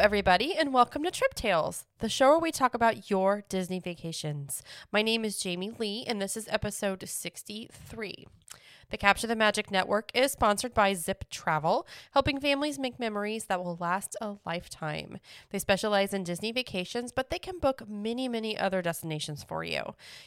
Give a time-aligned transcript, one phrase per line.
[0.00, 4.62] Everybody, and welcome to Trip Tales, the show where we talk about your Disney vacations.
[4.92, 8.28] My name is Jamie Lee, and this is episode 63.
[8.90, 13.62] The Capture the Magic Network is sponsored by Zip Travel, helping families make memories that
[13.62, 15.18] will last a lifetime.
[15.50, 19.82] They specialize in Disney vacations, but they can book many, many other destinations for you.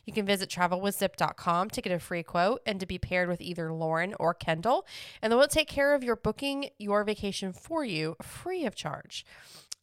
[0.05, 3.73] You can visit travelwithzip.com to get a free quote and to be paired with either
[3.73, 4.85] Lauren or Kendall,
[5.23, 9.25] and they will take care of your booking your vacation for you free of charge.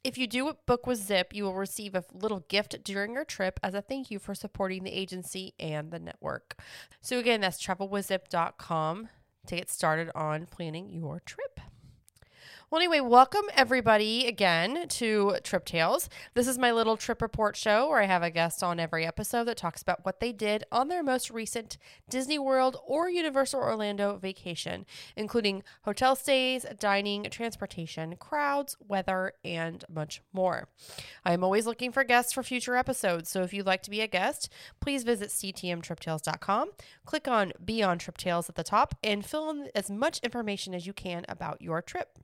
[0.08, 3.60] If you do book with Zip, you will receive a little gift during your trip
[3.62, 6.58] as a thank you for supporting the agency and the network.
[7.02, 9.10] So, again, that's travelwithzip.com
[9.48, 11.60] to get started on planning your trip.
[12.70, 16.10] Well, anyway, welcome everybody again to Trip Tales.
[16.34, 19.44] This is my little trip report show where I have a guest on every episode
[19.44, 21.78] that talks about what they did on their most recent
[22.10, 24.84] Disney World or Universal Orlando vacation,
[25.16, 30.68] including hotel stays, dining, transportation, crowds, weather, and much more.
[31.24, 34.02] I am always looking for guests for future episodes, so if you'd like to be
[34.02, 36.72] a guest, please visit ctmtriptales.com,
[37.06, 40.74] click on Be on Trip Tales at the top, and fill in as much information
[40.74, 42.18] as you can about your trip.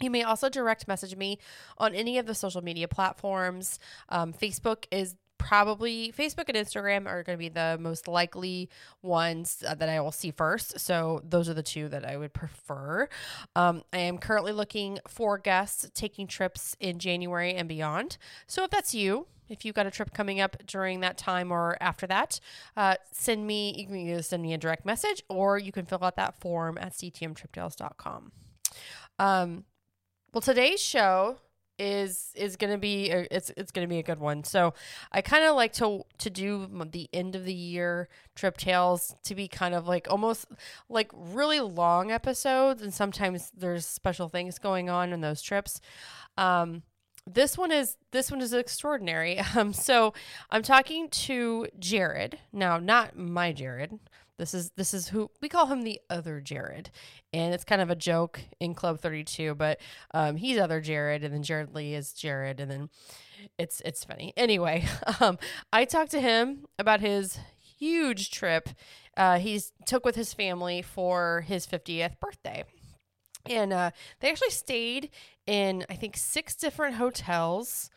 [0.00, 1.38] You may also direct message me
[1.78, 3.78] on any of the social media platforms.
[4.10, 8.68] Um, Facebook is probably Facebook and Instagram are going to be the most likely
[9.02, 10.80] ones uh, that I will see first.
[10.80, 13.08] So those are the two that I would prefer.
[13.54, 18.18] Um, I am currently looking for guests taking trips in January and beyond.
[18.46, 21.76] So if that's you, if you've got a trip coming up during that time or
[21.80, 22.40] after that,
[22.76, 26.02] uh, send me, you can either send me a direct message or you can fill
[26.02, 28.32] out that form at ctmtriptales.com.
[29.18, 29.64] Um,
[30.36, 31.38] well, today's show
[31.78, 34.44] is is going to be a, it's it's going to be a good one.
[34.44, 34.74] So,
[35.10, 39.34] I kind of like to to do the end of the year trip tales to
[39.34, 40.44] be kind of like almost
[40.90, 45.80] like really long episodes and sometimes there's special things going on in those trips.
[46.36, 46.82] Um
[47.26, 49.40] this one is this one is extraordinary.
[49.56, 50.12] Um so
[50.50, 52.40] I'm talking to Jared.
[52.52, 53.98] Now, not my Jared.
[54.38, 56.90] This is this is who we call him the other Jared,
[57.32, 59.54] and it's kind of a joke in Club Thirty Two.
[59.54, 59.80] But
[60.12, 62.90] um, he's other Jared, and then Jared Lee is Jared, and then
[63.58, 64.32] it's it's funny.
[64.36, 64.86] Anyway,
[65.20, 65.38] um,
[65.72, 67.38] I talked to him about his
[67.78, 68.70] huge trip
[69.16, 72.64] uh, he's took with his family for his fiftieth birthday,
[73.48, 75.10] and uh, they actually stayed
[75.46, 77.90] in I think six different hotels.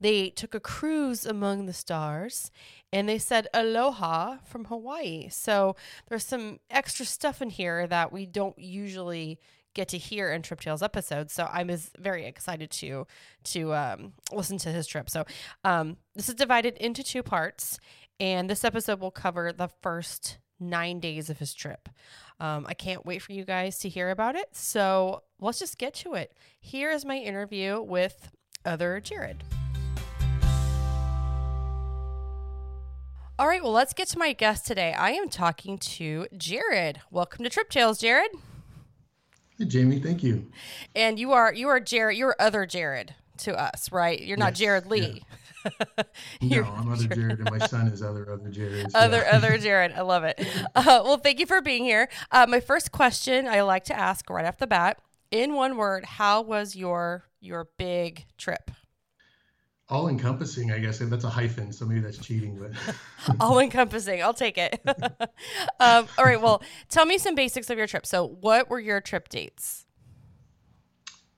[0.00, 2.50] They took a cruise among the stars
[2.92, 5.28] and they said aloha from Hawaii.
[5.30, 5.76] So
[6.08, 9.38] there's some extra stuff in here that we don't usually
[9.74, 11.32] get to hear in Trip Tales episodes.
[11.32, 13.06] So I'm very excited to
[13.44, 15.10] to um, listen to his trip.
[15.10, 15.24] So
[15.64, 17.78] um, this is divided into two parts,
[18.20, 21.88] and this episode will cover the first nine days of his trip.
[22.40, 24.48] Um, I can't wait for you guys to hear about it.
[24.52, 26.36] So let's just get to it.
[26.60, 28.30] Here is my interview with
[28.64, 29.42] other Jared.
[33.36, 34.92] All right, well, let's get to my guest today.
[34.92, 37.00] I am talking to Jared.
[37.10, 38.30] Welcome to Trip Tales, Jared.
[39.58, 40.52] Hey, Jamie, thank you.
[40.94, 42.16] And you are you are Jared.
[42.16, 44.22] You're other Jared to us, right?
[44.22, 45.24] You're not Jared Lee.
[46.40, 46.60] Yeah.
[46.60, 48.94] no, I'm other Jared, and my son is other other Jared.
[48.94, 49.36] Other yeah.
[49.36, 49.90] other Jared.
[49.94, 50.40] I love it.
[50.76, 52.08] Uh, well, thank you for being here.
[52.30, 54.98] Uh, my first question I like to ask right off the bat,
[55.32, 58.70] in one word, how was your your big trip?
[59.88, 60.98] All encompassing i guess.
[60.98, 62.96] That's a hyphen so maybe that's cheating but
[63.40, 64.80] all encompassing i'll take it.
[65.80, 68.06] Um, all right well tell me some basics of your trip.
[68.06, 69.86] So what were your trip dates?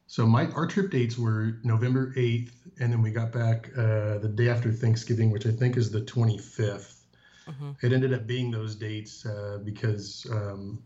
[0.07, 4.33] So my our trip dates were november 8th and then we got back uh, the
[4.35, 7.03] day after thanksgiving which i think is the 25th
[7.49, 7.71] mm-hmm.
[7.83, 10.83] it ended up being those dates uh, because um,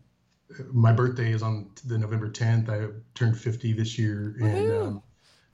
[0.73, 5.03] my birthday is on the november 10th i turned 50 this year and um,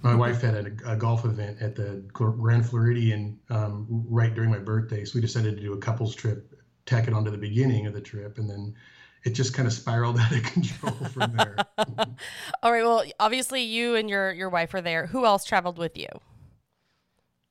[0.02, 4.60] my wife had a, a, golf event at the Grand Floridian um, right during my
[4.60, 6.54] birthday, so we decided to do a couples trip,
[6.86, 8.76] tack it on to the beginning of the trip, and then
[9.24, 11.56] it just kind of spiraled out of control from there.
[12.64, 12.84] All right.
[12.84, 15.08] Well, obviously, you and your your wife are there.
[15.08, 16.10] Who else traveled with you?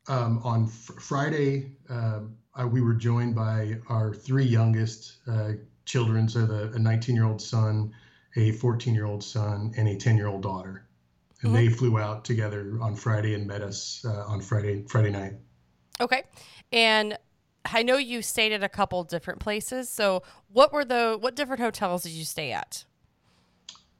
[0.09, 2.21] Um, on fr- Friday, uh,
[2.69, 5.53] we were joined by our three youngest uh,
[5.85, 7.93] children, so the, a 19 year old son,
[8.37, 10.86] a 14 year old son, and a 10 year old daughter
[11.43, 11.67] and mm-hmm.
[11.67, 15.35] they flew out together on Friday and met us uh, on Friday Friday night.
[16.01, 16.25] Okay,
[16.73, 17.17] and
[17.65, 19.89] I know you stayed at a couple different places.
[19.89, 22.85] So, what were the what different hotels did you stay at?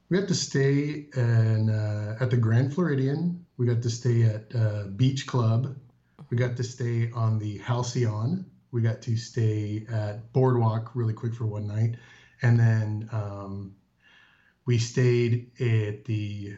[0.09, 3.45] We had to stay in, uh, at the Grand Floridian.
[3.57, 5.75] We got to stay at uh, Beach Club.
[6.29, 8.45] We got to stay on the Halcyon.
[8.71, 11.95] We got to stay at Boardwalk really quick for one night,
[12.41, 13.75] and then um,
[14.65, 16.57] we stayed at the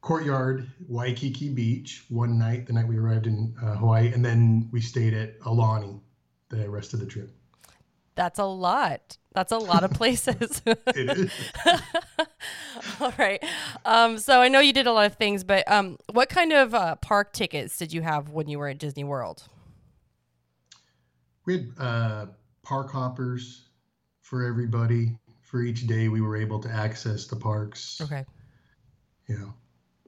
[0.00, 4.80] Courtyard, Waikiki Beach one night, the night we arrived in uh, Hawaii, and then we
[4.80, 6.00] stayed at Aulani
[6.48, 7.30] the rest of the trip.
[8.14, 9.18] That's a lot.
[9.32, 10.62] That's a lot of places.
[10.66, 11.32] It is.
[13.00, 13.42] All right.
[13.84, 16.74] Um, so I know you did a lot of things, but um, what kind of
[16.74, 19.44] uh, park tickets did you have when you were at Disney World?
[21.46, 22.26] We had uh,
[22.62, 23.68] park hoppers
[24.22, 25.16] for everybody.
[25.42, 28.00] For each day, we were able to access the parks.
[28.00, 28.24] Okay.
[29.28, 29.46] Yeah.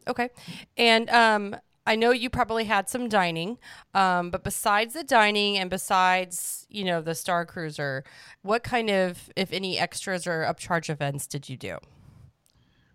[0.08, 0.31] Okay.
[0.76, 1.56] And um,
[1.87, 3.58] I know you probably had some dining,
[3.94, 8.04] um, but besides the dining and besides, you know, the Star Cruiser,
[8.43, 11.78] what kind of, if any, extras or upcharge events did you do?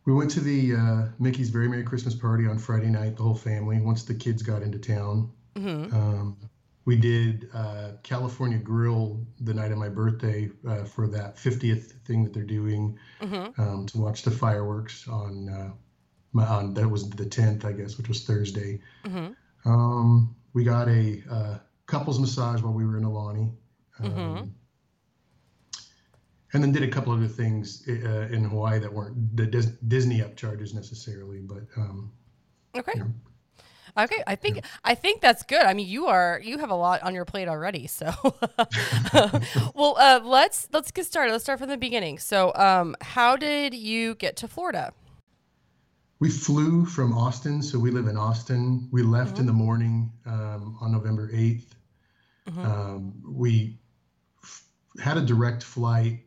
[0.05, 3.35] We went to the uh, Mickey's Very Merry Christmas Party on Friday night, the whole
[3.35, 5.29] family, once the kids got into town.
[5.55, 5.93] Mm-hmm.
[5.93, 6.37] Um,
[6.85, 12.23] we did uh, California Grill the night of my birthday uh, for that 50th thing
[12.23, 13.61] that they're doing Mm-hmm.
[13.61, 15.71] um, to watch the fireworks on, uh,
[16.37, 18.79] my, on that was the 10th, I guess, which was Thursday.
[19.05, 19.27] Mm-hmm.
[19.69, 21.57] Um, we got a uh,
[21.87, 23.51] couples massage while we were in Aulani.
[23.99, 24.49] Um, Mhm.
[26.53, 30.19] And then did a couple other things uh, in Hawaii that weren't the Dis- Disney
[30.21, 32.11] upcharges necessarily, but um,
[32.73, 32.93] Okay.
[32.95, 33.03] Yeah.
[33.97, 35.63] Okay, I think I think that's good.
[35.63, 37.87] I mean, you are you have a lot on your plate already.
[37.87, 38.05] So,
[39.75, 41.31] well, uh, let's let's get started.
[41.31, 42.19] Let's start from the beginning.
[42.19, 44.93] So, um, how did you get to Florida?
[46.19, 47.61] We flew from Austin.
[47.61, 48.87] So we live in Austin.
[48.91, 49.39] We left Mm-hmm.
[49.41, 51.65] in the morning um, on November 8th.
[52.49, 52.65] Mhm.
[52.65, 53.77] Um, we
[54.43, 54.63] f-
[54.99, 56.23] had a direct flight.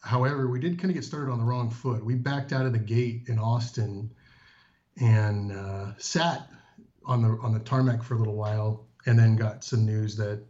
[0.00, 2.04] However, we did kind of get started on the wrong foot.
[2.04, 4.10] We backed out of the gate in Austin
[5.00, 6.48] and uh, sat
[7.04, 10.44] on the on the tarmac for a little while, and then got some news that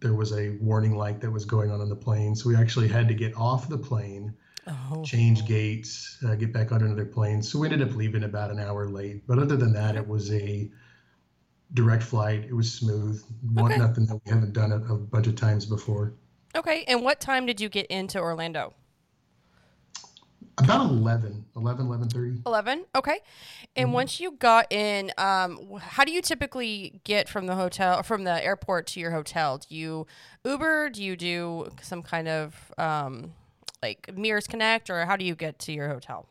[0.00, 2.34] there was a warning light that was going on on the plane.
[2.36, 4.34] So we actually had to get off the plane,
[4.66, 7.42] Oh, change gates, uh, get back on another plane.
[7.42, 9.26] So we ended up leaving about an hour late.
[9.26, 10.70] But other than that, it was a
[11.74, 12.44] direct flight.
[12.44, 13.22] It was smooth.
[13.52, 13.78] One, Okay.
[13.78, 16.14] Nothing that we haven't done a, a bunch of times before.
[16.56, 16.84] okay.
[16.88, 18.72] And what time did you get into Orlando?
[20.58, 22.46] About 11, 11, 11.30.
[22.46, 23.18] 11 okay
[23.74, 28.22] and once you got in um how do you typically get from the hotel from
[28.22, 30.06] the airport to your hotel do you
[30.44, 33.32] uber do you do some kind of um
[33.84, 36.26] like Mears Connect or how do you get to your hotel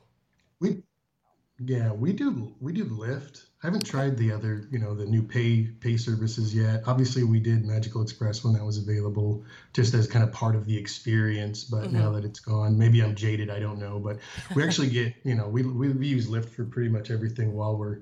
[0.60, 0.82] We,
[1.60, 3.46] yeah, we do we do Lyft.
[3.62, 6.84] I haven't tried the other, you know, the new pay pay services yet.
[6.88, 10.66] Obviously, we did Magical Express when that was available, just as kind of part of
[10.66, 11.64] the experience.
[11.64, 12.16] But now mm-hmm.
[12.16, 13.50] that it's gone, maybe I'm jaded.
[13.52, 14.00] I don't know.
[14.00, 14.18] But
[14.56, 17.78] we actually get, you know, we we, we use Lyft for pretty much everything while
[17.78, 18.00] we're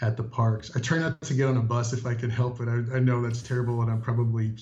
[0.00, 0.72] at the parks.
[0.74, 2.68] I try not to get on a bus if I can help it.
[2.68, 4.54] I, I know that's terrible, and I'm probably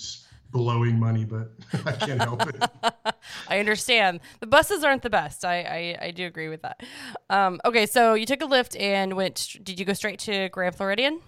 [0.52, 1.52] blowing money, but
[1.86, 2.70] I can't help it.
[3.48, 5.62] i understand the buses aren't the best i
[6.00, 6.82] i, I do agree with that
[7.30, 10.74] um okay so you took a Lyft and went did you go straight to grand
[10.74, 11.20] floridian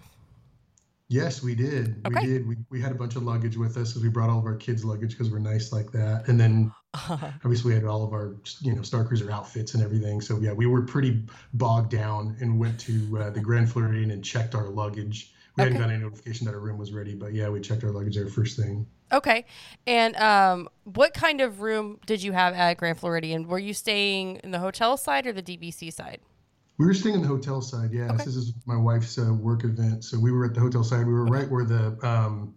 [1.07, 2.01] Yes, we did.
[2.05, 2.19] Okay.
[2.19, 2.47] We did.
[2.47, 4.55] We, we had a bunch of luggage with us because we brought all of our
[4.55, 6.27] kids' luggage because we're nice like that.
[6.27, 6.71] And then
[7.11, 10.19] obviously we had all of our, you know, Star Cruiser outfits and everything.
[10.19, 11.23] So yeah, we were pretty
[11.53, 15.31] bogged down and went to uh, the Grand Floridian and checked our luggage.
[15.55, 15.85] We hadn't Okay.
[15.85, 18.27] got any notification that our room was ready, but yeah, we checked our luggage there
[18.27, 18.87] first thing.
[19.11, 19.45] Okay.
[19.87, 23.47] And um, what kind of room did you have at Grand Floridian?
[23.47, 26.19] Were you staying in the hotel side or the DVC side?
[26.77, 27.91] We were staying in the hotel side.
[27.93, 28.25] Yes, Okay.
[28.25, 31.07] this is my wife's uh, work event, so we were at the hotel side.
[31.07, 32.53] We were right where the um,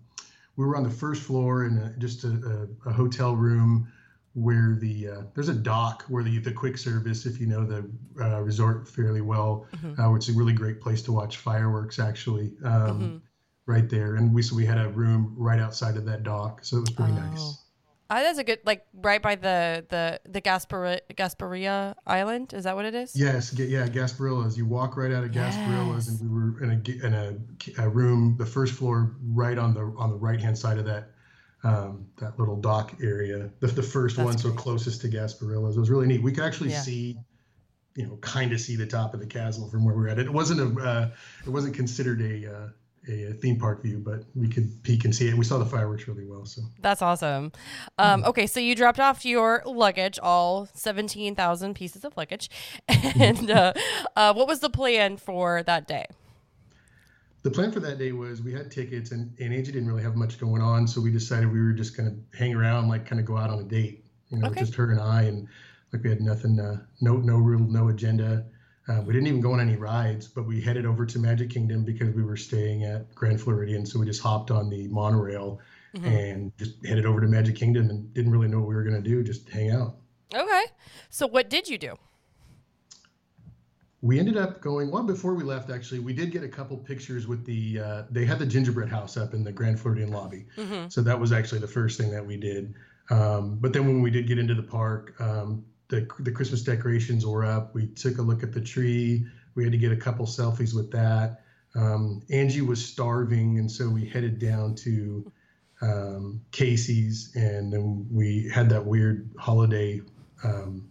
[0.57, 3.87] we were on the first floor in a, just a, a, a hotel room
[4.35, 7.89] where the uh, there's a dock where the the quick service, if you know the
[8.21, 9.97] uh, resort fairly well, Mhm.
[10.05, 12.55] uh, which is a really great place to watch fireworks actually.
[12.65, 13.21] Um, Mhm.
[13.69, 16.79] Right there, and we so we had a room right outside of that dock, so
[16.79, 17.17] it was pretty Oh.
[17.17, 17.65] nice.
[18.09, 22.55] Ah, that's a good, like right by the the the Gasparia, Gasparia Island.
[22.55, 23.15] Is that what it is?
[23.15, 24.57] Yes, ga- yeah, Gasparillas.
[24.57, 26.09] You walk right out of Gasparillas, Yes.
[26.09, 29.83] and we were in a in a, a room, the first floor, right on the
[29.99, 31.11] on the right hand side of that
[31.63, 33.51] um, that little dock area.
[33.61, 35.77] The, the first That's one, so closest to Gasparillas.
[35.77, 36.23] It was really neat.
[36.23, 36.81] We could actually Yeah.
[36.81, 37.19] see,
[37.97, 40.19] you know, kind of see the top of the castle from where we we're at.
[40.19, 41.11] It wasn't a uh,
[41.47, 42.69] it wasn't considered a uh,
[43.09, 45.35] a theme park view, but we could peek and see it.
[45.35, 46.45] We saw the fireworks really well.
[46.45, 47.53] So That's awesome.
[47.99, 52.51] Um, okay, so you dropped off your luggage, all seventeen thousand pieces of luggage,
[52.89, 53.73] and uh,
[54.17, 56.07] uh, what was the plan for that day?
[57.43, 60.17] the plan for that day was we had tickets and, and Angie didn't really have
[60.17, 60.87] much going on.
[60.89, 63.49] So we decided we were just going to hang around, like kind of go out
[63.49, 64.61] on a date, you know, Okay.
[64.61, 65.23] just her and I.
[65.23, 65.47] And
[65.93, 68.45] like we had nothing, uh, no, no real, no agenda.
[68.89, 71.85] Uh, we didn't even go on any rides, but we headed over to Magic Kingdom
[71.85, 73.85] because we were staying at Grand Floridian.
[73.85, 75.61] So we just hopped on the monorail
[75.95, 76.05] Mhm.
[76.05, 79.03] and just headed over to Magic Kingdom and didn't really know what we were going
[79.03, 79.97] to do, just hang out.
[80.35, 80.65] Okay,
[81.11, 81.97] so what did you do?
[84.01, 87.27] we ended up going well before we left actually we did get a couple pictures
[87.27, 90.89] with the uh, they had the gingerbread house up in the grand floridian lobby mm-hmm.
[90.89, 92.75] so that was actually the first thing that we did
[93.11, 97.27] um, but then when we did get into the park um, the, the christmas decorations
[97.27, 97.75] were up.
[97.75, 99.27] We took a look at the tree.
[99.55, 101.43] We had to get a couple selfies with that.
[101.75, 105.31] Um, angie was starving and so we headed down to
[105.81, 110.01] um, casey's and then we had that weird holiday
[110.43, 110.89] um,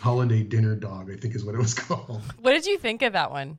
[0.00, 2.22] holiday dinner dog i think is what it was called.
[2.40, 3.58] What did you think of that one?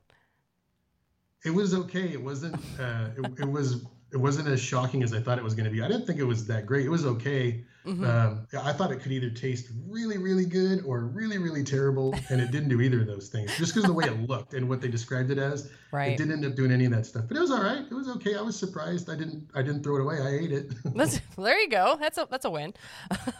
[1.46, 2.12] It was okay.
[2.12, 3.84] It wasn't uh, it, it, was
[4.16, 5.82] it wasn't as shocking as i thought it was going to be.
[5.82, 6.86] I didn't think it was that great.
[6.86, 7.64] It was okay.
[7.86, 8.04] Mm-hmm.
[8.04, 12.40] um, i thought it could either taste really really good or really really terrible and
[12.40, 13.56] it didn't do either of those things.
[13.58, 16.12] Just because of the way it looked and what they described it as right.
[16.12, 17.24] it didn't end up doing any of that stuff.
[17.28, 17.84] But it was all right.
[17.88, 18.34] It was okay.
[18.34, 19.10] I was surprised.
[19.10, 20.18] I didn't i didn't throw it away.
[20.20, 20.72] I ate it.
[21.36, 21.98] There you go.
[22.00, 22.72] That's a that's a win.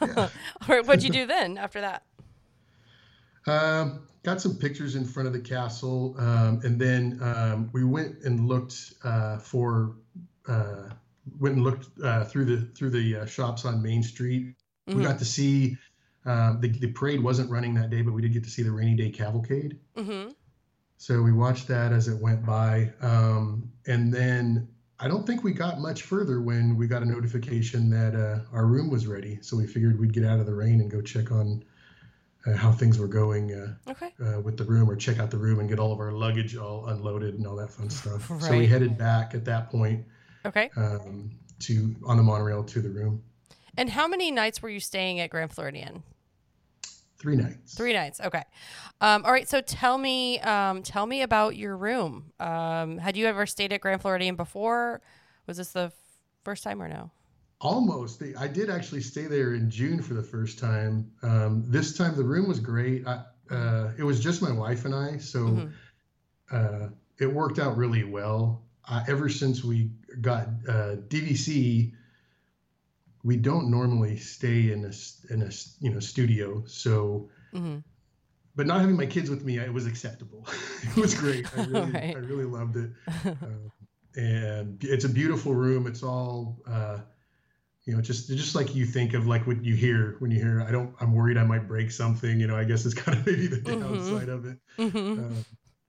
[0.03, 0.29] Yeah.
[0.69, 2.03] right what'd you do then after that?
[3.47, 8.23] Um, got some pictures in front of the castle, um, and then um, we went
[8.25, 9.95] and looked uh, for
[10.49, 10.91] uh,
[11.39, 14.55] went and looked uh, through the through the uh, shops on Main Street.
[14.89, 14.99] Mm-hmm.
[14.99, 15.77] We got to see
[16.25, 18.73] um, the the parade wasn't running that day, but we did get to see the
[18.73, 19.79] rainy day cavalcade.
[19.97, 20.31] Mm-hmm.
[20.99, 25.53] So we watched that as it went by, um, and then I don't think we
[25.53, 29.39] got much further when we got a notification that uh, our room was ready.
[29.43, 31.63] So we figured we'd get out of the rain and go check on
[32.47, 34.15] uh, how things were going uh, okay.
[34.25, 36.57] uh, with the room or check out the room and get all of our luggage
[36.57, 38.31] all unloaded and all that fun stuff.
[38.31, 38.43] Right.
[38.43, 40.07] So we headed back at that point.
[40.47, 40.71] Okay.
[40.77, 43.23] Um, to on the monorail to the room.
[43.77, 46.03] And how many nights were you staying at Grand Floridian?
[47.19, 47.75] Three nights.
[47.75, 48.21] Three nights.
[48.21, 48.43] Okay.
[49.01, 49.49] Um, all right.
[49.49, 52.33] So tell me, um, tell me about your room.
[52.39, 55.01] Um, had you ever stayed at Grand Floridian before?
[55.47, 55.93] Was this the
[56.45, 57.11] first time or no?
[57.61, 58.23] Almost.
[58.39, 61.11] I did actually stay there in June for the first time.
[61.23, 63.07] Um, this time the room was great.
[63.07, 65.67] I, uh, it was just my wife and I, so mm-hmm.
[66.51, 66.89] uh,
[67.19, 68.63] it worked out really well.
[68.89, 71.93] Uh, ever since we got uh, DVC,
[73.25, 76.65] we don't normally stay in a in a you know studio.
[76.67, 77.79] So, mm-hmm.
[78.55, 80.47] but not having my kids with me, it was acceptable.
[80.83, 81.47] it was great.
[81.57, 82.17] I really, right.
[82.17, 82.91] I really loved it.
[83.43, 83.73] Um,
[84.19, 85.87] and it's a beautiful room.
[85.87, 87.01] It's all uh,
[87.87, 90.61] you know, just just like you think of like what you hear when you hear,
[90.61, 92.41] I don't, I'm worried I might break something.
[92.41, 93.81] You know, I guess it's kind of maybe the mm-hmm.
[93.81, 94.59] downside of it.
[94.77, 95.25] Mm-hmm.
[95.25, 95.43] Uh,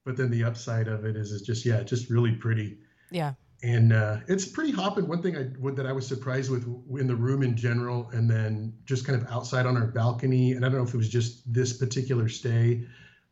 [0.05, 2.77] but then the upside of it is, is just yeah, just really pretty.
[3.09, 3.33] Yeah.
[3.63, 5.07] And uh, it's pretty hopping.
[5.07, 6.63] One thing I what, that I was surprised with
[6.99, 10.51] in the room in general, and then just kind of outside on our balcony.
[10.51, 12.85] And I don't know if it was just this particular stay,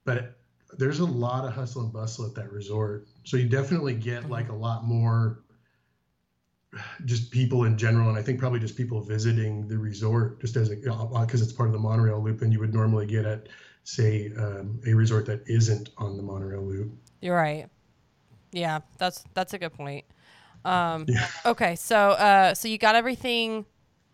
[0.03, 0.39] but
[0.77, 3.08] there's a lot of hustle and bustle at that resort.
[3.24, 4.32] So you definitely get mm-hmm.
[4.32, 5.44] like a lot more
[7.05, 10.72] just people in general, and I think probably just people visiting the resort, just as
[10.72, 13.48] a because it's part of the monorail loop, than you would normally get at,
[13.84, 16.91] say, um, a resort that isn't on the monorail loop.
[17.22, 17.67] You're right.
[18.51, 20.05] Yeah, that's that's a good point.
[20.65, 21.27] Um, yeah.
[21.45, 23.65] Okay, so uh, so you got everything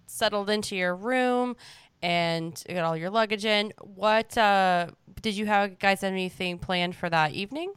[0.05, 1.55] settled into your room,
[2.01, 3.73] and you got all your luggage in.
[3.81, 4.87] What uh,
[5.21, 7.73] did you have guys anything planned for that evening?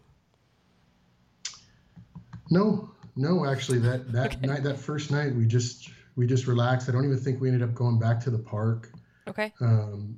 [2.51, 4.47] No, no, actually, that that okay.
[4.47, 6.89] night, that first night, we just we just relaxed.
[6.89, 8.91] I don't even think we ended up going back to the park.
[9.27, 9.53] Okay.
[9.61, 10.17] Um,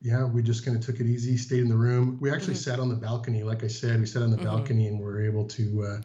[0.00, 2.18] yeah, we just kind of took it easy, stayed in the room.
[2.20, 2.70] We actually mm-hmm.
[2.70, 4.46] sat on the balcony, like I said, we sat on the mm-hmm.
[4.46, 6.00] balcony and we were able to uh,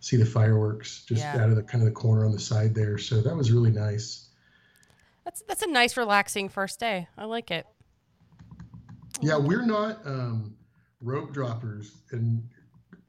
[0.00, 1.42] see the fireworks just yeah.
[1.42, 2.98] out of the kind of the corner on the side there.
[2.98, 4.28] So that was really nice.
[5.24, 7.08] That's that's a nice, relaxing first day.
[7.18, 7.66] I like it.
[9.20, 10.56] Yeah, we're not um,
[11.02, 12.42] rope droppers, and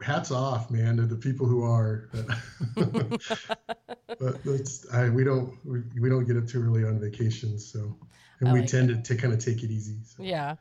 [0.02, 2.10] hats off, man, to the people who are.
[2.76, 7.96] but that's I, we don't we, we don't get up too early on vacations, so
[8.40, 9.98] and we tend to, to kind of take it easy.
[10.06, 10.24] So.
[10.24, 10.56] Yeah.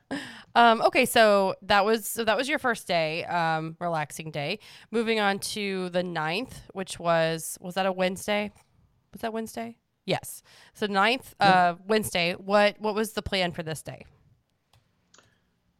[0.55, 4.59] Um, okay, so that was so that was your first day, um, relaxing day.
[4.91, 8.51] Moving on to the 9th, which was was that a Wednesday?
[9.13, 9.77] Was that Wednesday?
[10.05, 10.43] Yes.
[10.75, 12.33] So 9th, uh, Wednesday.
[12.33, 14.05] What what was the plan for this day?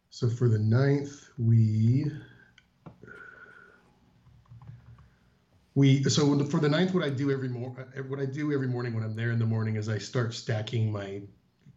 [0.09, 2.05] So for the 9th, we
[5.75, 8.93] we so for the ninth, what I do every morning, what I do every morning
[8.93, 11.21] when I'm there in the morning is I start stacking my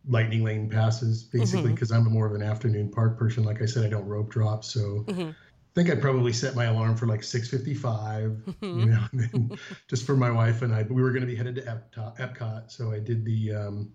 [0.09, 2.07] lightning lane passes, basically, because mm-hmm.
[2.07, 3.45] I'm more of an afternoon park person.
[3.45, 5.31] Like I said, I don't rope drop, so mm-hmm.
[5.31, 8.81] I think I probably set my alarm for like 6:55, mm-hmm.
[8.81, 9.57] you know,
[9.89, 10.83] just for my wife and I.
[10.83, 13.93] But we were going to be headed to Epcot, Epcot, so I did the um,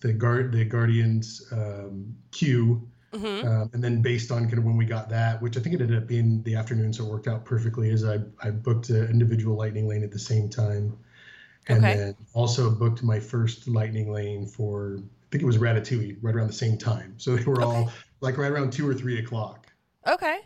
[0.00, 3.46] the guard the Guardians um, queue Mm-hmm.
[3.46, 5.80] Um, and then based on kind of when we got that, which I think it
[5.80, 7.90] ended up being the afternoon, so it worked out perfectly.
[7.90, 10.96] Is I I booked an individual lightning lane at the same time,
[11.68, 11.96] and okay.
[11.96, 14.98] then also booked my first lightning lane for
[15.36, 17.14] think it was Ratatouille right around the same time.
[17.18, 17.64] So they were okay.
[17.64, 19.66] all like right around two or three o'clock.
[20.06, 20.38] Okay.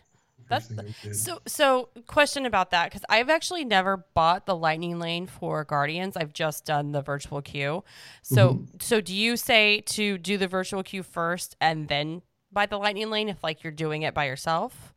[0.49, 0.69] That's
[1.13, 1.39] so.
[1.47, 6.17] So, question about that because I've actually never bought the Lightning Lane for Guardians.
[6.17, 7.85] I've just done the virtual queue.
[8.23, 8.65] So, mm-hmm.
[8.81, 13.11] so do you say to do the virtual queue first and then buy the Lightning
[13.11, 14.93] Lane if like you're doing it by yourself?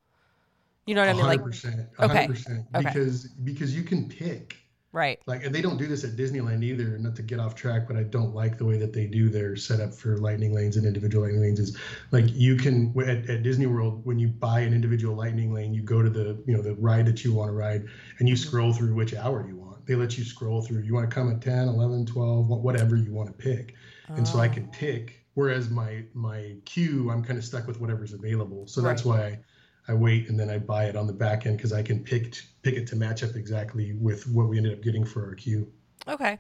[0.88, 1.26] You know what I mean?
[1.28, 3.34] Like, 100%, 100%, okay, because okay.
[3.44, 4.58] because you can pick
[4.94, 5.20] Right.
[5.26, 7.00] Like, and they don't do this at Disneyland either.
[7.00, 9.56] Not to get off track, but I don't like the way that they do their
[9.56, 11.60] setup for lightning lanes and individual lightning lanes.
[11.60, 11.76] Is
[12.12, 15.82] like you can at, at Disney World when you buy an individual lightning lane, you
[15.82, 17.88] go to the you know the ride that you want to ride,
[18.20, 18.48] and you mm-hmm.
[18.48, 19.84] scroll through which hour you want.
[19.88, 20.84] They let you scroll through.
[20.84, 23.74] You want to come at 10, 11, 12, whatever you want to pick,
[24.10, 24.14] Oh.
[24.14, 24.54] and so I oh.
[24.54, 24.78] can oh.
[24.78, 25.26] pick.
[25.34, 28.68] Whereas my my queue, I'm kind of stuck with whatever's available.
[28.68, 29.22] So that's why.
[29.24, 29.40] I,
[29.88, 32.36] I wait and then I buy it on the back end because I can pick
[32.62, 35.72] pick it to match up exactly with what we ended up getting for our queue.
[36.08, 36.40] Okay,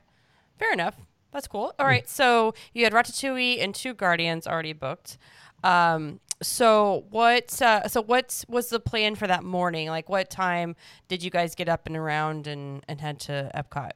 [0.57, 0.95] fair enough.
[1.31, 1.73] That's cool.
[1.79, 5.17] All right, so you had Ratatouille and two Guardians already booked.
[5.63, 7.61] Um, so what?
[7.61, 9.89] Uh, so what was the plan for that morning?
[9.89, 10.75] Like, what time
[11.07, 13.91] did you guys get up and around and and head to Epcot?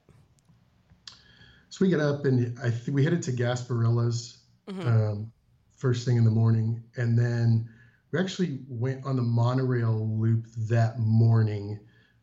[1.70, 4.88] So we get up and I think we headed to Gasparilla's mm-hmm.
[4.88, 5.32] um,
[5.76, 7.70] first thing in the morning, and then
[8.12, 11.80] we actually went on the monorail loop that morning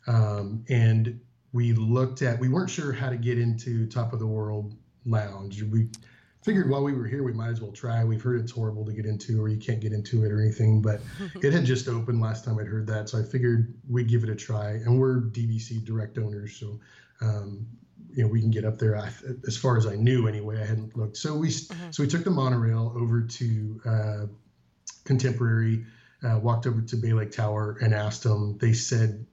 [0.07, 1.21] um, and
[1.53, 4.75] we looked at we weren't sure how to get into top of the world
[5.07, 5.63] lounge.
[5.63, 5.89] We
[6.43, 8.05] figured while we were here we might as well try.
[8.05, 10.83] We've heard it's horrible to get into or you can't get into it or anything
[10.83, 11.01] but
[11.43, 14.31] it had just opened last time i'd heard that so i figured we'd give it
[14.31, 14.71] a try.
[14.71, 16.81] And we're dvc direct owners so
[17.21, 17.67] um,
[18.11, 18.97] you know we can get up there.
[18.97, 19.11] I,
[19.47, 21.17] as far as i knew anyway i hadn't looked.
[21.17, 21.91] So we mm-hmm.
[21.91, 24.27] so we took the monorail over to uh,
[25.05, 25.85] contemporary,
[26.23, 28.59] uh, walked over to Bay Lake Tower and asked them.
[28.59, 29.27] They said,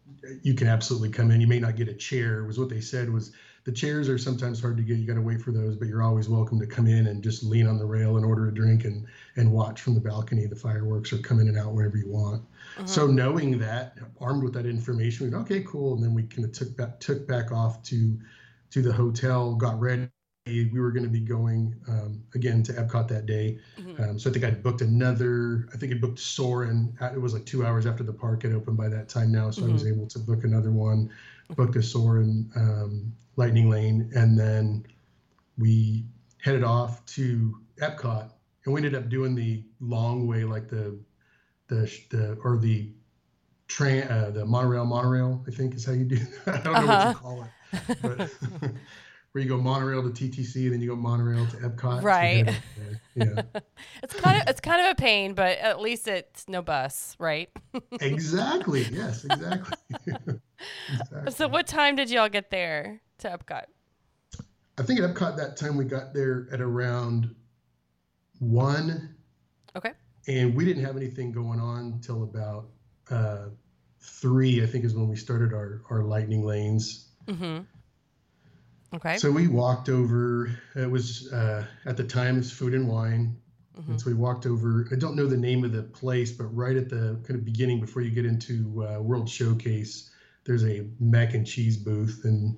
[0.43, 1.41] "You can absolutely come in.
[1.41, 3.31] You may not get a chair." Was what they said was
[3.63, 4.97] the chairs are sometimes hard to get.
[4.97, 7.43] You got to wait for those, but you're always welcome to come in and just
[7.43, 9.05] lean on the rail and order a drink and
[9.35, 12.43] and watch from the balcony the fireworks or come in and out wherever you want.
[12.77, 12.87] Uh-huh.
[12.87, 16.45] So knowing that, armed with that information, we went, okay, cool, and then we kind
[16.45, 18.19] of took back took back off to
[18.71, 20.09] to the hotel, got ready
[20.45, 23.59] we were going to be going um, again to Epcot that day.
[23.79, 24.01] Mm-hmm.
[24.01, 25.67] Um, so I think I booked another.
[25.73, 26.97] I think I booked Soarin'.
[26.99, 29.61] It was like two hours after the park had opened by that time now, so
[29.61, 29.69] mm-hmm.
[29.69, 29.93] I was mm-hmm.
[29.93, 31.11] able to book another one.
[31.55, 34.85] Booked a Soarin' um, Lightning Lane, and then
[35.57, 36.05] we
[36.41, 38.31] headed off to Epcot,
[38.65, 40.97] and we ended up doing the long way, like the
[41.67, 42.89] the the or the
[43.67, 45.45] train, uh, the monorail, monorail.
[45.47, 46.17] I think is how you do.
[46.45, 46.47] That.
[46.47, 46.81] I don't uh-huh.
[46.81, 47.95] know what you uh-huh.
[48.01, 48.71] call it, but.
[49.31, 52.03] where you go monorail to TTC, then you go monorail to Epcot.
[52.03, 52.53] Right.
[53.15, 53.41] yeah.
[54.03, 57.49] it's kind of it's kind of a pain, but at least it's no bus, right?
[58.01, 58.83] exactly.
[58.91, 59.23] Yes.
[59.25, 59.77] Exactly.
[60.91, 61.31] exactly.
[61.31, 63.65] So, what time did y'all get there to Epcot?
[64.77, 67.33] I think at Epcot that time we got there at around
[68.39, 69.15] one.
[69.75, 69.91] Okay.
[70.27, 72.67] And we didn't have anything going on till about
[73.09, 73.47] uh,
[74.01, 74.61] three.
[74.61, 77.07] I think is when we started our our lightning lanes.
[77.27, 77.63] Mm-hmm.
[78.93, 79.17] Okay.
[79.17, 80.51] So we walked over.
[80.75, 83.37] It was uh, at the time it's Food and Wine,
[83.77, 83.91] mm-hmm.
[83.91, 84.87] and so we walked over.
[84.91, 87.79] I don't know the name of the place, but right at the kind of beginning
[87.79, 90.11] before you get into uh, World Showcase,
[90.43, 92.57] there's a mac and cheese booth and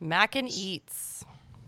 [0.00, 1.24] mac and eats.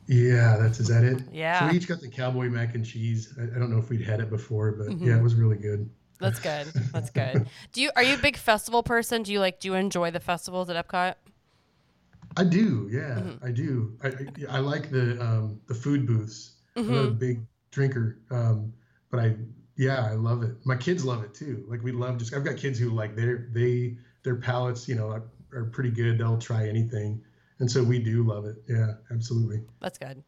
[0.06, 1.22] Yeah, that's is that it?
[1.32, 1.60] yeah.
[1.60, 3.34] So we each got the cowboy mac and cheese.
[3.38, 5.06] I, I don't know if we'd had it before, but mm-hmm.
[5.06, 5.88] yeah, it was really good.
[6.18, 6.66] That's good.
[6.92, 7.46] That's good.
[7.72, 9.22] do you are you a big festival person?
[9.22, 11.14] Do you like do you enjoy the festivals at Epcot?
[12.36, 13.44] I do, yeah, mm-hmm.
[13.44, 13.96] I do.
[14.02, 16.56] I, I like the um, the food booths.
[16.76, 16.88] Mm-hmm.
[16.88, 17.18] I'm not a mm-hmm.
[17.18, 18.72] big drinker, um,
[19.10, 19.36] but I
[19.76, 20.54] yeah, I love it.
[20.64, 21.64] My kids love it too.
[21.68, 22.34] Like we love just.
[22.34, 26.18] I've got kids who like their they their palates, you know, are, are pretty good.
[26.18, 27.22] They'll try anything,
[27.58, 28.56] and so we do love it.
[28.68, 29.62] Yeah, absolutely.
[29.80, 30.22] That's good.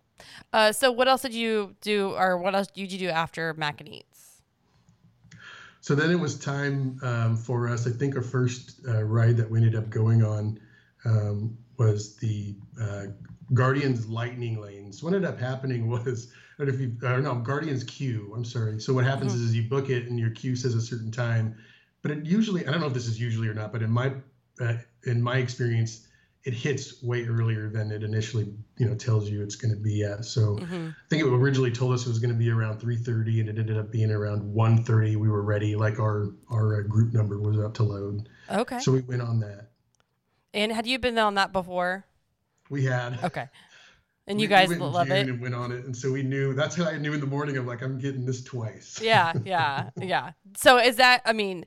[0.53, 3.81] Uh, so what else did you do, or what else did you do after Mac
[3.81, 4.42] and Eats?
[5.81, 7.87] So then it was time um, for us.
[7.87, 10.59] I think our first uh, ride that we ended up going on
[11.05, 13.07] um, was the uh,
[13.55, 15.03] Guardians Lightning Lanes.
[15.03, 18.33] What ended up happening was, or if you, or no, Guardians Queue.
[18.35, 18.81] I'm sorry.
[18.81, 19.43] So what happens mm-hmm.
[19.43, 21.57] is, is you book it and your queue says a certain time,
[22.03, 24.12] but it usually, I don't know if this is usually or not, but in my,
[24.61, 26.07] uh, in my experience,
[26.47, 30.05] it hits way earlier than it initially, you know, tells you it's going to be
[30.05, 30.25] at.
[30.25, 30.89] So mm-hmm.
[30.91, 33.59] I think it originally told us it was going to be around 3:30, and it
[33.59, 35.17] ended up being around 1:30.
[35.17, 38.29] We were ready, like our our uh, group number was up to load.
[38.49, 38.79] Okay.
[38.79, 39.71] So we went on that.
[40.57, 42.07] And had you been on that before?
[42.71, 43.23] We had.
[43.23, 43.47] Okay.
[44.27, 45.29] And you we, guys we love it.
[45.29, 46.53] And went on it, and so we knew.
[46.53, 47.57] That's how I knew in the morning.
[47.57, 48.99] I'm like, I'm getting this twice.
[49.01, 50.33] yeah, yeah, yeah.
[50.57, 51.23] So is that?
[51.25, 51.64] I mean,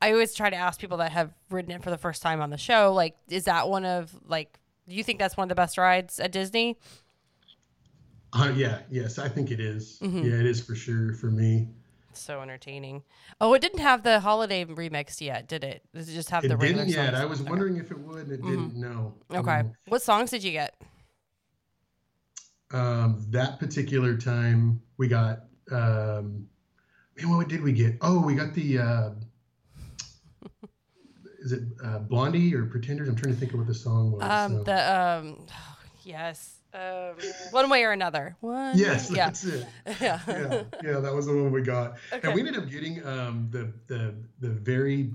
[0.00, 2.48] I always try to ask people that have ridden it for the first time on
[2.48, 2.94] the show.
[2.94, 4.58] Like, is that one of like?
[4.88, 6.78] Do you think that's one of the best rides at Disney?
[8.32, 8.78] Uh, yeah.
[8.90, 9.98] Yes, I think it is.
[10.00, 10.18] Mm-hmm.
[10.18, 11.68] Yeah, it is for sure for me.
[12.18, 13.02] So entertaining.
[13.40, 15.82] Oh, it didn't have the holiday remix yet, did it?
[15.94, 17.10] Does it just have It the regular didn't yet.
[17.12, 17.22] songs?
[17.22, 17.50] I was Okay.
[17.50, 18.74] wondering if it would, and it didn't.
[18.76, 19.14] No.
[19.32, 19.60] Okay.
[19.60, 20.74] Um, What songs did you get?
[22.72, 25.44] um, that particular time, we got.
[25.70, 26.46] Um,
[27.16, 27.96] man, what did we get?
[28.00, 28.78] Oh, we got the.
[28.78, 29.10] Uh,
[31.40, 33.08] is it uh, Blondie or Pretenders?
[33.08, 34.22] I'm trying to think of what the song was.
[34.22, 35.46] Um, Um, the um,
[36.02, 37.14] yes, um,
[37.50, 38.36] one way or another.
[38.40, 38.76] One.
[38.78, 39.26] yes, Yeah.
[39.26, 39.66] that's it.
[40.00, 40.20] Yeah.
[40.28, 41.96] yeah, yeah, that was the one we got.
[42.12, 42.26] Okay.
[42.28, 45.12] And we ended up getting um, the the the very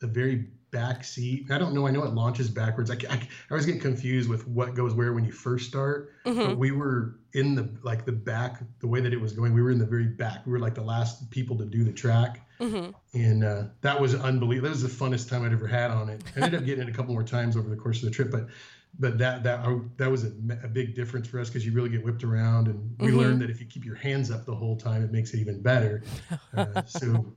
[0.00, 1.50] the very back seat.
[1.50, 1.86] I don't know.
[1.86, 2.90] I know it launches backwards.
[2.90, 6.10] I, I, I always get confused with what goes where when you first start.
[6.24, 6.46] Mhm.
[6.46, 9.52] But we were in the like the back, the way that it was going.
[9.54, 10.44] We were in the very back.
[10.46, 12.92] We were like the last people to do the track, Mhm.
[13.14, 14.68] and uh, that was unbelievable.
[14.70, 16.22] That was the funnest time I'd ever had on it.
[16.36, 18.30] I ended up getting it a couple more times over the course of the trip,
[18.30, 18.48] but
[18.98, 19.64] but that that
[19.96, 22.94] that was a, a big difference for us because you really get whipped around, and
[22.98, 23.16] we Mhm.
[23.18, 25.60] learned that if you keep your hands up the whole time, it makes it even
[25.62, 26.02] better.
[26.56, 27.36] Uh, so.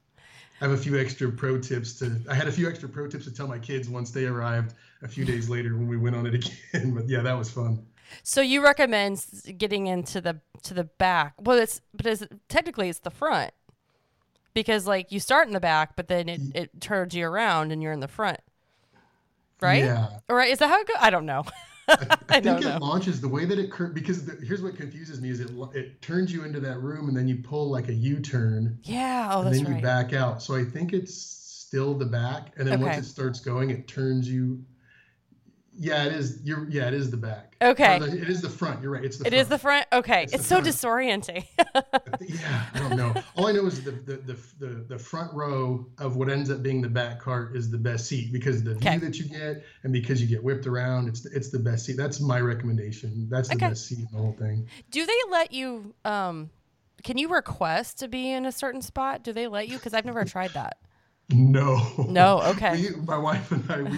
[0.61, 2.19] I have a few extra pro tips to.
[2.29, 5.07] I had a few extra pro tips to tell my kids once they arrived a
[5.07, 6.33] few days later when we went on it
[6.73, 6.93] again.
[6.93, 7.85] But yeah, that was fun.
[8.23, 9.23] So you recommend
[9.57, 11.33] getting into the to the back?
[11.41, 13.51] Well, it's but is technically it's the front
[14.53, 17.81] because like you start in the back, but then it, it turns you around and
[17.81, 18.39] you're in the front,
[19.61, 19.83] right?
[19.83, 20.07] Yeah.
[20.29, 20.51] All right.
[20.51, 20.97] Is that how it goes?
[20.99, 21.43] I don't know.
[21.87, 22.77] I, I think it know.
[22.81, 26.01] launches the way that it cur- because the, here's what confuses me is it it
[26.01, 29.29] turns you into that room and then you pull like a U-turn Yeah.
[29.31, 29.83] Oh, and that's then you right.
[29.83, 30.41] back out.
[30.41, 32.91] So I think it's still the back and then Okay.
[32.95, 34.63] once it starts going, it turns you.
[35.77, 36.39] Yeah, it is.
[36.43, 37.55] You're yeah, it is the back.
[37.61, 37.99] Okay.
[37.99, 38.81] The- it is the front.
[38.81, 39.03] You're right.
[39.03, 39.41] It's the It front.
[39.41, 39.85] is the front.
[39.91, 40.23] Okay.
[40.23, 40.67] It's It's, so front.
[40.67, 41.45] disorienting.
[42.21, 43.13] yeah, I don't know.
[43.35, 46.63] All I know is the, the the, the the front row of what ends up
[46.63, 48.97] being the back cart is the best seat because the Okay.
[48.97, 51.97] view that you get and because you get whipped around, it's it's the best seat.
[51.97, 53.27] That's my recommendation.
[53.29, 53.69] That's the Okay.
[53.69, 54.67] best seat in the whole thing.
[54.91, 55.93] Do they let you?
[56.05, 56.49] Um,
[57.03, 59.23] can you request to be in a certain spot?
[59.23, 59.77] Do they let you?
[59.77, 60.77] Because I've never tried that.
[61.29, 62.05] No.
[62.07, 62.41] No.
[62.41, 62.71] Okay.
[62.71, 63.97] We, my wife and I, we,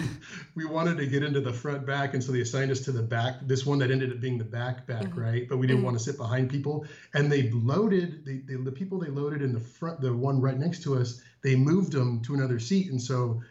[0.56, 3.04] we wanted to get into the front back, and so they assigned us to the
[3.04, 3.36] back.
[3.42, 5.20] This one that ended up being the back back, Mm-hmm.
[5.20, 5.50] right?
[5.50, 9.00] But we didn't want to sit behind people, and they loaded they, they, the people
[9.00, 11.22] they loaded in the front, the one right next to us.
[11.44, 13.42] They moved them to another seat, and so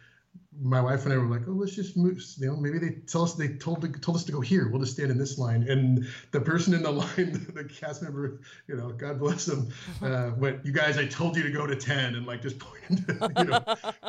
[0.60, 3.22] my wife and I were like, "Oh, let's just move." You know, maybe they tell
[3.22, 4.68] us they told told us to go here.
[4.68, 5.68] We'll just stand in this line.
[5.68, 9.68] And the person in the line, the cast member, you know, God bless them,
[10.02, 13.06] uh, went, "You guys, I told you to go to ten, and like just pointed,
[13.06, 13.62] to, you know,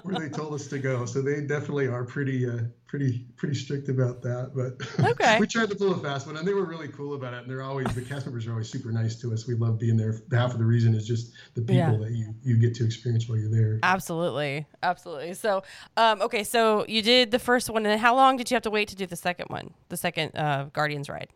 [0.03, 1.05] where they told us to go.
[1.05, 4.51] So they definitely are pretty, uh, pretty, pretty strict about that.
[4.55, 5.39] But Okay.
[5.39, 7.41] we tried to pull a fast one, and they were really cool about it.
[7.41, 9.45] And they're always the cast members are always super nice to us.
[9.47, 10.21] We love being there.
[10.31, 11.97] Half of the reason is just the people Yeah.
[11.97, 13.79] that you you get to experience while you're there.
[13.83, 14.65] Absolutely.
[14.81, 15.33] Absolutely.
[15.33, 15.63] So,
[15.97, 16.43] um, okay.
[16.43, 18.95] So you did the first one, and how long did you have to wait to
[18.95, 19.73] do the second one?
[19.89, 21.29] The second uh, Guardians ride.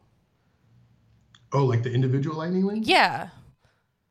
[1.53, 2.83] Oh, like the individual lightning lane?
[2.83, 3.27] Yeah.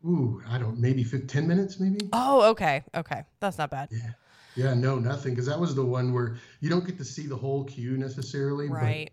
[0.04, 0.78] Ooh, I don't.
[0.78, 2.08] Maybe 15, 10 minutes, maybe.
[2.12, 2.82] Oh, okay.
[2.94, 3.24] Okay.
[3.40, 3.88] That's not bad.
[3.90, 4.10] Yeah.
[4.56, 5.34] Yeah, no, nothing.
[5.34, 8.68] Because that was the one where you don't get to see the whole queue necessarily.
[8.68, 9.12] but, Right.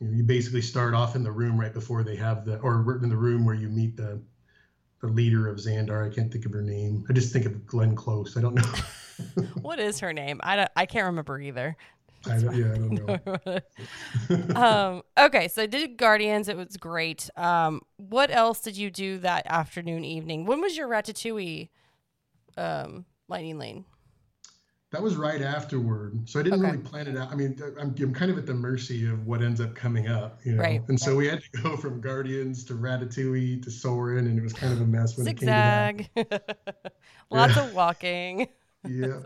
[0.00, 2.98] you, know, you basically start off in the room right before they have the, or
[3.02, 4.20] in the room where you meet the,
[5.00, 6.10] the leader of Xandar.
[6.10, 7.04] I can't think of her name.
[7.08, 8.36] I just think of Glenn Close.
[8.36, 8.72] I don't know.
[9.62, 10.40] What is her name?
[10.44, 11.76] I don't, I can't remember either.
[12.26, 14.54] I don't, yeah, I don't know.
[14.60, 16.48] um, okay, so I did Guardians.
[16.48, 17.28] It was great.
[17.36, 20.46] Um, what else did you do that afternoon, evening?
[20.46, 21.68] When was your Ratatouille
[22.56, 23.84] um, lightning lane?
[24.90, 26.70] That was right afterward, so I didn't Okay.
[26.70, 27.30] really plan it out.
[27.30, 30.40] I mean, I'm, I'm kind of at the mercy of what ends up coming up,
[30.44, 30.62] you know.
[30.62, 30.82] Right.
[30.88, 34.54] And so we had to go from Guardians to Ratatouille to Soarin', and it was
[34.54, 35.94] kind of a mess when it came to that.
[36.16, 36.40] Zigzag.
[37.30, 37.64] Lots Yeah.
[37.64, 38.48] of walking.
[38.88, 39.18] Yeah,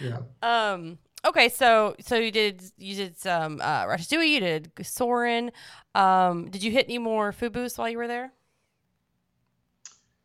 [0.00, 0.18] yeah.
[0.42, 0.98] Um.
[1.24, 4.30] Okay, so so you did you did some uh, Ratatouille.
[4.30, 5.52] You did Soarin'.
[5.94, 6.50] Um.
[6.50, 8.32] Did you hit any more booths while you were there?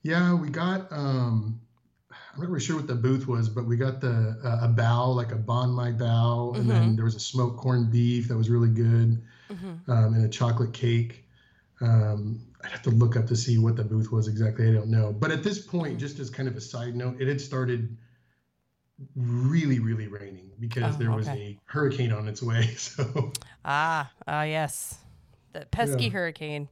[0.01, 0.91] Yeah, we got.
[0.91, 1.59] um
[2.33, 5.11] I'm not really sure what the booth was, but we got the uh, a bow,
[5.11, 8.49] like a bon mai bao, and then there was a smoked corned beef that was
[8.49, 9.91] really good, Mm-hmm.
[9.91, 11.25] um, and a chocolate cake.
[11.81, 14.67] Um, I'd have to look up to see what the booth was exactly.
[14.67, 15.13] I don't know.
[15.13, 17.95] But at this point, just as kind of a side note, it had started
[19.15, 21.57] really, really raining because Oh, there was okay.
[21.67, 22.73] a hurricane on its way.
[22.77, 23.31] So
[23.65, 24.09] Ah.
[24.27, 24.43] Ah.
[24.43, 24.97] yes.
[25.51, 26.09] The pesky Yeah.
[26.11, 26.69] hurricane.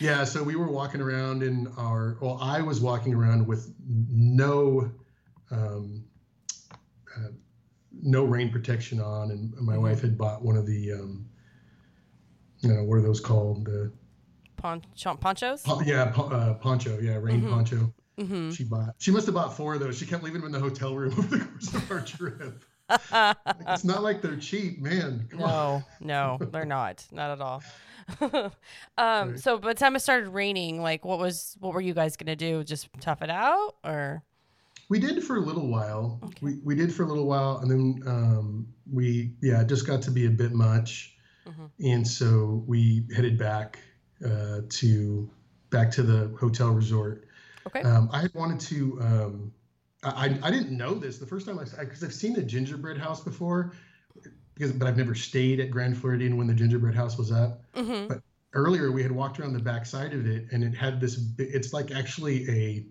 [0.00, 4.90] Yeah, so we were walking around in our, well, I was walking around with no,
[5.50, 6.04] um,
[7.16, 7.28] uh,
[8.02, 9.82] no rain protection on, and my Mhm.
[9.82, 11.28] wife had bought one of the, um,
[12.60, 13.64] you know, what are those called?
[13.66, 13.92] The
[14.56, 14.82] Pon-
[15.20, 15.62] ponchos.
[15.62, 17.50] po- yeah, po- uh, poncho, yeah, rain Mhm.
[17.50, 17.92] poncho.
[18.18, 18.50] Mm-hmm.
[18.50, 18.94] She bought.
[18.98, 19.96] She must have bought four of those.
[19.96, 22.64] She kept leaving them in the hotel room over the course of our trip.
[23.68, 25.26] it's not like they're cheap, man.
[25.30, 25.84] Come on.
[26.00, 27.06] No, no, they're not.
[27.12, 27.62] Not at all.
[28.98, 29.38] um, Right.
[29.38, 32.36] so by the time it started raining, like what was what were you guys gonna
[32.36, 32.64] do?
[32.64, 34.22] Just tough it out or
[34.88, 36.18] We did for a little while.
[36.24, 36.38] Okay.
[36.42, 40.02] We we did for a little while, and then um, we yeah, it just got
[40.02, 41.14] to be a bit much,
[41.46, 41.70] Mhm.
[41.92, 43.78] and so we headed back
[44.24, 45.30] uh, to
[45.70, 47.26] back to the hotel resort.
[47.66, 47.82] Okay.
[47.82, 48.98] Um, I had wanted to.
[49.00, 49.52] Um,
[50.02, 53.22] I I didn't know this the first time I because I've seen the gingerbread house
[53.22, 53.72] before,
[54.60, 57.62] because but I've never stayed at Grand Floridian when the gingerbread house was up.
[57.74, 58.12] mm-hmm.
[58.52, 61.72] earlier we had walked around the back side of it and it had this it's
[61.72, 62.84] like actually a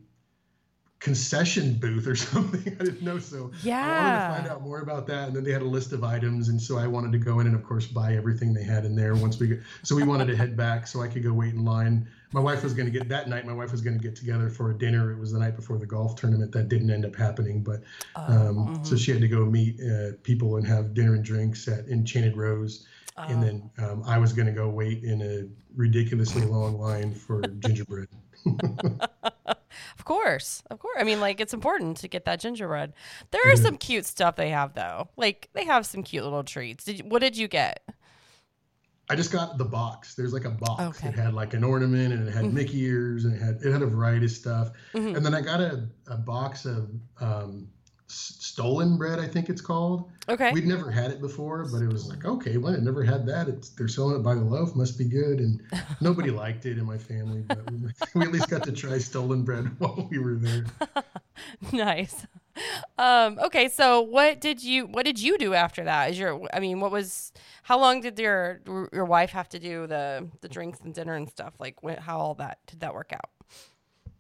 [1.00, 3.80] concession booth or something i didn't know so yeah.
[3.80, 6.04] i wanted to find out more about that and then they had a list of
[6.04, 8.86] items and so i wanted to go in and of course buy everything they had
[8.86, 11.32] in there once we get so we wanted to head back so i could go
[11.32, 13.98] wait in line my wife was going to get that night my wife was going
[13.98, 16.68] to get together for a dinner it was the night before the golf tournament that
[16.68, 17.82] didn't end up happening but
[18.16, 19.00] um, so mhm.
[19.00, 22.86] she had to go meet uh, people and have dinner and drinks at enchanted rose
[23.28, 23.46] and Oh.
[23.46, 28.08] then um, I was going to go wait in a ridiculously long line for gingerbread.
[30.00, 30.96] Of course, of course.
[30.98, 32.94] I mean, like it's important to get that gingerbread.
[33.32, 33.64] There is Mhm.
[33.64, 35.10] some cute stuff they have though.
[35.18, 36.86] Like they have some cute little treats.
[36.86, 37.84] Did what did you get?
[39.10, 40.16] I just got the box.
[40.16, 40.82] There's like a box.
[41.00, 41.10] Okay.
[41.10, 42.54] It had like an ornament and it had Mhm.
[42.54, 44.72] Mickey ears and it had it had a variety of stuff.
[44.94, 45.18] Mhm.
[45.18, 47.68] And then I got a, a box of um,
[48.10, 50.12] s- stollen bread, I think it's called.
[50.28, 50.52] Okay.
[50.52, 53.48] We'd never had it before, but it was like, okay, well, I never had that.
[53.48, 55.40] It's they're selling it by the loaf, must be good.
[55.40, 55.62] And
[56.02, 57.78] nobody liked it in my family, but we,
[58.16, 60.66] we at least got to try stollen bread while we were there.
[61.72, 62.26] nice.
[62.98, 66.12] Um, okay, so what did you what did you do after that?
[66.12, 67.32] Is your I mean, what was
[67.64, 68.60] how long did your
[68.92, 71.54] your wife have to do the the drinks and dinner and stuff?
[71.60, 73.30] Like how all that did that work out?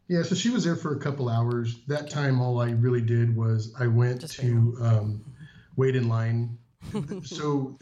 [0.10, 1.82] Yeah, so she was there for a couple hours.
[1.88, 5.24] That time, all I really did was I went Just to um,
[5.76, 6.58] wait in line.
[7.24, 7.78] so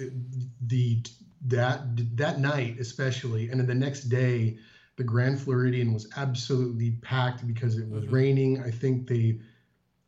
[0.67, 1.01] the
[1.45, 4.57] that that night especially, and then the next day,
[4.97, 8.11] the Grand Floridian was absolutely packed because it was Mhm.
[8.11, 8.61] raining.
[8.61, 9.39] I think they,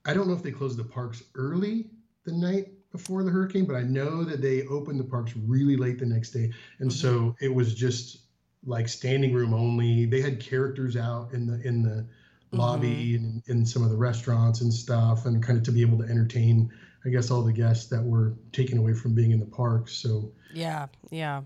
[0.05, 1.89] I don't know if they closed the parks early
[2.25, 5.99] the night before the hurricane, but I know that they opened the parks really late
[5.99, 8.28] the next day, and so it was just
[8.65, 10.05] like standing room only.
[10.05, 12.05] They had characters out in the in the
[12.51, 15.97] lobby and in some of the restaurants and stuff, and kind of to be able
[15.99, 16.71] to entertain,
[17.05, 19.93] I guess, all the guests that were taken away from being in the parks.
[19.93, 21.41] So Yeah, yeah.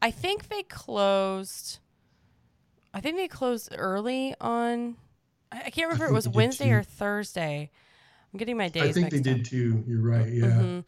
[0.00, 1.78] I think they closed.
[2.94, 4.96] I think they closed early on.
[5.52, 6.06] I, can't remember.
[6.06, 6.76] It was Wednesday too.
[6.76, 7.70] or Thursday.
[8.32, 8.82] I'm getting my days.
[8.82, 9.24] I think they up.
[9.24, 9.84] did too.
[9.86, 10.28] You're right.
[10.28, 10.46] Yeah.
[10.46, 10.84] Mhm.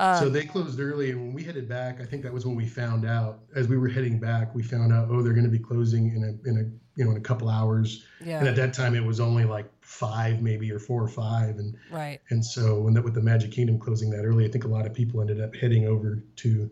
[0.00, 2.56] Um, so they closed early, and when we headed back, I think that was when
[2.56, 3.40] we found out.
[3.54, 6.24] As we were heading back, we found out, oh, they're going to be closing in
[6.24, 8.04] a in a you know in a couple hours.
[8.24, 8.40] Yeah.
[8.40, 11.76] And at that time, it was only like five, maybe or four or five, and
[11.92, 12.20] right.
[12.30, 14.84] And so, when that with the Magic Kingdom closing that early, I think a lot
[14.84, 16.70] of people ended up heading over to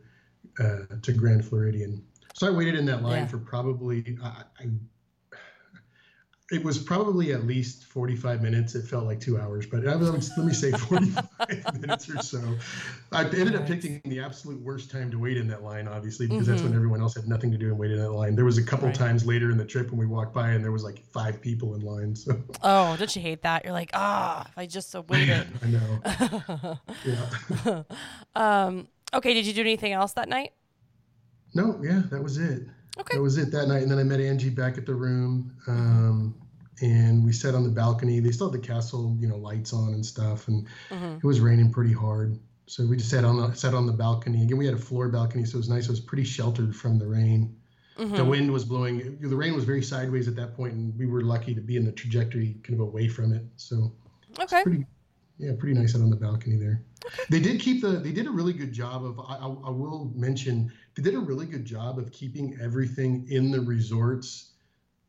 [0.58, 2.04] uh, to Grand Floridian.
[2.34, 3.26] So I waited in that line Yeah.
[3.26, 4.64] for probably I, I,
[6.50, 8.74] it was probably at least forty five minutes.
[8.74, 12.18] It felt like two hours, but I was, let me say forty five minutes or
[12.18, 12.58] so.
[13.12, 16.46] I ended up picking the absolute worst time to wait in that line, obviously, because
[16.46, 16.76] that's when Mhm.
[16.76, 18.34] everyone else had nothing to do and waited in that line.
[18.34, 18.94] There was a couple Right.
[18.94, 21.74] times later in the trip when we walked by and there was like five people
[21.74, 22.14] in line.
[22.16, 23.64] So Oh, don't you hate that?
[23.64, 25.46] You're like, ah, if I just waited.
[25.62, 26.78] I know.
[27.64, 27.82] Yeah.
[28.34, 28.88] um.
[29.14, 29.34] Okay.
[29.34, 30.52] Did you do anything else that night?
[31.54, 32.62] No, yeah, that was it.
[32.98, 33.16] Okay.
[33.16, 33.82] That was it that night.
[33.82, 35.56] And then I met Angie back at the room.
[35.66, 36.34] Um,
[36.80, 38.20] and we sat on the balcony.
[38.20, 40.48] They still had the castle, you know, lights on and stuff.
[40.48, 42.38] And hmm it was raining pretty hard.
[42.66, 44.42] So we just sat on the sat on the balcony.
[44.44, 45.86] Again, we had a floor balcony, so it was nice.
[45.86, 47.56] It was pretty sheltered from the rain.
[48.14, 49.18] The hmm wind was blowing.
[49.20, 51.84] The rain was very sideways at that point, and we were lucky to be in
[51.84, 53.44] the trajectory kind of away from it.
[53.56, 53.92] So
[54.40, 54.62] Okay.
[54.62, 54.86] pretty
[55.38, 56.82] yeah pretty nice out on the balcony there
[57.30, 60.12] they did keep the they did a really good job of I, I, I will
[60.14, 64.52] mention they did a really good job of keeping everything in the resorts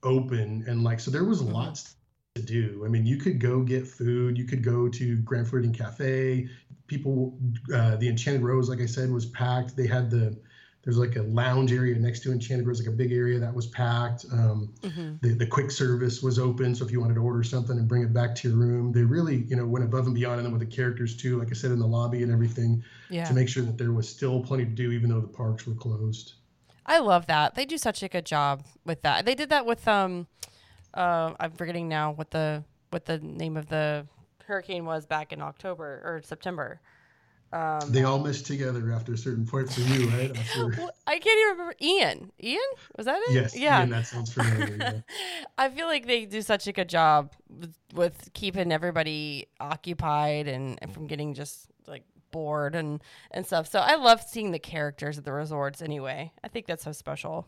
[0.04, 1.54] open and like so there was Mhm.
[1.54, 1.96] lots
[2.36, 2.84] to do.
[2.86, 4.38] I mean you could go get food.
[4.38, 6.48] You could go to grand floridian cafe.
[6.88, 7.36] People
[7.74, 9.76] uh, the enchanted rose like i said was packed.
[9.76, 10.38] They had the
[10.84, 13.67] there's like a lounge area next to enchanted rose like a big area that was
[13.67, 17.43] packed um, hmm the, the quick service was open so if you wanted to order
[17.43, 20.15] something and bring it back to your room they really you know went above and
[20.15, 22.84] beyond and then with the characters too like i said in the lobby and everything
[23.10, 23.26] Yeah.
[23.26, 25.76] to make sure that there was still plenty to do even though the parks were
[25.76, 26.34] closed
[26.86, 27.56] I love that.
[27.56, 29.24] They do such a good job with that.
[29.24, 30.28] They did that with um
[30.93, 34.06] uh I'm forgetting now what the what the name of the
[34.46, 36.82] hurricane was back in October or September.
[37.54, 41.20] Um they all mesh together after a certain point for you right after, well, I
[41.20, 42.32] can't even remember Ian.
[42.42, 42.62] Ian?
[42.98, 43.34] Was that it?
[43.34, 43.82] yes Yeah.
[43.82, 45.00] Ian, that sounds familiar yeah.
[45.58, 50.80] I feel like they do such a good job with, with keeping everybody occupied and,
[50.82, 53.70] and from getting just like bored and and stuff.
[53.70, 55.82] So I love seeing the characters at the resorts.
[55.82, 57.48] Anyway, I think that's so special.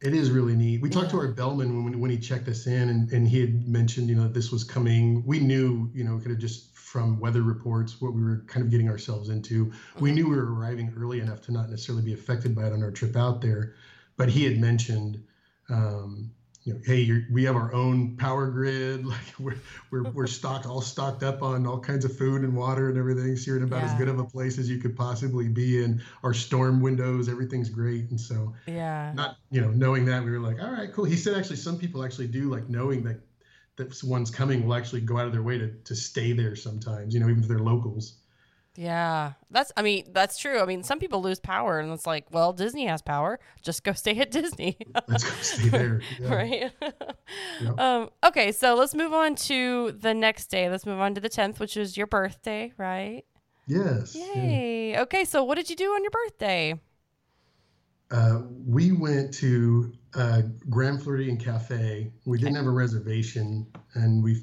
[0.00, 0.80] It is really neat.
[0.80, 3.66] We talked to our bellman when, when he checked us in, and, and he had
[3.66, 5.24] mentioned, you know, that this was coming.
[5.26, 8.70] We knew, you know, could have just from weather reports what we were kind of
[8.70, 9.70] getting ourselves into.
[10.00, 12.82] We knew we were arriving early enough to not necessarily be affected by it on
[12.82, 13.74] our trip out there,
[14.16, 15.22] but he had mentioned,
[15.68, 16.30] um,
[16.64, 19.04] you know, hey, we have our own power grid.
[19.08, 19.56] Like we're
[19.90, 23.36] we're we're stocked all stocked up on all kinds of food and water and everything.
[23.36, 23.92] So you're in about yeah.
[23.92, 26.02] as good of a place as you could possibly be in.
[26.22, 28.10] Our storm windows, everything's great.
[28.10, 31.04] And so yeah, not you know knowing that we were like, all right, cool.
[31.04, 33.20] He said actually some people actually do like knowing that
[33.78, 37.14] that one's coming will actually go out of their way to to stay there sometimes.
[37.14, 38.14] You know, even if they're locals.
[38.76, 39.72] Yeah, that's.
[39.76, 40.60] I mean, that's true.
[40.60, 43.40] I mean, some people lose power, and it's like, well, Disney has power.
[43.62, 44.78] Just go stay at Disney.
[45.08, 46.00] let's go stay there.
[46.20, 46.34] Yeah.
[46.34, 46.72] right.
[47.60, 47.78] yep.
[47.78, 50.68] um, okay, so let's move on to the next day.
[50.68, 53.24] Let's move on to the tenth, which is your birthday, right?
[53.66, 54.14] Yes.
[54.14, 54.92] Yay.
[54.92, 55.02] Yeah.
[55.02, 56.80] Okay, so what did you do on your birthday?
[58.10, 62.10] Uh, we went to uh, Grand Floridian Cafe.
[62.24, 64.42] We didn't have a reservation, and we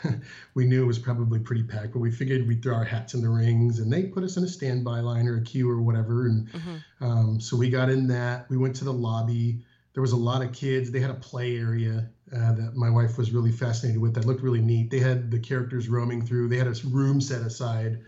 [0.54, 3.20] we knew it was probably pretty packed, but we figured we'd throw our hats in
[3.20, 6.26] the rings, and they put us in a standby line or a queue or whatever.
[6.26, 7.04] And mm-hmm.
[7.04, 8.48] um, so we got in that.
[8.48, 9.64] We went to the lobby.
[9.94, 10.90] There was a lot of kids.
[10.90, 14.14] They had a play area uh, that my wife was really fascinated with.
[14.14, 14.90] That looked really neat.
[14.90, 16.48] They had the characters roaming through.
[16.48, 18.00] They had a room set aside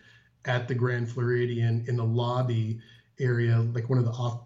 [0.46, 2.80] at the Grand Floridian in the lobby
[3.20, 4.42] area, like one of the off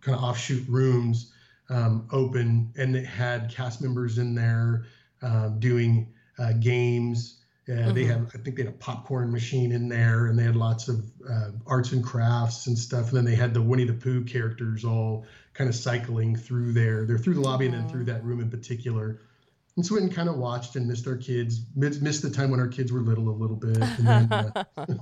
[0.00, 1.32] kind of offshoot rooms
[1.68, 4.86] um, open, and it had cast members in there
[5.22, 7.38] uh, doing uh, games.
[7.68, 7.94] Uh, mm-hmm.
[7.94, 10.88] They had, I think, they had a popcorn machine in there, and they had lots
[10.88, 13.08] of uh, arts and crafts and stuff.
[13.08, 17.06] And then they had the Winnie the Pooh characters all kind of cycling through there.
[17.06, 19.20] They're through the lobby and then through that room in particular.
[19.76, 22.68] And so we kind of watched and missed our kids, missed the time when our
[22.68, 24.98] kids were little a little bit, and then, uh, and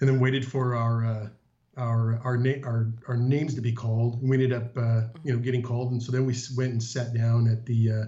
[0.00, 1.28] then waited for our uh,
[1.76, 4.20] our our, na- our our names to be called.
[4.20, 6.82] And we ended up, uh, you know, getting called, and so then we went and
[6.82, 8.04] sat down at the uh,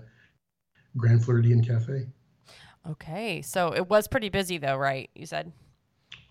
[0.96, 2.06] Grand Floridian Cafe.
[2.88, 5.10] Okay, so it was pretty busy though, right?
[5.14, 5.52] You said.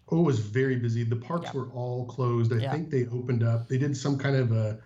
[0.09, 1.03] Oh, it was very busy.
[1.03, 1.61] The parks yeah.
[1.61, 2.53] were all closed.
[2.53, 2.71] I yeah.
[2.71, 3.69] think they opened up.
[3.69, 4.79] They did some kind of a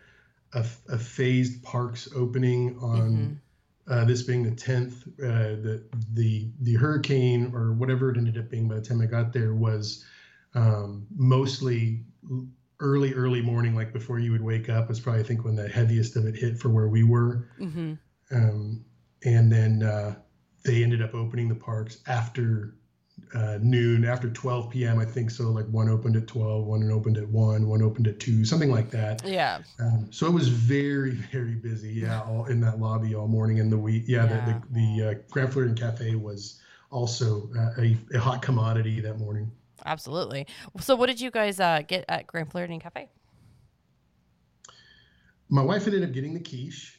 [0.54, 3.94] a, a phased parks opening on mm-hmm.
[3.94, 5.04] uh, this being the tenth.
[5.20, 5.84] Uh, the
[6.14, 9.54] the the hurricane or whatever it ended up being by the time I got there
[9.54, 10.06] was
[10.54, 12.04] um, mostly
[12.80, 14.90] early early morning, like before you would wake up.
[14.90, 17.48] Was probably I think when the heaviest of it hit for where we were.
[17.60, 17.94] Mm-hmm.
[18.32, 18.86] Um,
[19.24, 20.16] and then uh,
[20.64, 22.76] they ended up opening the parks after
[23.34, 25.00] uh, noon, after 12 p.m.
[25.00, 25.50] I think so.
[25.50, 28.90] Like one opened at 12, one opened at one, one opened at two, something like
[28.92, 29.26] that.
[29.26, 29.60] Yeah.
[29.80, 31.94] Um, so it was very, very busy.
[31.94, 34.04] Yeah, all in that lobby all morning in the week.
[34.08, 34.46] Yeah, yeah.
[34.46, 36.60] the the, the uh, Grand Floridian Cafe was
[36.90, 39.52] also uh, a, a, hot commodity that morning.
[39.88, 40.48] Absolutely.
[40.80, 43.10] So, what did you guys uh, get at Grand Floridian Cafe?
[45.50, 46.98] My wife ended up getting the quiche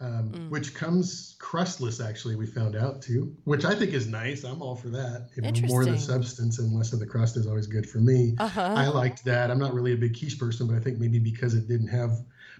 [0.00, 0.50] um, mm.
[0.50, 2.00] which comes crustless.
[2.00, 4.44] Actually, we found out too, which I think is nice.
[4.44, 5.28] I'm all for that.
[5.36, 8.36] You more of the substance and less of the crust is always good for me.
[8.38, 8.74] Uh-huh.
[8.76, 9.50] I liked that.
[9.50, 12.12] I'm not really a big quiche person, but I think maybe because it didn't have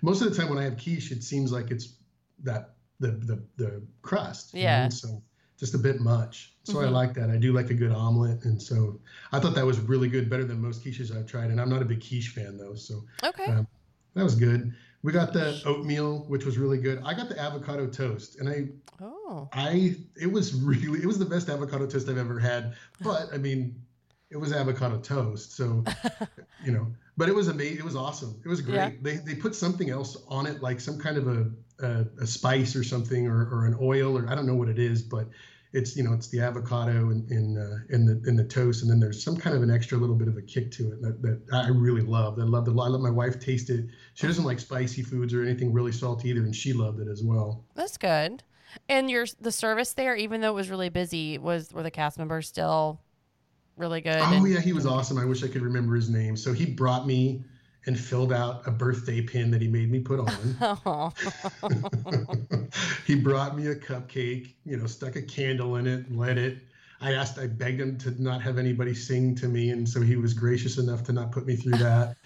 [0.02, 1.94] most of the time when I have quiche, it seems like it's
[2.42, 4.54] that the the the crust.
[4.54, 4.84] Yeah.
[4.84, 4.90] Know?
[4.90, 5.22] So
[5.58, 6.52] just a bit much.
[6.64, 6.86] So mm-hmm.
[6.86, 7.30] I like that.
[7.30, 9.00] I do like a good omelet, and so
[9.32, 11.50] I thought that was really good, better than most quiches I've tried.
[11.50, 13.66] And I'm not a big quiche fan though, so okay, um,
[14.14, 14.72] that was good.
[15.02, 17.00] We got the oatmeal, which was really good.
[17.04, 18.68] I got the avocado toast, and I,
[19.00, 22.74] oh, I, it was really, it was the best avocado toast I've ever had.
[23.00, 23.80] But I mean,
[24.30, 25.84] it was avocado toast, so
[26.64, 26.86] you know.
[27.16, 27.78] But it was amazing.
[27.78, 28.40] It was awesome.
[28.44, 28.76] It was great.
[28.76, 28.90] Yeah.
[29.00, 32.74] They they put something else on it, like some kind of a a, a spice
[32.76, 35.28] or something, or, or an oil, or I don't know what it is, but
[35.72, 38.90] it's you know it's the avocado in in, uh, in the in the toast, and
[38.90, 41.22] then there's some kind of an extra little bit of a kick to it that,
[41.22, 42.40] that I really loved.
[42.40, 42.72] I loved it.
[42.72, 43.86] I let my wife taste it.
[44.14, 47.22] She doesn't like spicy foods or anything really salty either, and she loved it as
[47.22, 47.64] well.
[47.74, 48.42] That's good.
[48.88, 52.18] And your the service there, even though it was really busy, was were the cast
[52.18, 53.00] members still
[53.76, 54.20] really good?
[54.20, 55.18] Oh and, yeah, he was awesome.
[55.18, 56.36] I wish I could remember his name.
[56.36, 57.42] So he brought me
[57.86, 61.12] and filled out a birthday pin that he made me put on.
[63.06, 66.58] he brought me a cupcake, you know, stuck a candle in it, lit it.
[67.00, 70.16] I asked, I begged him to not have anybody sing to me, and so he
[70.16, 72.16] was gracious enough to not put me through that.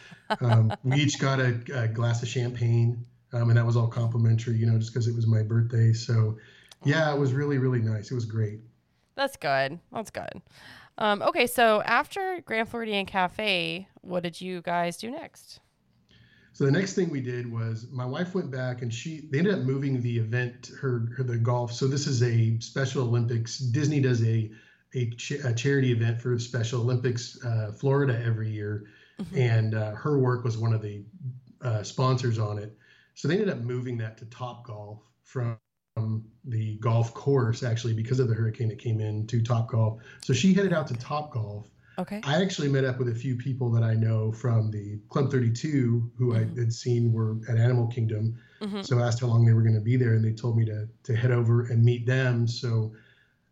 [0.41, 4.57] Um, we each got a, a glass of champagne, um, and that was all complimentary,
[4.57, 5.93] you know, just because it was my birthday.
[5.93, 6.39] So,
[6.85, 8.11] yeah, it was really, really nice.
[8.11, 8.61] It was great.
[9.15, 9.79] That's good.
[9.93, 10.41] That's good.
[11.03, 15.59] Um, okay, so after Grand Floridian Cafe, what did you guys do next?
[16.53, 19.55] So the next thing we did was my wife went back and she they ended
[19.55, 21.73] up moving the event her, her the golf.
[21.73, 23.59] So this is a Special Olympics.
[23.59, 24.53] Disney does a
[24.95, 28.85] a, ch- a charity event for Special Olympics uh, Florida every year,
[29.21, 29.37] mm-hmm.
[29.37, 31.03] and uh, her work was one of the
[31.63, 32.79] uh, sponsors on it.
[33.15, 35.59] So they ended up moving that to Top Golf from
[36.45, 40.01] the golf course actually because of the hurricane that came in to Top Golf.
[40.23, 41.69] So she headed out to Top Golf.
[41.99, 42.21] Okay.
[42.25, 46.11] I actually met up with a few people that I know from the Club 32
[46.17, 46.59] who mm-hmm.
[46.59, 48.39] I had seen were at Animal Kingdom.
[48.61, 48.83] Mm-hmm.
[48.83, 50.65] So I asked how long they were going to be there, and they told me
[50.67, 52.47] to to head over and meet them.
[52.47, 52.93] So,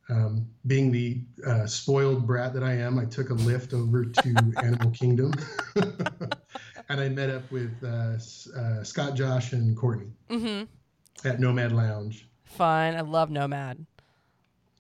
[0.09, 4.53] um, being the uh, spoiled brat that I am, I took a Lyft over to
[4.63, 5.35] Animal Kingdom,
[6.89, 8.17] and I met up with uh,
[8.57, 11.29] uh, Scott, Josh, and Courtney mm-hmm.
[11.29, 12.30] at Nomad Lounge.
[12.51, 12.95] Fun.
[12.95, 13.87] I love Nomad.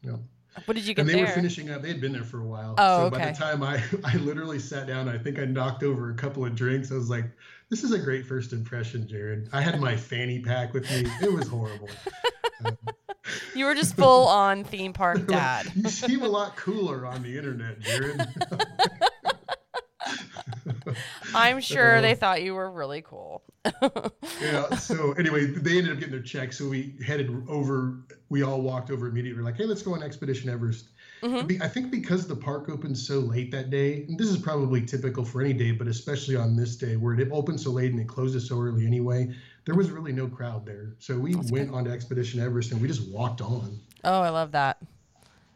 [0.02, 0.16] Yeah.
[0.64, 1.26] What did you get And they there?
[1.26, 1.82] were finishing up.
[1.82, 2.74] They had been there for a while.
[2.76, 3.18] Oh, so okay.
[3.18, 6.44] by the time I, I literally sat down, I think I knocked over a couple
[6.44, 6.90] of drinks.
[6.90, 7.26] I was like,
[7.68, 9.48] this is a great first impression, Jared.
[9.52, 11.08] I had my fanny pack with me.
[11.22, 11.88] It was horrible.
[12.62, 12.76] Um,
[13.54, 15.72] you were just full on theme park dad.
[15.74, 18.20] you seem a lot cooler on the internet, Jared.
[21.34, 22.18] I'm sure they uh-huh.
[22.20, 23.42] thought you were really cool.
[24.40, 24.74] Yeah.
[24.76, 26.52] So anyway, they ended up getting their check.
[26.52, 27.98] So we headed over.
[28.28, 29.42] We all walked over immediately.
[29.42, 30.86] We're like, hey, let's go on Expedition Everest.
[31.22, 31.62] Mm-hmm.
[31.62, 35.24] I think because the park opened so late that day, and this is probably typical
[35.24, 38.08] for any day, but especially on this day where it opened so late and it
[38.08, 39.30] closes so early anyway,
[39.66, 40.94] there was really no crowd there.
[40.98, 41.76] So we That's went good.
[41.76, 43.78] on to Expedition Everest and we just walked on.
[44.04, 44.78] Oh, I love that.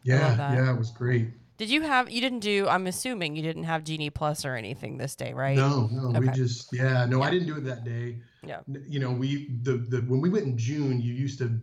[0.02, 0.55] Yeah, love that.
[0.55, 1.28] yeah, it was great.
[1.57, 2.11] Did you have?
[2.11, 2.66] You didn't do.
[2.68, 5.57] I'm assuming you didn't have Genie Plus or anything this day, right?
[5.57, 6.09] No, no.
[6.09, 6.20] Okay.
[6.20, 7.07] We just yeah.
[7.07, 7.24] No, yeah.
[7.24, 8.18] I didn't do it that day.
[8.44, 8.61] Yeah.
[8.66, 11.61] You know, we the the when we went in June, you used to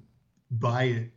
[0.52, 1.12] buy it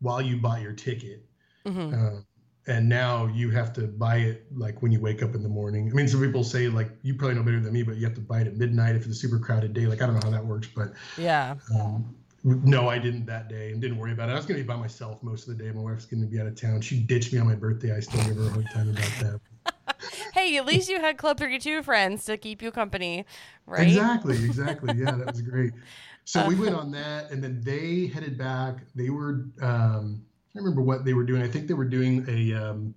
[0.00, 1.26] while you bought your ticket.
[1.66, 1.94] Mm-hmm.
[1.94, 2.20] Uh,
[2.66, 5.90] and now you have to buy it like when you wake up in the morning.
[5.90, 8.14] I mean, some people say like you probably know better than me, but you have
[8.14, 9.86] to buy it at midnight if it's a super crowded day.
[9.86, 11.56] Like I don't know how that works, but yeah.
[11.78, 14.32] Um, no, I didn't that day and didn't worry about it.
[14.32, 15.70] I was going to be by myself most of the day.
[15.70, 16.82] My wife's going to be out of town.
[16.82, 17.96] She ditched me on my birthday.
[17.96, 19.94] I still give her a hard time about that.
[20.34, 23.24] hey, at least you had Club 32 friends to keep you company,
[23.66, 23.86] right?
[23.86, 24.94] Exactly, exactly.
[24.94, 25.72] Yeah, that was great.
[26.26, 28.78] So we went on that, and then they headed back.
[28.94, 30.24] They were, um,
[30.56, 31.42] I remember what they were doing.
[31.42, 32.94] I think they were doing a um,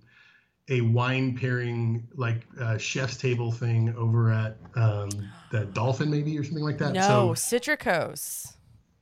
[0.70, 5.10] a wine pairing, like uh, chef's table thing over at um,
[5.52, 6.94] the Dolphin, maybe or something like that.
[6.94, 8.54] No, so, Citricos.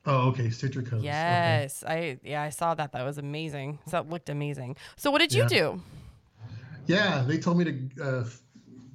[0.06, 1.02] Oh, okay, Citricos.
[1.02, 2.12] Yes, okay.
[2.12, 2.92] I yeah, I saw that.
[2.92, 3.78] That was amazing.
[3.86, 4.76] So That looked amazing.
[4.96, 5.48] So, what did you yeah.
[5.48, 5.82] do?
[6.86, 8.24] Yeah, they told me to uh,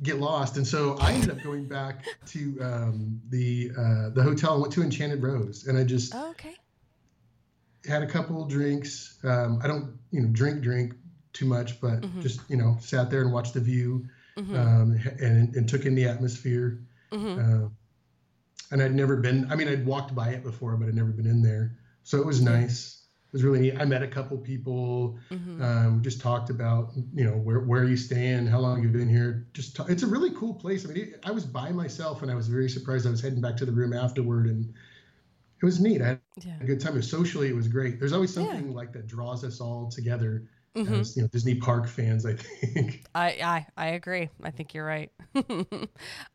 [0.02, 4.54] get lost, and so I ended up going back to um, the uh, the hotel.
[4.54, 6.56] and went to Enchanted Rose, and I just oh, okay
[7.88, 9.18] had a couple drinks.
[9.24, 10.94] Um, I don't you know drink drink
[11.34, 12.22] too much, but mm-hmm.
[12.22, 14.06] just you know sat there and watched the view,
[14.38, 14.56] mm-hmm.
[14.56, 16.80] um, and and took in the atmosphere.
[17.12, 17.66] Mm-hmm.
[17.66, 17.70] Uh,
[18.72, 19.50] and I'd never been.
[19.52, 21.78] I mean, I'd walked by it before, but I'd never been in there.
[22.04, 23.06] So it was nice.
[23.28, 23.76] It was really neat.
[23.80, 25.18] I met a couple people.
[25.30, 25.62] Mm-hmm.
[25.62, 29.48] Um, just talked about you know where where you staying, how long you've been here.
[29.54, 30.86] Just talk, it's a really cool place.
[30.86, 33.08] I mean, it, I was by myself, and I was very surprised.
[33.08, 34.74] I was heading back to the room afterward, and
[35.62, 36.02] it was neat.
[36.02, 36.54] I had yeah.
[36.60, 37.02] a good time.
[37.02, 38.00] Socially, it was great.
[38.00, 38.76] There's always something yeah.
[38.76, 40.48] like that draws us all together.
[40.76, 40.94] Mm-hmm.
[40.94, 43.04] As, you know, Disney Park fans, I think.
[43.16, 44.30] I I, I agree.
[44.42, 45.12] I think you're right.
[45.36, 45.76] um,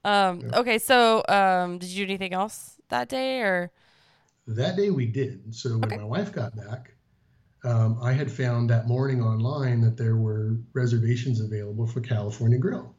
[0.04, 0.32] yeah.
[0.54, 3.72] Okay, so um, did you do anything else that day, or?
[4.46, 5.54] That day we did.
[5.54, 5.96] So when okay.
[5.96, 6.94] my wife got back,
[7.64, 12.94] um, I had found that morning online that there were reservations available for California Grill.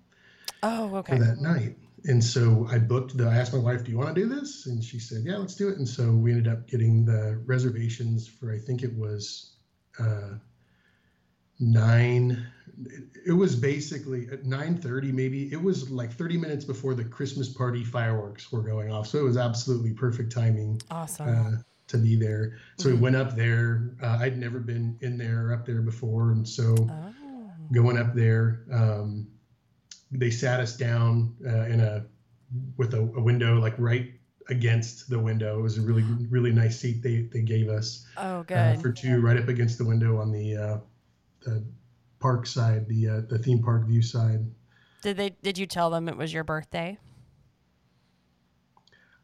[0.64, 1.18] Oh, okay.
[1.18, 1.78] For that night.
[2.06, 4.66] And so I booked the, I asked my wife, do you want to do this?
[4.66, 5.78] And she said, yeah, let's do it.
[5.78, 9.56] And so we ended up getting the reservations for, I think it was
[10.00, 10.36] uh,
[11.60, 12.48] nine
[13.26, 17.84] it was basically at 9:30 maybe it was like 30 minutes before the christmas party
[17.84, 21.28] fireworks were going off so it was absolutely perfect timing awesome.
[21.28, 21.52] uh,
[21.88, 22.58] to be there.
[22.78, 22.98] So mm-hmm.
[22.98, 26.48] we went up there uh, i'd never been in there or up there before and
[26.48, 27.52] so oh.
[27.72, 29.28] going up there um,
[30.12, 32.06] they sat us down uh, in a
[32.78, 34.14] with a, a, window like right
[34.50, 35.60] against the window.
[35.60, 38.82] It was a really really nice seat they they gave us oh uh, good.
[38.82, 40.78] for two right up against the window on the uh,
[41.48, 41.64] the
[42.20, 44.46] park side, the uh, the theme park view side.
[45.02, 45.30] Did they?
[45.42, 46.98] Did you tell them it was your birthday?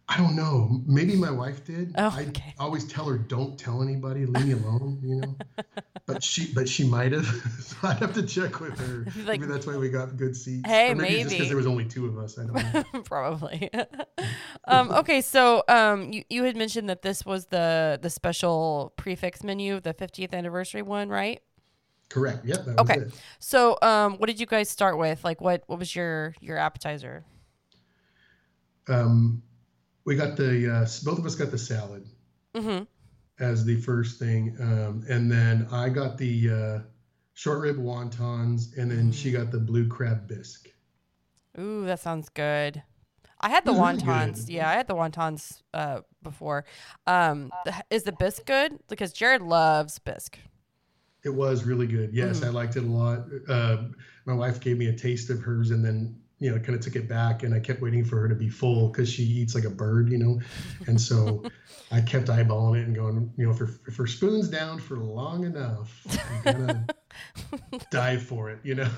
[0.10, 0.82] I don't know.
[0.86, 1.96] Maybe my wife did.
[1.98, 2.54] Oh, okay.
[2.60, 4.26] I always tell her, "Don't tell anybody.
[4.26, 5.36] Leave me alone." You know.
[6.06, 7.26] but she, but she might have.
[7.60, 9.06] so I'd have to check with her.
[9.24, 10.68] Like, maybe that's why we got good seats.
[10.68, 11.24] Hey, or maybe, maybe.
[11.24, 12.38] just because there was only two of us.
[12.38, 13.02] I don't know.
[13.04, 13.70] Probably.
[14.68, 19.16] um, okay, so um, you you had mentioned that this was the the special prix
[19.16, 21.42] fixe menu, the 50th anniversary one, right?
[22.10, 22.46] Correct.
[22.46, 22.68] Yep.
[22.80, 23.06] okay.
[23.40, 25.24] So, um, what did you guys start with?
[25.24, 27.26] Like, what what was your your appetizer?
[28.88, 29.42] Um,
[30.06, 32.06] we got the uh, both of us got the salad
[32.54, 32.84] mm-hmm.
[33.40, 36.80] as the first thing, um, and then I got the uh,
[37.34, 39.34] short rib wontons, and then she Mm.
[39.34, 40.70] got the blue crab bisque.
[41.60, 42.84] Ooh, that sounds good.
[43.40, 44.50] I had the was really wontons.
[44.50, 46.66] yeah, I had the wontons uh, before.
[47.08, 47.52] Um,
[47.90, 48.80] is the bisque good?
[48.88, 50.40] Because Jared loves bisque.
[51.24, 52.14] It was really good.
[52.14, 52.48] Yes, Mhm.
[52.48, 53.26] I liked it a lot.
[53.48, 53.84] Uh,
[54.26, 56.98] my wife gave me a taste of hers, and then you know, kind of took
[56.98, 59.64] it back, and I kept waiting for her to be full because she eats like
[59.64, 60.42] a bird, you know,
[60.88, 61.42] and so
[61.92, 64.98] I kept eyeballing it and going, you know, if her, if her spoon's down for
[64.98, 66.88] long enough, I'm gonna
[67.92, 68.90] dive for it, you know.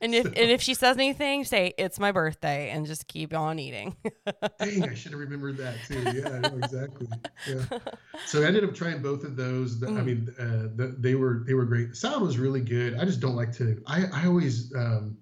[0.00, 3.58] And if and if she says anything, say it's my birthday and just keep on
[3.58, 3.96] eating.
[4.60, 5.94] Dang, I should have remembered that too.
[6.14, 7.08] Yeah, I know exactly.
[7.46, 7.62] Yeah.
[8.24, 9.80] So I ended up trying both of those.
[9.80, 10.04] The, I Mm.
[10.04, 11.90] mean, uh, the, they were they were great.
[11.90, 12.94] The salad was really good.
[12.94, 13.82] I just don't like to.
[13.86, 15.16] I I always um,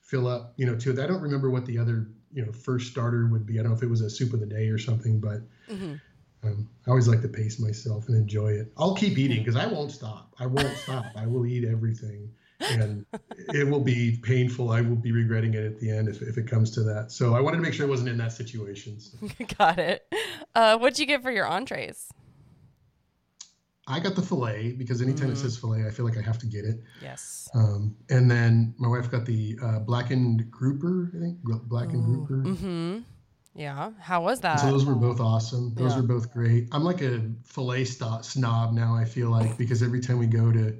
[0.00, 0.98] fill up, you know, to it.
[0.98, 3.58] I don't remember what the other you know first starter would be.
[3.58, 6.00] I don't know if it was a soup of the day or something, but Mhm.
[6.44, 8.72] um, I always like to pace myself and enjoy it.
[8.76, 10.34] I'll keep eating because I won't stop.
[10.38, 11.12] I won't stop.
[11.16, 12.30] I will eat everything.
[12.70, 13.04] And
[13.52, 14.70] it will be painful.
[14.70, 17.12] I will be regretting it at the end if, if it comes to that.
[17.12, 18.98] So I wanted to make sure I wasn't in that situation.
[19.00, 19.18] So.
[19.58, 20.06] Got it.
[20.54, 22.08] Uh, what'd you get for your entrees?
[23.86, 25.42] I got the fillet because anytime it Mhm.
[25.42, 26.82] says fillet, I feel like I have to get it.
[27.02, 27.50] Yes.
[27.54, 32.48] Um, and then my wife got the uh, blackened grouper, I think, blackened grouper.
[32.48, 32.98] Mm-hmm.
[33.54, 33.90] Yeah.
[34.00, 34.60] How was that?
[34.60, 35.74] So those were both awesome.
[35.74, 36.00] Those Yeah.
[36.00, 36.68] were both great.
[36.72, 38.94] I'm like a fillet sto- snob now.
[38.94, 40.74] I feel like because every time we go to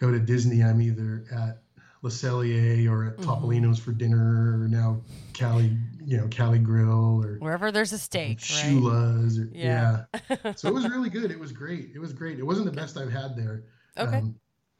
[0.00, 1.62] go to Disney, I'm either at
[2.02, 3.24] Le Cellier or at Mhm.
[3.24, 5.02] Topolino's for dinner, or now
[5.34, 8.40] Cali, you know, Cali Grill or Wherever there's a steak, right?
[8.40, 9.38] Shula's.
[9.38, 10.04] Or, Yeah.
[10.30, 10.52] yeah.
[10.56, 11.30] so it was really good.
[11.30, 11.90] It was great.
[11.94, 12.38] It was great.
[12.38, 13.64] It wasn't the best I've had there.
[13.98, 14.16] okay.
[14.18, 14.34] Um,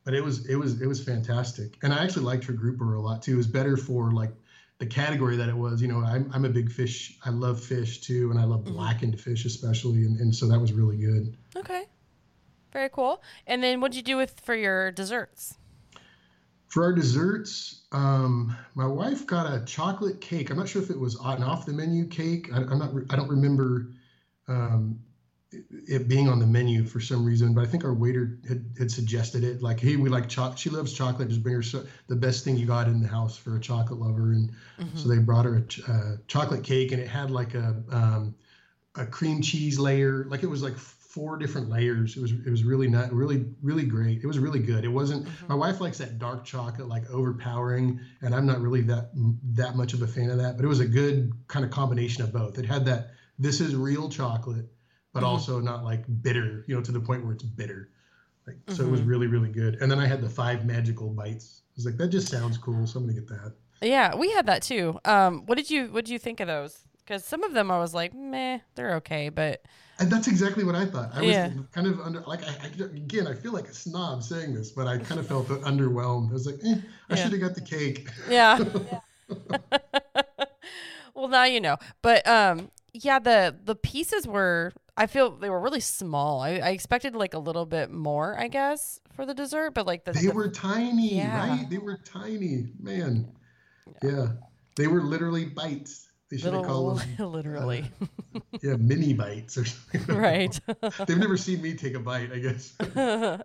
[0.05, 3.01] but it was it was it was fantastic, and I actually liked her grouper a
[3.03, 3.35] lot too.
[3.35, 4.33] It was better for like
[4.79, 5.83] the category that it was.
[5.83, 7.19] You know, I'm I'm a big fish.
[7.23, 8.73] I love fish too, and I love Mhm.
[8.73, 11.37] blackened fish especially, and, and so that was really good.
[11.55, 11.85] okay.
[12.73, 13.23] Very cool.
[13.47, 15.57] And then what'd you do with for your desserts?
[16.69, 20.51] For our desserts, um, my wife got a chocolate cake.
[20.51, 22.49] I'm not sure if it was an off the menu cake.
[22.53, 22.93] I, I'm not.
[23.11, 23.89] I don't remember
[24.47, 25.01] um,
[25.51, 28.65] it, it being on the menu for some reason, but I think our waiter had,
[28.79, 29.63] had suggested it.
[29.63, 30.61] Like, hey, we like chocolate.
[30.61, 31.29] She loves chocolate.
[31.29, 33.99] Just bring her so- the best thing you got in the house for a chocolate
[33.99, 34.31] lover.
[34.31, 34.97] And Mhm.
[34.97, 38.35] so they brought her a ch- uh, chocolate cake, and it had like a um,
[38.95, 40.25] a cream cheese layer.
[40.29, 40.77] Like it was like
[41.11, 42.17] four different layers.
[42.17, 44.23] It was it was really not really really great.
[44.23, 44.85] It was really good.
[44.85, 45.27] It wasn't.
[45.27, 45.49] Mhm.
[45.49, 49.11] My wife likes that dark chocolate, like overpowering, and I'm not really that
[49.55, 50.57] that much of a fan of that.
[50.57, 52.59] But it was a good kind of combination of both.
[52.59, 54.67] It had that this is real chocolate,
[55.13, 55.27] but Mhm.
[55.27, 57.91] also not like bitter, you know, to the point where it's bitter.
[58.47, 59.09] Like so, it was Mhm.
[59.09, 59.77] really really good.
[59.81, 61.63] And then I had the five magical bites.
[61.67, 62.87] I was like, that just sounds cool.
[62.87, 63.55] So I'm gonna get that.
[63.83, 64.99] Yeah, we had that too.
[65.05, 66.85] Um, what did you what did you think of those?
[67.05, 69.63] Because some of them I was like, meh, they're okay, but
[69.99, 71.11] And that's exactly what I thought.
[71.15, 71.53] I was Yeah.
[71.73, 74.87] kind of under, like, I, I, again, I feel like a snob saying this, but
[74.87, 76.31] I kind of felt underwhelmed.
[76.31, 76.77] I was like, eh,
[77.09, 77.23] I Yeah.
[77.23, 78.09] should have got the cake.
[78.29, 78.59] yeah.
[81.15, 81.77] well, now you know.
[82.03, 84.73] But um, yeah, the the pieces were.
[84.97, 86.41] I feel they were really small.
[86.43, 90.05] I, I expected like a little bit more, I guess, for the dessert, but like
[90.05, 91.39] the, They the- were tiny, Yeah.
[91.49, 91.71] right?
[91.71, 93.33] They were tiny, man.
[94.03, 94.33] Yeah,
[94.77, 96.10] they were literally bites.
[96.31, 97.91] They should little called them, literally
[98.63, 100.17] yeah, mini bites or something.
[100.17, 100.59] right.
[101.07, 102.75] They've never seen me take a bite, I guess.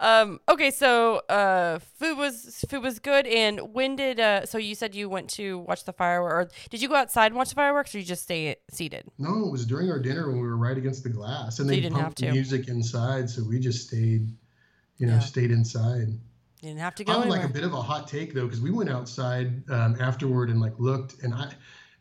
[0.00, 0.40] um.
[0.48, 0.70] Okay.
[0.70, 3.26] So, uh, food was food was good.
[3.26, 4.46] And when did uh?
[4.46, 7.36] So you said you went to watch the fireworks, or did you go outside and
[7.36, 9.04] watch the fireworks, or you just stay seated?
[9.18, 11.74] No, it was during our dinner when we were right against the glass, and So
[11.74, 12.30] you they pumped to.
[12.32, 14.28] music inside, so we just stayed,
[14.98, 15.18] you know, Yeah.
[15.20, 16.08] stayed inside.
[16.62, 18.46] You didn't have to go I have like a bit of a hot take though,
[18.46, 21.52] because we went outside um, afterward and like looked, and I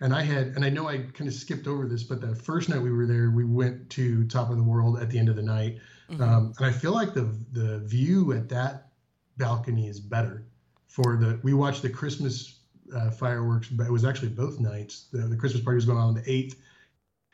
[0.03, 2.69] and I had and I know I kind of skipped over this, but the first
[2.69, 5.35] night we were there, we went to Top of the World at the end of
[5.37, 5.79] the night,
[6.09, 6.21] Mhm.
[6.21, 8.91] um, and I feel like the the view at that
[9.37, 10.45] balcony is better.
[10.87, 12.59] For the we watched the Christmas
[12.93, 15.07] uh, fireworks, but it was actually both nights.
[15.11, 16.59] The, the Christmas party was going on on the eighth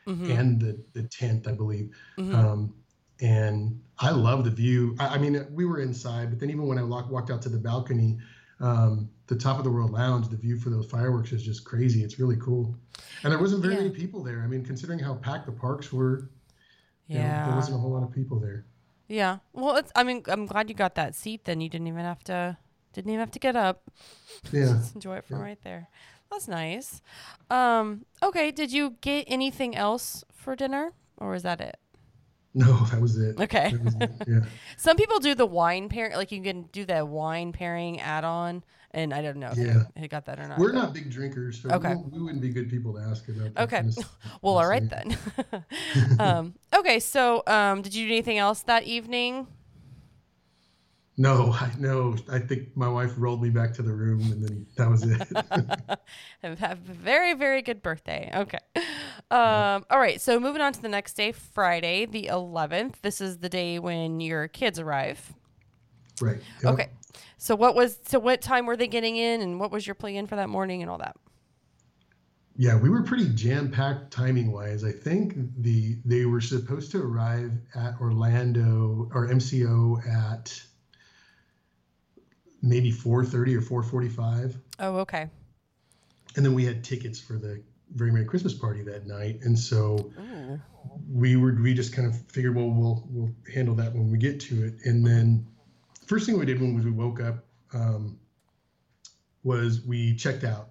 [0.06, 0.30] Mhm.
[0.30, 1.90] and the the tenth, I believe.
[2.18, 2.34] Mhm.
[2.34, 2.74] Um,
[3.20, 4.96] and I love the view.
[4.98, 7.48] I, I mean, we were inside, but then even when I walk, walked out to
[7.50, 8.18] the balcony,
[8.60, 12.02] um, the top of the world lounge, the view for those fireworks is just crazy.
[12.02, 12.74] It's really cool.
[13.22, 13.80] And there wasn't very Yeah.
[13.82, 14.42] many people there.
[14.42, 16.28] I mean, considering how packed the parks were,
[17.06, 17.46] you know, yeah.
[17.46, 18.66] there wasn't a whole lot of people there.
[19.08, 19.38] Yeah.
[19.52, 19.90] Well, it's.
[19.96, 21.44] I mean, I'm glad you got that seat.
[21.44, 22.58] Then you didn't even have to.
[22.92, 23.82] Didn't even have to get up.
[24.52, 24.66] Yeah.
[24.66, 25.44] Just enjoy it from Yeah.
[25.44, 25.88] right there.
[26.30, 27.00] That's nice.
[27.50, 28.04] Um.
[28.22, 28.50] Okay.
[28.50, 31.76] Did you get anything else for dinner, or was that it?
[32.54, 33.38] No, that was it.
[33.40, 33.74] Okay.
[33.84, 34.10] Was it.
[34.26, 34.40] Yeah.
[34.76, 36.12] Some people do the wine pair.
[36.16, 38.62] Like you can do the wine pairing add-on,
[38.92, 39.84] and I don't know if Yeah.
[39.96, 40.58] you got that or not.
[40.58, 41.94] We're but- not big drinkers, so Okay.
[41.94, 43.62] we, we wouldn't be good people to ask about that.
[43.64, 43.76] Okay.
[43.82, 44.10] kind of
[44.42, 45.16] Well, all right then.
[46.18, 46.54] um.
[46.74, 46.98] Okay.
[47.00, 49.46] So, um, did you do anything else that evening?
[51.16, 52.16] No, I no.
[52.32, 56.58] I think my wife rolled me back to the room, and then that was it.
[56.58, 58.30] Have a very, very good birthday.
[58.34, 58.58] Okay.
[59.30, 60.18] Um, all right.
[60.18, 63.02] So moving on to the next day, Friday, the 11th.
[63.02, 65.34] This is the day when your kids arrive.
[66.22, 66.38] right.
[66.62, 66.72] Yep.
[66.72, 66.88] Okay.
[67.38, 70.26] So what was so what time were they getting in, and what was your plan
[70.26, 71.16] for that morning and all that?
[72.56, 74.84] Yeah, we were pretty jam packed timing wise.
[74.84, 80.62] I think the they were supposed to arrive at Orlando or MCO at
[82.62, 85.28] maybe 4:30 or 4:45, Oh, okay.
[86.36, 87.62] and then we had tickets for the
[87.94, 90.60] very merry Christmas party that night, and so Ooh.
[91.10, 94.38] we were we just kind of figured well we'll we'll handle that when we get
[94.40, 95.46] to it and then
[96.10, 98.18] first thing we did when we woke up um,
[99.44, 100.70] was we checked out.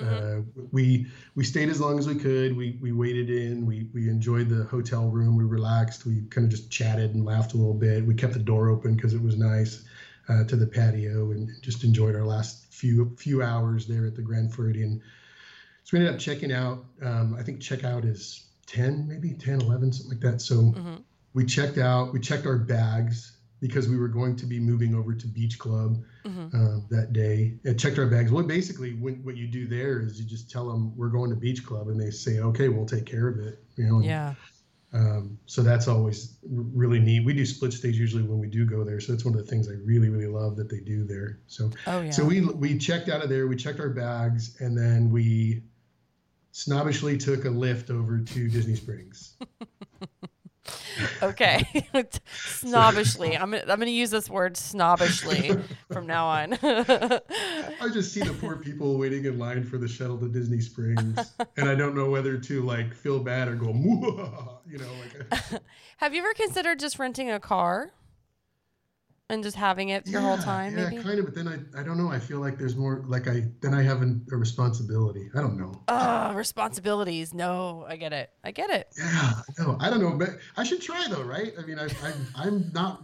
[0.00, 2.56] Uh, we we stayed as long as we could.
[2.56, 3.66] We we waited in.
[3.66, 5.36] We we enjoyed the hotel room.
[5.36, 6.06] We relaxed.
[6.06, 8.06] We kind of just chatted and laughed a little bit.
[8.06, 9.84] We kept the door open because it was nice
[10.28, 14.22] uh, to the patio and just enjoyed our last few few hours there at the
[14.22, 15.02] grand floridian.
[15.82, 19.92] So we ended up checking out um, i think checkout is 10 maybe 10 11
[19.92, 20.40] something like that.
[20.40, 21.02] So Mhm.
[21.34, 22.12] we checked out.
[22.12, 26.02] We checked our bags because we were going to be moving over to beach club
[26.24, 26.54] Mhm.
[26.54, 30.20] uh, that day and checked our bags well basically when, what you do there is
[30.20, 33.06] you just tell them we're going to beach club and they say okay we'll take
[33.06, 34.34] care of it you know and, Yeah.
[34.92, 38.84] um, so that's always really neat we do split stage usually when we do go
[38.84, 41.38] there so that's one of the things i really really love that they do there
[41.46, 42.10] so Oh, yeah.
[42.10, 43.46] so we we checked out of there.
[43.48, 45.62] We checked our bags, and then we
[46.52, 49.36] snobbishly took a Lyft over to Disney Springs.
[51.22, 51.64] okay.
[52.32, 53.40] snobbishly.
[53.40, 56.54] I'm gonna, I'm gonna use this word snobbishly from now on.
[56.62, 61.34] I just see the poor people waiting in line for the shuttle to Disney Springs,
[61.56, 63.68] and I don't know whether to like feel bad or go,
[64.66, 65.62] you know, like.
[65.98, 67.90] Have you ever considered just renting a car
[69.30, 70.76] and just having it your whole time?
[70.76, 71.02] Yeah, maybe.
[71.02, 71.26] kind of.
[71.26, 72.10] But then I, I don't know.
[72.10, 73.04] I feel like there's more.
[73.06, 75.30] Like I then I have an, a responsibility.
[75.34, 75.72] I don't know.
[75.88, 77.34] Ah, responsibilities.
[77.34, 78.30] No, I get it.
[78.44, 78.88] I get it.
[78.96, 81.52] Yeah, no, I don't know, but I should try though, right?
[81.58, 83.02] I mean, I, I, I'm not.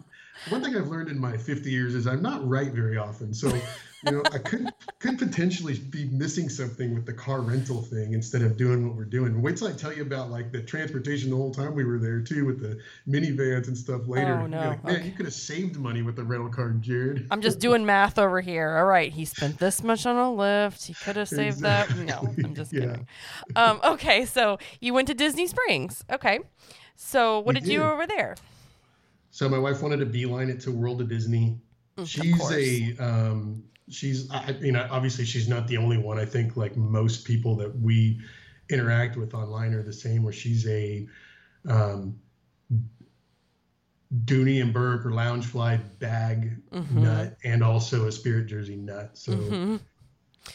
[0.49, 3.33] One thing I've learned in my 50 years is I'm not right very often.
[3.33, 3.49] So,
[4.05, 8.43] you know, I could could potentially be missing something with the car rental thing instead
[8.43, 9.41] of doing what we're doing.
[9.41, 12.21] Wait till I tell you about like the transportation the whole time we were there
[12.21, 12.79] too, with the
[13.09, 14.41] minivans and stuff later.
[14.43, 14.69] Oh, You're no.
[14.71, 15.07] like, Man, Okay.
[15.07, 17.27] you could have saved money with the rental car, Jared.
[17.31, 18.77] I'm just doing math over here.
[18.77, 20.85] All right, he spent this much on a Lyft.
[20.87, 21.97] He could have saved that.
[21.97, 22.81] No, I'm just Yeah.
[22.81, 23.07] kidding.
[23.57, 26.05] Um, okay, so you went to Disney Springs.
[26.13, 26.41] Okay,
[26.97, 28.37] so what We did you do over there?
[29.31, 31.59] So my wife wanted to beeline it to World of Disney.
[31.99, 36.25] Mm, she's a um she's i I mean obviously she's not the only one i
[36.25, 38.19] think like most people that we
[38.71, 41.07] interact with online are the same where she's a
[41.69, 42.19] um
[44.25, 46.93] Dooney and Bourke or Loungefly bag Mhm.
[46.93, 49.11] nut and also a Spirit Jersey nut.
[49.19, 49.81] So Mhm.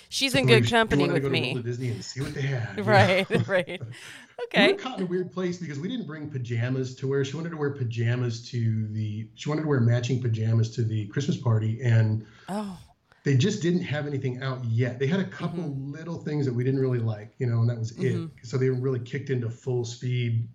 [0.08, 1.56] She's in good company with to me.
[1.58, 2.78] Of Disney and see what they had.
[2.78, 2.90] you know?
[2.90, 3.82] Right, right.
[3.82, 3.88] We
[4.46, 4.72] Okay.
[4.74, 7.26] were caught in a weird place because we didn't bring pajamas to wear.
[7.26, 9.28] She wanted to wear pajamas to the.
[9.36, 12.78] She wanted to wear matching pajamas to the Christmas party, and Oh,
[13.24, 14.98] they just didn't have anything out yet.
[15.00, 15.92] They had a couple Mm-hmm.
[15.92, 18.30] little things that we didn't really like, you know, and that was Mhm.
[18.42, 18.48] it.
[18.48, 20.48] So they really kicked into full speed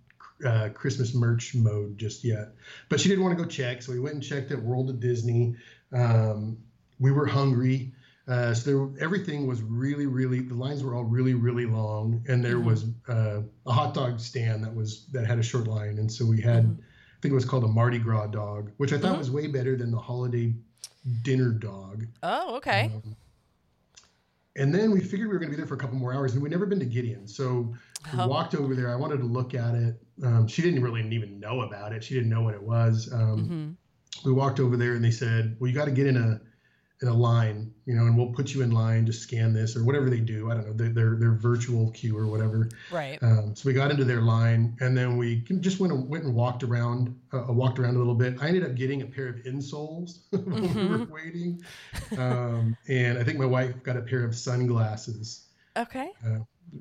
[0.45, 2.55] uh, Christmas merch mode just yet.
[2.89, 4.99] But she didn't want to go check, so we went and checked at World of
[5.01, 5.55] Disney.
[5.93, 6.59] Um,
[6.99, 7.93] we were hungry.
[8.27, 10.41] Uh, so there, everything was really, really.
[10.41, 12.65] The lines were all really, really long, and there Mhm.
[12.65, 16.25] was uh, a hot dog stand that was that had a short line, and so
[16.27, 16.79] we had, Mhm.
[16.79, 19.19] I think it was called a Mardi Gras dog, which I thought Mhm.
[19.19, 20.55] was way better than the holiday
[21.22, 22.07] dinner dog.
[22.22, 22.90] oh, okay.
[22.94, 23.16] Um,
[24.57, 26.34] and then we figured we were going to be there for a couple more hours,
[26.34, 27.74] and we'd never been to Gideon, so
[28.12, 28.90] we Oh, walked over there.
[28.92, 30.00] I wanted to look at it.
[30.22, 32.05] Um, she didn't really even know about it.
[32.05, 33.12] She didn't know what it was.
[33.12, 33.76] Um,
[34.20, 34.24] mhm.
[34.24, 36.40] We walked over there, and they said, "Well, you got to get in a
[37.05, 39.05] in a line, you know, and we'll put you in line.
[39.07, 40.50] to scan this or whatever they do.
[40.50, 43.18] I don't know their their, their virtual queue or whatever." Right.
[43.22, 46.34] Um, so we got into their line, and then we just went and went and
[46.34, 48.36] walked around, uh, walked around a little bit.
[48.40, 51.62] I ended up getting a pair of insoles when we were waiting,
[52.16, 56.11] um, and I think my wife got a pair of sunglasses Okay.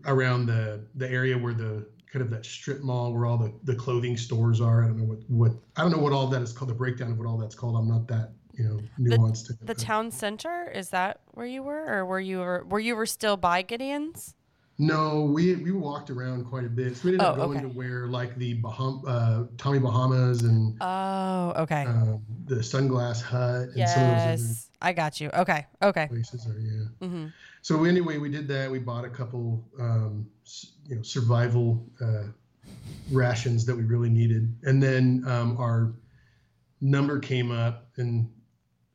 [0.06, 3.76] around the the area where the kind of that strip mall where all the the
[3.76, 4.84] clothing stores are.
[4.84, 6.70] I don't know what what I don't know what all that is called.
[6.70, 7.76] The breakdown of what all that's called.
[7.76, 9.48] I'm not that you know nuanced.
[9.48, 12.64] to it, The but- town center is that where you were, or were you were,
[12.68, 14.36] were you were still by Gideon's?
[14.80, 16.98] No, we we walked around quite a bit.
[16.98, 17.68] So we ended up Oh, going okay.
[17.68, 21.84] to where like the Baham, uh, Tommy Bahamas and Oh, okay.
[21.86, 25.30] um, the Sunglass Hut and some of those other yes, I got you.
[25.32, 25.68] Okay.
[25.84, 26.08] Okay.
[26.08, 27.08] places are yeah.
[27.08, 27.28] hmm
[27.62, 28.70] So anyway, we did that.
[28.72, 30.26] We bought a couple, um,
[30.88, 32.24] you know, survival uh,
[33.12, 35.94] rations that we really needed, and then um, our
[36.82, 38.28] number came up, and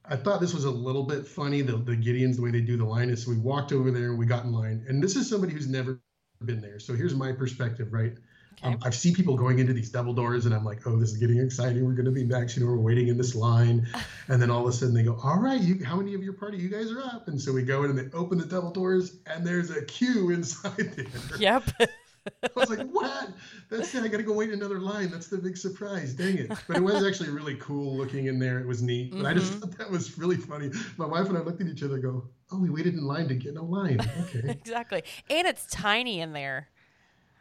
[0.08, 1.62] I thought this was a little bit funny.
[1.62, 4.10] The the Gideons, the way they do the line is, so we walked over there
[4.10, 4.84] and we got in line.
[4.88, 6.00] And this is somebody who's never
[6.44, 6.78] been there.
[6.78, 8.12] So here's my perspective, right?
[8.60, 8.74] Okay.
[8.74, 11.18] Um, I've seen people going into these double doors, and I'm like, oh, this is
[11.18, 11.84] getting exciting.
[11.84, 12.56] We're going to be next.
[12.56, 13.86] You know, we're waiting in this line,
[14.28, 16.32] and then all of a sudden they go, all right, you, how many of your
[16.32, 17.28] party you guys are up?
[17.28, 20.30] And so we go in and they open the double doors, and there's a queue
[20.34, 21.06] inside there.
[21.38, 21.64] Yep.
[22.44, 23.30] I was like, what?
[23.70, 24.02] That's it.
[24.04, 25.10] I got to go wait another line.
[25.10, 26.14] That's the big surprise.
[26.14, 26.50] Dang it.
[26.66, 28.58] But it was actually really cool looking in there.
[28.60, 29.12] It was neat.
[29.16, 29.60] But I just Mhm.
[29.60, 30.70] thought that was really funny.
[30.96, 33.28] My wife and I looked at each other and go, oh, we waited in line
[33.28, 34.00] to get in a line.
[34.22, 34.42] Okay.
[34.48, 35.02] exactly.
[35.30, 36.68] And it's tiny in there.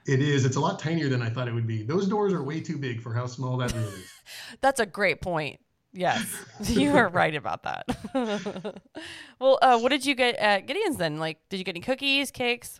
[0.06, 0.46] it is.
[0.46, 1.84] It's a lot tinier than I thought it would be.
[1.84, 4.10] Those doors are way too big for how small that room is.
[4.62, 5.60] That's a great point.
[5.94, 6.28] Yes,
[6.66, 7.86] you are right about that.
[9.40, 11.18] well, uh, what did you get at Gideon's then?
[11.18, 12.80] Like, did you get any cookies, cakes,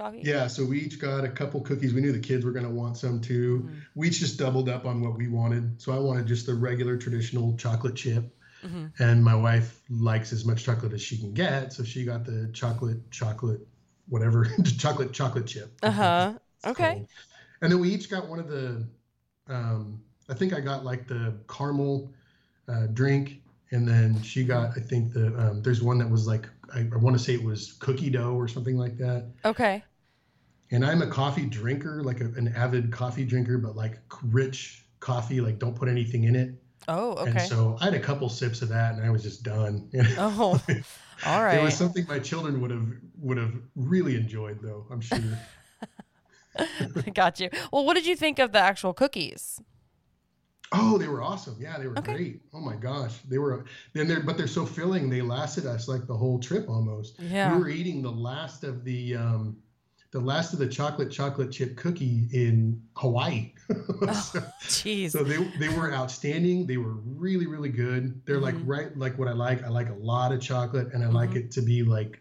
[0.00, 0.20] coffee?
[0.24, 1.92] Yeah, so we each got a couple cookies.
[1.92, 3.68] We knew the kids were going to want some too.
[3.68, 3.80] Mhm.
[3.94, 5.80] We each just doubled up on what we wanted.
[5.80, 8.34] So I wanted just the regular traditional chocolate chip.
[8.64, 8.92] Mhm.
[8.98, 11.72] And my wife likes as much chocolate as she can get.
[11.72, 13.66] So she got the chocolate, chocolate,
[14.08, 14.44] whatever,
[14.78, 15.72] chocolate, chocolate chip.
[15.82, 16.32] Uh huh.
[16.64, 16.92] Okay.
[16.94, 17.06] called.
[17.62, 18.86] And then we each got one of the,
[19.48, 22.12] um, I think I got like the caramel
[22.68, 23.42] uh, drink.
[23.72, 26.96] And then she got, I think the, um, there's one that was like, I, I
[26.96, 29.30] want to say it was cookie dough or something like that.
[29.44, 29.82] Okay.
[30.72, 35.40] And I'm a coffee drinker, like a, an avid coffee drinker, but like rich coffee,
[35.40, 36.54] like don't put anything in it.
[36.88, 37.30] Oh, okay.
[37.30, 39.90] And so I had a couple sips of that, and I was just done.
[40.16, 40.60] Oh,
[41.26, 41.58] all right.
[41.58, 42.86] It was something my children would have
[43.18, 44.86] would have really enjoyed, though.
[44.90, 45.20] I'm sure.
[47.14, 47.50] Got you.
[47.72, 49.60] Well, what did you think of the actual cookies?
[50.72, 51.56] oh, they were awesome.
[51.58, 52.14] Yeah, they were Okay.
[52.14, 52.42] great.
[52.54, 53.64] Oh my gosh, they were.
[53.92, 55.10] Then they're but they're so filling.
[55.10, 57.18] They lasted us like the whole trip almost.
[57.18, 57.56] Yeah.
[57.56, 59.56] We were eating the last of the um,
[60.12, 63.52] the last of the chocolate chocolate chip cookie in Hawaii.
[63.68, 65.10] So- Jeez.
[65.12, 66.66] So they they were outstanding.
[66.66, 68.20] They were really really good.
[68.26, 68.66] They're like Mhm.
[68.66, 69.62] right like what I like.
[69.62, 71.36] I like a lot of chocolate, and I like Mhm.
[71.36, 72.20] it to be like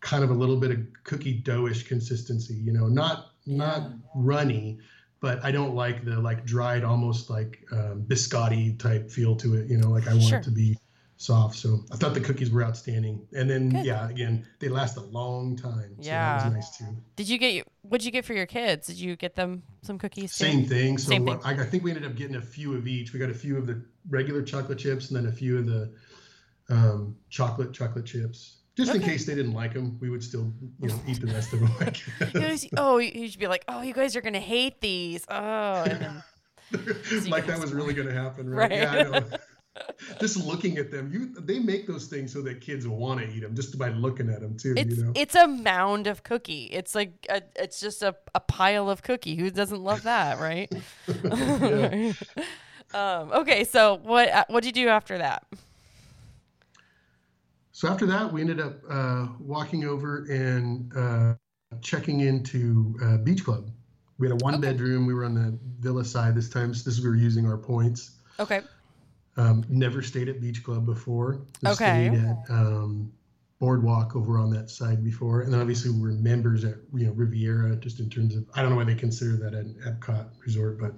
[0.00, 2.54] kind of a little bit of cookie doughish consistency.
[2.54, 4.78] You know, not not runny,
[5.20, 9.68] but I don't like the like dried almost like um, biscotti type feel to it.
[9.68, 10.38] You know, like I want Sure.
[10.38, 10.76] it to be
[11.20, 11.54] soft.
[11.56, 13.26] So I thought the cookies were outstanding.
[13.34, 13.84] And then Good.
[13.84, 15.94] yeah, again they last a long time.
[16.00, 16.38] So Yeah.
[16.38, 16.96] that was nice too.
[17.16, 18.86] Did you get what'd you get for your kids?
[18.86, 20.36] Did you get them some cookies?
[20.36, 20.44] too?
[20.46, 20.96] Same thing.
[20.96, 23.12] So Same what- I, I think we ended up getting a few of each.
[23.12, 25.92] We got a few of the regular chocolate chips and then a few of the
[26.70, 28.56] um, chocolate chocolate chips.
[28.76, 30.50] Just in case they didn't like them, we would still
[30.80, 32.30] you know eat the rest of them.
[32.32, 32.66] Guess.
[32.78, 35.26] oh, you should be like, oh, you guys are gonna hate these.
[35.28, 36.00] Oh, and
[36.72, 38.70] then, you like that was really going to happen, Right.
[38.70, 38.80] right?
[38.80, 39.26] Yeah, I know.
[40.20, 43.40] just looking at them, you they make those things so that kids want to eat
[43.40, 44.76] them just by looking at them too.
[44.76, 45.14] it's you know.
[45.14, 46.64] it's a mound of cookie.
[46.66, 49.36] It's like a, it's just a, a pile of cookie.
[49.36, 50.72] Who doesn't love that, right?
[52.92, 55.46] Um, okay, so what what did you do after that?
[57.72, 61.34] So after that, we ended up uh, walking over and uh,
[61.80, 63.70] checking into uh, Beach Club.
[64.18, 64.60] We had a one Okay.
[64.60, 65.06] bedroom.
[65.06, 66.74] We were on the villa side this time.
[66.74, 68.12] So this is we were using our points.
[68.38, 68.62] Okay.
[69.40, 71.40] Um, never stayed at Beach Club before.
[71.64, 72.08] Okay.
[72.08, 73.10] Stayed at um,
[73.58, 77.76] Boardwalk over on that side before, and then obviously we're members at you know Riviera.
[77.76, 80.92] Just in terms of, I don't know why they consider that an Epcot resort, but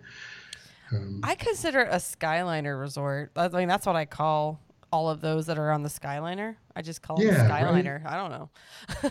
[0.93, 3.33] um, I consider it a Skyliner resort.
[3.37, 4.61] I mean, that's what I call
[4.93, 6.57] all of those that are on the Skyliner.
[6.77, 7.65] I just call Yeah, them right.
[7.65, 8.07] Skyliner.
[8.07, 8.51] I don't know.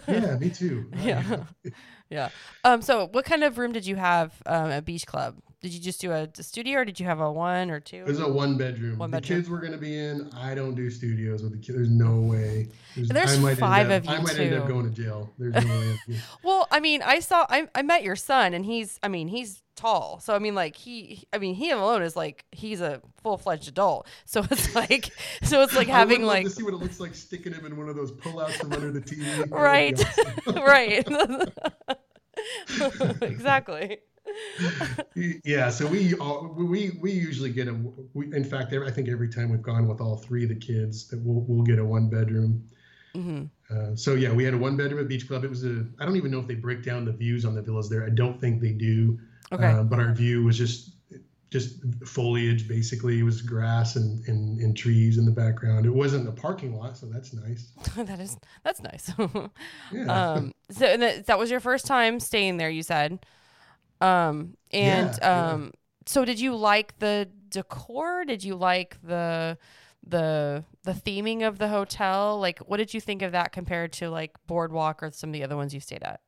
[0.08, 0.90] yeah, me too.
[1.02, 1.44] Yeah.
[2.10, 2.30] yeah.
[2.64, 2.82] Um.
[2.82, 5.38] So, what kind of room did you have um, at Beach Club?
[5.62, 7.98] Did you just do a, a studio, or did you have a one or two?
[7.98, 8.98] It was a one bedroom.
[8.98, 9.40] One the bedroom.
[9.40, 10.28] kids were going to be in.
[10.36, 11.78] I don't do studios with the kids.
[11.78, 12.70] There's no way.
[12.98, 15.32] There's I might five end of up, I you, might end up going to jail.
[15.38, 15.98] There's no way.
[16.44, 19.62] Well, I mean, I saw I, I met your son and he's I mean, he's
[19.76, 20.20] tall.
[20.20, 24.08] So I mean like he I mean, he alone is like he's a full-fledged adult.
[24.26, 25.12] So it's like
[25.44, 27.88] so it's like having like to see what it looks like sticking him in one
[27.88, 29.26] of those pullouts from under the TV.
[29.26, 31.06] That would be Right.
[33.06, 33.22] right.
[33.22, 34.00] exactly.
[35.44, 35.70] yeah.
[35.70, 37.72] So we all, we we usually get a.
[38.16, 41.08] In fact, every, I think every time we've gone with all three of the kids,
[41.08, 42.68] that we'll we'll get a one bedroom.
[43.14, 45.44] hmm Uh, so yeah, we had a one bedroom at Beach Club.
[45.44, 45.86] It was a.
[46.00, 48.06] I don't even know if they break down the views on the villas there.
[48.06, 49.20] I don't think they do.
[49.52, 49.66] Okay.
[49.66, 50.92] Uh, but our view was just
[51.52, 53.20] just foliage basically.
[53.20, 55.86] It was grass and, and, and trees in the background.
[55.86, 57.72] It wasn't a parking lot, so that's nice.
[57.98, 59.12] that is that's nice.
[59.92, 60.34] Yeah.
[60.36, 63.20] um so and that, that was your first time staying there, you said.
[64.02, 65.58] Um and Yeah, yeah.
[65.62, 65.74] um
[66.06, 68.26] so did you like the decor?
[68.26, 69.58] Did you like the
[70.06, 72.40] the the theming of the hotel?
[72.40, 75.44] Like what did you think of that compared to like Boardwalk or some of the
[75.44, 76.22] other ones you stayed at?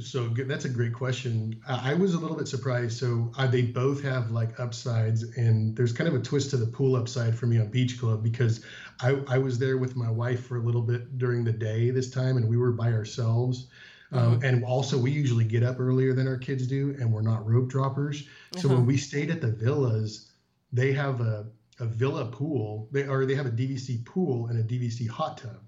[0.00, 0.28] so.
[0.28, 1.60] That's a great question.
[1.68, 2.98] I, I was a little bit surprised.
[2.98, 6.66] So uh, they both have like upsides, and there's kind of a twist to the
[6.66, 8.64] pool upside for me on Beach Club because
[9.00, 12.10] I, I was there with my wife for a little bit during the day this
[12.10, 13.66] time, and we were by ourselves.
[14.12, 14.44] Um, Mm-hmm.
[14.44, 17.68] and also, we usually get up earlier than our kids do, and we're not rope
[17.68, 18.28] droppers.
[18.56, 18.76] So Uh-huh.
[18.76, 20.30] when we stayed at the villas,
[20.72, 21.46] they have a,
[21.80, 22.88] a villa pool.
[22.92, 25.60] They or they have a DVC pool and a DVC hot tub.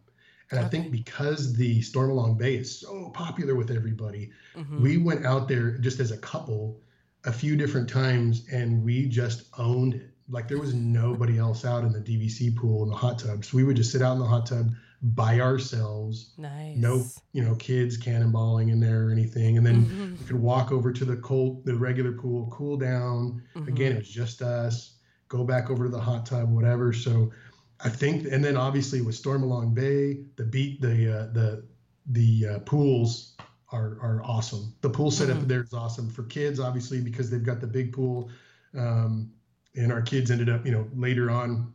[0.52, 4.80] And I think because the Stormalong Bay is so popular with everybody, Mhm.
[4.80, 6.80] we went out there just as a couple
[7.24, 10.10] a few different times and we just owned it.
[10.28, 13.44] Like there was nobody else out in the DVC pool in the hot tub.
[13.44, 14.70] So we would just sit out in the hot tub
[15.02, 16.32] by ourselves.
[16.38, 16.76] nice.
[16.76, 19.56] No, you know, kids cannonballing in there or anything.
[19.56, 20.18] And then Mhm.
[20.18, 23.42] we could walk over to the cold, the regular pool, cool down.
[23.54, 23.68] Mhm.
[23.68, 24.98] Again, it was just us.
[25.28, 26.92] Go back over to the hot tub, whatever.
[26.92, 27.30] So,
[27.80, 31.64] I think, and then obviously with Stormalong Bay, the beat, the uh, the
[32.12, 33.36] the uh, pools
[33.72, 34.74] are are awesome.
[34.80, 35.48] The pool setup Mhm.
[35.48, 38.30] there is awesome for kids, obviously because they've got the big pool.
[38.74, 39.32] Um,
[39.74, 41.74] and our kids ended up, you know, later on,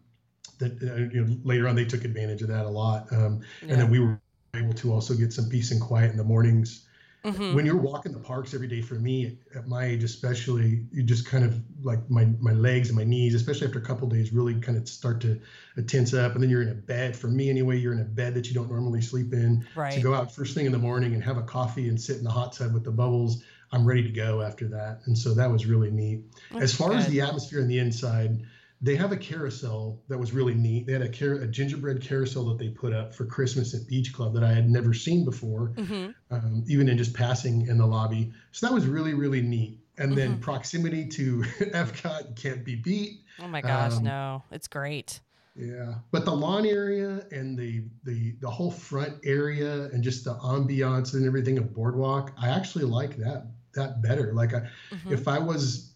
[0.62, 3.12] that uh, you know later on they took advantage of that a lot.
[3.12, 3.74] Um, Yeah.
[3.74, 4.20] And then we were
[4.56, 6.86] able to also get some peace and quiet in the mornings
[7.24, 7.54] Mhm.
[7.54, 11.24] when you're walking the parks every day for me at my age especially you just
[11.26, 11.54] kind of
[11.84, 14.90] like my my legs and my knees especially after a couple days really kind of
[14.90, 15.40] start to
[15.78, 18.12] uh, tense up and then you're in a bed for me anyway you're in a
[18.22, 19.94] bed that you don't normally sleep in right.
[19.94, 22.24] to go out first thing in the morning and have a coffee and sit in
[22.24, 25.50] the hot tub with the bubbles i'm ready to go after that and so that
[25.50, 26.22] was really neat
[26.56, 28.42] as That's far as the atmosphere on the inside
[28.82, 32.46] they have a carousel that was really neat they had a, car- a gingerbread carousel
[32.46, 35.74] that they put up for christmas at beach club that i had never seen before
[35.78, 36.14] Mhm.
[36.32, 38.32] um, even in just passing in the lobby.
[38.54, 39.80] So that was really, really neat.
[39.98, 40.42] And then Mhm.
[40.42, 43.20] proximity to Epcot can't be beat.
[43.42, 45.20] Oh my gosh, um, no, it's great.
[45.58, 50.36] Yeah, but the lawn area and the the the whole front area and just the
[50.36, 54.32] ambiance and everything of Boardwalk, I actually like that that better.
[54.34, 55.12] Like I, Mhm.
[55.12, 55.91] if I was,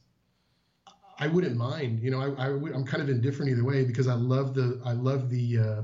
[1.19, 1.99] I wouldn't mind.
[2.01, 4.81] You know, I, I would, I'm kind of indifferent either way because I love the
[4.85, 5.81] I love the uh,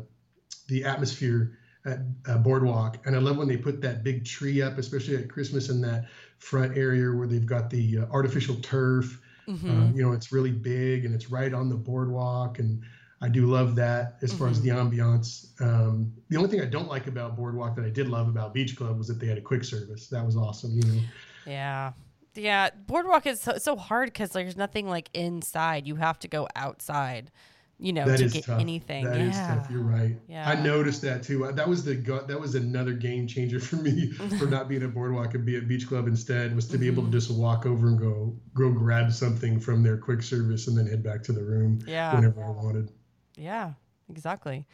[0.68, 4.78] the atmosphere at uh, Boardwalk, and I love when they put that big tree up,
[4.78, 6.06] especially at Christmas in that
[6.38, 9.22] front area where they've got the uh, artificial turf.
[9.48, 9.70] Mhm.
[9.70, 12.84] Um, you know, it's really big and it's right on the boardwalk, and
[13.22, 15.60] I do love that as far as the ambiance.
[15.62, 18.76] Um, the only thing I don't like about Boardwalk that I did love about Beach
[18.76, 20.08] Club was that they had a quick service.
[20.08, 20.76] That was awesome.
[20.76, 21.02] You know,
[21.46, 21.92] Yeah.
[22.36, 22.70] Yeah.
[22.88, 25.88] Boardwalk is so, so hard because there's nothing like inside.
[25.88, 27.30] You have to go outside,
[27.78, 28.60] you know, that to is get tough.
[28.60, 29.04] anything.
[29.06, 29.56] That is yeah.
[29.56, 29.70] tough.
[29.72, 30.16] You're right.
[30.28, 30.50] Yeah.
[30.50, 31.52] I noticed that too.
[31.52, 34.94] That was the go- that was another game changer for me for not being at
[34.94, 37.14] Boardwalk and be at Beach Club instead was to be able to Mhm.
[37.14, 41.04] just walk over and go go grab something from their quick service and then head
[41.04, 42.16] back to the room Yeah.
[42.16, 42.92] whenever I wanted.
[43.36, 43.74] Yeah,
[44.10, 44.68] exactly.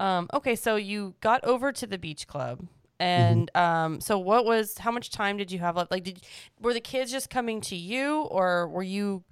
[0.00, 2.66] Um, okay, so you got over to the beach club,
[3.00, 3.04] Mm-hmm.
[3.30, 4.78] and um, so what was?
[4.78, 5.90] How much time did you have left?
[5.90, 6.20] Like, did
[6.60, 9.22] were the kids just coming to you, or were you?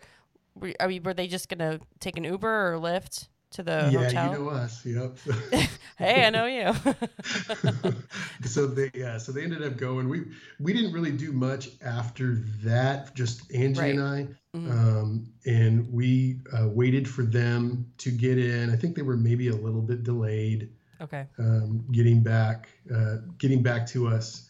[0.54, 4.04] Were, I mean, were they just gonna take an Uber or Lyft to the yeah,
[4.04, 4.32] hotel?
[4.32, 4.84] you know us.
[4.86, 5.18] Yep.
[5.98, 6.72] hey, I know you.
[8.44, 10.08] so they yeah, so they ended up going.
[10.08, 10.24] We
[10.60, 13.14] we didn't really do much after that.
[13.14, 13.94] Just Angie Right.
[13.94, 14.70] and I, Mhm.
[14.70, 18.70] um, and we uh, waited for them to get in.
[18.70, 21.26] I think they were maybe a little bit delayed okay.
[21.38, 24.48] um, getting back uh, getting back to us,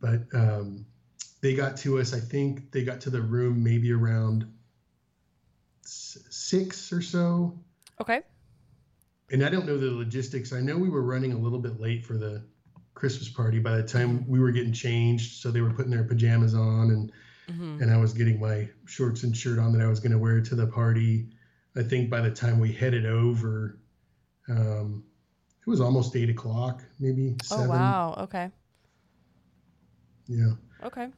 [0.00, 0.86] but um,
[1.40, 2.12] they got to us.
[2.14, 4.46] I think they got to the room maybe around
[5.84, 7.58] s- six or so
[8.00, 8.22] Okay.
[9.30, 10.52] and I don't know the logistics.
[10.52, 12.42] I know we were running a little bit late for the
[12.94, 14.28] Christmas party by the time Mm-hmm.
[14.28, 15.40] we were getting changed.
[15.40, 17.12] So they were putting their pajamas on and
[17.48, 20.18] hmm and I was getting my shorts and shirt on that I was going to
[20.18, 21.28] wear to the party.
[21.76, 23.78] I think by the time we headed over,
[24.48, 25.04] um,
[25.64, 27.66] it was almost eight o'clock, maybe seven.
[27.66, 28.14] Oh wow.
[28.18, 28.50] Okay.
[30.26, 30.52] Yeah.
[30.84, 31.08] Okay.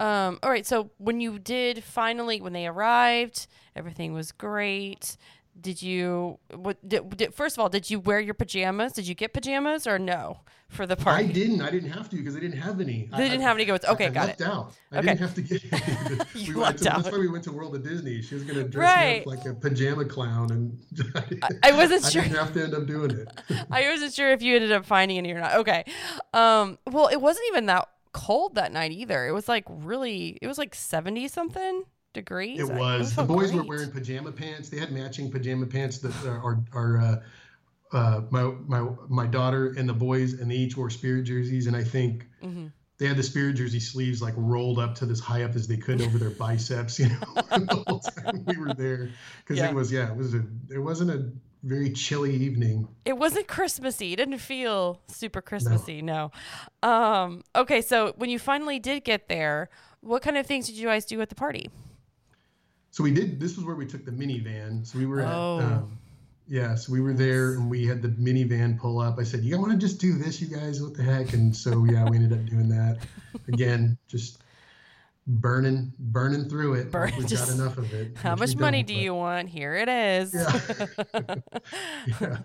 [0.00, 0.66] Um, all right.
[0.66, 5.16] So when you did finally, when they arrived, everything was great.
[5.60, 6.38] Did you?
[6.54, 6.86] What?
[6.86, 8.92] Did, did, first of all, did you wear your pajamas?
[8.92, 11.60] Did you get pajamas or no for the party I didn't.
[11.62, 13.08] I didn't have to because I didn't have any.
[13.16, 13.84] They didn't have any goats.
[13.86, 14.46] Okay, I, got left it.
[14.46, 14.72] out.
[14.90, 15.06] I Okay.
[15.08, 16.18] didn't have to get any.
[16.34, 17.04] You we lucked to, out.
[17.04, 18.20] That's why we went to World of Disney.
[18.22, 20.78] She was going to dress me up like a pajama clown, and
[21.62, 23.28] I wasn't sure I didn't have to end up doing it.
[23.70, 25.54] I wasn't sure if you ended up finding any or not.
[25.56, 25.84] Okay.
[26.32, 26.78] Um.
[26.90, 29.26] Well, it wasn't even that cold that night either.
[29.28, 30.38] It was like really.
[30.42, 31.84] It was like seventy something
[32.14, 32.58] degrees.
[32.60, 33.14] It was.
[33.14, 34.70] The boys were wearing pajama pants.
[34.70, 39.74] They had matching pajama pants that uh, are are uh, uh, my my my daughter
[39.76, 41.66] and the boys, and they each wore Spirit jerseys.
[41.66, 42.72] And I think Mhm.
[42.98, 45.76] they had the Spirit jersey sleeves like rolled up to as high up as they
[45.76, 46.98] could over their biceps.
[47.00, 47.16] You know,
[47.58, 49.10] the whole time we were there
[49.40, 49.68] because Yeah.
[49.70, 51.30] it was yeah, it was a it wasn't a
[51.62, 52.86] very chilly evening.
[53.06, 54.12] It wasn't Christmassy.
[54.12, 56.02] It didn't feel super Christmassy.
[56.02, 56.30] No.
[56.82, 56.88] no.
[56.90, 59.70] Um, okay, so when you finally did get there,
[60.02, 61.70] what kind of things did you guys do at the party?
[62.94, 63.40] So we did.
[63.40, 64.86] This was where we took the minivan.
[64.86, 65.58] So we were oh.
[65.58, 65.64] at.
[65.64, 65.98] Um,
[66.46, 69.18] yeah, so we were there and we had the minivan pull up.
[69.18, 70.80] I said, "You want to just do this, you guys?
[70.80, 72.98] What the heck?" And so yeah, we ended up doing that.
[73.48, 74.44] Again, just
[75.26, 76.92] burning burning through it.
[76.92, 78.16] Burn, we got enough of it.
[78.16, 79.48] How much money do you want?
[79.48, 80.32] Here it is.
[80.32, 81.34] Yeah.
[82.20, 82.38] yeah.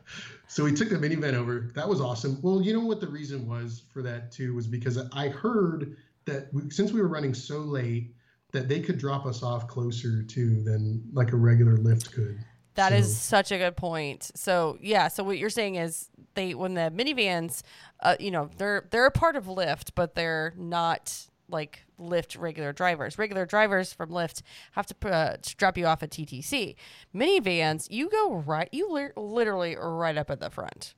[0.48, 1.70] So we took the minivan over.
[1.76, 2.42] That was awesome.
[2.42, 5.96] Well, you know what the reason was for that too was because I heard
[6.26, 8.16] that we, since we were running so late
[8.52, 12.40] that they could drop us off closer to than like a regular Lyft could.
[12.76, 12.96] That so.
[12.96, 14.32] is such a good point.
[14.36, 17.62] So yeah, so what you're saying is they when the minivans,
[18.02, 22.72] uh, you know, they're they're a part of Lyft, but they're not like Lyft regular
[22.72, 23.18] drivers.
[23.18, 24.42] Regular drivers from Lyft
[24.74, 26.76] have to, uh, to drop you off at TTC.
[27.14, 30.94] Minivans, you go right, you li- literally right up at the front.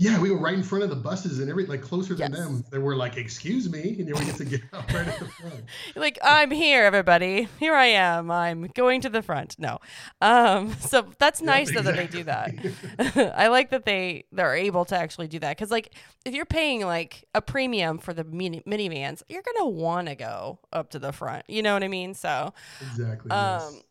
[0.00, 2.30] Yeah, we were right in front of the buses and every like closer yes.
[2.30, 2.64] than them.
[2.70, 5.18] They were like, "Excuse me," and you know, we get to get out right at
[5.18, 5.62] the front.
[5.94, 7.48] like, I'm here, everybody.
[7.58, 8.30] Here I am.
[8.30, 9.58] I'm going to the front.
[9.58, 9.78] No,
[10.22, 11.92] um, so that's nice exactly.
[11.92, 13.34] that they do that.
[13.38, 15.94] I like that they they're able to actually do that because, like,
[16.24, 20.60] if you're paying like a premium for the mini minivans, you're gonna want to go
[20.72, 21.44] up to the front.
[21.46, 22.14] You know what I mean?
[22.14, 23.30] So exactly.
[23.30, 23.82] Um, yes.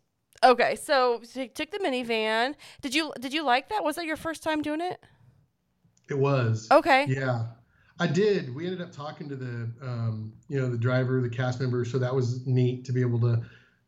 [0.42, 2.56] Okay, so, so you took the minivan.
[2.82, 3.84] Did you did you like that?
[3.84, 5.00] Was that your first time doing it?
[6.10, 6.68] It was.
[6.72, 7.06] Okay.
[7.08, 7.46] Yeah.
[8.00, 8.56] I did.
[8.56, 11.84] We ended up talking to the, um, you know, the driver, the cast member.
[11.84, 13.42] So that was neat to be able to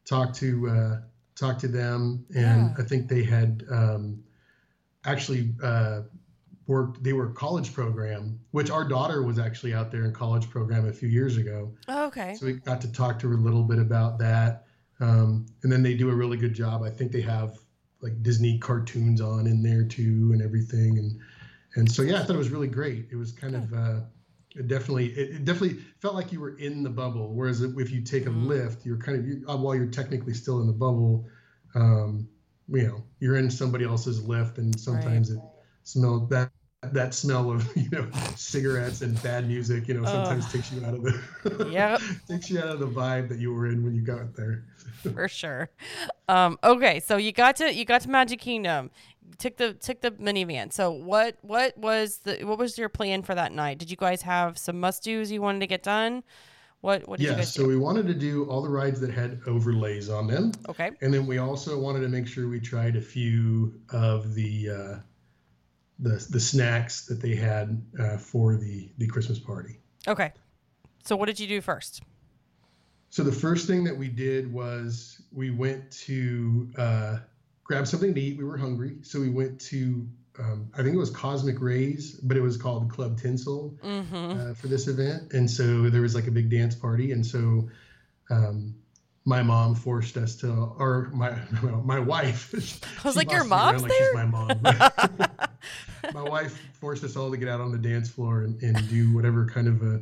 [0.05, 0.99] talk to uh,
[1.36, 2.26] talk to them.
[2.36, 2.74] And yeah.
[2.78, 4.22] I think they had um,
[5.05, 6.01] actually uh,
[6.67, 7.01] worked.
[7.03, 10.93] They were college program, which our daughter was actually out there in college program a
[10.93, 11.72] few years ago.
[11.88, 12.36] Oh, okay.
[12.36, 14.65] So we got to talk to her a little bit about that.
[14.99, 16.84] Um, and then they do a really good job.
[16.84, 17.57] I think they have
[18.01, 20.97] like Disney cartoons on in there too, and everything.
[20.97, 21.19] And
[21.76, 23.07] and so yeah, I thought it was really great.
[23.11, 23.99] It was kind of uh,
[24.55, 27.34] it definitely it, it, definitely felt like you were in the bubble.
[27.34, 28.51] Whereas if you take a mm-hmm.
[28.51, 31.28] Lyft, you're kind of you, uh, while you're technically still in the bubble,
[31.76, 32.28] um,
[32.67, 35.43] you know, you're in somebody else's Lyft, and sometimes right.
[35.43, 35.49] it
[35.84, 36.51] smells that
[36.84, 40.84] that smell of you know cigarettes and bad music you know sometimes uh, takes you
[40.84, 41.97] out of the yeah
[42.28, 44.63] takes you out of the vibe that you were in when you got there
[45.13, 45.69] for sure
[46.28, 48.89] um okay so you got to you got to magic kingdom
[49.42, 50.72] took the took the minivan.
[50.72, 53.80] So what what was the what was your plan for that night?
[53.80, 56.24] Did you guys have some must dos you wanted to get done?
[56.82, 57.70] What what did yes, you guys so do?
[57.70, 60.52] we wanted to do all the rides that had overlays on them.
[60.70, 60.92] Okay.
[61.02, 65.00] And then we also wanted to make sure we tried a few of the uh,
[66.00, 69.80] the the snacks that they had uh, for the the Christmas party.
[70.08, 70.32] Okay.
[71.04, 72.04] So what did you do first?
[73.10, 77.18] So the first thing that we did was we went to uh,
[77.64, 78.38] grab something to eat.
[78.38, 80.07] We were hungry, so we went to
[80.39, 84.51] um, I think it was Cosmic Rays, but it was called Club Tinsel mm-hmm.
[84.51, 85.34] uh, for this event.
[85.34, 87.70] And so there was like a big dance party, and so
[88.30, 88.74] um,
[89.26, 91.38] my mom forced us to, or my
[91.84, 92.53] my wife.
[93.03, 94.14] I was like, your mom's like there.
[94.14, 94.62] my mom.
[96.14, 99.14] my wife forced us all to get out on the dance floor and, and do
[99.14, 100.01] whatever kind of a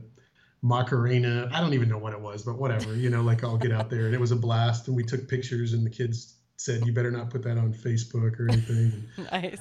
[0.62, 1.50] Macarena.
[1.52, 3.90] I don't even know what it was, but whatever, you know, like I'll get out
[3.90, 4.88] there and it was a blast.
[4.88, 8.40] And we took pictures and the kids said you better not put that on Facebook
[8.40, 9.06] or anything.
[9.32, 9.60] nice.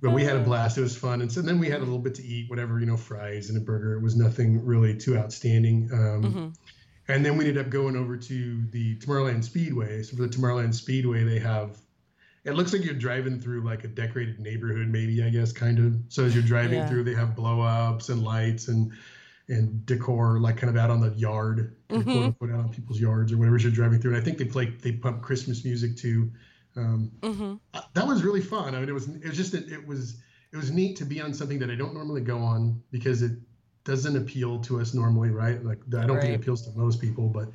[0.00, 0.76] but we had a blast.
[0.76, 2.86] It was fun, and so then we had a little bit to eat, whatever you
[2.86, 3.94] know, fries and a burger.
[3.94, 5.88] It was nothing really too outstanding.
[5.92, 6.48] Um, mm-hmm.
[7.08, 10.02] And then we ended up going over to the Tomorrowland Speedway.
[10.02, 11.78] So for the Tomorrowland Speedway, they have.
[12.44, 15.96] It looks like you're driving through like a decorated neighborhood, maybe I guess, kind of.
[16.08, 16.88] So as you're driving yeah.
[16.88, 18.92] through, they have blow ups and lights and
[19.48, 22.02] and decor like kind of out on the yard, mm-hmm.
[22.02, 24.14] quote unquote, out on people's yards or whatever you're driving through.
[24.14, 26.30] And I think they play they pump Christmas music too.
[26.76, 27.54] Um, mm-hmm.
[27.94, 28.74] That was really fun.
[28.74, 30.16] I mean, it was it was just it, it was
[30.52, 33.32] it was neat to be on something that I don't normally go on because it
[33.84, 35.64] doesn't appeal to us normally, right?
[35.64, 36.22] Like I don't right.
[36.22, 37.48] think it appeals to most people, but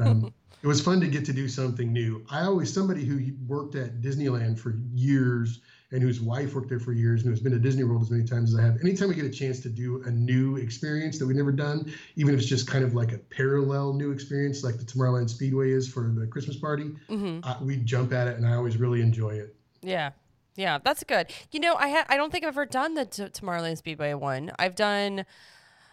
[0.00, 2.24] um, it was fun to get to do something new.
[2.30, 5.60] I always somebody who worked at Disneyland for years
[5.92, 8.24] and whose wife worked there for years and who's been to Disney World as many
[8.24, 8.80] times as I have.
[8.80, 12.34] Anytime we get a chance to do a new experience that we've never done, even
[12.34, 15.86] if it's just kind of like a parallel new experience, like the Tomorrowland Speedway is
[15.86, 17.40] for the Christmas party, mm-hmm.
[17.44, 19.54] uh, we jump at it, and I always really enjoy it.
[19.82, 20.12] Yeah.
[20.56, 21.28] Yeah, that's good.
[21.50, 24.52] You know, I ha- I don't think I've ever done the t- Tomorrowland Speedway one.
[24.58, 25.24] I've done,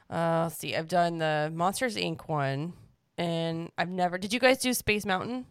[0.10, 2.28] uh, let's see, I've done the Monsters Inc.
[2.28, 2.74] one,
[3.18, 4.18] and I've never.
[4.18, 5.46] Did you guys do Space Mountain?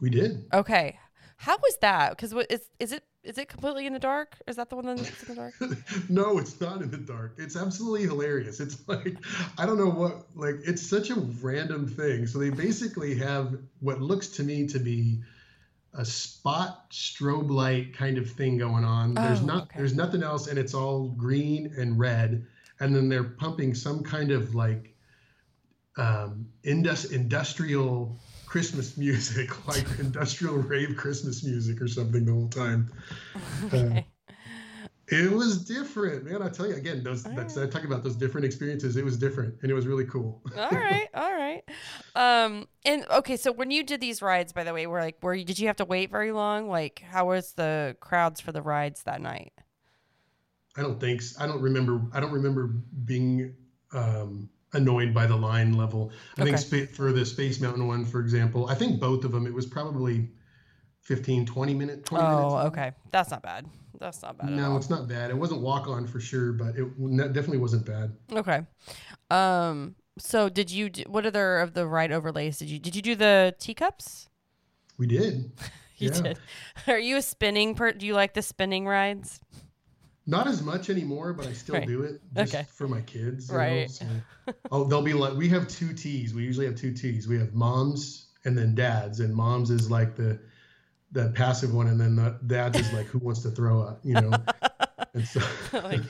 [0.00, 0.46] We did.
[0.52, 0.98] Okay,
[1.36, 2.10] how was that?
[2.10, 4.36] Because what is is it is it completely in the dark?
[4.46, 5.54] Is that the one that's in the dark?
[6.08, 7.34] no, it's not in the dark.
[7.36, 8.58] It's absolutely hilarious.
[8.58, 9.16] It's like
[9.58, 12.26] I don't know what like it's such a random thing.
[12.26, 15.20] So they basically have what looks to me to be
[15.92, 19.14] a spot strobe light kind of thing going on.
[19.14, 19.78] there's Oh, not okay.
[19.78, 22.46] there's nothing else, and it's all green and red.
[22.80, 24.94] And then they're pumping some kind of like
[25.98, 28.16] um, indus- industrial
[28.48, 32.90] Christmas music, like industrial rave Christmas music or something the whole time.
[33.64, 34.06] Okay.
[35.10, 36.42] It was different, man.
[36.42, 38.96] I tell you again, those that's I talk about those different experiences.
[38.96, 40.42] It was different, and it was really cool.
[40.54, 41.62] all right, all right.
[42.14, 45.34] Um, and okay, so when you did these rides, by the way, were like, were
[45.34, 46.68] you, did you have to wait very long?
[46.68, 49.52] Like, how was the crowds for the rides that night?
[50.76, 52.02] I don't think I don't remember.
[52.12, 53.54] I don't remember being
[53.92, 56.10] um, annoyed by the line level.
[56.36, 56.84] I think Okay.
[56.86, 59.46] spa- for the Space Mountain one, for example, I think both of them.
[59.46, 60.28] It was probably
[61.00, 62.66] 15, 20 minute, 20 Oh, minutes.
[62.66, 63.66] okay, that's not bad.
[63.98, 64.50] That's not bad.
[64.50, 65.30] at No, it's not bad.
[65.30, 66.84] It wasn't walk on for sure, but it
[67.32, 68.14] definitely wasn't bad.
[68.32, 68.60] Okay.
[69.30, 69.94] Um.
[70.20, 70.90] So, did you?
[70.90, 72.78] Do, what other of the ride overlays did you?
[72.78, 74.28] Did you do the teacups?
[74.98, 75.52] We did.
[76.00, 76.20] You Yeah.
[76.22, 76.38] did.
[76.86, 77.90] Are you a spinning per?
[77.90, 79.40] Do you like the spinning rides?
[80.28, 81.88] Not as much anymore, but I still Right.
[81.88, 82.66] do it just Okay.
[82.74, 83.50] for my kids.
[83.50, 83.90] Right.
[83.90, 84.04] so-
[84.70, 86.34] oh, they'll be like, we have two T's.
[86.34, 87.26] We usually have two T's.
[87.26, 90.38] We have moms and then dads, and moms is like the
[91.12, 94.12] the passive one, and then the dads is like who wants to throw up, you
[94.12, 94.30] know.
[95.14, 95.40] and so
[95.72, 96.02] like,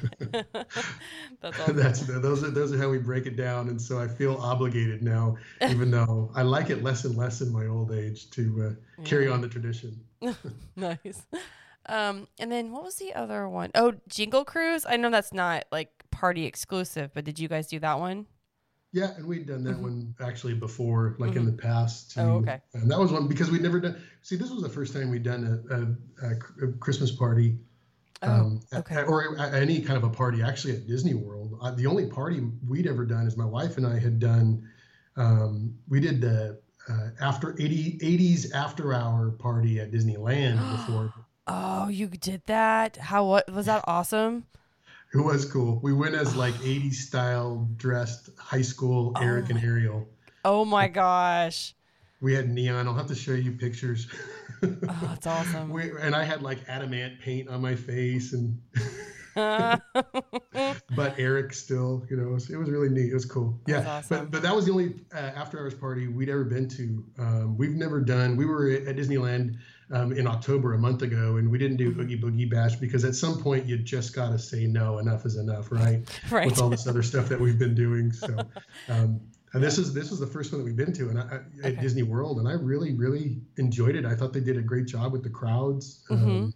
[1.41, 1.77] that's awesome.
[1.77, 3.69] that's those are those are how we break it down.
[3.69, 7.53] And so I feel obligated now, even though I like it less and less in
[7.53, 10.01] my old age to uh, carry on the tradition.
[10.75, 11.23] nice.
[11.89, 13.71] Um, and then what was the other one?
[13.75, 14.85] Oh, Jingle Cruise.
[14.89, 18.27] I know that's not like party exclusive, but did you guys do that one?
[18.93, 19.83] Yeah, and we'd done that Mhm.
[19.83, 22.17] one actually before, like in the past.
[22.17, 22.61] Oh, okay.
[22.73, 23.97] And that was one because we'd never done.
[24.23, 27.59] See, this was the first time we'd done a, a, a Christmas party,
[28.23, 29.03] Oh, um, okay.
[29.05, 30.43] or a, any kind of a party.
[30.43, 33.87] Actually, at Disney World, uh, the only party we'd ever done is my wife and
[33.87, 34.67] I had done.
[35.17, 36.59] Um, we did the
[36.89, 41.13] uh, after 80, 80s after hour party at Disneyland before.
[41.49, 42.97] Oh, you did that?
[42.99, 44.47] How what was that awesome?
[45.15, 45.81] It was cool.
[45.83, 50.07] We went as like 80s style dressed high school Oh Eric and Ariel.
[50.45, 51.75] Oh my gosh.
[52.21, 52.87] We had neon.
[52.87, 54.09] I'll have to show you pictures.
[54.63, 54.69] Oh,
[55.03, 55.71] that's awesome.
[55.73, 58.61] we, and I had like Adam Ant paint on my face, and
[59.39, 63.11] but Eric still, you know, it was, it was really neat.
[63.11, 63.61] It was cool.
[63.69, 64.25] Yeah, awesome.
[64.25, 67.05] but but that was the only uh, after hours party we'd ever been to.
[67.19, 68.37] Um, we've never done.
[68.37, 69.59] We were at Disneyland
[69.91, 72.01] um, in October a month ago, and we didn't do Mm-hmm.
[72.01, 74.99] Oogie Boogie Bash because at some point you just got to say no.
[74.99, 76.01] Enough is enough, right?
[76.31, 76.47] right.
[76.47, 78.13] With all this other stuff that we've been doing.
[78.13, 78.37] So.
[78.89, 79.21] Um,
[79.55, 81.35] and this is this was the first one that we've been to, and I, I,
[81.67, 81.81] at Okay.
[81.81, 84.05] Disney World, and I really really enjoyed it.
[84.05, 86.05] I thought they did a great job with the crowds.
[86.11, 86.53] Um, Mhm.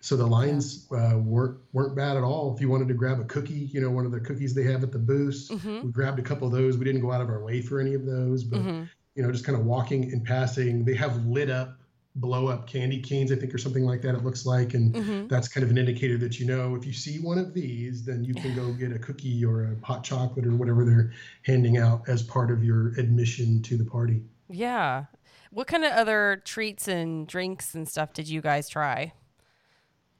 [0.00, 2.54] so the lines uh, weren't weren't bad at all.
[2.54, 4.82] If you wanted to grab a cookie, you know, one of the cookies they have
[4.82, 5.84] at the booths, Mhm.
[5.84, 6.78] we grabbed a couple of those.
[6.78, 8.88] We didn't go out of our way for any of those, but Mhm.
[9.16, 10.82] you know, just kind of walking and passing.
[10.84, 11.78] They have lit up,
[12.16, 14.14] blow up candy canes, I think, or something like that.
[14.14, 15.28] It looks like, and Mhm.
[15.28, 18.22] that's kind of an indicator that you know if you see one of these, then
[18.24, 21.12] you can go get a cookie or a hot chocolate or whatever they're
[21.42, 24.22] handing out as part of your admission to the party.
[24.48, 25.06] Yeah.
[25.50, 29.12] What kind of other treats and drinks and stuff did you guys try?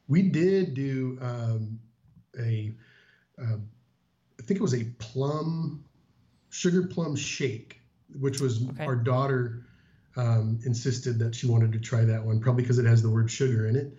[0.08, 1.78] We did do um,
[2.38, 2.72] a,
[3.40, 5.84] uh, I think it was a plum,
[6.50, 7.80] sugar plum shake,
[8.18, 8.84] which was Okay.
[8.84, 9.64] our daughter
[10.16, 13.30] um, insisted that she wanted to try that one, probably because it has the word
[13.30, 13.98] sugar in it.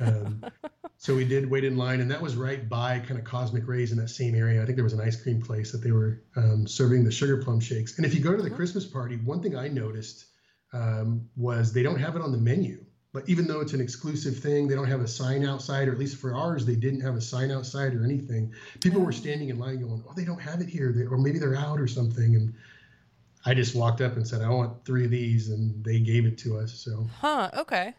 [0.00, 0.42] Um,
[0.98, 3.92] so we did wait in line, and that was right by kind of Cosmic Rays
[3.92, 4.62] in that same area.
[4.62, 7.42] I think there was an ice cream place that they were um, serving the sugar
[7.42, 7.96] plum shakes.
[7.96, 8.56] And if you go to the Mhm.
[8.56, 10.26] Christmas party, one thing I noticed
[10.72, 12.84] um, was they don't have it on the menu.
[13.12, 15.98] But even though it's an exclusive thing, they don't have a sign outside, or at
[15.98, 18.52] least for ours, they didn't have a sign outside or anything.
[18.80, 21.38] People were standing in line going, "Oh, they don't have it here," they, or maybe
[21.38, 22.36] they're out or something.
[22.36, 22.52] And
[23.46, 26.36] I just walked up and said, "I want three of these," and they gave it
[26.38, 26.72] to us.
[26.74, 27.50] So, Huh.
[27.56, 27.94] Okay.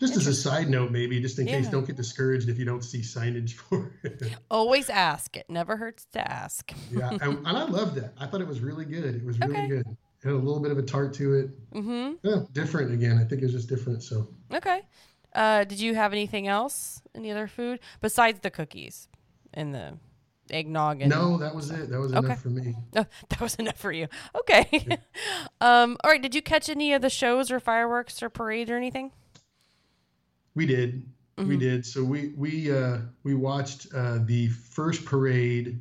[0.00, 2.82] just as a side note, maybe just in case, don't get discouraged if you don't
[2.82, 4.22] see signage for it.
[4.50, 5.36] Always ask.
[5.36, 6.72] It never hurts to ask.
[6.90, 8.14] yeah, and, and I loved that.
[8.18, 9.14] I thought it was really good.
[9.14, 9.68] It was really Okay.
[9.68, 9.86] good.
[9.86, 11.72] It had a little bit of a tart to it.
[11.74, 12.14] Mm-hmm.
[12.22, 13.18] Yeah, different again.
[13.18, 14.02] I think it was just different.
[14.02, 14.26] So.
[14.52, 14.80] Okay.
[15.34, 17.02] Uh, did you have anything else?
[17.14, 19.08] Any other food besides the cookies
[19.52, 19.98] and the
[20.50, 21.00] eggnog?
[21.00, 21.90] And No, that was it.
[21.90, 22.26] That was Okay.
[22.26, 22.74] enough for me.
[22.96, 24.08] Oh, that was enough for you.
[24.40, 24.98] Okay.
[25.60, 25.96] um.
[26.02, 26.22] All right.
[26.22, 29.12] Did you catch any of the shows or fireworks or parades or anything?
[30.54, 31.06] We did.
[31.36, 31.60] We Mhm.
[31.60, 31.86] did.
[31.86, 35.80] So we we uh, we watched uh, the first parade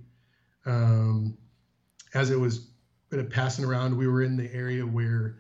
[0.66, 1.38] um,
[2.14, 2.68] as it was
[3.10, 3.96] kind of passing around.
[3.98, 5.38] We were in the area where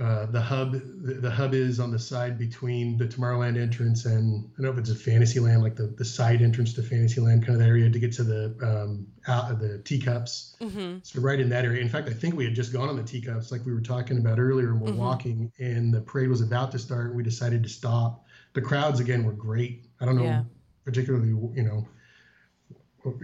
[0.00, 4.50] uh, the hub the, the, hub is on the side between the Tomorrowland entrance and
[4.58, 7.54] I don't know if it's a Fantasyland, like the, the side entrance to Fantasyland kind
[7.54, 10.56] of that area to get to the um, out of the teacups.
[10.58, 10.98] Mm-hmm.
[11.02, 11.82] So right in that area.
[11.82, 14.16] In fact, I think we had just gone on the teacups, like we were talking
[14.16, 14.98] about earlier, and we're mm-hmm.
[14.98, 17.08] walking, and the parade was about to start.
[17.08, 18.24] And we decided to stop.
[18.54, 19.84] The crowds again were great.
[20.00, 20.44] I don't know yeah.
[20.84, 21.86] particularly, you know.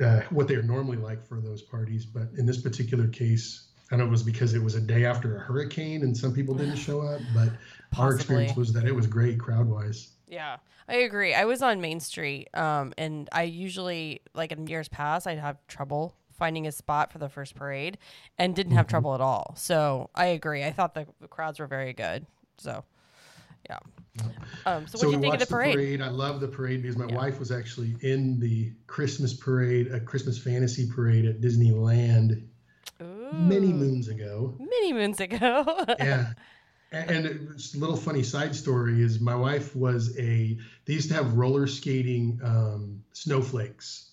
[0.03, 3.97] Uh, what they are normally like for those parties, but in this particular case, I
[3.97, 6.33] don't know if it was because it was a day after a hurricane and some
[6.33, 7.51] people didn't show up, but
[7.91, 8.05] Possibly.
[8.05, 10.11] our experience was that it was great crowd wise.
[10.27, 10.57] Yeah,
[10.89, 11.35] I agree.
[11.35, 15.65] I was on Main Street, um, and I usually, like in years past, I'd have
[15.69, 17.97] trouble finding a spot for the first parade
[18.39, 18.91] and didn't have mm-hmm.
[18.91, 19.55] trouble at all.
[19.57, 20.65] So I agree.
[20.65, 22.27] I thought the, the crowds were very good.
[22.59, 22.85] So,
[23.69, 23.79] yeah.
[24.67, 25.73] Um, so, so what do you think of the parade?
[25.73, 26.03] the parade?
[26.03, 27.17] I love the parade because my yeah.
[27.17, 32.43] wife was actually in the Christmas parade, a Christmas fantasy parade at Disneyland
[33.33, 34.55] many moons ago.
[34.59, 35.65] Many moons ago.
[35.99, 36.33] yeah.
[36.93, 41.35] And a little funny side story is my wife was a, they used to have
[41.35, 44.13] roller skating um, snowflakes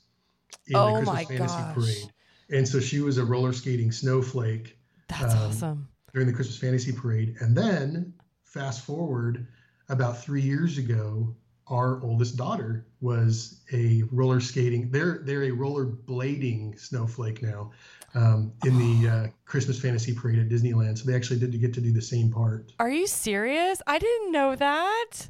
[0.68, 1.76] in oh the Christmas Fantasy gosh.
[1.76, 2.14] Parade.
[2.50, 4.78] And so she was a roller skating snowflake.
[5.08, 5.88] That's um, awesome.
[6.14, 7.36] During the Christmas Fantasy Parade.
[7.40, 8.14] And then
[8.44, 9.48] fast forward
[9.90, 11.36] about three years ago,
[11.68, 14.92] our oldest daughter was a roller skating.
[14.92, 17.72] They're they're a roller blading snowflake now
[18.16, 20.98] um, in the uh, Christmas Fantasy Parade at Disneyland.
[20.98, 22.72] So they actually did get to do the same part.
[22.80, 23.82] Are you serious?
[23.88, 25.30] I didn't know that.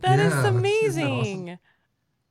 [0.00, 1.58] That yeah, is amazing.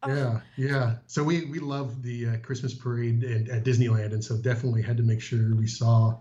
[0.03, 0.17] Awesome?
[0.17, 0.95] Yeah, yeah.
[1.07, 4.97] So we we love the uh, Christmas parade at, at, Disneyland, and so definitely had
[4.97, 6.17] to make sure we saw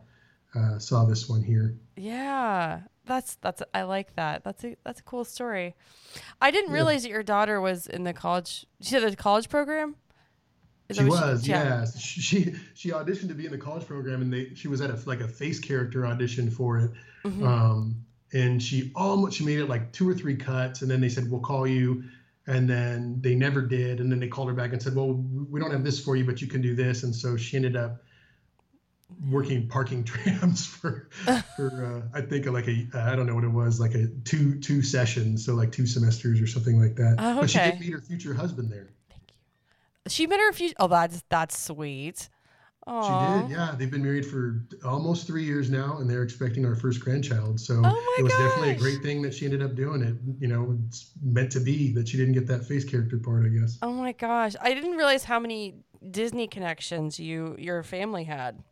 [0.54, 1.76] uh, saw this one here.
[1.96, 4.42] Yeah, that's that's I like that.
[4.42, 5.74] That's a that's a cool story.
[6.40, 6.76] I didn't yeah.
[6.76, 8.64] realize that your daughter was in the college.
[8.80, 9.96] She had a college program.
[10.88, 11.86] Is she was, she, yeah.
[11.98, 14.98] She she auditioned to be in the college program, and they she was at a
[15.06, 16.90] like a face character audition for it.
[17.24, 17.46] Mm-hmm.
[17.46, 18.04] Um,
[18.34, 21.30] and she almost she made it like two or three cuts, and then they said
[21.30, 22.04] we'll call you,
[22.46, 25.58] and then they never did, and then they called her back and said, well, we
[25.58, 28.02] don't have this for you, but you can do this, and so she ended up
[29.30, 31.08] working parking trams for
[31.56, 34.60] for uh, I think like a I don't know what it was like a two
[34.60, 37.16] two sessions, so like two semesters or something like that.
[37.18, 37.40] Oh, okay.
[37.40, 38.90] But she did meet her future husband there.
[40.08, 40.72] She met her a few.
[40.78, 42.28] Oh, that's that's sweet.
[42.86, 43.42] Aww.
[43.42, 43.74] She did, yeah.
[43.78, 47.58] They've been married for almost three years now, and they're expecting our first grandchild.
[47.58, 48.42] So oh it was gosh.
[48.42, 50.16] definitely a great thing that she ended up doing it.
[50.38, 53.48] You know, it's meant to be that she didn't get that face character part, I
[53.48, 53.78] guess.
[53.80, 55.76] Oh my gosh, I didn't realize how many
[56.10, 58.62] Disney connections you your family had.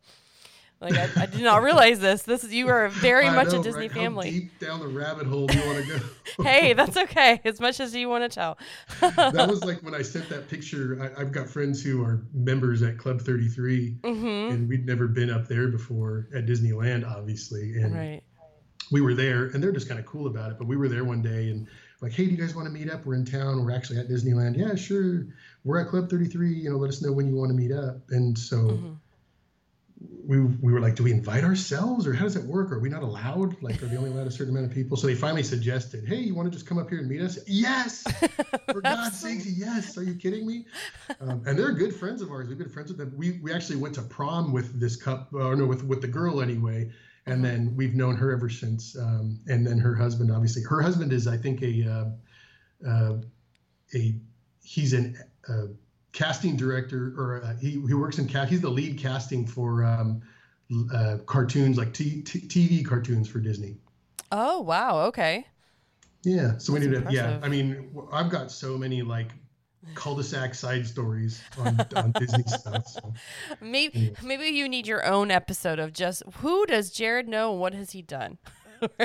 [0.83, 2.23] Like I, I, did not realize this.
[2.23, 3.91] This is you are very much know, a Disney right?
[3.91, 4.25] family.
[4.25, 5.99] How deep down the rabbit hole do you want to
[6.37, 6.43] go?
[6.43, 7.39] hey, that's okay.
[7.45, 8.57] As much as you want to tell.
[8.99, 11.13] that was like when I sent that picture.
[11.15, 14.53] I, have got friends who are members at Club 33, mm-hmm.
[14.53, 17.81] and we'd never been up there before at Disneyland, obviously.
[17.81, 18.21] And right.
[18.91, 20.57] we were there, and they're just kind of cool about it.
[20.57, 21.65] But we were there one day, and
[22.01, 23.05] like, hey, do you guys want to meet up?
[23.05, 23.63] We're in town.
[23.63, 24.57] We're actually at Disneyland.
[24.57, 25.27] Yeah, sure.
[25.63, 26.53] We're at Club 33.
[26.53, 28.01] You know, let us know when you want to meet up.
[28.09, 28.57] And so.
[28.57, 28.93] Mm-hmm
[30.25, 32.71] we, we were like, do we invite ourselves or how does it work?
[32.71, 33.61] Are we not allowed?
[33.61, 34.95] Like, are they only allowed a certain amount of people?
[34.95, 37.39] So they finally suggested, hey, you want to just come up here and meet us?
[37.45, 38.03] Yes,
[38.71, 39.97] for God's sakes, yes.
[39.97, 40.65] Are you kidding me?
[41.19, 42.47] Um, and they're good friends of ours.
[42.47, 43.13] We're good friends with them.
[43.17, 46.41] We, we actually went to prom with this cup, or no, with, with the girl
[46.41, 46.91] anyway.
[47.25, 47.43] And mm-hmm.
[47.43, 48.97] then we've known her ever since.
[48.97, 53.17] Um, and then her husband, obviously, her husband is, I think, a, uh, uh,
[53.93, 54.15] a,
[54.63, 55.17] he's an,
[55.49, 55.67] uh,
[56.13, 58.49] casting director, or uh, he, he works in cast.
[58.49, 60.21] He's the lead casting for um,
[60.93, 63.75] uh, cartoons like t- t- TV cartoons for Disney.
[64.31, 65.01] Oh wow!
[65.07, 65.45] Okay.
[66.23, 67.11] Yeah, so That's we need to.
[67.11, 69.31] Yeah, I mean, I've got so many like
[69.95, 72.87] cul-de-sac side stories on, on Disney stuff.
[72.87, 73.13] So.
[73.59, 77.51] Maybe maybe you need your own episode of just who does Jared know?
[77.51, 78.37] And what has he done?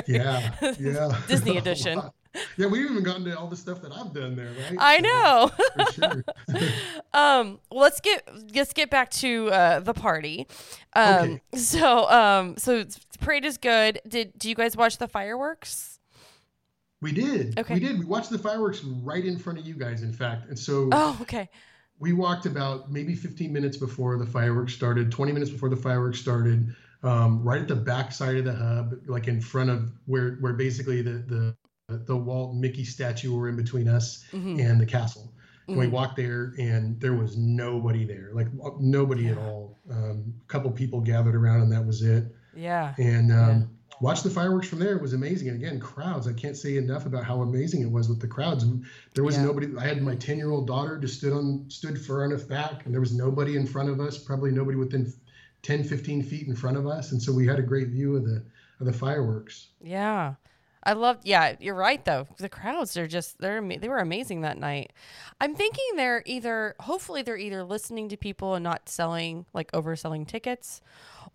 [0.07, 1.17] yeah, yeah.
[1.27, 2.01] Disney edition
[2.57, 4.77] yeah, we've even gotten to all the stuff that I've done there, right?
[4.79, 5.51] I know.
[5.85, 6.23] For sure.
[7.13, 10.47] um, let's get let's get back to uh, the party.
[10.93, 11.41] Um, okay.
[11.55, 12.85] So, um, so
[13.19, 14.01] parade is good.
[14.07, 15.99] Did do you guys watch the fireworks?
[17.01, 17.57] We did.
[17.57, 17.75] Okay.
[17.75, 17.99] We did.
[17.99, 20.49] We watched the fireworks right in front of you guys, in fact.
[20.49, 20.89] And so.
[20.91, 21.49] Oh, okay.
[21.97, 26.17] We walked about maybe 15 minutes before the fireworks started, 20 minutes before the fireworks
[26.17, 26.73] started,
[27.03, 30.53] um, right at the back side of the hub, like in front of where where
[30.53, 31.55] basically the the
[31.97, 34.59] the Walt Mickey statue were in between us mm-hmm.
[34.59, 35.31] and the castle.
[35.67, 35.85] And mm-hmm.
[35.85, 38.47] we walked there, and there was nobody there, like
[38.79, 39.31] nobody yeah.
[39.31, 39.79] at all.
[39.89, 42.25] Um, a couple people gathered around, and that was it.
[42.55, 42.95] Yeah.
[42.97, 43.97] And um, yeah.
[44.01, 44.95] watch the fireworks from there.
[44.95, 45.49] It was amazing.
[45.49, 46.27] And again, crowds.
[46.27, 48.65] I can't say enough about how amazing it was with the crowds.
[49.13, 49.43] There was yeah.
[49.43, 49.67] nobody.
[49.77, 53.13] I had my ten-year-old daughter just stood on stood far enough back, and there was
[53.13, 54.17] nobody in front of us.
[54.17, 55.13] Probably nobody within
[55.61, 57.11] 10, 15 feet in front of us.
[57.11, 58.43] And so we had a great view of the
[58.79, 59.67] of the fireworks.
[59.81, 60.35] Yeah.
[60.83, 61.25] I loved.
[61.25, 62.27] Yeah, you're right though.
[62.37, 64.93] The crowds are just they're they were amazing that night.
[65.41, 70.27] I'm thinking they're either hopefully they're either listening to people and not selling like overselling
[70.27, 70.81] tickets,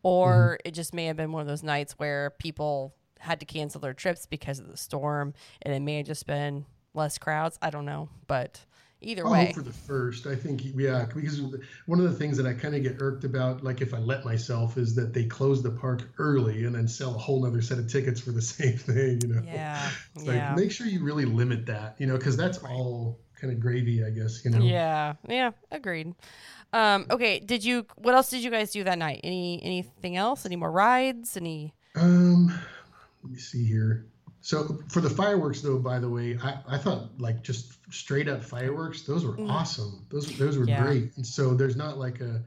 [0.02, 0.68] or mm-hmm.
[0.68, 3.94] it just may have been one of those nights where people had to cancel their
[3.94, 6.64] trips because of the storm, and it may have just been
[6.94, 7.58] less crowds.
[7.60, 8.64] I don't know, but
[9.04, 10.26] either I way, hope for the first.
[10.26, 11.40] I think, yeah, because
[11.86, 14.24] one of the things that I kind of get irked about, like if I let
[14.24, 17.78] myself, is that they close the park early and then sell a whole other set
[17.78, 19.20] of tickets for the same thing.
[19.22, 20.48] You know, yeah, it's yeah.
[20.48, 21.96] like make sure you really limit that.
[21.98, 24.44] You know, because that's all kind of gravy, I guess.
[24.44, 24.58] You know.
[24.58, 26.14] Yeah, yeah, agreed.
[26.72, 27.86] Um, okay, did you?
[27.96, 29.20] What else did you guys do that night?
[29.22, 30.44] Any anything else?
[30.44, 31.36] Any more rides?
[31.36, 31.74] Any?
[31.94, 32.48] Um,
[33.22, 34.06] let me see here.
[34.44, 38.44] So for the fireworks, though, by the way, I, I thought like just straight up
[38.44, 40.04] fireworks, those were awesome.
[40.10, 40.68] Those those were Mm.
[40.68, 40.82] Yeah.
[40.84, 41.16] great.
[41.16, 42.42] And so there's not like a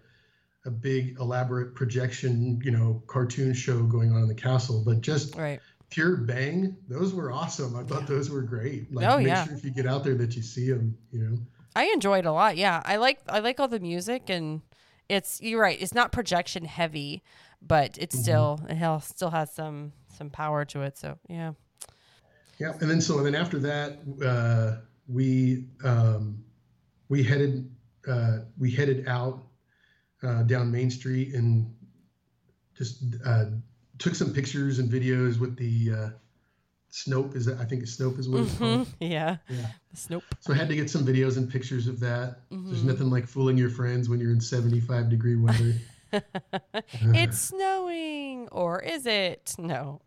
[0.66, 5.36] a big elaborate projection, you know, cartoon show going on in the castle, but just
[5.36, 5.60] Right.
[5.90, 6.78] pure bang.
[6.88, 7.76] Those were awesome.
[7.76, 8.94] I thought those were great.
[8.94, 9.46] Like Oh, make yeah.
[9.46, 10.96] sure if you get out there that you see them.
[11.12, 11.38] You know.
[11.76, 12.58] I enjoyed a lot.
[12.58, 14.62] Yeah, I like I like all the music and
[15.10, 15.82] it's you're right.
[15.82, 17.24] It's not projection heavy,
[17.60, 20.96] but it's still it still has some some power to it.
[21.00, 21.54] So yeah.
[22.60, 26.44] Yeah, and then so and then after that, uh, we um,
[27.10, 27.70] we headed
[28.08, 29.44] uh, we headed out
[30.24, 31.74] uh, down Main Street and
[32.76, 33.46] just uh,
[34.00, 36.10] took some pictures and videos with the uh,
[36.92, 37.36] Snoap.
[37.36, 38.88] Is that I think Snoap is what it's called.
[39.00, 39.38] Yeah.
[39.50, 39.68] Yeah.
[40.10, 40.24] Nope.
[40.40, 42.40] So I had to get some videos and pictures of that.
[42.50, 42.86] There's Mhm.
[42.86, 45.74] nothing like fooling your friends when you're in 75 degree weather.
[47.14, 49.54] it's snowing, or is it?
[49.58, 50.02] No.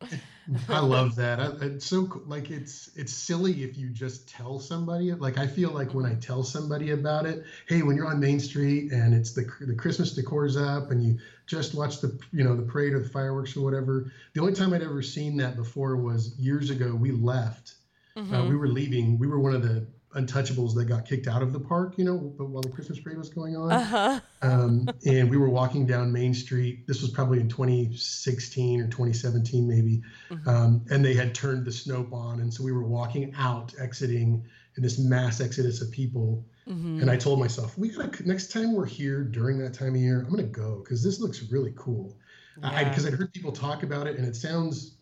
[0.69, 1.41] I love that.
[1.41, 5.13] I, it's so like it's it's silly if you just tell somebody.
[5.13, 8.41] Like I feel like when I tell somebody about it, hey, when you're on Main
[8.41, 12.57] Street and it's the the Christmas decor's up and you just watch the you know
[12.57, 14.11] the parade or the fireworks or whatever.
[14.35, 16.95] The only time I'd ever seen that before was years ago.
[16.95, 17.75] We left.
[18.17, 18.49] Uh, Mhm.
[18.49, 19.19] we were leaving.
[19.19, 21.95] We were one of the untouchables that got kicked out of the park.
[21.97, 24.21] You know, but while the Christmas parade was going on Uh-huh.
[24.43, 26.87] um, and we were walking down Main Street.
[26.87, 30.03] This was probably in 2016 or 2017, maybe.
[30.31, 30.47] Mhm.
[30.47, 34.45] Um, and they had turned the Snoap on, and so we were walking out, exiting
[34.77, 36.45] in this mass exodus of people.
[36.69, 37.03] Mhm.
[37.03, 40.21] And I told myself, we gotta next time we're here during that time of year,
[40.23, 42.17] I'm gonna go because this looks really cool.
[42.63, 42.89] I Yeah.
[42.89, 44.97] because I'd heard people talk about it, and it sounds.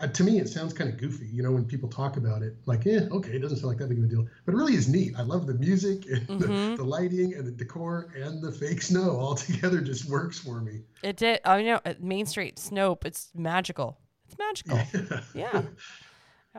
[0.00, 2.54] Uh, to me, it sounds kind of goofy, you know, when people talk about it.
[2.66, 4.74] Like, yeah, okay, it doesn't sound like that big of a deal, but it really
[4.74, 5.14] is neat.
[5.18, 6.38] I love the music and Mhm.
[6.70, 10.60] the, the lighting and the decor and the fake snow all together just works for
[10.60, 10.82] me.
[11.02, 11.40] It did.
[11.44, 13.04] I know at Main Street Snoap.
[13.04, 13.98] It's magical.
[14.28, 15.20] It's magical.
[15.34, 15.62] Yeah.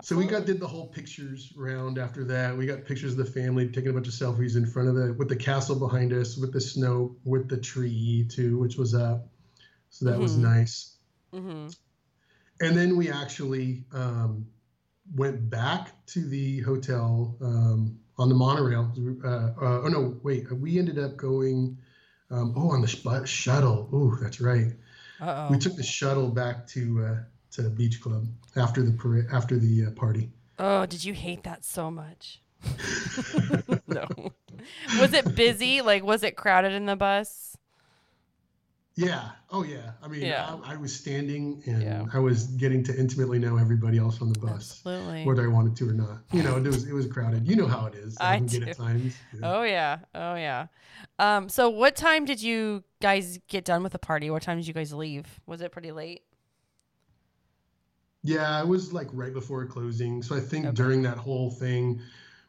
[0.02, 2.56] So we got did the whole pictures round after that.
[2.58, 5.14] We got pictures of the family taking a bunch of selfies in front of the
[5.14, 9.28] with the castle behind us, with the snow, with the tree too, which was up.
[9.90, 10.42] So that was Mhm.
[10.42, 10.96] nice.
[11.34, 11.76] Mhm.
[12.62, 14.48] And then we actually um,
[15.16, 18.92] went back to the hotel um, on the monorail.
[19.24, 21.78] Uh, uh, oh no, wait, we ended up going.
[22.32, 23.90] Um, oh, on the sh- shuttle.
[23.92, 24.74] Oh, that's right.
[25.20, 27.18] Uh We took the shuttle back to uh,
[27.52, 30.30] to Beach Club after the parade, after the uh, party.
[30.60, 32.42] Oh, did you hate that so much?
[33.88, 34.06] no.
[35.00, 35.82] Was it busy?
[35.82, 37.49] Like, was it crowded in the bus?
[39.08, 39.30] Yeah.
[39.50, 39.92] Oh, yeah.
[40.04, 40.58] I mean, Yeah.
[40.66, 42.06] I, I was standing and Yeah.
[42.14, 45.24] I was getting to intimately know everybody else on the bus, Absolutely.
[45.24, 46.18] whether I wanted to or not.
[46.34, 47.48] You know, it was it was crowded.
[47.48, 48.18] You know how it is.
[48.20, 48.70] I get do.
[48.70, 49.16] at times.
[49.34, 49.40] Yeah.
[49.54, 50.00] Oh yeah.
[50.14, 50.68] Oh yeah.
[51.18, 51.48] Um.
[51.48, 54.30] So, what time did you guys get done with the party?
[54.30, 55.26] What time did you guys leave?
[55.46, 56.24] Was it pretty late?
[58.24, 60.22] Yeah, it was like right before closing.
[60.22, 60.76] So I think Okay.
[60.76, 62.02] during that whole thing,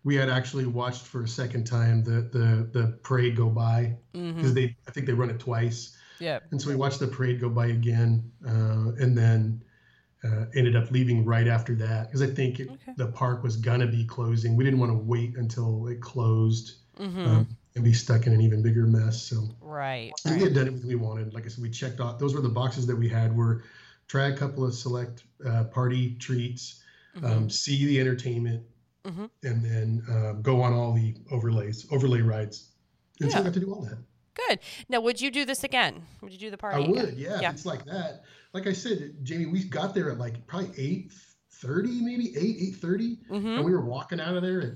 [0.03, 4.35] we had actually watched for a second time the the the parade go by Mm-hmm.
[4.37, 5.97] because they I think they run it twice.
[6.21, 6.41] Yeah.
[6.51, 9.63] And so we watched the parade go by again, uh, and then
[10.23, 12.93] uh, ended up leaving right after that because I think it, Okay.
[12.97, 14.55] the park was gonna be closing.
[14.55, 17.27] We didn't want to wait until it closed Mm-hmm.
[17.27, 19.23] um, and be stuck in an even bigger mess.
[19.23, 20.13] So right.
[20.27, 21.33] and we had done everything we wanted.
[21.33, 22.19] Like I said, we checked off.
[22.19, 23.35] Those were the boxes that we had.
[23.35, 23.63] Were
[24.07, 26.83] try a couple of select uh, party treats,
[27.17, 27.25] Mhm.
[27.25, 28.65] um, see the entertainment,
[29.07, 29.31] Mhm.
[29.45, 32.69] and then um, go on all the overlays, overlay rides.
[33.23, 33.43] And so Yeah.
[33.43, 33.99] I got to do all that.
[34.49, 34.59] Good.
[34.89, 36.03] Now, would you do this again?
[36.23, 36.77] Would you do the party?
[36.83, 36.95] I again?
[37.07, 37.51] would, yeah, if Yeah.
[37.53, 38.23] It's like that.
[38.53, 41.13] Like I said, Jamie, we got there at like probably eight
[41.51, 43.47] thirty, maybe eight eight thirty, Mm-hmm.
[43.47, 44.73] and we were walking out of there at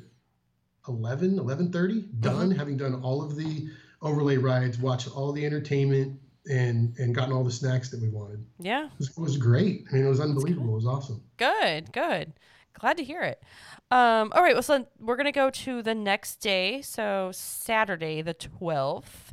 [0.88, 2.58] 11, 11.30, done, Mm-hmm.
[2.58, 3.68] having done all of the
[4.02, 6.20] overlay rides, watched all the entertainment,
[6.50, 8.44] and and gotten all the snacks that we wanted.
[8.58, 8.84] Yeah.
[8.86, 9.86] It was, it was great.
[9.90, 10.72] I mean, it was unbelievable.
[10.72, 11.22] It was awesome.
[11.38, 11.90] Good.
[11.92, 12.33] Good.
[12.78, 13.42] Glad to hear it.
[13.90, 14.32] Um.
[14.34, 14.54] All right.
[14.54, 16.82] Well, so we're gonna go to the next day.
[16.82, 19.32] So Saturday, the twelfth.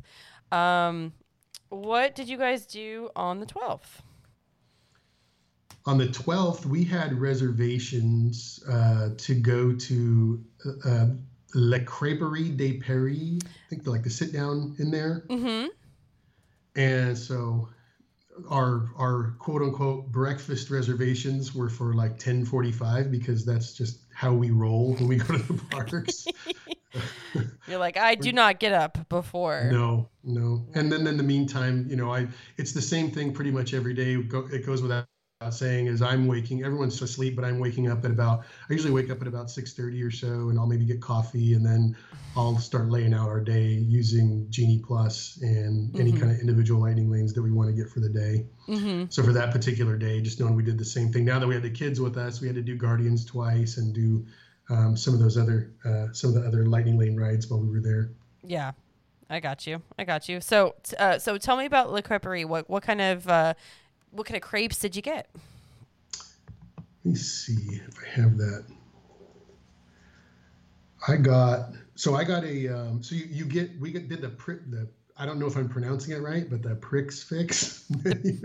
[0.50, 1.12] Um,
[1.68, 4.02] what did you guys do on the twelfth?
[5.84, 10.44] on the 12th, we had reservations uh, to go to
[10.84, 11.06] uh,
[11.54, 13.38] La Crêperie de Paris.
[13.42, 15.24] I think like the sit down in there.
[15.28, 15.66] Mm-hmm.
[16.76, 17.68] And so
[18.48, 24.50] our our quote unquote breakfast reservations were for like 10:45 because that's just how we
[24.50, 26.26] roll when we go to the parks.
[27.66, 29.68] You're like, I do not get up before.
[29.72, 30.66] No, no.
[30.74, 33.94] And then in the meantime, you know, I it's the same thing pretty much every
[33.94, 34.14] day.
[34.14, 35.06] It goes without
[35.50, 39.10] saying is I'm waking everyone's asleep but I'm waking up at about I usually wake
[39.10, 41.96] up at about 6:30 or so and I'll maybe get coffee and then
[42.36, 46.00] I'll start laying out our day using Genie Plus and mm-hmm.
[46.00, 48.46] any kind of individual lightning lanes that we want to get for the day.
[48.68, 49.04] Mm-hmm.
[49.10, 51.54] So for that particular day just knowing we did the same thing now that we
[51.54, 54.24] had the kids with us we had to do Guardians twice and do
[54.70, 57.68] um, some of those other uh, some of the other lightning lane rides while we
[57.68, 58.10] were there.
[58.44, 58.72] Yeah.
[59.32, 59.80] I got you.
[59.98, 60.42] I got you.
[60.42, 62.44] So, uh, so tell me about Le Crêperie.
[62.44, 63.54] What what kind of uh,
[64.12, 65.28] what kind of crepes did you get?
[67.04, 68.64] Let me see if I have that.
[71.08, 74.28] I got so I got a um, so you, you get we get, did the
[74.28, 77.84] pri- the I don't know if I'm pronouncing it right, but the prix fixe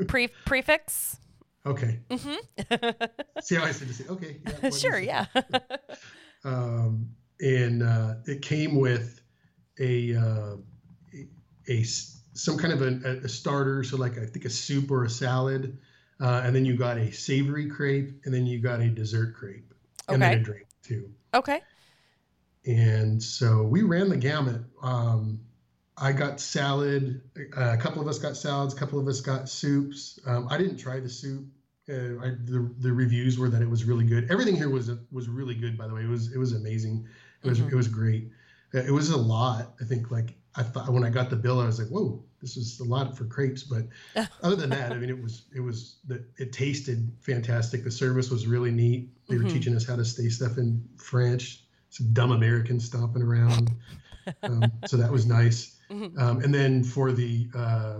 [0.08, 1.18] pre prefix.
[1.66, 2.00] Okay.
[2.10, 2.90] Mm-hmm.
[3.42, 4.38] see how I said to say okay.
[4.64, 5.00] Yeah, sure.
[5.00, 5.26] Yeah.
[6.44, 9.22] um, and uh, it came with
[9.80, 10.56] a, uh,
[11.14, 11.28] a,
[11.68, 11.84] a
[12.38, 15.78] some kind of a, a, starter, so like I think a soup or a salad,
[16.20, 19.74] uh, and then you got a savory crepe, and then you got a dessert crepe,
[20.08, 21.12] and then a drink too.
[21.34, 21.62] Okay.
[22.66, 24.62] And so we ran the gamut.
[24.82, 25.40] Um,
[25.98, 27.22] I got salad.
[27.58, 28.74] Uh, a couple of us got salads.
[28.74, 30.20] A couple of us got soups.
[30.26, 31.46] Um, I didn't try the soup.
[31.90, 34.30] Uh, I, the the reviews were that it was really good.
[34.30, 35.78] Everything here was was really good.
[35.78, 37.08] By the way, it was it was amazing.
[37.44, 37.70] It was mm-hmm.
[37.70, 38.30] it was great.
[38.76, 39.74] Uh, it was a lot.
[39.82, 42.58] I think like I thought when I got the bill, I was like, whoa, this
[42.58, 43.64] is a lot for crepes.
[43.64, 43.88] But
[44.44, 47.84] other than that, I mean, it was it was the it tasted fantastic.
[47.84, 49.10] The service was really neat.
[49.28, 49.46] They mm-hmm.
[49.46, 51.64] were teaching us how to say stuff in French.
[51.90, 53.72] Some dumb Americans stomping around.
[54.44, 55.74] um, so that was nice.
[55.88, 56.20] Mm-hmm.
[56.20, 58.00] Um, and then for the uh,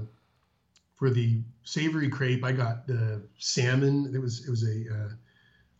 [0.96, 4.12] for the savory crepe, I got the salmon.
[4.14, 5.10] It was it was a uh,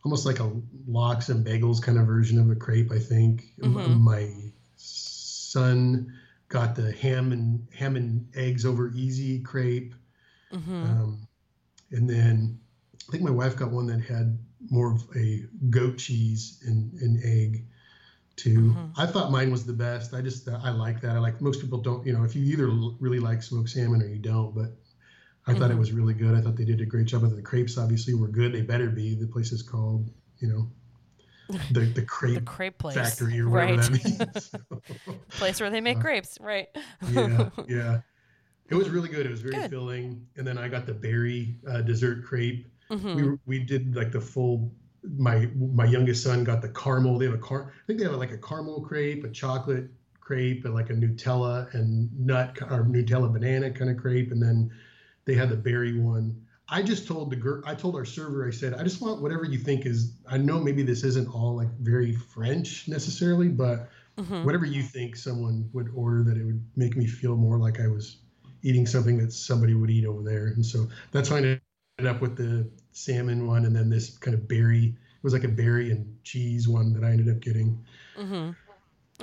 [0.06, 0.50] almost like a
[0.86, 2.90] lox and bagels kind of version of a crepe.
[2.90, 4.02] I think mm-hmm.
[4.02, 4.30] my
[4.76, 6.17] son
[6.48, 9.94] got the ham and ham and eggs over easy crepe.
[10.52, 10.84] Mm-hmm.
[10.84, 11.28] Um,
[11.90, 12.58] and then
[13.08, 14.38] I think my wife got one that had
[14.70, 17.64] more of a goat cheese and, and egg
[18.36, 18.72] too.
[18.72, 19.00] Mm-hmm.
[19.00, 20.14] I thought mine was the best.
[20.14, 21.16] I just I like that.
[21.16, 22.06] I like most people don't.
[22.06, 22.68] You know, if you either
[23.00, 24.72] really like smoked salmon or you don't, but
[25.46, 25.60] I mm-hmm.
[25.60, 25.80] thought it mm-hmm.
[25.80, 26.34] was really good.
[26.34, 27.22] I thought they did a great job.
[27.22, 28.52] But the crepes obviously were good.
[28.52, 29.14] They better be.
[29.14, 30.70] The place is called you know
[31.70, 32.94] the the crepe, the crepe place.
[32.94, 33.92] factory or whatever right.
[34.02, 35.18] that means.
[35.30, 36.68] place where they make uh, grapes, right?
[37.10, 38.00] yeah, yeah.
[38.68, 39.24] It was really good.
[39.24, 39.70] It was very good.
[39.70, 40.26] filling.
[40.36, 42.70] And then I got the berry uh, dessert crepe.
[42.90, 43.14] Mm-hmm.
[43.14, 44.70] We we did like the full.
[45.16, 47.18] My my youngest son got the caramel.
[47.18, 47.72] They have a car.
[47.72, 49.88] I think they have like a caramel crepe, a chocolate
[50.20, 54.70] crepe, and like a Nutella and nut or Nutella banana kind of crepe, and then
[55.24, 56.44] they had the berry one.
[56.70, 59.44] I just told the girl, I told our server, I said, I just want whatever
[59.44, 60.12] you think is.
[60.28, 63.88] I know maybe this isn't all like very French necessarily, but
[64.18, 64.44] mm-hmm.
[64.44, 67.88] whatever you think someone would order that it would make me feel more like I
[67.88, 68.18] was
[68.62, 70.48] eating something that somebody would eat over there.
[70.48, 71.60] And so that's why I ended
[72.06, 74.86] up with the salmon one, and then this kind of berry.
[74.86, 77.82] It was like a berry and cheese one that I ended up getting.
[78.18, 78.50] Mm-hmm.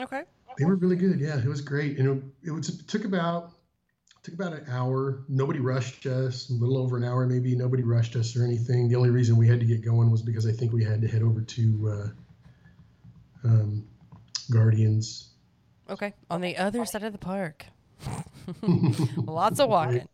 [0.01, 0.23] Okay.
[0.57, 1.19] They were really good.
[1.19, 1.99] Yeah, it was great.
[1.99, 3.51] And it, it, was, it took about
[4.25, 5.23] took about an hour.
[5.29, 7.55] Nobody rushed us, a little over an hour maybe.
[7.55, 8.89] Nobody rushed us or anything.
[8.89, 11.07] The only reason we had to get going was because I think we had to
[11.07, 12.13] head over to
[13.43, 13.87] uh, um,
[14.51, 15.29] Guardians.
[15.89, 17.67] Okay, on the other side of the park.
[19.17, 20.07] Lots of walking.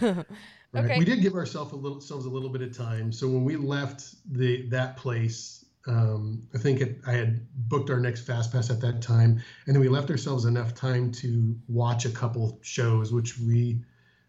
[0.00, 0.16] Right.
[0.16, 0.26] right.
[0.74, 0.98] Okay.
[0.98, 3.10] We did give ourselves a little, ourselves a little bit of time.
[3.10, 8.00] So when we left the that place, um, I think it, I had booked our
[8.00, 12.04] next fast pass at that time, and then we left ourselves enough time to watch
[12.04, 13.80] a couple shows, which we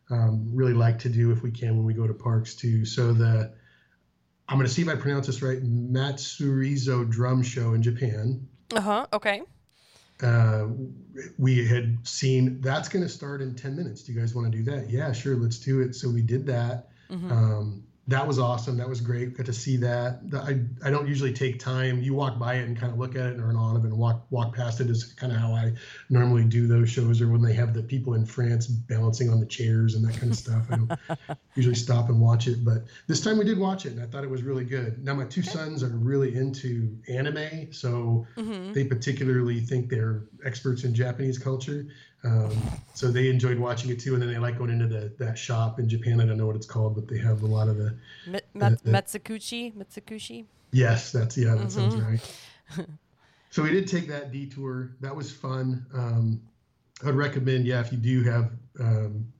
[0.09, 2.85] um, really like to do if we can when we go to parks too.
[2.85, 3.51] So the
[4.49, 5.61] I'm going to see if I pronounce this right.
[5.61, 8.47] Matsuriza Drum Show in Japan.
[8.73, 9.07] Uh huh.
[9.11, 9.41] Okay.
[10.21, 10.67] Uh,
[11.37, 14.03] we had seen that's going to start in 10 minutes.
[14.03, 14.89] Do you guys want to do that?
[14.89, 15.35] Yeah, sure.
[15.35, 15.95] Let's do it.
[15.95, 16.89] So we did that.
[17.09, 17.31] Mm-hmm.
[17.31, 18.77] Um, that was awesome.
[18.77, 19.35] That was great.
[19.35, 20.21] Got to see that.
[20.33, 22.01] I, I don't usually take time.
[22.01, 23.97] You walk by it and kind of look at it and earn on it and
[23.97, 25.73] walk walk past it is kind of how I
[26.09, 29.45] normally do those shows or when they have the people in France balancing on the
[29.45, 30.67] chairs and that kind of stuff.
[30.71, 30.91] I don't
[31.55, 34.23] usually stop and watch it, but this time we did watch it and I thought
[34.23, 35.03] it was really good.
[35.03, 38.71] Now my two sons are really into anime, so mm-hmm.
[38.71, 41.87] they particularly think they're experts in Japanese culture.
[42.23, 42.51] Um,
[42.93, 45.79] so they enjoyed watching it too, and then they like going into the that shop
[45.79, 46.19] in Japan.
[46.19, 47.95] I don't know what it's called, but they have a lot of the.
[48.25, 50.45] Me- the, the Mitsukoshi, Mitsukoshi.
[50.71, 51.89] Yes, that's yeah, that mm-hmm.
[51.89, 52.87] sounds right.
[53.51, 54.91] so we did take that detour.
[54.99, 55.85] That was fun.
[55.93, 56.41] Um,
[57.03, 59.31] I would recommend, yeah, if you do have um,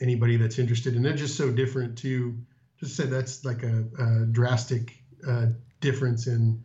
[0.00, 2.36] anybody that's interested, and they're just so different too.
[2.80, 5.46] Just said that's like a, a drastic uh,
[5.80, 6.62] difference in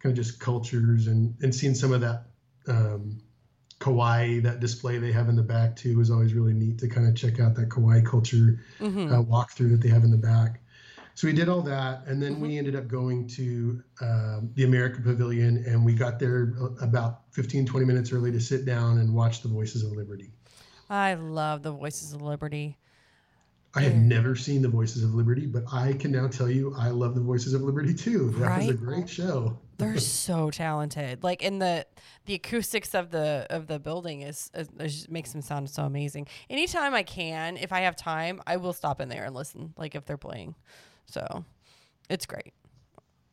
[0.00, 2.24] kind of just cultures and and seeing some of that
[2.66, 3.20] um,
[3.80, 7.06] kawaii that display they have in the back too is always really neat to kind
[7.06, 9.12] of check out that kawaii culture mm-hmm.
[9.12, 10.60] uh, walkthrough that they have in the back
[11.14, 12.42] so we did all that and then mm-hmm.
[12.42, 17.66] we ended up going to um, the america pavilion and we got there about 15
[17.66, 20.30] 20 minutes early to sit down and watch the voices of liberty
[20.88, 22.76] i love the voices of liberty
[23.76, 26.90] I have never seen the Voices of Liberty, but I can now tell you I
[26.90, 28.30] love the Voices of Liberty too.
[28.38, 28.58] That right?
[28.58, 29.58] was a great show.
[29.78, 31.22] They're so talented.
[31.22, 31.86] Like in the
[32.26, 36.28] the acoustics of the of the building is, is, is makes them sound so amazing.
[36.48, 39.74] Anytime I can, if I have time, I will stop in there and listen.
[39.76, 40.54] Like if they're playing,
[41.06, 41.44] so
[42.08, 42.52] it's great.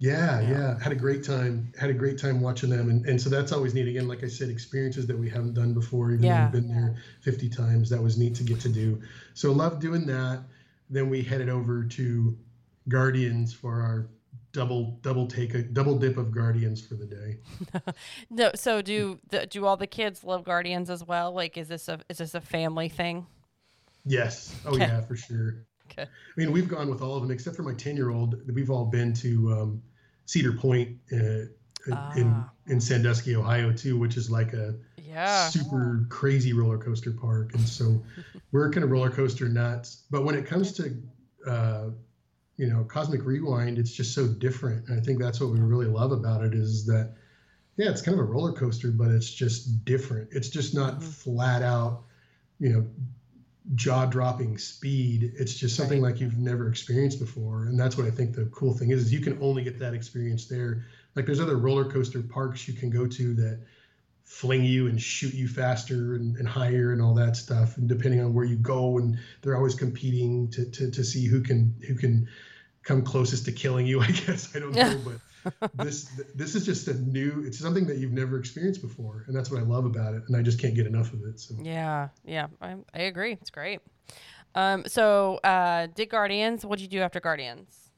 [0.02, 1.72] Yeah, yeah, yeah, Had a great time.
[1.80, 3.88] Had a great time watching them, and, and so that's always neat.
[3.88, 6.10] Again, like I said, experiences that we haven't done before.
[6.10, 6.50] Even yeah.
[6.50, 9.00] though we've been there 50 times, that was neat to get to do.
[9.36, 10.42] So love doing that.
[10.90, 12.36] Then we headed over to
[12.90, 14.08] Guardians for our
[14.54, 17.38] double double take a double dip of Guardians for the day.
[18.30, 19.20] no, so do
[19.50, 21.34] do all the kids love Guardians as well?
[21.34, 23.26] Like, is this a is this a family thing?
[24.06, 24.56] Yes.
[24.66, 24.80] Oh okay.
[24.80, 25.66] yeah, for sure.
[25.92, 26.04] Okay.
[26.04, 26.08] I
[26.38, 28.36] mean, we've gone with all of them except for my ten year old.
[28.54, 29.84] We've all been to um,
[30.26, 31.46] Cedar Point uh,
[31.92, 32.14] ah.
[32.16, 35.50] in in Sandusky, Ohio, too, which is like a yeah.
[35.50, 37.54] super crazy roller coaster park.
[37.54, 38.02] And so
[38.52, 40.04] we're kind of roller coaster nuts.
[40.10, 40.96] But when it comes to
[41.46, 41.90] uh,
[42.58, 44.88] you know Cosmic Rewind, it's just so different.
[44.88, 47.14] And I think that's what we really love about it is that
[47.78, 50.30] yeah, it's kind of a roller coaster, but it's just different.
[50.32, 51.10] It's just not mm-hmm.
[51.10, 52.04] flat out,
[52.60, 52.88] you know,
[53.76, 55.34] jaw dropping speed.
[55.38, 56.12] It's just something right.
[56.12, 57.64] like you've never experienced before.
[57.66, 59.94] And that's what I think the cool thing is, is you can only get that
[59.94, 60.86] experience there.
[61.16, 63.62] Like there's other roller coaster parks you can go to that
[64.24, 67.78] fling you and shoot you faster and, and higher and all that stuff.
[67.78, 71.42] And depending on where you go, and they're always competing to, to, to see who
[71.42, 72.28] can who can
[72.84, 74.02] come closest to killing you.
[74.02, 75.20] I guess I don't know, but
[75.76, 79.50] this this is just a new it's something that you've never experienced before and that's
[79.50, 82.10] what i love about it and i just can't get enough of it so yeah
[82.24, 83.80] yeah i, I agree it's great
[84.56, 87.91] um so uh did guardians what did you do after guardians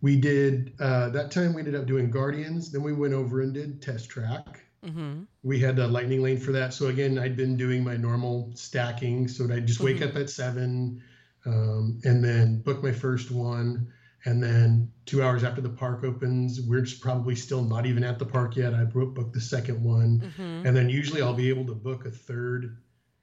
[0.00, 3.54] we did uh that time we ended up doing guardians then we went over and
[3.54, 5.22] did test track mm-hmm.
[5.42, 9.26] we had a lightning lane for that so again i'd been doing my normal stacking
[9.28, 10.08] so i'd just wake mm-hmm.
[10.08, 11.02] up at seven
[11.46, 13.88] um, and then book my first one
[14.24, 18.18] and then two hours after the park opens, we're just probably still not even at
[18.18, 18.74] the park yet.
[18.74, 20.20] I booked the second one.
[20.20, 20.66] Mm-hmm.
[20.66, 22.76] And then usually I'll be able to book a third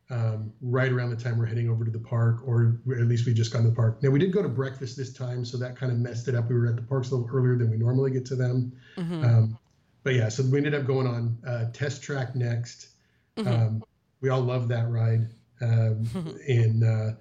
[0.09, 3.33] um, right around the time we're heading over to the park, or at least we
[3.33, 4.03] just got to the park.
[4.03, 6.49] Now, we did go to breakfast this time, so that kind of messed it up.
[6.49, 8.73] We were at the parks a little earlier than we normally get to them.
[8.97, 9.23] Mm-hmm.
[9.23, 9.57] Um,
[10.03, 12.89] but yeah, so we ended up going on uh, test track next.
[13.37, 13.47] Mm-hmm.
[13.47, 13.83] Um,
[14.21, 15.27] we all love that ride.
[15.61, 16.07] Um,
[16.47, 17.11] and uh,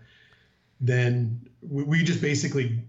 [0.80, 2.82] then we, we just basically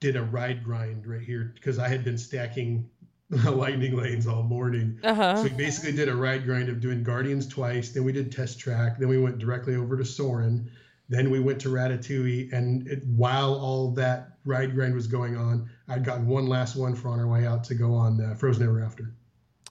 [0.00, 2.90] did a ride grind right here because I had been stacking
[3.30, 4.98] lightning lanes all morning.
[5.02, 5.36] Uh-huh.
[5.36, 7.90] So we basically did a ride grind of doing Guardians twice.
[7.90, 8.98] Then we did Test Track.
[8.98, 10.70] Then we went directly over to Soarin'.
[11.08, 12.52] Then we went to Ratatouille.
[12.52, 16.94] And it, while all that ride grind was going on, I'd gotten one last one
[16.94, 19.12] for on our way out to go on uh, Frozen Ever After.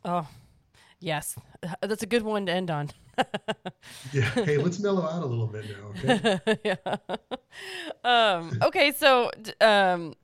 [0.03, 0.27] Oh,
[0.99, 1.35] yes.
[1.81, 2.89] That's a good one to end on.
[4.11, 4.29] yeah.
[4.31, 6.39] Hey, let's mellow out a little bit now.
[6.43, 6.59] Okay.
[6.65, 6.95] yeah.
[8.03, 8.91] Um, okay.
[8.91, 9.29] So,
[9.61, 10.15] um,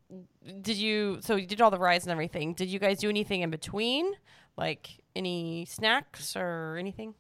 [0.62, 2.54] did you so you did all the rides and everything.
[2.54, 4.12] Did you guys do anything in between?
[4.58, 7.14] Like any snacks or anything?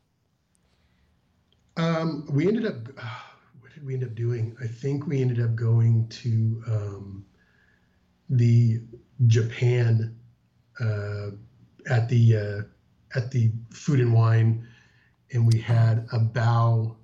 [1.78, 3.20] Um, we ended up uh,
[3.62, 4.56] what did we end up doing?
[4.62, 7.26] I think we ended up going to um,
[8.30, 8.82] the
[9.28, 10.16] japan
[10.80, 11.32] uh,
[11.90, 14.68] at the uh, at the food and wine
[15.32, 16.96] and we had a bao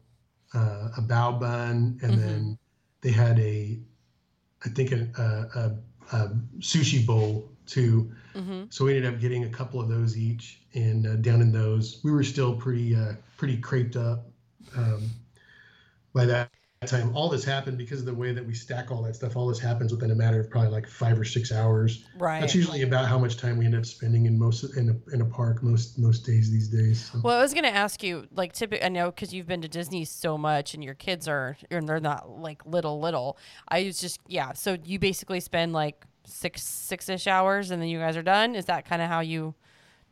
[0.54, 2.22] uh, a bao bun and mm-hmm.
[2.22, 2.58] then
[3.02, 3.80] they had a
[4.66, 5.76] i think a, a
[6.12, 6.30] uh,
[6.60, 8.12] sushi bowl too.
[8.36, 8.66] Mm-hmm.
[8.70, 12.00] So we ended up getting a couple of those each, and uh, down in those,
[12.04, 14.26] we were still pretty uh, pretty craped up
[14.76, 15.10] um,
[16.14, 16.52] by that
[16.88, 17.16] time.
[17.16, 19.36] All this happened because of the way that we stack all that stuff.
[19.36, 22.06] All this happens within a matter of probably like five or six hours.
[22.18, 22.40] Right.
[22.40, 25.22] That's usually about how much time we end up spending in most in a, in
[25.22, 27.10] a park most most days these days.
[27.12, 27.20] So.
[27.24, 29.68] Well, I was going to ask you, like, typically, I know because you've been to
[29.68, 33.38] Disney so much, and your kids are, and they're not like little little.
[33.68, 34.54] I was just yeah.
[34.54, 38.56] So you basically spend like six six ish hours, and then you guys are done.
[38.56, 39.56] Is that kind of how you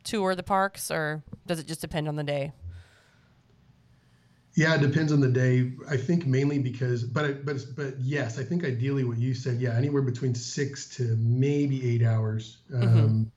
[0.04, 2.52] tour the parks, or does it just depend on the day?
[4.56, 5.72] Yeah, it depends on the day.
[5.90, 9.74] I think mainly because, but but but yes, I think ideally what you said, yeah,
[9.74, 12.58] anywhere between six to maybe eight hours.
[12.72, 12.98] Mm-hmm.
[12.98, 13.32] Um,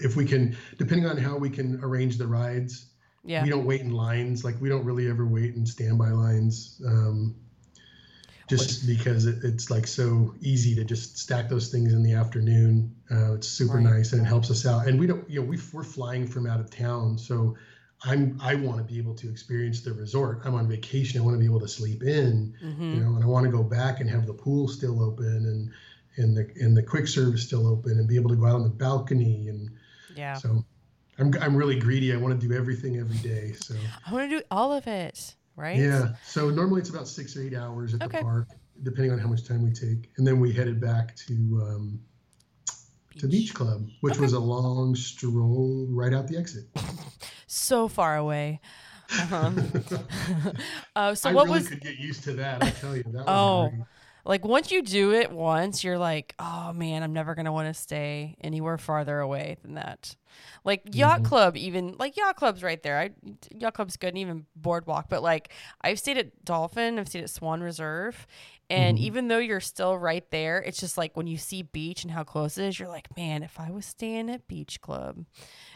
[0.00, 2.86] If we can, depending on how we can arrange the rides,
[3.24, 3.42] Yeah.
[3.42, 4.44] we don't wait in lines.
[4.44, 6.80] Like we don't really ever wait in standby lines.
[6.86, 7.34] Um,
[8.48, 12.94] just because it, it's like so easy to just stack those things in the afternoon.
[13.10, 13.82] Uh, it's super Right.
[13.96, 14.86] nice and it helps us out.
[14.86, 17.56] And we don't, you know, we, we're flying from out of town, so
[18.06, 20.40] I'm I want to be able to experience the resort.
[20.44, 21.20] I'm on vacation.
[21.20, 23.50] I want to be able to sleep in, hmm you know, and I want to
[23.52, 25.70] go back and have the pool still open and
[26.18, 28.62] and the and the quick service still open and be able to go out on
[28.62, 29.70] the balcony and
[30.14, 30.34] Yeah.
[30.34, 30.64] so
[31.18, 32.12] I'm I'm really greedy.
[32.12, 33.52] I want to do everything every day.
[33.52, 33.74] So
[34.06, 35.78] I want to do all of it, right?
[35.78, 36.08] yeah.
[36.22, 38.18] So normally it's about six or eight hours at Okay.
[38.18, 38.48] the park,
[38.82, 40.10] depending on how much time we take.
[40.18, 42.00] And then we headed back to um,
[43.18, 44.22] to Beach Club, which Okay.
[44.22, 46.64] was a long stroll right out the exit.
[47.48, 48.60] So far away.
[49.18, 49.50] Uh-huh.
[50.96, 52.62] uh, so I what really was could get used to that.
[52.62, 53.68] I tell you, that was Oh.
[53.70, 53.84] great.
[54.24, 57.74] like once you do it once, you're like, oh man, I'm never gonna want to
[57.80, 60.16] stay anywhere farther away than that.
[60.64, 61.24] Like yacht Mhm.
[61.24, 62.98] club, even like yacht club's right there.
[62.98, 63.10] I
[63.54, 65.08] yacht club's good, and even boardwalk.
[65.08, 68.26] But like I've stayed at Dolphin, I've stayed at Swan Reserve,
[68.68, 69.02] and Mhm.
[69.02, 72.24] even though you're still right there, it's just like when you see beach and how
[72.24, 75.24] close it is, you're like, man, if I was staying at Beach Club,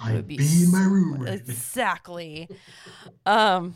[0.00, 2.48] I'd would be, be, in my room right exactly.
[3.26, 3.74] um,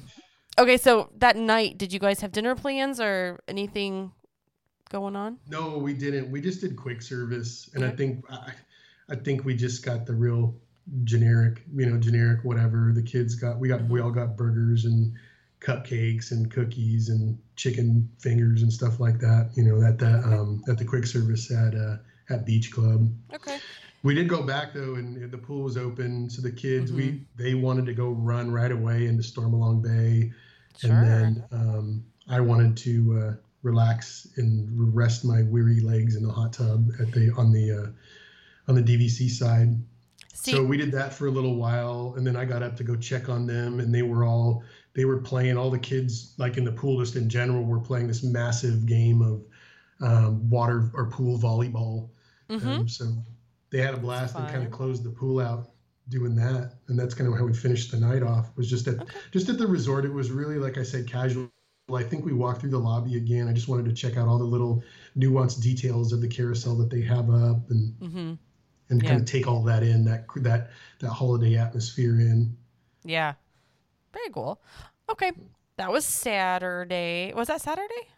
[0.59, 4.13] okay, so that night, did you guys have dinner plans or anything
[4.91, 5.39] going on?
[5.49, 6.31] No, we didn't.
[6.31, 8.53] We just did quick service, and I think I,
[9.09, 10.57] I think we just got the real
[11.05, 12.93] generic, you know, generic whatever.
[12.95, 13.59] The kids got.
[13.59, 13.85] We got.
[13.89, 15.15] We all got burgers and
[15.65, 19.51] cupcakes and cookies and chicken fingers and stuff like that.
[19.55, 21.97] You know, at the um, at the quick service at uh,
[22.31, 23.11] at Beach Club.
[23.35, 23.59] Okay.
[24.03, 26.97] We did go back though, and the pool was open, so the kids Mm-hmm.
[26.99, 30.31] we they wanted to go run right away into Stormalong Bay,
[30.77, 30.93] Sure.
[30.93, 36.31] and then um, I wanted to uh, relax and rest my weary legs in the
[36.33, 37.87] hot tub at the on the uh,
[38.69, 39.75] on the DVC side.
[40.35, 42.85] See, so we did that for a little while, and then I got up to
[42.85, 44.63] go check on them, and they were all
[44.95, 45.57] they were playing.
[45.57, 49.23] All the kids, like in the pool, just in general, were playing this massive game
[49.23, 49.45] of
[50.01, 52.11] um, water or pool volleyball.
[52.51, 52.81] mhm.
[52.81, 53.05] Um, so
[53.71, 55.71] they had a blast and kind of closed the pool out
[56.11, 58.55] doing that, and that's kind of how we finished the night off.
[58.57, 59.21] Was just at Okay.
[59.33, 60.05] just at the resort.
[60.05, 61.51] It was really like I said, casual.
[61.93, 63.47] I think we walked through the lobby again.
[63.49, 64.83] I just wanted to check out all the little
[65.17, 68.39] nuanced details of the carousel that they have up, and Mhm.
[68.91, 69.09] and Yeah.
[69.09, 72.57] kind of take all that in that that that holiday atmosphere in.
[73.05, 73.35] Yeah.
[74.15, 74.61] Very cool.
[75.11, 75.33] Okay.
[75.77, 77.33] That was Saturday.
[77.35, 78.09] Was that Saturday?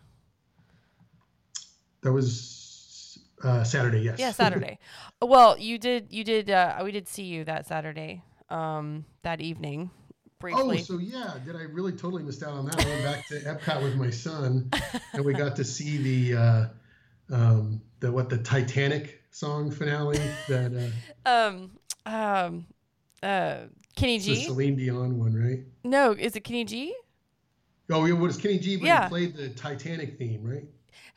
[2.02, 4.18] That was uh, Saturday, yes.
[4.18, 4.78] Yeah, Saturday.
[5.23, 8.23] well, you did you did uh we did see you that Saturday.
[8.48, 9.90] Um that evening
[10.39, 10.78] Briefly.
[10.81, 12.85] Oh, so yeah, did I really totally missed out on that?
[12.85, 14.70] I went back to Epcot with my son,
[15.14, 16.66] and we got to see the uh,
[17.31, 20.93] um, the what the Titanic song finale that
[21.24, 21.70] uh, um
[22.05, 22.66] um
[23.27, 23.66] uh
[23.97, 24.44] Kenny it's the G?
[24.44, 25.61] Celine Dion one, right?
[25.85, 26.94] No, is it Kenny G?
[27.90, 28.77] Oh, yeah, what is Kenny G?
[28.77, 29.05] But Yeah.
[29.05, 30.65] he played the Titanic theme, right?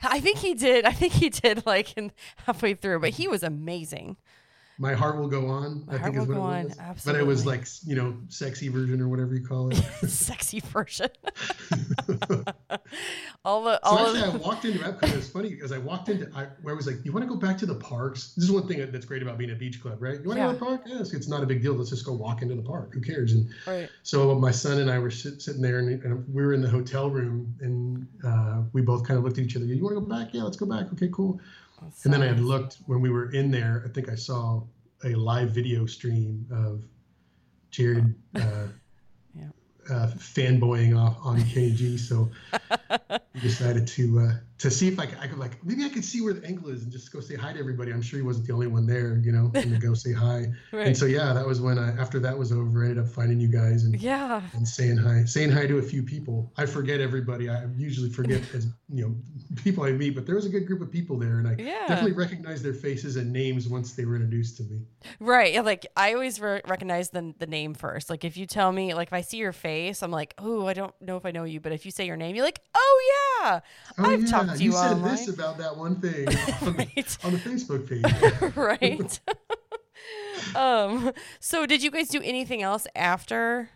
[0.02, 0.86] I think he did.
[0.86, 2.12] I think he did like in
[2.46, 4.18] halfway through, but he was amazing.
[4.82, 5.84] My heart will go on.
[5.88, 7.04] My I Heart think is Will what Go it On, was.
[7.06, 9.76] But it was like you know, sexy version or whatever you call it.
[10.08, 11.10] Sexy version.
[13.44, 15.14] all the So all actually, I walked into Epcot.
[15.18, 17.36] It's funny because I walked into I, where I was like, "You want to go
[17.36, 20.02] back to the parks?" This is one thing that's great about being a beach club,
[20.02, 20.22] right?
[20.22, 20.48] You want to Yeah.
[20.48, 20.82] go to the park?
[20.86, 21.74] Yes, it's not a big deal.
[21.74, 22.94] Let's just go walk into the park.
[22.94, 23.34] Who cares?
[23.34, 23.90] And right.
[24.04, 26.70] so my son and I were sit, sitting there, and, and we were in the
[26.70, 29.66] hotel room, and uh, we both kind of looked at each other.
[29.66, 30.30] You want to go back?
[30.34, 30.86] Yeah, let's go back.
[30.94, 31.38] Okay, cool.
[32.04, 33.84] And then I had looked when we were in there.
[33.86, 34.64] I think I saw
[35.04, 36.84] a live video stream of
[37.72, 38.68] Jared uh,
[39.36, 39.50] Yeah.
[39.90, 42.00] uh, fanboying off on KG.
[42.00, 42.30] So
[43.42, 46.22] decided to uh, to see if I could, I could like maybe I could see
[46.22, 47.92] where the angle is and just go say hi to everybody.
[47.92, 50.48] I'm sure he wasn't the only one there, you know, and to go say hi.
[50.74, 50.88] right.
[50.90, 53.40] And so yeah, that was when I after that was over, I ended up finding
[53.40, 54.42] you guys and yeah.
[54.54, 56.52] and saying hi, saying hi to a few people.
[56.58, 57.50] I forget everybody.
[57.50, 59.16] I usually forget as you know
[59.64, 61.86] people I meet, but there was a good group of people there, and I Yeah.
[61.88, 64.82] definitely recognized their faces and names once they were introduced to me.
[65.20, 65.64] Right.
[65.64, 68.10] Like I always re- recognize the the name first.
[68.10, 70.74] Like if you tell me, like if I see your face, I'm like, oh, I
[70.74, 71.60] don't know if I know you.
[71.60, 73.60] But if you say your name, you're like, oh yeah,
[73.98, 75.12] Oh I've yeah, talked to you you said online.
[75.16, 76.28] this about that one thing
[76.62, 78.56] on, the, on the Facebook page.
[78.56, 79.20] right.
[80.56, 81.12] um.
[81.40, 83.70] So did you guys do anything else after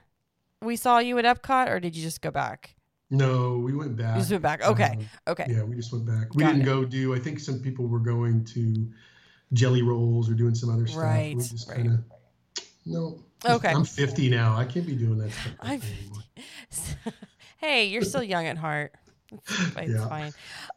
[0.61, 2.75] we saw you at Epcot, or did you just go back?
[3.11, 4.15] No, we went back.
[4.15, 4.63] You just went back.
[4.65, 4.97] Okay.
[4.97, 5.45] Um, Okay.
[5.47, 6.33] Yeah, we just went back.
[6.33, 6.65] We Got didn't it.
[6.65, 7.13] go do.
[7.13, 8.87] I think some people were going to
[9.51, 11.03] jelly rolls or doing some other stuff.
[11.03, 11.77] Right, We just right.
[11.77, 11.99] kind of
[12.85, 13.19] no.
[13.45, 13.69] Okay.
[13.69, 14.55] I'm 50 now.
[14.57, 15.53] I can't be doing that stuff.
[15.59, 17.13] I'm anymore.
[17.63, 18.93] Hey, you're still young at heart.
[19.31, 20.09] It's, it's Yeah.
[20.09, 20.33] fine.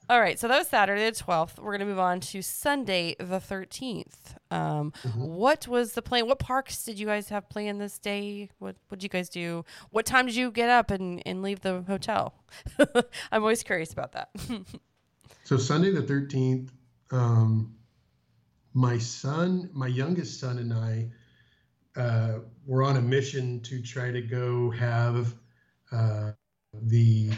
[0.09, 1.59] All right, so that was Saturday the 12th.
[1.59, 4.37] We're going to move on to Sunday the 13th.
[4.53, 5.21] Um, Mm-hmm.
[5.21, 6.29] What was the plan?
[6.29, 8.51] What parks did you guys have planned this day?
[8.61, 9.65] What what did you guys do?
[9.91, 12.35] What time did you get up and, and leave the hotel?
[13.33, 14.29] I'm always curious about that.
[15.43, 16.73] So Sunday the thirteenth,
[17.13, 17.75] um,
[18.75, 21.09] my son, my youngest son, and I
[22.01, 25.35] uh, were on a mission to try to go have
[25.93, 26.33] uh,
[26.83, 27.31] the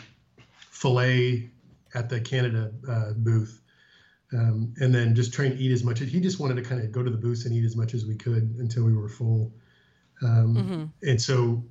[0.71, 1.51] fillet
[1.95, 3.63] at the Canada uh, booth,
[4.33, 6.01] um, and then just trying to eat as much.
[6.01, 7.95] As he just wanted to kind of go to the booth and eat as much
[7.95, 9.53] as we could until we were full.
[10.23, 11.09] Um, Mhm.
[11.09, 11.65] And so,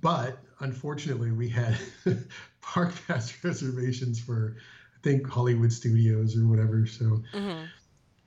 [0.00, 1.76] but unfortunately, we had
[2.60, 4.56] park pass reservations for,
[4.96, 6.86] I think, Hollywood Studios or whatever.
[6.86, 7.68] So Mhm.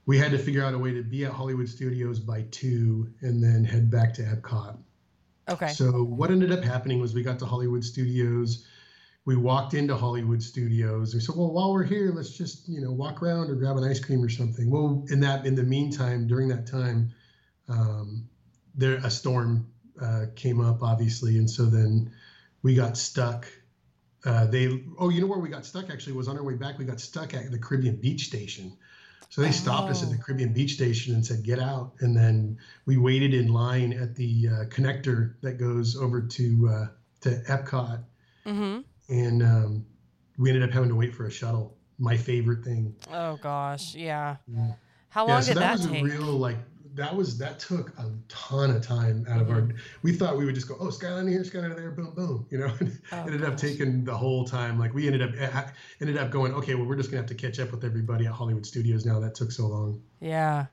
[0.05, 3.43] we had to figure out a way to be at Hollywood Studios by two and
[3.43, 4.77] then head back to Epcot.
[5.49, 5.67] Okay.
[5.67, 8.67] So what ended up happening was we got to Hollywood Studios.
[9.25, 11.13] We walked into Hollywood Studios.
[11.15, 13.83] We said, "Well, while we're here, let's just you know walk around or grab an
[13.83, 17.11] ice cream or something." Well, in that in the meantime, during that time,
[17.67, 18.27] um,
[18.75, 19.67] there a storm
[19.99, 22.11] uh, came up, obviously, and so then
[22.61, 23.47] we got stuck.
[24.23, 26.77] Uh, they oh, you know where we got stuck actually was on our way back.
[26.77, 28.77] We got stuck at the Caribbean Beach Station.
[29.29, 30.21] So they stopped us at the Oh.
[30.21, 34.47] Caribbean Beach Station and said, "Get out!" And then we waited in line at the
[34.47, 36.87] uh, connector that goes over to uh,
[37.21, 38.03] to Epcot,
[38.45, 38.81] Mm-hmm.
[39.09, 39.85] And um,
[40.37, 41.77] we ended up having to wait for a shuttle.
[41.97, 42.95] My favorite thing.
[43.11, 44.37] Oh gosh, yeah.
[44.47, 44.73] Yeah.
[45.09, 46.01] How yeah, long so did that, that, was take?
[46.01, 46.57] a real like
[46.95, 49.61] that was that took a ton of time out of our.
[49.61, 49.77] Mm-hmm.
[50.01, 52.73] We thought we would just go, oh, Skyline here, Skyline there, boom, boom, you know.
[52.79, 54.79] and Oh, ended up taking the whole time.
[54.79, 55.71] Like we ended up eh,
[56.01, 58.31] ended up going, okay, well, we're just gonna have to catch up with everybody at
[58.31, 59.19] Hollywood Studios now.
[59.19, 60.01] That took so long.
[60.19, 60.65] Yeah.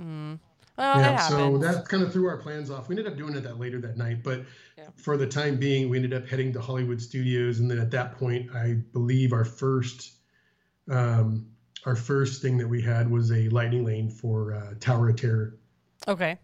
[0.00, 0.38] Mm.
[0.76, 2.88] Well, yeah, that so that kind of threw our plans off.
[2.88, 4.42] We ended up doing it that later that night, but
[4.84, 4.90] Yeah.
[5.02, 8.18] for the time being, we ended up heading to Hollywood Studios, and then at that
[8.18, 10.12] point, I believe our first,
[10.90, 11.46] um,
[11.86, 15.54] our first thing that we had was a lightning lane for uh, Tower of Terror,
[16.08, 16.36] okay.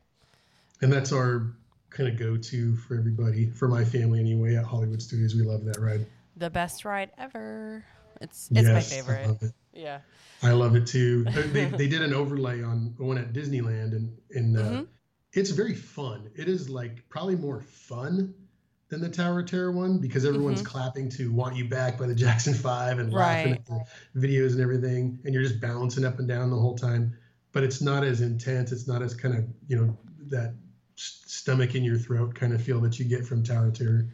[0.81, 1.53] and that's our
[1.91, 4.55] kind of go-to for everybody, for my family anyway.
[4.57, 6.07] At Hollywood Studios, we love that ride.
[6.37, 7.85] The best ride ever.
[8.21, 9.27] It's it's my Yes, I favorite.
[9.29, 9.53] love it.
[9.73, 10.01] Yeah.
[10.43, 11.25] I love it too.
[11.25, 14.87] they, they did an overlay on one at Disneyland, and and uh, Mhm.
[15.33, 16.31] It's very fun.
[16.37, 18.35] It is like probably more fun
[18.89, 20.67] than the Tower of Terror one because everyone's Mhm.
[20.67, 23.61] clapping to "Want You Back" by the Jackson Five and laughing Right.
[23.81, 27.17] at the videos and everything, and you're just bouncing up and down the whole time.
[27.53, 28.73] But it's not as intense.
[28.73, 29.97] It's not as kind of you know
[30.31, 30.55] that
[30.97, 34.07] stomach in your throat kind of feel that you get from Tower of Terror.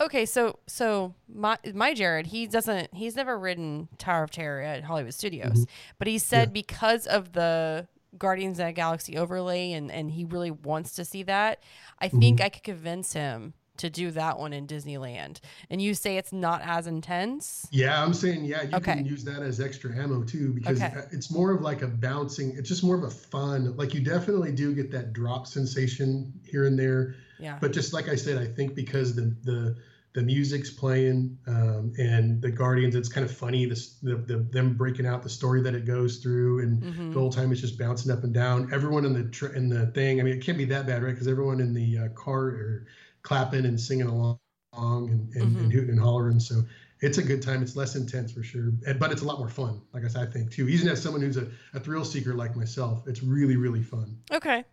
[0.00, 4.82] Okay, so so my my Jared, he doesn't he's never ridden Tower of Terror at
[4.84, 5.62] Hollywood Studios, Mm-hmm.
[5.98, 7.86] but he said because of the
[8.18, 11.62] Guardians of the Galaxy overlay and and he really wants to see that,
[11.98, 12.44] I think Mm-hmm.
[12.44, 15.40] I could convince him to do that one in Disneyland.
[15.70, 17.66] And you say it's not as intense?
[17.72, 18.96] Yeah, I'm saying yeah, you Okay.
[18.96, 20.92] can use that as extra ammo too because Okay.
[21.10, 22.54] it's more of like a bouncing.
[22.56, 23.74] It's just more of a fun.
[23.76, 27.56] Like you definitely do get that drop sensation here and there, Yeah.
[27.60, 29.76] but just like I said, I think because the the
[30.14, 33.64] the music's playing um, and the Guardians, it's kind of funny.
[33.64, 37.12] This the, the them breaking out the story that it goes through, and Mhm.
[37.12, 38.72] the whole time it's just bouncing up and down.
[38.72, 40.20] Everyone in the tr- in the thing.
[40.20, 41.12] I mean, it can't be that bad, right?
[41.12, 42.86] Because everyone in the uh, car are
[43.22, 44.38] clapping and singing along
[44.74, 45.62] and, and, Mhm.
[45.64, 46.40] and hooting and hollering.
[46.40, 46.62] So
[47.00, 47.62] it's a good time.
[47.62, 49.80] It's less intense for sure, but it's a lot more fun.
[49.92, 50.68] Like I said, I think too.
[50.68, 54.18] Even as someone who's a, a thrill seeker like myself, it's really really fun.
[54.30, 54.64] Okay.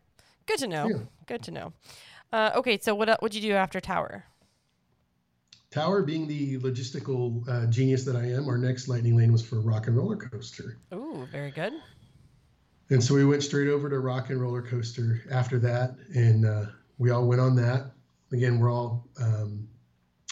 [0.48, 0.88] Good to know.
[0.90, 0.98] Yeah.
[1.28, 1.74] Good to know.
[2.34, 4.26] Uh, okay, so what what'd you do after Tower?
[5.71, 9.59] Tower, being the logistical uh, genius that I am, our next lightning lane was for
[9.59, 10.77] Rock and Roller Coaster.
[10.93, 11.73] Ooh, very good.
[12.89, 16.65] And so we went straight over to Rock and Roller Coaster after that, and uh,
[16.97, 17.91] we all went on that.
[18.31, 19.67] Again, we're all um,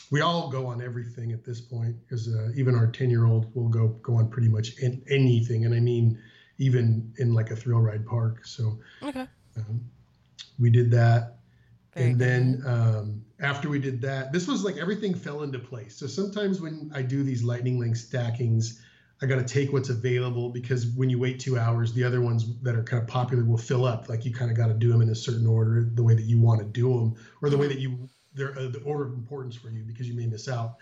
[0.09, 3.53] we all go on everything at this point because uh, even our ten year old
[3.53, 6.19] will go go on pretty much in, anything, and I mean
[6.57, 8.43] even in like a thrill ride park.
[8.43, 9.27] So Okay.
[9.55, 9.79] um,
[10.57, 11.35] we did that,
[11.93, 15.95] Very and then um, after we did that, this was like everything fell into place.
[15.95, 18.81] So sometimes when I do these lightning link stackings,
[19.21, 22.59] I got to take what's available because when you wait two hours, the other ones
[22.61, 24.09] that are kind of popular will fill up.
[24.09, 26.23] Like you kind of got to do them in a certain order, the way that
[26.23, 29.13] you want to do them, or the way that you they're uh, the order of
[29.13, 30.77] importance for you because you may miss out.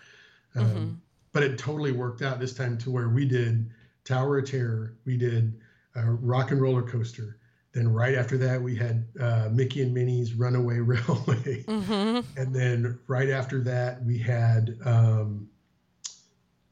[0.56, 0.96] Um, Mhm.
[1.32, 3.70] But it totally worked out this time to where we did
[4.06, 5.60] Tower of Terror, we did
[5.96, 7.38] uh, Rock and Roller Coaster.
[7.76, 11.64] Then right after that, we had uh, Mickey and Minnie's Runaway Railway.
[11.66, 12.22] Mm-hmm.
[12.40, 15.50] And then right after that, we had um,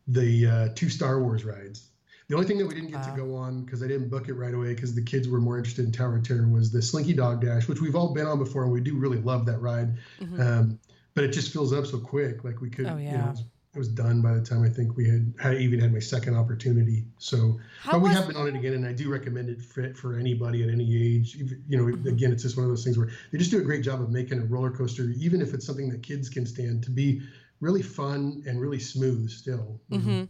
[0.07, 1.89] the uh, two Star Wars rides.
[2.29, 3.15] The only thing that we didn't get Wow.
[3.15, 5.57] to go on because I didn't book it right away because the kids were more
[5.57, 8.39] interested in Tower of Terror was the Slinky Dog Dash, which we've all been on
[8.39, 9.97] before and we do really love that ride.
[10.21, 10.39] Mhm.
[10.39, 10.79] Um,
[11.15, 12.43] but it just fills up so quick.
[12.45, 13.11] Like we could, Oh, yeah.
[13.11, 13.33] you know,
[13.75, 15.99] was, it was done by the time I think we had, had even had my
[15.99, 17.05] second opportunity.
[17.17, 19.93] So, How but we have been on it again, and I do recommend it for,
[19.93, 21.35] for anybody at any age.
[21.67, 22.05] You know, Mhm.
[22.07, 24.09] again, it's just one of those things where they just do a great job of
[24.11, 27.21] making a roller coaster, even if it's something that kids can stand, to be
[27.59, 29.79] really fun and really smooth still.
[29.89, 30.03] you know.
[30.03, 30.23] hmm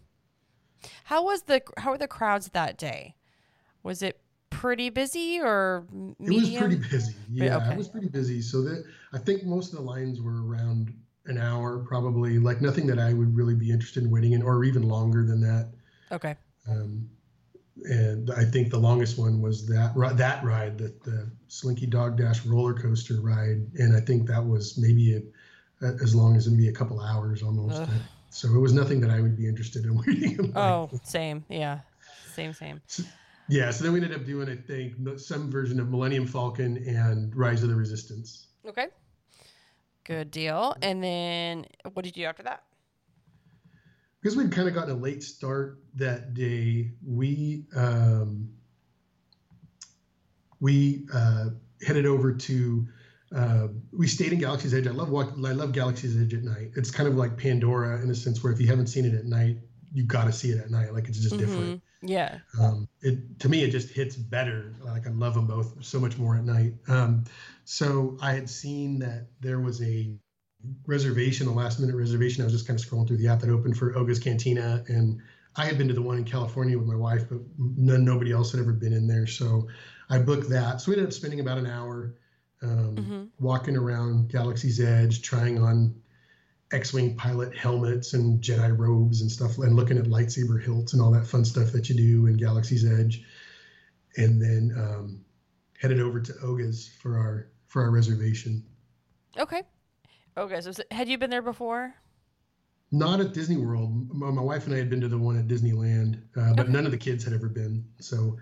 [1.06, 3.16] How was the how were the crowds that day?
[3.84, 7.16] Was it pretty busy or m- It was pretty busy.
[7.30, 7.72] Yeah, okay.
[7.74, 8.42] it was pretty busy.
[8.42, 10.94] So that I think most of the lines were around
[11.26, 12.40] an hour, probably.
[12.40, 15.42] Like nothing that I would really be interested in waiting in, or even longer than
[15.42, 15.72] that.
[16.12, 16.36] Okay.
[16.70, 17.10] Um,
[17.86, 22.46] and I think the longest one was that that ride, the, the Slinky Dog Dash
[22.46, 26.68] roller coaster ride, and I think that was maybe a, a- as long as maybe
[26.68, 27.82] a couple hours almost.
[27.82, 27.90] Ugh.
[28.30, 30.54] So it was nothing that I would be interested in waiting in.
[30.56, 31.44] Oh, same.
[31.50, 31.80] Yeah.
[32.34, 32.54] Same.
[32.54, 32.82] Same.
[33.50, 37.36] Yeah, so then we ended up doing, I think, some version of Millennium Falcon and
[37.36, 38.48] Rise of the Resistance.
[38.68, 38.88] Okay.
[40.06, 40.76] Good deal.
[40.82, 42.64] And then what did you do after that?
[44.24, 48.50] because we'd kind of gotten a late start that day, we um,
[50.60, 51.50] we uh,
[51.86, 52.88] headed over to.
[53.36, 54.86] Uh, we stayed in Galaxy's Edge.
[54.86, 56.70] I love walk, I love Galaxy's Edge at night.
[56.76, 59.26] It's kind of like Pandora in a sense where if you haven't seen it at
[59.26, 59.58] night,
[59.92, 60.94] you got to see it at night.
[60.94, 61.78] Like it's just different.
[61.78, 61.82] Mhm.
[62.04, 62.38] Yeah.
[62.62, 64.76] Um, it to me it just hits better.
[64.84, 66.74] Like I love them both so much more at night.
[66.88, 67.24] Um,
[67.66, 70.16] so I had seen that there was a
[70.86, 72.42] reservation, a last minute reservation.
[72.42, 75.22] I was just kind of scrolling through the app that opened for Oga's Cantina, and
[75.56, 78.52] I had been to the one in California with my wife, but none, nobody else
[78.52, 79.28] had ever been in there.
[79.28, 79.68] So
[80.10, 80.82] I booked that.
[80.82, 82.16] So we ended up spending about an hour
[82.62, 83.28] um, Mhm.
[83.40, 85.96] walking around Galaxy's Edge, trying on
[86.72, 91.12] X-wing pilot helmets and Jedi robes and stuff, and looking at lightsaber hilts and all
[91.12, 93.24] that fun stuff that you do in Galaxy's Edge,
[94.18, 95.26] and then um,
[95.78, 98.64] headed over to Oga's for our for our reservation.
[99.36, 99.64] Okay.
[100.38, 100.62] Okay.
[100.62, 101.96] So, so had you been there before?
[102.92, 104.14] Not at Disney World.
[104.14, 106.72] My, wife and I had been to the one at Disneyland, uh, but Okay.
[106.72, 107.84] none of the kids had ever been.
[108.00, 108.38] So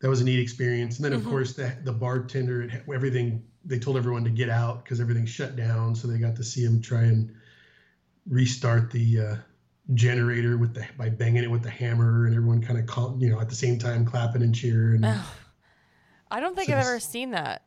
[0.00, 0.96] that was a neat experience.
[0.96, 1.28] And then, of Mhm.
[1.28, 5.94] course, the, the bartender, everything, they told everyone to get out because everything shut down.
[5.94, 7.34] So they got to see him try and
[8.26, 9.36] restart the uh,
[9.92, 13.38] generator with the by banging it with the hammer, and everyone kind of, you know,
[13.38, 15.04] at the same time clapping and cheering.
[15.04, 15.26] Ugh.
[16.30, 17.65] I don't think So I've ever seen that.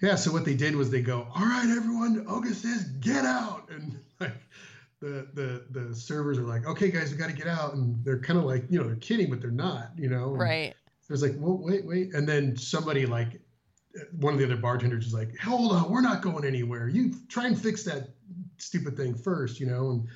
[0.00, 3.68] Yeah, so what they did was they go, "All right, everyone, Oga says get out,"
[3.70, 4.36] and like
[5.00, 8.20] the the the servers are like, "Okay, guys, we got to get out," and they're
[8.20, 10.30] kind of like, you know, they're kidding, but they're not, you know.
[10.30, 10.70] And Right.
[10.70, 13.40] It was like, "Well, wait, wait," and then somebody like
[14.18, 16.88] one of the other bartenders is like, "Hold on, we're not going anywhere.
[16.88, 18.10] You try and fix that
[18.58, 20.08] stupid thing first, you know." And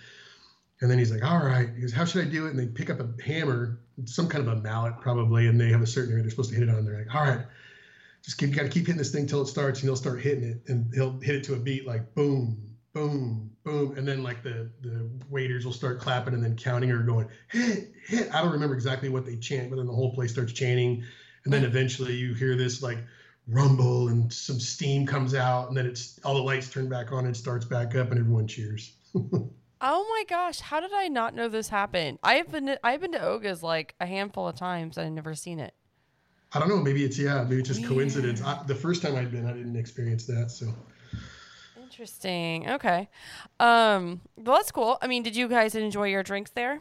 [0.81, 2.67] and then he's like, "All right." He goes, "How should I do it?" And they
[2.67, 6.13] pick up a hammer, some kind of a mallet probably, and they have a certain
[6.13, 6.85] area they're supposed to hit it on.
[6.85, 7.45] They're like, "All right."
[8.29, 10.45] Just keep, got to keep hitting this thing till it starts, and he'll start hitting
[10.45, 14.43] it, and he'll hit it to a beat like boom, boom, boom, and then like
[14.43, 18.29] the the waiters will start clapping and then counting or going hit, hit.
[18.35, 21.03] I don't remember exactly what they chant, but then the whole place starts chanting,
[21.47, 22.99] and then eventually you hear this like
[23.47, 27.25] rumble and some steam comes out, and then it's all the lights turn back on
[27.25, 28.93] and it starts back up, and everyone cheers.
[29.81, 32.19] Oh my gosh, how did I not know this happened?
[32.25, 34.99] I've been I've been to Oga's like a handful of times.
[34.99, 35.73] I've never seen it.
[36.53, 37.93] I don't know, maybe it's yeah, maybe it's just Weird.
[37.93, 38.43] coincidence.
[38.43, 40.73] I, the first time I'd been, I didn't experience that, so.
[41.83, 42.71] Interesting.
[42.71, 43.09] Okay.
[43.61, 44.99] Um, well, that's cool.
[45.03, 46.81] I mean, did you guys enjoy your drinks there?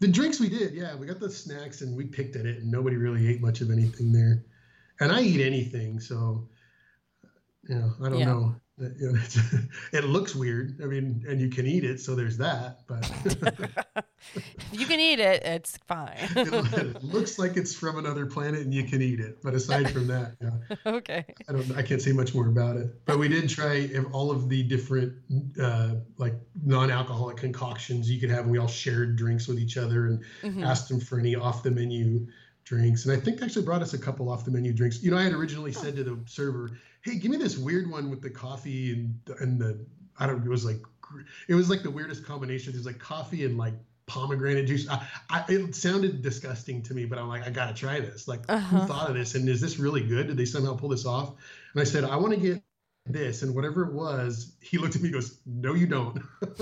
[0.00, 2.70] The drinks we did, yeah, we got the snacks and we picked at it, and
[2.70, 4.44] nobody really ate much of anything there.
[5.00, 6.48] And I eat anything, so
[7.68, 8.24] you know, I don't Yeah.
[8.26, 8.56] know.
[8.76, 9.20] You know,
[9.92, 10.80] it looks weird.
[10.82, 12.80] I mean, and you can eat it, so there's that.
[12.88, 13.08] But
[14.72, 16.16] you can eat it, it's fine.
[16.36, 19.38] it, it looks like it's from another planet, and you can eat it.
[19.44, 21.24] But aside from that, yeah, okay.
[21.48, 21.76] I don't.
[21.76, 22.88] I can't say much more about it.
[23.04, 25.14] But we did try all of the different
[25.60, 26.34] uh, like
[26.64, 30.66] non-alcoholic concoctions you could have, and we all shared drinks with each other and Mhm.
[30.66, 32.26] asked them for any off the menu
[32.64, 33.04] drinks.
[33.04, 35.02] And I think they actually brought us a couple off the menu drinks.
[35.02, 36.70] You know, I had originally said to the server,
[37.04, 39.86] "Hey, give me this weird one with the coffee and and the
[40.18, 40.44] I don't.
[40.44, 40.80] It was like
[41.48, 42.72] it was like the weirdest combination.
[42.72, 43.74] It was like coffee and like
[44.06, 44.88] pomegranate juice.
[44.88, 48.28] I, I, it sounded disgusting to me, but I'm like, I gotta try this.
[48.28, 48.80] Like, Uh-huh.
[48.80, 49.34] who thought of this?
[49.34, 50.26] And is this really good?
[50.28, 51.30] Did they somehow pull this off?
[51.72, 52.62] And I said, I want to get
[53.06, 53.42] this.
[53.42, 56.18] And whatever it was, he looked at me and goes, No, you don't.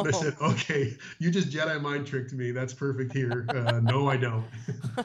[0.00, 2.50] And I said, okay, you just Jedi mind tricked me.
[2.52, 3.50] That's perfect here.
[3.54, 4.50] Uh, no, I don't.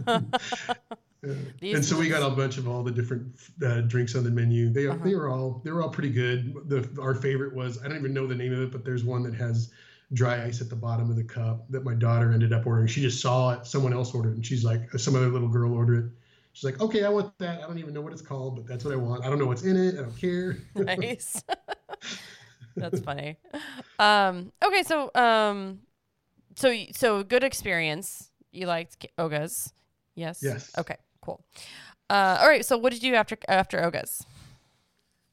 [1.24, 3.36] Uh, These and so we got a bunch of all the different
[3.66, 4.70] uh, drinks on the menu.
[4.70, 5.04] They Uh-huh.
[5.04, 6.54] they were all they were all pretty good.
[6.70, 9.24] The our favorite was I don't even know the name of it, but there's one
[9.24, 9.72] that has
[10.14, 12.88] dry ice at the bottom of the cup that my daughter ended up ordering.
[12.88, 16.06] She just saw it, someone else ordered, and she's like, some other little girl ordered
[16.06, 16.12] it.
[16.54, 17.62] She's like, okay, I want that.
[17.64, 19.26] I don't even know what it's called, but that's what I want.
[19.26, 19.96] I don't know what's in it.
[19.96, 20.58] I don't care.
[20.76, 21.44] nice.
[22.78, 23.38] That's funny.
[24.00, 25.80] Um, okay, so um,
[26.56, 28.32] so so good experience.
[28.52, 29.74] You liked Oga's,
[30.16, 30.40] yes?
[30.42, 30.72] Yes.
[30.78, 31.44] Okay, cool.
[32.10, 32.66] Uh, all right.
[32.66, 34.26] So what did you do after after Oga's?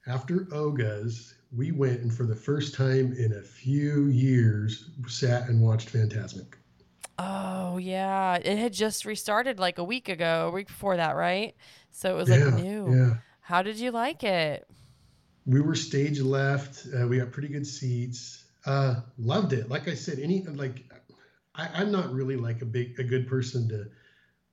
[0.07, 5.61] After Oga's, we went and for the first time in a few years sat and
[5.61, 6.55] watched Fantasmic.
[7.19, 11.55] Oh yeah, it had just restarted like a week ago, a week before that, right?
[11.91, 12.93] So it was yeah, like new.
[12.93, 13.13] Yeah.
[13.41, 14.67] How did you like it?
[15.45, 16.87] We were stage left.
[16.87, 18.45] Uh, we got pretty good seats.
[18.65, 19.69] Uh, loved it.
[19.69, 20.85] Like I said, any like
[21.53, 23.85] I, I'm not really like a big a good person to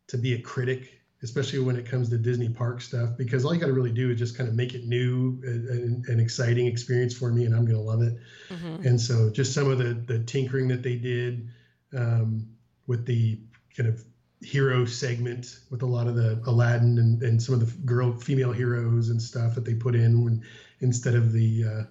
[0.08, 3.60] to be a critic, especially when it comes to Disney park stuff, because all you
[3.60, 7.12] got to really do is just kind of make it new and an exciting experience
[7.14, 8.16] for me, and I'm gonna love it.
[8.48, 8.84] Mhm.
[8.86, 11.48] And so just some of the the tinkering that they did
[11.94, 12.46] um,
[12.86, 13.38] with the
[13.76, 14.02] kind of
[14.42, 18.52] hero segment with a lot of the Aladdin and, and some of the girl female
[18.52, 20.42] heroes and stuff that they put in when
[20.80, 21.82] instead of the uh,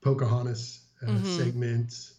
[0.00, 1.24] Pocahontas uh, Mhm.
[1.26, 2.10] segment.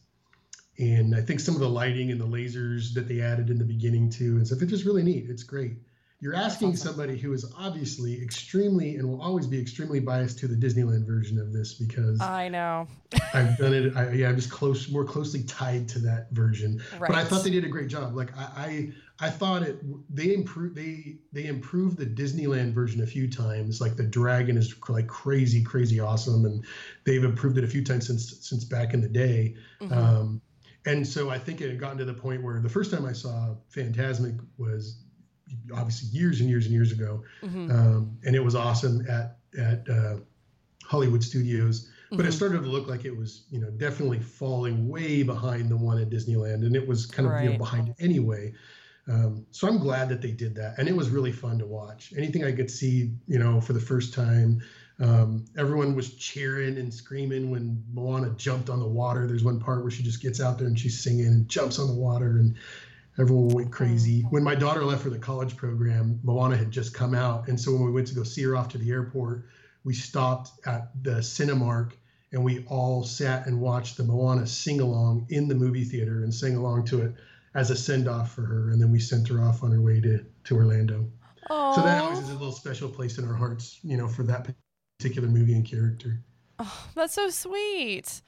[0.78, 3.64] And I think some of the lighting and the lasers that they added in the
[3.64, 4.62] beginning too and stuff.
[4.62, 5.30] It's just really neat.
[5.30, 5.78] It's great.
[6.22, 6.90] You're asking awesome.
[6.90, 11.40] somebody who is obviously extremely and will always be extremely biased to the Disneyland version
[11.40, 12.88] of this because I know.
[13.34, 13.98] I've done it.
[13.98, 16.80] I, yeah, I'm just close, more closely tied to that version.
[17.00, 17.10] Right.
[17.10, 18.16] But I thought they did a great job.
[18.16, 19.80] Like I, I, I thought it.
[20.14, 20.76] They improved.
[20.76, 23.82] They they improved the Disneyland version a few times.
[23.82, 26.64] Like the dragon is like crazy, crazy awesome, and
[27.04, 29.56] they've improved it a few times since since back in the day.
[29.82, 29.92] Mhm.
[29.92, 30.42] Um,
[30.86, 33.14] and so I think it had gotten to the point where the first time I
[33.14, 35.04] saw Fantasmic was
[35.74, 37.72] obviously years and years and years ago, Mhm.
[37.72, 40.18] um, and it was awesome at at uh,
[40.84, 41.90] Hollywood Studios.
[42.14, 42.34] But it Mhm.
[42.34, 46.10] started to look like it was, you know, definitely falling way behind the one at
[46.10, 48.54] Disneyland, and it was kind of you know behind anyway.
[49.08, 52.14] Um, so I'm glad that they did that, and it was really fun to watch.
[52.16, 54.62] Anything I could see, you know, for the first time.
[55.00, 59.26] Um, everyone was cheering and screaming when Moana jumped on the water.
[59.26, 61.88] There's one part where she just gets out there and she's singing and jumps on
[61.88, 62.56] the water, and
[63.20, 63.74] everyone went mm.
[63.74, 64.22] crazy.
[64.30, 67.72] When my daughter left for the college program, Moana had just come out, and so
[67.74, 69.46] when we went to go see her off to the airport,
[69.84, 71.94] we stopped at the Cinemark
[72.32, 76.34] and we all sat and watched the Moana sing along in the movie theater and
[76.34, 77.14] sang along to it
[77.56, 78.70] as a send off for her.
[78.72, 81.06] And then we sent her off on her way to, to Orlando.
[81.50, 84.48] So that always is a little special place in our hearts, you know, for that
[84.98, 86.24] particular movie and character.
[86.60, 88.22] Oh, that's so sweet.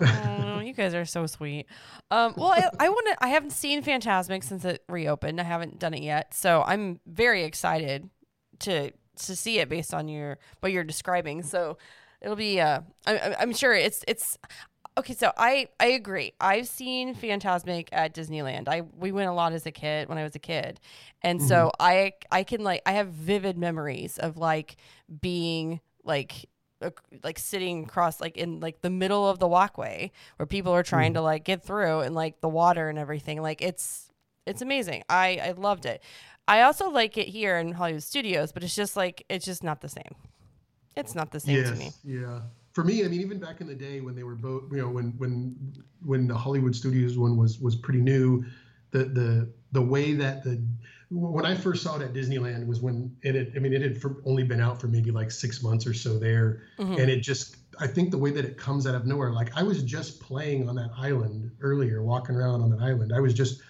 [0.00, 1.66] Oh, you guys are so sweet.
[2.10, 3.24] Um, well, I, I want to.
[3.24, 5.40] I haven't seen Fantasmic since it reopened.
[5.40, 8.08] I haven't done it yet, so I'm very excited
[8.60, 11.42] to to see it based on your what you're describing.
[11.42, 11.78] So
[12.20, 12.60] it'll be.
[12.60, 14.38] Uh, I, I'm sure it's it's.
[14.96, 16.32] Okay, so I I agree.
[16.40, 18.68] I've seen Fantasmic at Disneyland.
[18.68, 20.80] I we went a lot as a kid when I was a kid,
[21.22, 24.76] and so I I can like I have vivid memories of like
[25.20, 26.48] being like
[27.22, 31.12] like sitting across like in like the middle of the walkway where people are trying
[31.12, 31.16] hmm.
[31.16, 34.10] to like get through and like the water and everything like it's
[34.46, 35.02] it's amazing.
[35.08, 36.02] I i loved it.
[36.46, 39.80] I also like it here in hollywood studios but it's just like it's just not
[39.80, 40.14] the same.
[40.96, 41.92] It's not the same to me.
[42.04, 42.40] Yeah.
[42.72, 44.88] For me, I mean, even back in the day when they were both, you know,
[44.88, 45.56] when when
[46.04, 48.44] when the Hollywood Studios one was was pretty new,
[48.90, 50.62] the the the way that the
[51.10, 53.96] when I first saw it at Disneyland was when it had, I mean, it had
[53.98, 56.98] for, only been out for maybe like six months or so there, Mhm.
[56.98, 59.62] and it just, I think the way that it comes out of nowhere, like I
[59.62, 63.60] was just playing on that island earlier, walking around on that island, I was just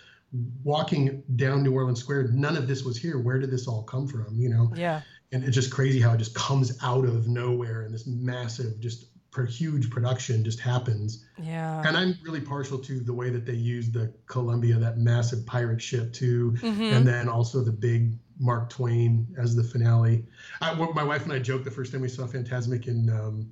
[0.64, 2.28] walking down New Orleans Square.
[2.32, 3.18] None of this was here.
[3.18, 4.38] Where did this all come from?
[4.40, 7.92] You know, yeah and it's just crazy how it just comes out of nowhere and
[7.92, 11.24] this massive just per huge production just happens.
[11.42, 11.82] Yeah.
[11.86, 15.82] And i'm really partial to the way that they use the columbia that massive pirate
[15.82, 16.52] ship too.
[16.58, 16.92] Mhm.
[16.92, 20.24] and then also the big mark twain as the finale.
[20.60, 23.50] I, my wife and i joked the first time we saw fantasmic in um,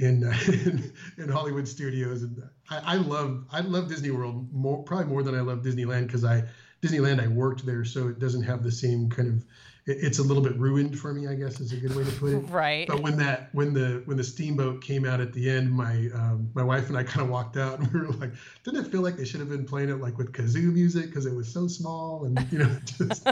[0.00, 5.06] in, in in Hollywood studios, and I, I love I love Disney World more probably
[5.06, 6.44] more than I love Disneyland because I
[6.82, 9.44] Disneyland I worked there, so it doesn't have the same kind of
[9.90, 12.32] it's a little bit ruined for me, I guess is a good way to put
[12.32, 12.38] it.
[12.50, 16.08] right But when that when the when the steamboat came out at the end, my
[16.14, 18.32] um, my wife and I kind of walked out and we were like,
[18.64, 21.26] didn't it feel like they should have been playing it like with kazoo music because
[21.26, 23.26] it was so small and you know just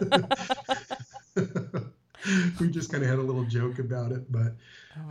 [2.60, 4.54] we just kind of had a little joke about it, but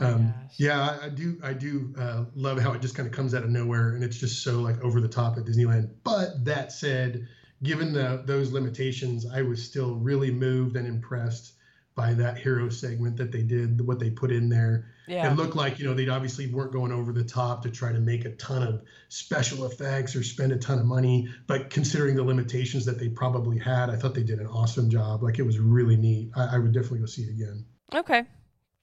[0.02, 3.14] oh um, yeah, I, I do I do uh, love how it just kind of
[3.14, 5.90] comes out of nowhere and it's just so like over the top at Disneyland.
[6.04, 7.28] But that said,
[7.64, 11.54] given the those limitations, I was still really moved and impressed
[11.96, 14.86] by that hero segment that they did, what they put in there.
[15.08, 17.92] yeah It looked like, you know, they obviously weren't going over the top to try
[17.92, 21.28] to make a ton of special effects or spend a ton of money.
[21.48, 25.24] But considering the limitations that they probably had, I thought they did an awesome job.
[25.24, 26.30] Like it was really neat.
[26.36, 27.66] I, I would definitely go see it again.
[27.96, 28.24] okay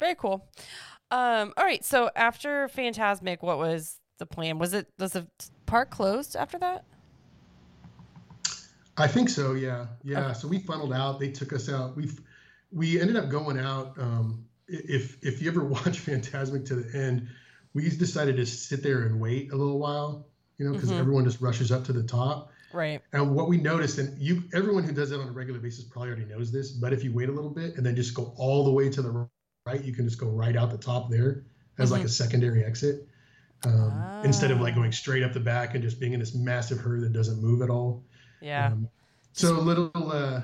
[0.01, 0.49] very cool
[1.13, 4.59] um all right so after fantasmic what was the plan?
[4.59, 5.27] Was it was the
[5.67, 6.85] park closed after that?
[8.97, 9.55] I think so.
[9.55, 10.27] Yeah, yeah.
[10.27, 10.35] Okay.
[10.35, 11.21] So we funneled out.
[11.21, 11.97] They took us out.
[11.97, 12.11] We
[12.73, 13.99] we ended up going out.
[13.99, 17.29] Um, if if you ever watch Fantasmic to the end,
[17.73, 20.29] we decided to sit there and wait a little while.
[20.59, 21.01] You know, because mm-hmm.
[21.01, 22.53] everyone just rushes up to the top.
[22.73, 23.01] Right.
[23.13, 26.11] And what we noticed, and you, everyone who does it on a regular basis probably
[26.11, 28.65] already knows this, but if you wait a little bit and then just go all
[28.65, 29.29] the way to the
[29.65, 31.45] right, you can just go right out the top there
[31.79, 31.99] as mm-hmm.
[31.99, 33.09] like a secondary exit.
[33.65, 34.23] Um, ah.
[34.23, 37.03] Instead of like going straight up the back and just being in this massive herd
[37.03, 38.05] that doesn't move at all.
[38.45, 38.67] Yeah.
[38.67, 38.89] Um,
[39.33, 40.43] so a little, uh,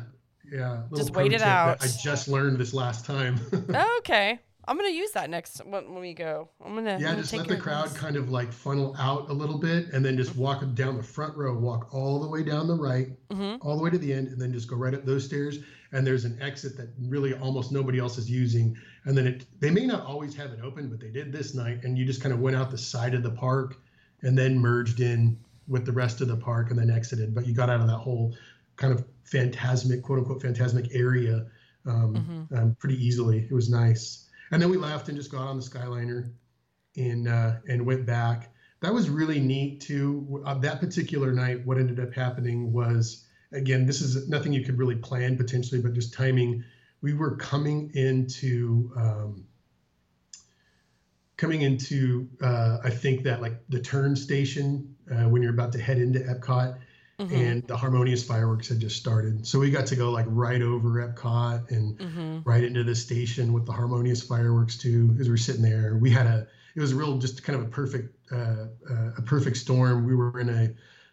[0.51, 0.83] yeah.
[0.91, 1.83] Little just wait it out.
[1.83, 3.39] I just learned this last time.
[3.99, 4.41] okay.
[4.67, 6.49] I'm gonna use that next when, we go.
[6.65, 9.59] I'm gonna yeah, I'm just let the crowd kind of like funnel out a little
[9.59, 12.77] bit, and then just walk down the front row, walk all the way down the
[12.77, 13.67] right, mm-hmm.
[13.67, 15.59] all the way to the end, and then just go right up those stairs.
[15.93, 18.77] And there's an exit that really almost nobody else is using.
[19.07, 21.81] And then it they may not always have it open, but they did this night,
[21.83, 23.77] and you just kind of went out the side of the park,
[24.23, 25.37] and then merged in
[25.71, 27.35] with the rest of the park, and then exited.
[27.35, 28.37] But you got out of that whole
[28.77, 31.47] kind of fantasmic, quote unquote, fantasmic area
[31.87, 32.15] um,
[32.51, 32.55] mm-hmm.
[32.55, 33.47] um, pretty easily.
[33.49, 34.29] It was nice.
[34.51, 36.33] And then we left and just got on the Skyliner
[36.97, 38.53] and uh, and went back.
[38.81, 40.43] That was really neat too.
[40.45, 44.79] Uh, that particular night, what ended up happening was again, this is nothing you could
[44.79, 46.65] really plan potentially, but just timing.
[47.03, 49.47] We were coming into um,
[51.37, 55.81] coming into uh, I think that like the turn station uh, when you're about to
[55.81, 56.79] head into Epcot
[57.21, 57.35] Mm-hmm.
[57.35, 59.47] and the harmonious fireworks had just started.
[59.47, 62.39] So we got to go like right over epcot and mm-hmm.
[62.49, 65.99] right into the station with the harmonious fireworks too as we are sitting there.
[66.01, 69.59] We had a it was real just kind of a perfect uh, uh, a perfect
[69.59, 70.07] storm.
[70.07, 70.71] We were in a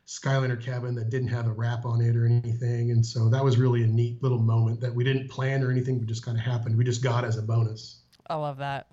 [0.08, 3.58] skyliner cabin that didn't have a wrap on it or anything and so that was
[3.58, 6.44] really a neat little moment that we didn't plan or anything but just kind of
[6.44, 6.78] happened.
[6.78, 8.00] We just got as a bonus.
[8.30, 8.88] I love that.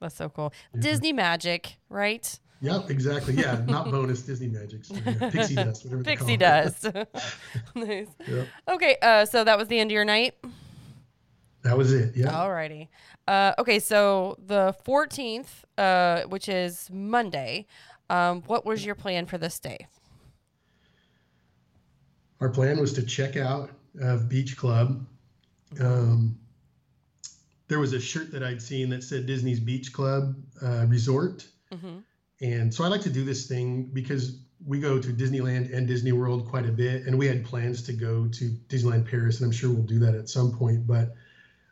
[0.00, 0.52] That's so cool.
[0.74, 0.80] Yeah.
[0.80, 3.34] disney magic right Yep, exactly.
[3.34, 4.84] Yeah, not bonus Disney Magic.
[4.84, 6.02] So yeah, Pixie dust, whatever.
[6.02, 6.84] Pixie dust.
[7.74, 8.08] nice.
[8.26, 8.48] Yep.
[8.68, 10.34] Okay, uh, so that was the end of your night.
[11.62, 12.16] That was it.
[12.16, 12.30] Yeah.
[12.30, 12.88] Alrighty.
[13.26, 17.66] Uh, okay, so the 14th, uh, which is Monday,
[18.08, 19.88] um, what was your plan for this day?
[22.40, 23.70] Our plan was to check out
[24.00, 25.04] of Beach Club.
[25.80, 26.38] Um,
[27.68, 31.46] there was a shirt that I'd seen that said Disney's Beach Club uh, Resort.
[31.72, 31.98] Mm-hmm.
[32.40, 36.12] And so I like to do this thing because we go to Disneyland and Disney
[36.12, 39.52] World quite a bit, and we had plans to go to Disneyland Paris, and I'm
[39.52, 40.86] sure we'll do that at some point.
[40.86, 41.14] But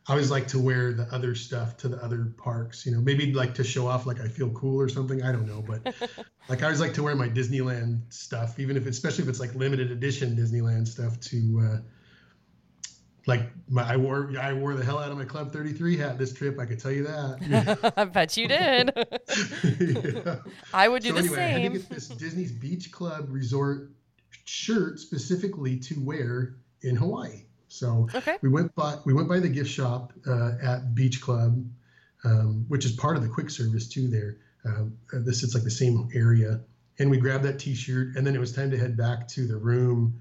[0.06, 3.32] I always like to wear the other stuff to the other parks, you know, maybe
[3.32, 5.22] like to show off like I feel cool or something.
[5.22, 5.82] I don't know, but
[6.48, 9.54] like I always like to wear my Disneyland stuff, even if, especially if it's like
[9.54, 11.78] limited edition Disneyland stuff to uh,
[13.26, 16.32] like my, I wore I wore the hell out of my Club 33 hat this
[16.32, 16.58] trip.
[16.58, 17.92] I could tell you that.
[17.96, 18.92] I bet you did.
[20.26, 20.36] yeah.
[20.72, 21.44] I would do so the anyway, same.
[21.44, 23.90] I had to get this Disney's Beach Club Resort
[24.44, 27.44] shirt specifically to wear in Hawaii.
[27.68, 28.36] So okay.
[28.42, 31.64] we went by we went by the gift shop uh, at Beach Club,
[32.24, 34.08] um, which is part of the quick service too.
[34.08, 34.36] There,
[34.66, 34.84] uh,
[35.24, 36.60] this it's like the same area,
[36.98, 39.56] and we grabbed that T-shirt, and then it was time to head back to the
[39.56, 40.20] room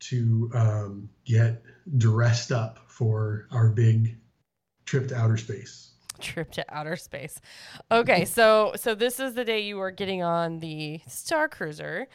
[0.00, 1.62] to um, get
[1.96, 4.16] dressed up for our big
[4.84, 5.90] trip to outer space.
[6.20, 7.40] Trip to outer space.
[7.90, 12.06] Okay, so so this is the day you were getting on the Star Cruiser.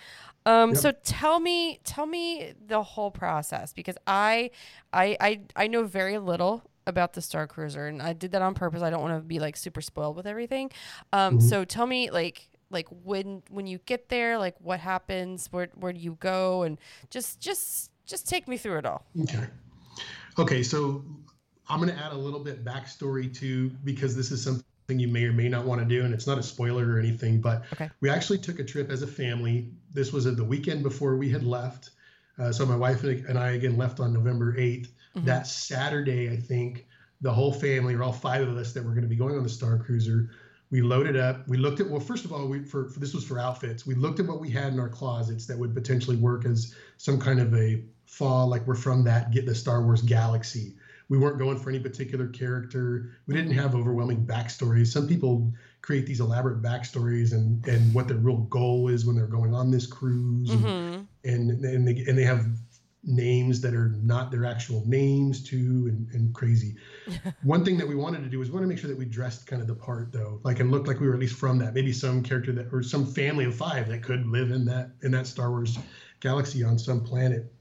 [0.48, 0.80] Um, yep.
[0.80, 4.52] So tell me, tell me the whole process because I,
[4.94, 8.54] I, I, I know very little about the Star Cruiser, and I did that on
[8.54, 8.82] purpose.
[8.82, 10.72] I don't want to be like super spoiled with everything.
[11.12, 11.48] Um, mm-hmm.
[11.48, 15.92] so tell me, like, like when when you get there, like what happens, where where
[15.92, 16.80] do you go, and
[17.10, 19.06] just just just take me through it all.
[19.24, 19.46] Okay.
[20.40, 21.04] Okay, so
[21.70, 25.26] I'm going to add a little bit backstory too, because this is something you may
[25.26, 27.42] or may not want to do, and it's not a spoiler or anything.
[27.42, 27.90] But okay.
[28.00, 29.72] we actually took a trip as a family.
[29.94, 31.92] This was the weekend before we had left.
[32.40, 34.88] Uh, so my wife and I again left on November 8th.
[35.16, 35.26] Mm-hmm.
[35.26, 36.86] That Saturday, I think
[37.22, 39.44] the whole family, or all five of us that were going to be going on
[39.44, 40.30] the Star Cruiser,
[40.70, 41.48] we loaded up.
[41.48, 43.86] We looked at well, first of all, we for, for this was for outfits.
[43.86, 47.20] We looked at what we had in our closets that would potentially work as some
[47.20, 50.76] kind of a fall like we're from that get the Star Wars galaxy.
[51.10, 53.12] We weren't going for any particular character.
[53.28, 54.88] We didn't have overwhelming backstories.
[54.88, 59.28] Some people create these elaborate backstories and and what their real goal is when they're
[59.28, 61.04] going on this cruise, mm-hmm.
[61.24, 62.46] and and they, and they have
[63.04, 66.76] names that are not their actual names too and, and crazy
[67.44, 69.06] one thing that we wanted to do was we want to make sure that we
[69.06, 71.58] dressed kind of the part though like and looked like we were at least from
[71.58, 74.90] that maybe some character that or some family of five that could live in that
[75.04, 75.78] in that star wars
[76.20, 77.54] galaxy on some planet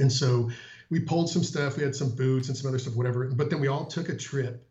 [0.00, 0.50] and so
[0.90, 1.76] we pulled some stuff.
[1.76, 3.26] We had some boots and some other stuff, whatever.
[3.26, 4.66] But then we all took a trip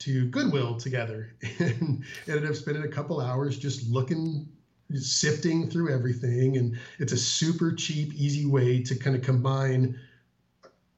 [0.00, 4.48] to Goodwill together and ended up spending a couple hours just looking
[4.94, 9.98] sifting through everything and it's a super cheap easy way to kind of combine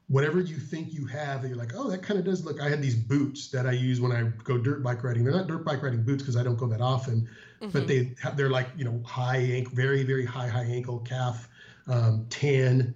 [0.07, 2.69] whatever you think you have that you're like oh that kind of does look i
[2.69, 5.65] had these boots that i use when i go dirt bike riding they're not dirt
[5.65, 7.29] bike riding boots because i don't go that often
[7.61, 7.71] mm-hmm.
[7.71, 11.49] but they have they're like you know high ankle very very high high ankle calf
[11.89, 12.95] um, tan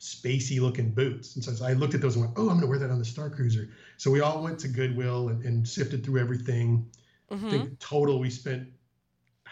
[0.00, 2.66] spacey looking boots and so i looked at those and went oh i'm going to
[2.66, 3.68] wear that on the star cruiser
[3.98, 6.88] so we all went to goodwill and, and sifted through everything
[7.30, 7.46] mm-hmm.
[7.46, 8.66] i think total we spent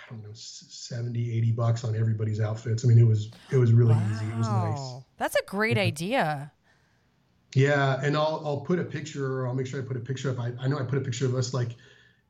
[0.09, 2.85] I don't know, 70, 80 bucks on everybody's outfits.
[2.85, 4.09] I mean, it was, it was really wow.
[4.11, 4.25] easy.
[4.27, 5.03] It was nice.
[5.19, 5.87] That's a great mm-hmm.
[5.87, 6.53] idea.
[7.55, 8.01] Yeah.
[8.03, 10.41] And I'll, I'll put a picture, or I'll make sure I put a picture up.
[10.41, 11.70] I, I know I put a picture of us like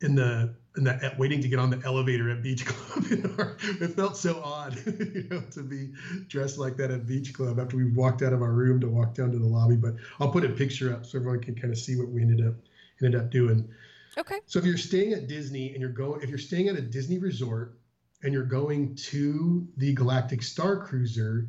[0.00, 3.04] in the, in the, waiting to get on the elevator at Beach Club.
[3.80, 5.92] It felt so odd, you know, to be
[6.28, 9.14] dressed like that at Beach Club after we walked out of our room to walk
[9.14, 9.76] down to the lobby.
[9.76, 12.46] But I'll put a picture up so everyone can kind of see what we ended
[12.46, 12.54] up,
[13.02, 13.68] ended up doing.
[14.16, 14.38] Okay.
[14.46, 17.18] So if you're staying at Disney and you're going, if you're staying at a Disney
[17.18, 17.78] resort
[18.22, 21.48] and you're going to the Galactic Star Cruiser,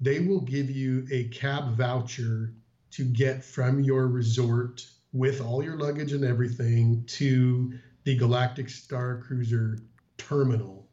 [0.00, 2.52] they will give you a cab voucher
[2.92, 7.72] to get from your resort with all your luggage and everything to
[8.04, 9.78] the Galactic Star Cruiser
[10.18, 10.86] terminal,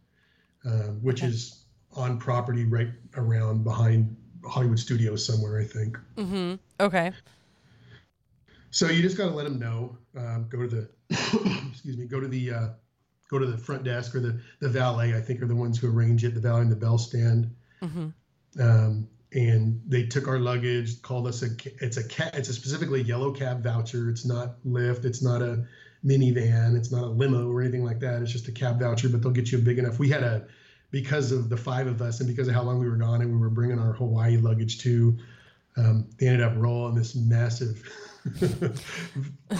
[0.65, 1.31] uh, which okay.
[1.31, 1.65] is
[1.95, 4.15] on property right around behind
[4.45, 5.97] Hollywood Studios somewhere, I think.
[6.15, 6.55] Mm-hmm.
[6.79, 7.11] Okay.
[8.71, 9.97] So you just got to let them know.
[10.17, 10.89] Uh, go to the
[11.69, 12.05] excuse me.
[12.05, 12.67] Go to the uh,
[13.29, 15.15] go to the front desk or the the valet.
[15.15, 16.33] I think are the ones who arrange it.
[16.33, 17.55] The valet and the bell stand.
[17.81, 18.61] Mm-hmm.
[18.61, 21.47] Um, and they took our luggage, called us a
[21.81, 24.09] it's a cat it's a specifically yellow cab voucher.
[24.09, 25.05] It's not Lyft.
[25.05, 25.65] It's not a
[26.05, 26.75] minivan.
[26.75, 28.21] It's not a limo or anything like that.
[28.21, 29.99] It's just a cab voucher, but they'll get you a big enough.
[29.99, 30.45] We had a
[30.91, 33.31] because of the five of us and because of how long we were gone and
[33.31, 35.17] we were bringing our Hawaii luggage too.
[35.75, 37.83] Um, they ended up rolling this massive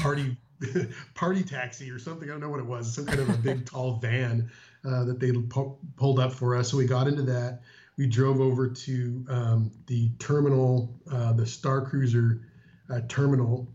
[0.02, 0.38] party
[1.14, 2.30] party taxi or something.
[2.30, 2.94] I don't know what it was.
[2.94, 4.50] Some kind of a big tall van
[4.86, 6.72] uh, that they po- pulled up for us.
[6.72, 7.62] So we got into that.
[7.98, 12.42] We drove over to um, the terminal, uh, the Star Cruiser
[12.90, 13.68] uh, terminal,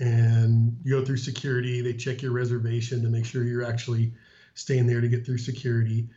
[0.00, 1.80] and you go through security.
[1.80, 4.12] They check your reservation to make sure you're actually
[4.54, 6.08] staying there to get through security.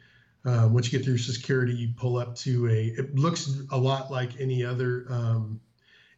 [0.43, 2.87] Um, once you get through security, you pull up to a.
[2.97, 5.59] It looks a lot like any other um,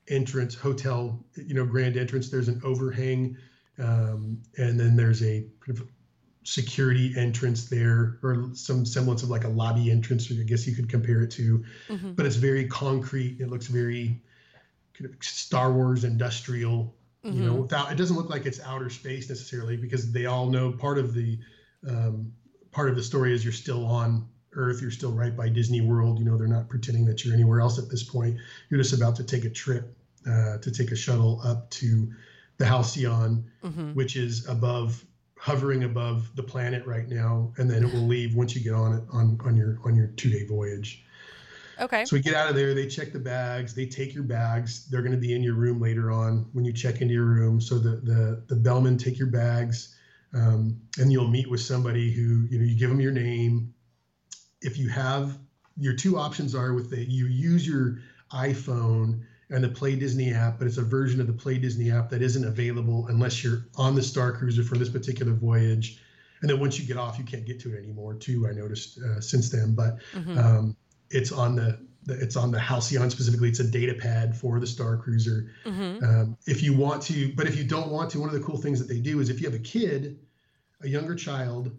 [0.08, 3.38] entrance hotel you know grand entrance there's an overhang
[3.80, 5.46] um, and then there's a
[6.44, 10.90] security entrance there or some semblance of like a lobby entrance i guess you could
[10.90, 12.12] compare it to mm-hmm.
[12.14, 14.22] but it's very concrete it looks very
[14.94, 17.38] kind of star wars industrial mm-hmm.
[17.38, 17.62] you know mm-hmm.
[17.64, 21.14] without it doesn't look like it's outer space necessarily because they all know part of
[21.14, 21.38] the
[21.88, 22.34] um,
[22.72, 24.82] part of the story is you're still on Earth.
[24.82, 26.20] You're still right by Disney World.
[26.20, 28.38] You know, they're not pretending that you're anywhere else at this point.
[28.70, 29.96] You're just about to take a trip
[30.28, 32.12] uh, to take a shuttle up to
[32.58, 33.94] the Halcyon, mm-hmm.
[33.94, 35.04] which is above,
[35.38, 38.94] hovering above the planet right now, and then it will leave once you get on
[38.94, 41.04] it on on your on your two day voyage.
[41.84, 42.06] Okay.
[42.06, 42.74] So we get out of there.
[42.74, 43.74] They check the bags.
[43.74, 44.88] They take your bags.
[44.90, 47.60] They're going to be in your room later on when you check into your room.
[47.60, 49.96] So the the the bellmen take your bags,
[50.34, 53.74] um, and you'll meet with somebody who you know you give them your name,
[54.62, 55.38] if you have
[55.78, 58.00] your two options are with the you use your
[58.32, 62.10] iPhone and the Play Disney app, but it's a version of the Play Disney app
[62.10, 66.00] that isn't available unless you're on the Star Cruiser for this particular voyage.
[66.42, 68.16] And then once you get off, you can't get to it anymore.
[68.16, 69.76] Too, I noticed uh, since then.
[69.76, 70.38] But mm-hmm.
[70.38, 70.76] um,
[71.14, 73.50] it's on the, it's on the Halcyon specifically.
[73.50, 75.52] It's a data pad for the Star Cruiser.
[75.66, 76.04] Mm-hmm.
[76.04, 78.58] Um, if you want to, but if you don't want to, one of the cool
[78.58, 80.20] things that they do is if you have a kid,
[80.82, 81.72] a younger child,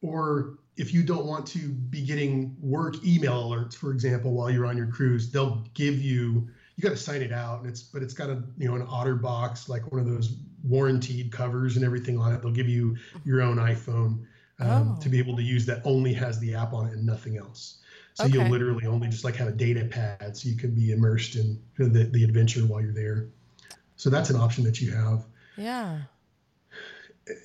[0.00, 4.66] or if you don't want to be getting work email alerts, for example, while you're
[4.66, 8.02] on your cruise, they'll give you you got to sign it out, and it's but
[8.02, 12.18] it's got a you know an OtterBox like one of those warranted covers and everything
[12.18, 12.42] on it.
[12.42, 14.26] They'll give you your own iPhone
[14.60, 15.00] um, oh.
[15.00, 17.78] to be able to use that only has the app on it and nothing else.
[18.16, 18.34] So okay.
[18.34, 21.60] you'll literally only just like have a data pad, so you can be immersed in
[21.78, 23.28] the the adventure while you're there.
[23.96, 25.24] So that's an option that you have.
[25.56, 26.00] Yeah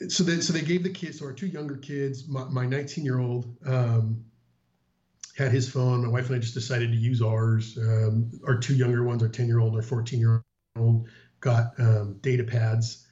[0.07, 3.19] so they so they gave the kids so our two younger kids my 19 year
[3.19, 4.23] old um,
[5.37, 8.75] had his phone my wife and i just decided to use ours um, our two
[8.75, 10.43] younger ones our 10 year old our 14 year
[10.77, 11.07] old
[11.39, 13.07] got um, data pads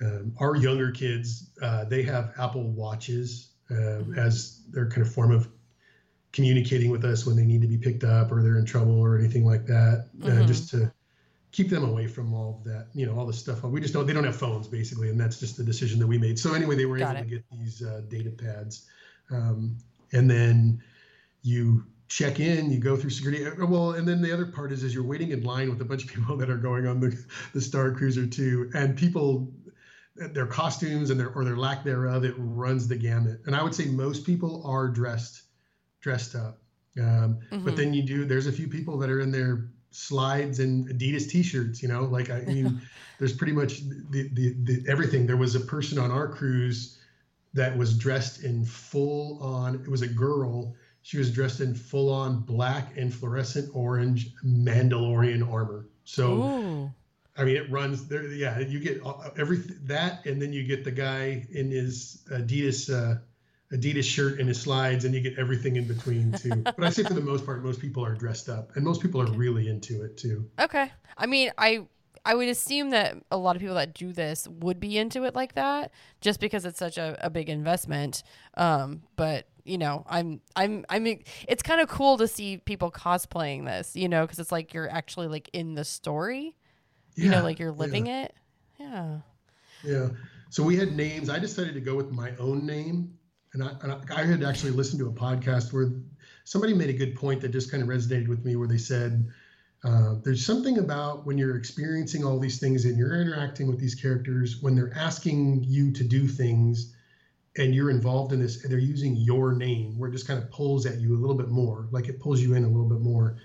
[0.00, 4.18] um, our younger kids uh, they have apple watches uh, mm-hmm.
[4.18, 5.48] as their kind of form of
[6.32, 9.18] communicating with us when they need to be picked up or they're in trouble or
[9.18, 10.42] anything like that uh, mm-hmm.
[10.42, 10.92] uh, just to
[11.52, 13.64] keep them away from all of that, you know, all the stuff.
[13.64, 15.10] We just don't, they don't have phones basically.
[15.10, 16.38] And that's just the decision that we made.
[16.38, 17.22] So anyway, they were Got able it.
[17.22, 18.86] to get these uh, data pads.
[19.30, 19.76] Um,
[20.12, 20.80] and then
[21.42, 23.46] you check in, you go through security.
[23.46, 25.84] Uh, well, and then the other part is, is you're waiting in line with a
[25.84, 27.18] bunch of people that are going on the,
[27.52, 28.70] the Star Cruiser too.
[28.74, 29.52] And people,
[30.14, 33.40] their costumes and their or their lack thereof, it runs the gamut.
[33.46, 35.42] And I would say most people are dressed
[36.00, 36.58] dressed up.
[36.98, 37.64] Um, mm-hmm.
[37.64, 38.24] But then you do.
[38.24, 41.82] There's a few people that are in their slides and Adidas T-shirts.
[41.82, 42.80] You know, like I mean,
[43.18, 45.26] there's pretty much the, the, the everything.
[45.26, 46.98] There was a person on our cruise
[47.54, 49.76] that was dressed in full on.
[49.76, 50.74] It was a girl.
[51.02, 55.86] She was dressed in full on black and fluorescent orange Mandalorian armor.
[56.04, 56.42] So.
[56.42, 56.90] Ooh.
[57.36, 58.26] I mean, it runs there.
[58.26, 59.00] Yeah, you get
[59.38, 63.20] every that, and then you get the guy in his Adidas uh,
[63.72, 66.50] Adidas shirt and his slides, and you get everything in between too.
[66.64, 69.20] but I say for the most part, most people are dressed up, and most people
[69.20, 70.48] are really into it too.
[70.58, 71.86] Okay, I mean, I
[72.24, 75.34] I would assume that a lot of people that do this would be into it
[75.34, 78.24] like that, just because it's such a, a big investment.
[78.54, 82.90] Um, but you know, I'm I'm I mean, it's kind of cool to see people
[82.90, 86.56] cosplaying this, you know, because it's like you're actually like in the story,
[87.14, 88.24] yeah, you know, like you're living yeah.
[88.24, 88.34] it.
[88.78, 89.18] Yeah.
[89.84, 90.08] Yeah.
[90.50, 91.30] So we had names.
[91.30, 93.16] I decided to go with my own name
[93.52, 95.92] and I, and I had actually listened to a podcast where
[96.44, 99.28] somebody made a good point that just kind of resonated with me, where they said,
[99.82, 103.94] uh, there's something about when you're experiencing all these things and you're interacting with these
[103.94, 106.94] characters, when they're asking you to do things
[107.56, 110.50] and you're involved in this, and they're using your name, where it just kind of
[110.50, 113.00] pulls at you a little bit more, like it pulls you in a little bit
[113.00, 113.38] more.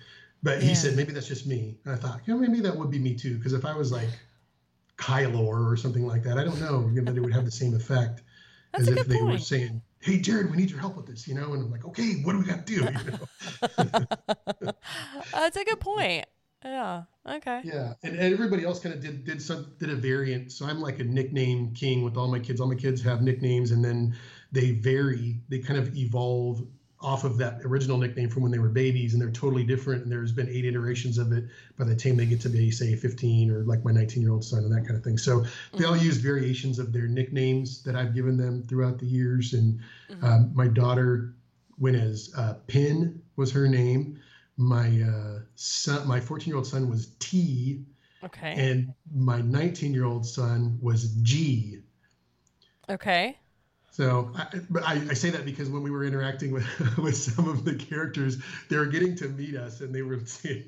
[0.44, 0.70] But yeah.
[0.70, 1.80] he said, maybe that's just me.
[1.86, 3.38] And I thought, you know, maybe that would be me too.
[3.38, 4.10] Because if I was like
[4.98, 7.52] Kylor or something like that, I don't know, you know, that it would have the
[7.52, 8.22] same effect
[8.76, 9.32] as if they point.
[9.32, 11.54] were saying, hey jared we need your help with this you know?
[11.54, 14.72] And i'm like okay what do we got to do you know?
[15.34, 16.26] that's a good point.
[16.64, 17.62] Yeah okay.
[17.64, 20.52] Yeah and, and everybody else kind of did did some did a variant.
[20.52, 22.62] So i'm like a nickname king with all my kids.
[22.62, 24.16] All my kids have nicknames and then
[24.52, 26.62] they vary they kind of evolve
[27.06, 30.12] off of that original nickname from when they were babies and they're totally different and
[30.12, 31.46] there's been eight iterations of it
[31.78, 34.44] by the time they get to be say 15 or like my 19 year old
[34.44, 35.20] son and that kind of thing.
[35.20, 35.78] So mm-hmm.
[35.78, 39.80] they all use variations of their nicknames that i've given them throughout the years and
[40.10, 40.26] mm-hmm.
[40.26, 41.36] um, my daughter
[41.78, 44.20] went as uh, pin was her name.
[44.58, 47.86] My uh, son my 14 year old son was t.
[48.24, 48.56] Okay.
[48.58, 51.82] And my 19 year old son was g.
[52.90, 53.38] Okay
[53.96, 56.66] so, I, but I, I, say that because when we were interacting with
[56.98, 58.38] with some of the characters,
[58.70, 60.66] they were getting to meet us, and they were saying,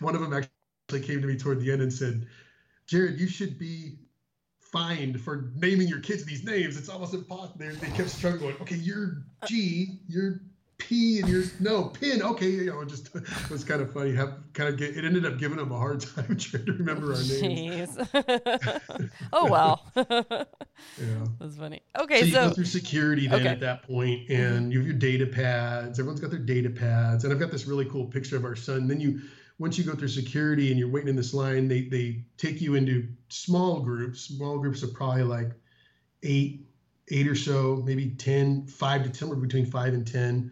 [0.00, 2.26] one of them actually came to me toward the end and said,
[2.86, 3.96] "Jared, you should be
[4.58, 6.76] fined for naming your kids these names.
[6.76, 8.54] It's almost impossible." They, they kept struggling.
[8.60, 10.42] Okay, you're G, you're
[10.80, 12.22] P and you're no pin.
[12.22, 14.12] Okay, you know, just it was kind of funny.
[14.14, 17.14] Have kind of get it ended up giving them a hard time trying to remember
[17.14, 17.96] our names.
[19.32, 19.86] oh well.
[19.94, 21.82] yeah, that's funny.
[21.98, 23.48] Okay, so, so you go through security then okay.
[23.48, 24.32] at that mm-hmm.
[24.32, 24.72] and mm-hmm.
[24.72, 25.98] you have your data pads.
[26.00, 28.88] Everyone's got their data pads, and I've got this really cool picture of our son.
[28.88, 29.20] Then you.
[29.58, 32.76] Once you go through security and you're waiting in this line, they they take you
[32.76, 34.22] into small groups.
[34.22, 35.50] Small groups of probably like
[36.22, 36.66] eight,
[37.10, 40.50] eight or so, maybe 10, five to 10, or between five and 10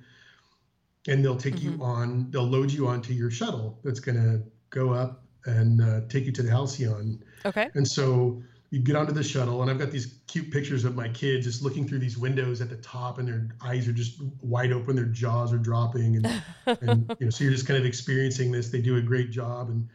[1.08, 1.80] and they'll take mm-hmm.
[1.80, 6.00] you on they'll load you onto your shuttle that's going to go up and uh,
[6.08, 7.22] take you to the halcyon.
[7.44, 7.70] Okay.
[7.74, 11.08] And so you get onto the shuttle and i've got these cute pictures of my
[11.08, 14.72] kids just looking through these windows at the top and their eyes are just wide
[14.72, 16.42] open their jaws are dropping and,
[16.82, 18.68] and you know so you're just kind of experiencing this.
[18.68, 19.88] They do a great job and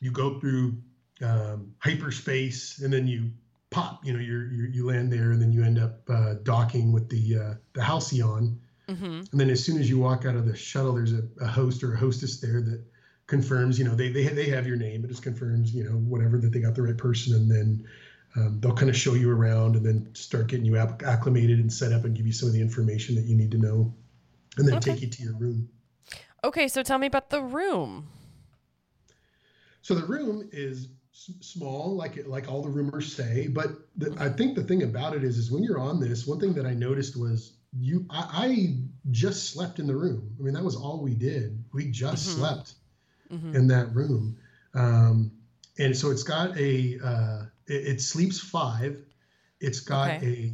[0.00, 0.78] you go through
[1.22, 3.30] um, hyperspace and then you
[3.70, 7.08] pop you know you you land there and then you end up uh, docking with
[7.08, 8.60] the uh, the halcyon
[8.92, 9.22] Mm-hmm.
[9.32, 11.82] And then as soon as you walk out of the shuttle, there's a, a, host
[11.82, 12.84] or a hostess there that
[13.26, 15.04] confirms, you know, they, they, they have your name.
[15.04, 17.34] It just confirms, you know, whatever that they got the right person.
[17.34, 17.86] And then
[18.36, 21.92] um, they'll kind of show you around and then start getting you acclimated and set
[21.92, 23.94] up and give you some of the information that you need to know
[24.58, 24.92] and then okay.
[24.92, 25.68] take you to your room.
[26.44, 26.68] Okay.
[26.68, 28.08] So tell me about the room.
[29.80, 33.48] So the room is small, like like all the rumors say.
[33.48, 36.40] But the, I think the thing about it is, is when you're on this, one
[36.40, 38.76] thing that I noticed was you I, I,
[39.10, 40.36] just slept in the room.
[40.38, 41.64] I mean that was all we did.
[41.72, 42.38] We just mm-hmm.
[42.38, 42.74] slept
[43.32, 43.56] mm-hmm.
[43.56, 44.36] in that room.
[44.74, 45.32] Um,
[45.78, 48.98] and so it's got a uh, it, it, sleeps five.
[49.60, 50.52] It's got okay.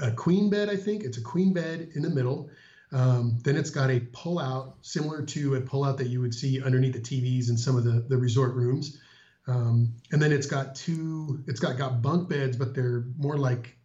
[0.00, 1.04] a, a queen bed i think.
[1.04, 2.50] It's a queen bed in the middle.
[2.92, 6.34] Um, then it's got a pull out similar to a pull out that you would
[6.34, 8.98] see underneath the tvs in some of the, the resort rooms.
[9.48, 13.76] Um, and then it's got two it's got got bunk beds but they're more like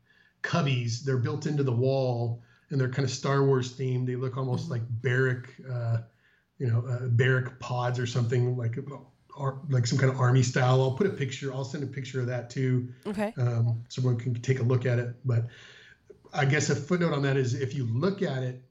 [0.43, 1.03] cubbies.
[1.03, 4.05] They're built into the wall and they're kind of Star Wars themed.
[4.05, 4.73] They look almost mm-hmm.
[4.73, 5.99] like barrack, uh,
[6.57, 8.77] you know, uh, barrack pods or something like
[9.37, 10.81] or like some kind of army style.
[10.81, 11.53] I'll put a picture.
[11.53, 12.89] I'll send a picture of that too.
[13.05, 13.33] Okay.
[13.37, 15.15] Um, so everyone can take a look at it.
[15.23, 15.47] But
[16.33, 18.61] I guess a footnote on that is if you look at it,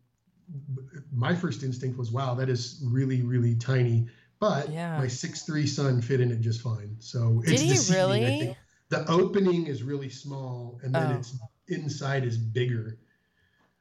[1.13, 4.09] my first instinct was, wow, that is really really tiny.
[4.39, 4.99] But yeah.
[4.99, 6.97] my six three son fit in it just fine.
[6.99, 8.57] So it's did he really?
[8.89, 11.19] the opening is really small, and then Oh.
[11.19, 11.35] it's
[11.69, 12.99] inside is bigger.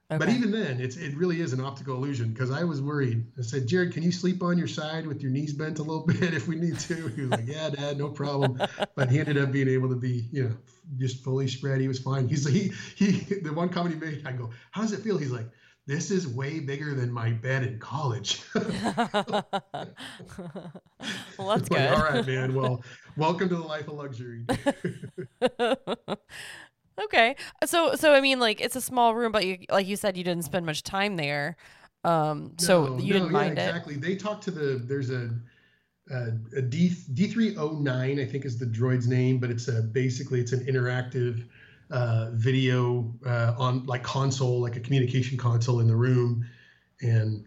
[0.08, 3.26] But even then, it's it really is an optical illusion because I was worried.
[3.38, 6.06] I said, Jared, can you sleep on your side with your knees bent a little
[6.06, 7.08] bit if we need to?
[7.08, 8.60] He was like, Yeah, Dad, no problem.
[8.94, 10.56] But he ended up being able to be, you know,
[10.96, 11.80] just fully spread.
[11.80, 12.28] He was fine.
[12.28, 13.12] He's he he.
[13.40, 15.18] The one comment he made, I go, How does it feel?
[15.18, 15.48] He's like,
[15.86, 18.42] This is way bigger than my bed in college.
[18.54, 18.64] well,
[21.38, 21.92] that's Like, good.
[21.92, 22.54] All right, man.
[22.54, 22.84] Well,
[23.16, 24.44] welcome to the life of luxury.
[26.98, 27.36] Okay.
[27.64, 30.24] So so I mean like it's a small room but you like you said you
[30.24, 31.56] didn't spend much time there.
[32.04, 33.68] Um so No, you no, didn't yeah, mind it.
[33.68, 33.94] exactly.
[33.96, 35.30] They talked to the there's a
[36.10, 39.68] a, a D D three O nine I think is the droid's name, but it's
[39.68, 41.46] a basically it's an interactive
[41.90, 46.44] uh, video uh, on like console, like a communication console in the room,
[47.00, 47.46] and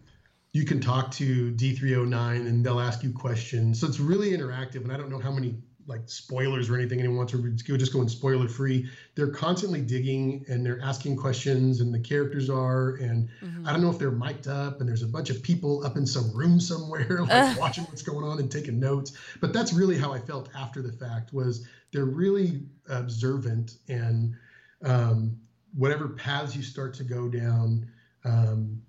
[0.52, 3.80] you can talk to D3-O9 and they'll ask you questions.
[3.80, 5.56] So it's really interactive, and I don't know how many
[5.90, 8.88] like spoilers or anything anyone wants to we'll just go in spoiler free.
[9.16, 13.66] They're constantly digging and they're asking questions, and the characters are and Mhm.
[13.66, 16.06] I don't know if they're mic'd up and there's a bunch of people up in
[16.06, 19.12] some room somewhere like watching what's going on and taking notes.
[19.40, 24.34] But that's really how I felt after the fact was they're really observant and
[24.82, 25.36] um,
[25.74, 27.86] whatever paths you start to go down,
[28.24, 28.80] um,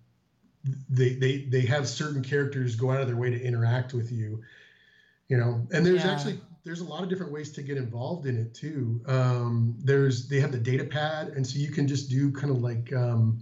[0.89, 4.41] they, they they have certain characters go out of their way to interact with you.
[5.27, 6.11] You know, and there's Yeah.
[6.11, 9.01] actually there's a lot of different ways to get involved in it too.
[9.07, 12.61] Um, there's they have the data pad, and so you can just do kind of
[12.61, 13.39] like um,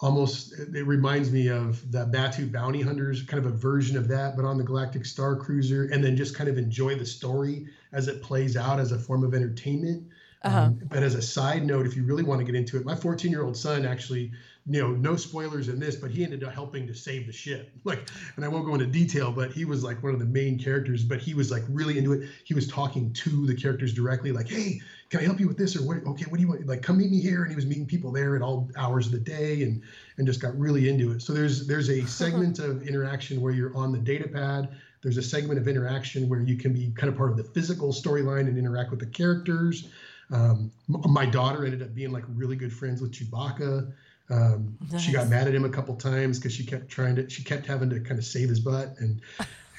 [0.00, 4.36] almost it reminds me of the Batuu Bounty Hunters, kind of a version of that,
[4.36, 8.08] but on the Galactic Star Cruiser, and then just kind of enjoy the story as
[8.08, 10.08] it plays out as a form of entertainment.
[10.42, 10.58] Uh-huh.
[10.58, 12.96] Um, but as a side note, if you really want to get into it, my
[12.96, 14.32] 14 year old son actually,
[14.66, 17.70] you know, no spoilers in this, but he ended up helping to save the ship.
[17.84, 20.56] Like, and I won't go into detail, but he was like one of the main
[20.56, 22.28] characters, but he was like really into it.
[22.44, 24.80] He was talking to the characters directly, like, hey,
[25.10, 25.74] can I help you with this?
[25.74, 25.96] Or what?
[26.06, 26.64] Okay, what do you want?
[26.66, 27.42] Like, come meet me here.
[27.42, 29.82] And he was meeting people there at all hours of the day and,
[30.16, 31.22] and just got really into it.
[31.22, 34.68] So there's, there's a segment of interaction where you're on the data pad.
[35.02, 37.92] There's a segment of interaction where you can be kind of part of the physical
[37.92, 39.88] storyline and interact with the characters.
[40.30, 43.92] Um, my daughter ended up being like really good friends with Chewbacca.
[44.32, 47.44] Um, She got mad at him a couple times because she kept trying to, she
[47.44, 49.20] kept having to kind of save his butt, and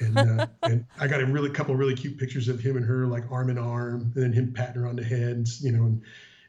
[0.00, 3.06] and uh, and I got a really couple really cute pictures of him and her
[3.06, 6.02] like arm in arm, and then him patting her on the head, you know, and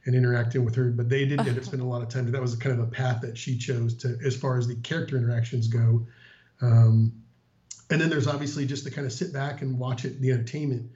[0.06, 0.92] and interacting with her.
[0.92, 2.32] But they didn't end up spending a lot of time.
[2.32, 5.18] That was kind of a path that she chose to, as far as the character
[5.18, 6.06] interactions go.
[6.62, 7.12] Um,
[7.90, 10.92] and then there's obviously just to kind of sit back and watch it, the entertainment.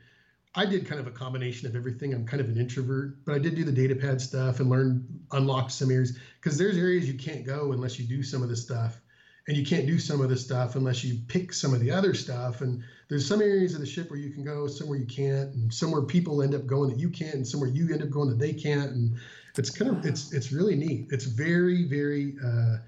[0.60, 2.14] I did kind of a combination of everything.
[2.14, 5.08] I'm kind of an introvert, but I did do the data pad stuff and learn,
[5.32, 8.58] unlock some areas because there's areas you can't go unless you do some of the
[8.58, 9.00] stuff.
[9.48, 12.14] And you can't do some of the stuff unless you pick some of the other
[12.14, 12.60] stuff.
[12.60, 15.74] And there's some areas of the ship where you can go, somewhere you can't, and
[15.74, 18.38] somewhere people end up going that you can't, and somewhere you end up going that
[18.38, 18.92] they can't.
[18.92, 19.18] And
[19.58, 21.08] it's kind of it's it's really neat.
[21.10, 22.80] It's very very uh,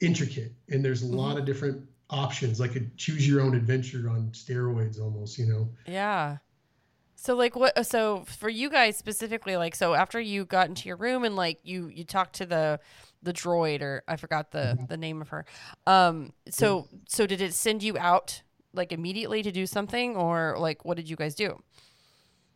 [0.00, 4.30] intricate, and there's a lot of different options, like a choose your own adventure on
[4.32, 5.38] steroids, almost.
[5.38, 5.68] You know.
[5.86, 6.38] Yeah.
[7.24, 10.96] So like what so for you guys specifically like so after you got into your
[10.98, 12.78] room and like you you talked to the
[13.22, 14.88] the droid or I forgot the Mhm.
[14.88, 15.46] the name of her.
[15.86, 18.42] Um so so did it send you out
[18.74, 21.62] like immediately to do something or like what did you guys do?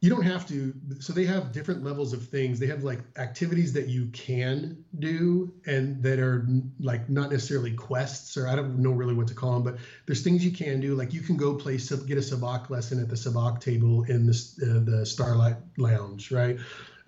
[0.01, 2.61] You don't have to so they have different levels of things.
[2.61, 6.47] They have like activities that you can do and that are
[6.79, 9.77] like not necessarily quests or i don't know really what to call them but
[10.07, 10.95] there's things you can do.
[10.95, 14.27] Like you can go play sub- get a sabacc lesson at the sabacc table in
[14.27, 16.59] the, uh, the starlight lounge right?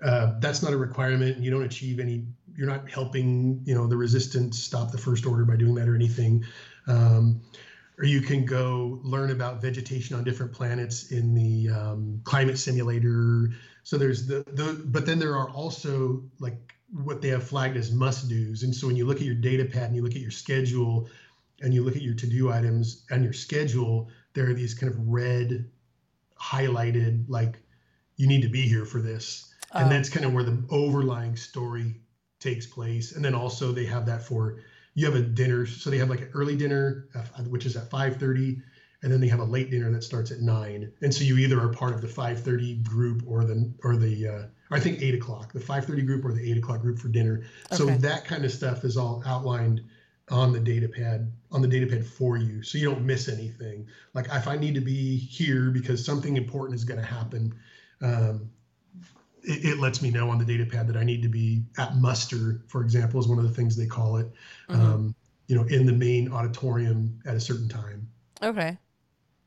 [0.03, 1.39] Uh, that's not a requirement.
[1.39, 2.25] You don't achieve any
[2.57, 5.95] you're not helping you know the resistance stop the first order by doing that or
[5.95, 6.45] anything.
[6.87, 7.43] Um,
[8.01, 13.51] or you can go learn about vegetation on different planets in the um, climate simulator.
[13.83, 16.57] So there's the, the, but then there are also like
[17.05, 18.63] what they have flagged as must do's.
[18.63, 21.11] And so when you look at your data pad and you look at your schedule
[21.61, 24.91] and you look at your to do items and your schedule, there are these kind
[24.91, 25.69] of red
[26.41, 27.59] highlighted, like
[28.17, 29.53] you need to be here for this.
[29.75, 29.91] And Oh.
[29.91, 32.01] that's kind of where the overlying story
[32.39, 33.13] takes place.
[33.13, 34.57] And then also they have that for
[34.95, 37.09] you have a dinner so they have like an early dinner
[37.49, 38.61] which is at 5.30
[39.03, 41.61] and then they have a late dinner that starts at 9 and so you either
[41.61, 45.15] are part of the 5.30 group or the or the uh, or i think 8
[45.15, 47.43] o'clock the 5.30 group or the 8 o'clock group for dinner.
[47.73, 49.83] So that kind of stuff is all outlined
[50.31, 53.87] on the data pad on the data pad for you so you don't miss anything.
[54.15, 57.55] Like if i need to be here because something important is going to happen
[58.03, 58.51] um,
[59.43, 61.97] it, it lets me know on the data pad that I need to be at
[61.97, 64.31] muster, for example, is one of the things they call it.
[64.69, 64.75] Mhm.
[64.75, 65.15] Um,
[65.47, 68.09] you know, in the main auditorium at a certain time.
[68.43, 68.79] Okay.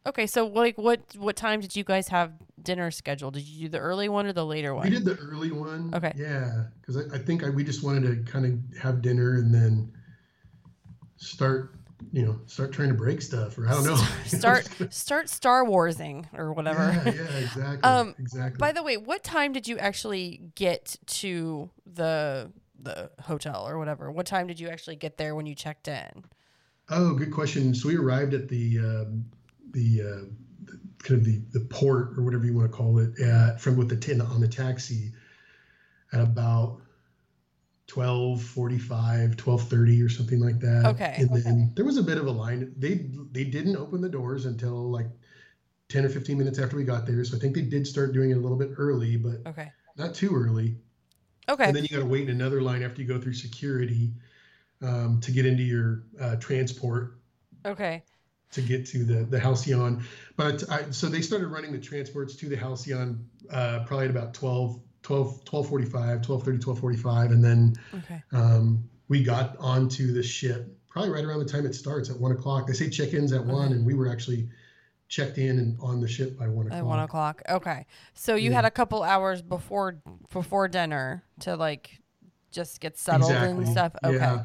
[0.06, 3.36] Okay, so like what what time did you guys have dinner scheduled?
[3.36, 4.84] Did you do the early one or the later one?
[4.84, 5.94] We did the early one.
[5.94, 6.12] Okay.
[6.16, 9.54] Yeah, because I, I, think I, we just wanted to kind of have dinner and
[9.54, 9.94] then
[11.16, 11.76] start,
[12.12, 13.96] you know, start trying to break stuff, or I don't know.
[14.26, 16.92] Start start Star Warsing or whatever.
[17.06, 17.84] Yeah, yeah, exactly.
[17.84, 18.58] um, exactly.
[18.58, 22.52] By the way, what time did you actually get to the
[22.82, 24.12] the hotel or whatever?
[24.12, 26.26] What time did you actually get there when you checked in?
[26.90, 27.74] Oh, good question.
[27.74, 29.26] So we arrived at the um,
[29.72, 30.26] the, uh,
[30.66, 33.78] the kind of the, the port or whatever you want to call it at, from
[33.78, 35.12] with the tin on the taxi
[36.12, 36.82] at about
[37.92, 40.86] 1245 1230 or something like that.
[40.86, 41.42] Okay and okay.
[41.42, 42.74] then there was a bit of a line.
[42.78, 45.08] They they didn't open the doors until like
[45.90, 47.24] 10 or 15 minutes after we got there.
[47.24, 49.72] So i think they did start doing it a little bit early but okay.
[49.98, 50.76] not too early.
[51.50, 51.66] Okay.
[51.66, 54.14] And then you got to wait in another line after you go through security
[54.82, 57.18] um, to get into your uh, transport.
[57.66, 58.04] Okay.
[58.52, 60.04] To get to the the halcyon.
[60.38, 64.34] But I, so they started running the transports to the halcyon uh, probably at about
[64.34, 68.24] 12 12 1245 1230 1245 and then okay.
[68.32, 72.32] um, we got onto the ship probably right around the time it starts at one
[72.32, 73.52] o'clock they say check-ins at okay.
[73.52, 74.48] one and we were actually
[75.10, 78.50] checked in and on the ship by one o'clock at one o'clock okay so you
[78.50, 78.56] yeah.
[78.56, 80.02] had a couple hours before
[80.32, 82.00] before dinner to like
[82.52, 83.66] just get settled exactly.
[83.66, 84.44] and stuff okay yeah.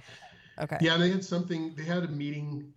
[0.58, 2.70] okay yeah they had something they had a meeting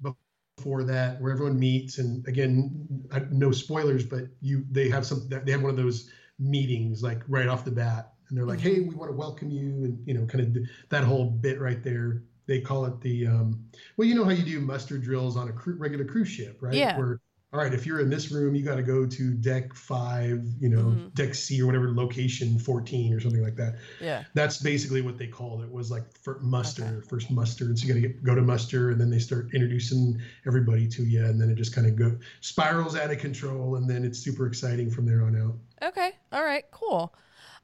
[0.57, 2.87] before that where everyone meets and again
[3.31, 6.11] no spoilers but you they have some they have one of those
[6.41, 9.85] meetings like right off the bat and they're like hey we want to welcome you
[9.85, 13.63] and you know kind of that whole bit right there they call it the um,
[13.95, 16.73] well you know how you do muster drills on a cru- regular cruise ship right
[16.73, 16.97] yeah.
[16.97, 17.19] where
[17.53, 20.69] all right if you're in this room you got to go to deck five you
[20.69, 21.07] know mm-hmm.
[21.09, 25.27] deck c or whatever location 14 or something like that yeah that's basically what they
[25.27, 27.07] called it was like for muster okay.
[27.07, 30.19] first muster and so you got to go to muster and then they start introducing
[30.47, 33.87] everybody to you and then it just kind of go spirals out of control and
[33.87, 36.11] then it's super exciting from there on out Okay.
[36.31, 36.63] All right.
[36.71, 37.13] Cool.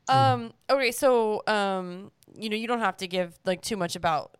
[0.09, 0.53] Um.
[0.69, 0.91] Okay.
[0.91, 4.37] So, um, you know, you don't have to give like too much about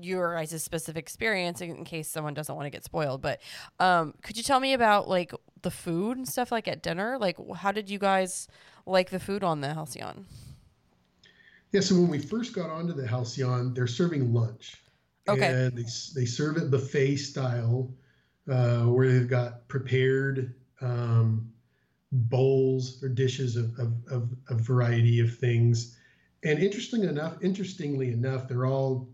[0.00, 3.20] your guys' specific experience in, in case someone doesn't want to get spoiled.
[3.20, 3.40] But,
[3.78, 5.32] um, could you tell me about like
[5.62, 7.16] the food and stuff like at dinner?
[7.18, 8.48] Like, how did you guys
[8.86, 10.26] like the food on the Halcyon?
[11.72, 11.80] Yeah.
[11.80, 14.80] So when we first got onto the Halcyon, they're serving lunch.
[15.28, 15.46] Okay.
[15.46, 15.84] And they
[16.14, 17.90] they serve it buffet style,
[18.50, 20.54] uh, where they've got prepared.
[20.80, 21.50] Um,
[22.14, 25.96] bowls or dishes of, of, of a variety of things.
[26.44, 29.08] And interesting enough, interestingly enough, they're all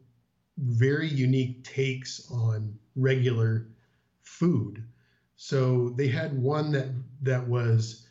[0.59, 3.69] very unique takes on regular
[4.23, 4.85] food.
[5.37, 6.89] So they had one that
[7.23, 8.07] that was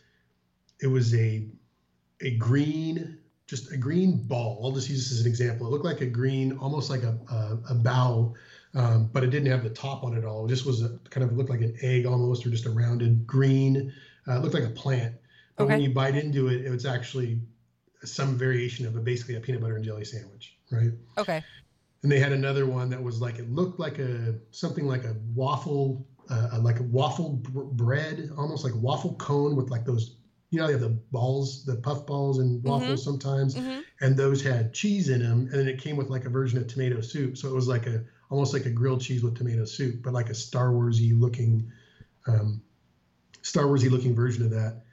[0.82, 1.48] it was a
[2.22, 4.62] a green just a green ball.
[4.64, 5.68] I'll just use this as an example.
[5.68, 8.34] It looked like a green, almost like a a, a bao,
[8.74, 10.46] um, but it didn't have the top on it all.
[10.46, 13.28] It just was a kind of looked like an egg almost, or just a rounded
[13.28, 13.94] green
[14.30, 15.16] uh, it looked like a plant,
[15.58, 15.74] but Okay.
[15.74, 17.42] when you bite into it, it was actually
[18.04, 20.92] some variation of a basically a peanut butter and jelly sandwich, right?
[21.18, 21.44] Okay.
[22.04, 25.16] And they had another one that was like it looked like a something like a
[25.36, 30.16] waffle, uh, like a waffle br- bread, almost like a waffle cone with like those.
[30.52, 34.42] You know, they have the balls, the puff balls and waffles sometimes, hmm and those
[34.42, 37.38] had cheese in them, and then it came with like a version of tomato soup.
[37.38, 40.30] So it was like a almost like a grilled cheese with tomato soup, but like
[40.30, 41.70] a Star Warsy looking,
[42.28, 42.62] um,
[43.42, 44.84] Star Warsy looking version of that.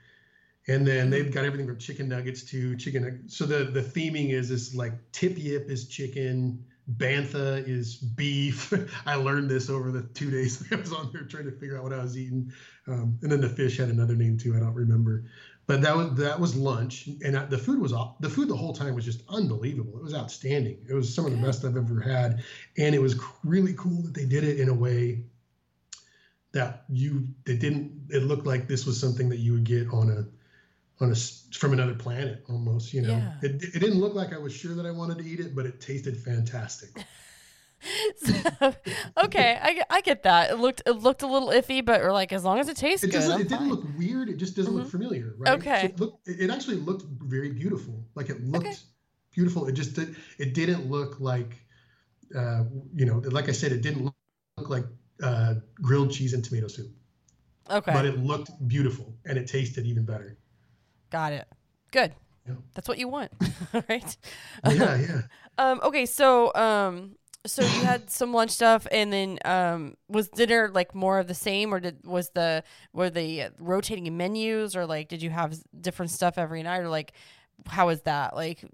[0.69, 3.29] And then they've got everything from chicken nuggets to chicken.
[3.29, 6.65] So the the theming is this like tip yip is chicken,
[6.97, 8.73] bantha is beef.
[9.07, 11.85] I learned this over the two days I was on there trying to figure out
[11.85, 12.53] what I was eating.
[12.89, 14.57] Um, and then the fish had another name too.
[14.57, 15.25] I don't remember.
[15.67, 18.21] But that was that was lunch, and I, the food was off.
[18.21, 19.99] The food the whole time was just unbelievable.
[19.99, 20.79] It was outstanding.
[20.89, 22.45] It was some of the best I've ever had,
[22.79, 25.25] and it was really cool that they did it in a way
[26.59, 27.11] that you
[27.47, 28.09] it didn't.
[28.11, 30.21] It looked like this was something that you would get on a
[31.05, 31.17] on a
[31.61, 32.93] from another planet almost.
[32.95, 33.33] You know, Yeah.
[33.47, 35.67] it it didn't look like I was sure that I wanted to eat it, but
[35.67, 36.91] it tasted fantastic.
[38.17, 38.33] So,
[39.25, 40.51] okay, I, get- I get that.
[40.51, 43.05] It looked it looked a little iffy, but we're like as long as it tastes
[43.05, 43.31] It good.
[43.31, 44.29] I'm It didn't look weird.
[44.31, 44.91] It just doesn't look Mhm.
[44.97, 45.55] familiar, right?
[45.59, 45.81] Okay.
[45.83, 47.05] So it, looked, it actually looked
[47.37, 47.95] very beautiful.
[48.15, 48.77] Like it looked Okay.
[49.37, 49.67] beautiful.
[49.69, 50.17] It just did.
[50.39, 51.53] It didn't look like,
[52.35, 52.65] uh,
[52.95, 54.15] you know, like I said, it didn't look,
[54.59, 54.87] look like
[55.23, 56.91] uh, grilled cheese and tomato soup.
[57.71, 60.37] okay, But it looked beautiful and it tasted even better.
[61.11, 61.47] got it.
[61.93, 62.13] Good.
[62.47, 62.55] Yeah.
[62.75, 63.33] That's what you want,
[63.89, 64.17] right?
[64.65, 65.23] Yeah, yeah.
[65.59, 65.81] Um.
[65.83, 66.05] Okay.
[66.07, 67.17] So, um.
[67.47, 71.35] So you had some lunch stuff, and then um, was dinner like more of the
[71.35, 72.63] same, or did was the
[72.93, 77.13] were the rotating menus, or like did you have different stuff every night, or like
[77.67, 78.35] how was that?
[78.37, 78.65] Like,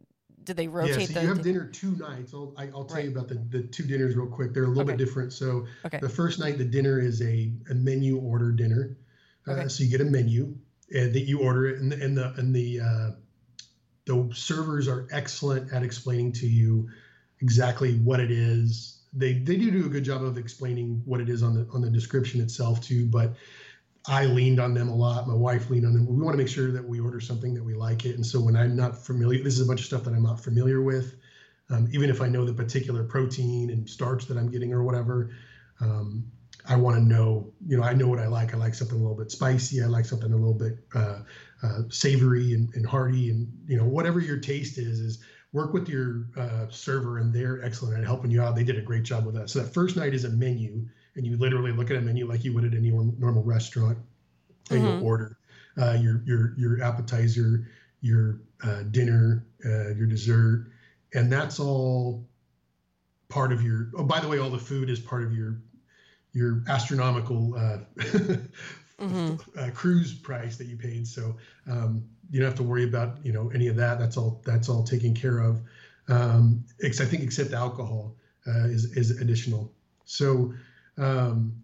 [0.44, 1.22] did they Yeah, rotate so the?
[1.22, 2.34] you have dinner two nights.
[2.34, 4.52] I'll, I, I'll tell you about the, the two dinners real quick.
[4.52, 4.96] They're a little Okay.
[4.96, 5.32] bit different.
[5.32, 5.98] So Okay.
[5.98, 8.96] the first night, the dinner is a, a menu order dinner.
[9.46, 9.68] Uh, Okay.
[9.68, 10.54] So you get a menu
[10.94, 13.10] and that you order it, and, the and the and the uh,
[14.04, 16.88] the servers are excellent at explaining to you
[17.40, 19.00] exactly what it is.
[19.12, 21.80] They they do do a good job of explaining what it is on the on
[21.82, 23.34] the description itself too, but
[24.06, 25.28] I leaned on them a lot.
[25.28, 26.06] My wife leaned on them.
[26.06, 28.16] We want to make sure that we order something that we like it.
[28.16, 30.42] And so when I'm not familiar, this is a bunch of stuff that I'm not
[30.42, 31.16] familiar with.
[31.70, 35.30] Um, even if I know the particular protein and starch that I'm getting or whatever,
[35.80, 36.24] um,
[36.68, 38.54] I want to know, you know, I know what I like.
[38.54, 39.82] I like something a little bit spicy.
[39.82, 41.20] I like something a little bit uh,
[41.62, 45.18] uh, savory and, and, hearty, and you know, whatever your taste is, is
[45.52, 48.54] work with your uh, server, and they're excellent at helping you out.
[48.54, 49.50] They did a great job with that.
[49.50, 50.86] So that first night is a menu,
[51.16, 53.98] and you literally look at a menu like you would at any normal restaurant,
[54.70, 55.00] and mm-hmm.
[55.00, 55.38] you order
[55.80, 57.68] uh, your your your appetizer,
[58.00, 60.70] your uh, dinner, uh, your dessert,
[61.14, 62.26] and that's all
[63.28, 63.90] part of your.
[63.96, 65.58] Oh, by the way, all the food is part of your
[66.32, 67.78] your astronomical uh,
[69.00, 69.34] mm-hmm.
[69.58, 71.06] uh, cruise price that you paid.
[71.06, 71.36] So
[71.68, 73.98] um, you don't have to worry about you know any of that.
[73.98, 75.60] That's all that's all taken care of.
[76.08, 78.16] Um, I think except alcohol
[78.46, 79.72] uh, is is additional.
[80.04, 80.52] So
[80.98, 81.62] um,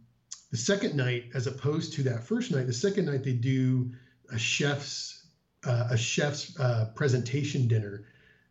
[0.51, 3.93] the second night, as opposed to that first night, the second night they do
[4.33, 5.27] a chef's
[5.67, 8.05] uh, a chef's uh, presentation dinner,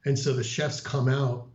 [0.05, 1.47] and so the chefs come out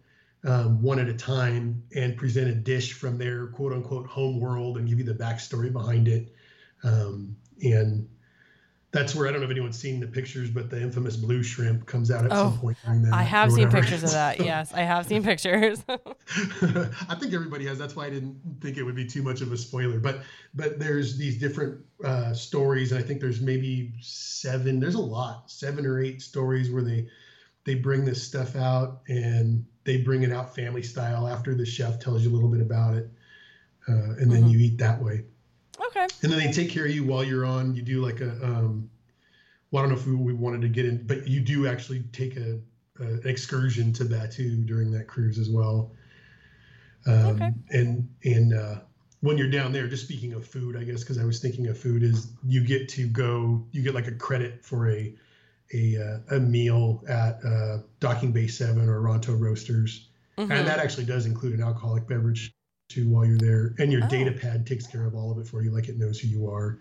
[0.44, 4.78] um, one at a time and present a dish from their quote unquote home world
[4.78, 6.34] and give you the backstory behind it.
[6.82, 8.08] Um, and
[8.92, 11.86] that's where I don't know if anyone's seen the pictures, but the infamous blue shrimp
[11.86, 13.14] comes out at oh, some point during that.
[13.14, 14.38] I have seen pictures of that.
[14.42, 15.82] Yes, I have seen pictures.
[15.88, 17.78] I think everybody has.
[17.78, 19.98] That's why I didn't think it would be too much of a spoiler.
[19.98, 20.20] But
[20.54, 24.78] but there's these different uh, stories, and I think there's maybe seven.
[24.78, 27.08] There's a lot, seven or eight stories where they
[27.64, 31.98] they bring this stuff out and they bring it out family style after the chef
[31.98, 33.10] tells you a little bit about it,
[33.88, 34.50] uh, and then mm-hmm.
[34.50, 35.24] you eat that way.
[35.94, 36.06] Okay.
[36.22, 37.74] And then they take care of you while you're on.
[37.74, 38.90] You do like a, um,
[39.70, 42.02] well, I don't know if we, we wanted to get in, but you do actually
[42.12, 42.58] take a,
[43.00, 45.92] a an excursion to Batuu during that cruise as well.
[47.06, 47.50] Um, okay.
[47.70, 48.76] And and uh,
[49.20, 51.78] when you're down there, just speaking of food, I guess because I was thinking of
[51.78, 55.14] food, is you get to go, you get like a credit for a
[55.74, 60.08] a, uh, a meal at uh, Docking Bay 7 or Ronto Roasters.
[60.38, 60.52] Mm-hmm.
[60.52, 62.52] And that actually does include an alcoholic beverage
[63.00, 63.74] while you're there.
[63.78, 64.08] And your oh.
[64.08, 66.48] data pad takes care of all of it for you, like it knows who you
[66.50, 66.78] are.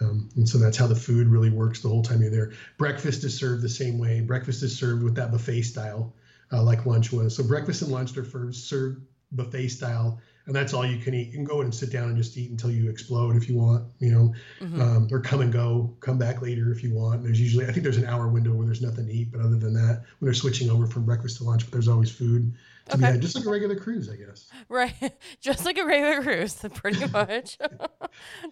[0.00, 2.52] Um, and so that's how the food really works the whole time you're there.
[2.78, 4.20] Breakfast is served the same way.
[4.20, 6.14] Breakfast is served with that buffet style,
[6.52, 7.36] uh, like lunch was.
[7.36, 11.28] So breakfast and lunch are first served buffet style and that's all you can eat.
[11.28, 13.56] You can go in and sit down and just eat until you explode if you
[13.56, 14.80] want, you know, mm-hmm.
[14.80, 17.16] um, or come and go, come back later if you want.
[17.16, 19.40] And there's usually, I think there's an hour window where there's nothing to eat, but
[19.40, 22.54] other than that, when they're switching over from breakfast to lunch, but there's always food.
[22.92, 23.18] Okay.
[23.18, 24.48] just like a regular cruise, I guess.
[24.68, 24.94] Right,
[25.40, 27.58] just like a regular cruise, pretty much.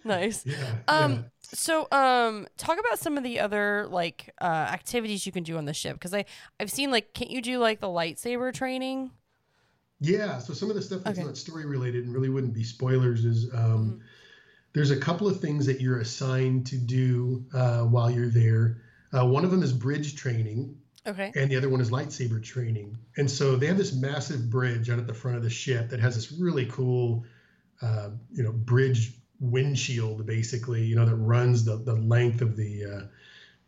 [0.03, 0.45] nice.
[0.45, 1.11] Yeah, um.
[1.13, 1.19] Yeah.
[1.53, 5.65] So, um, talk about some of the other like uh, activities you can do on
[5.65, 6.25] the ship because I
[6.59, 9.11] I've seen like, can't you do like the lightsaber training?
[9.99, 10.39] Yeah.
[10.39, 11.27] So some of the stuff that's okay.
[11.27, 13.97] not story related and really wouldn't be spoilers is um, mm-hmm.
[14.73, 18.81] there's a couple of things that you're assigned to do uh, while you're there.
[19.13, 20.75] Uh, one of them is bridge training.
[21.05, 21.31] Okay.
[21.35, 22.97] And the other one is lightsaber training.
[23.17, 25.99] And so they have this massive bridge out at the front of the ship that
[25.99, 27.25] has this really cool,
[27.81, 32.85] uh, you know, bridge windshield basically, you know, that runs the, the length of the
[32.85, 33.01] uh,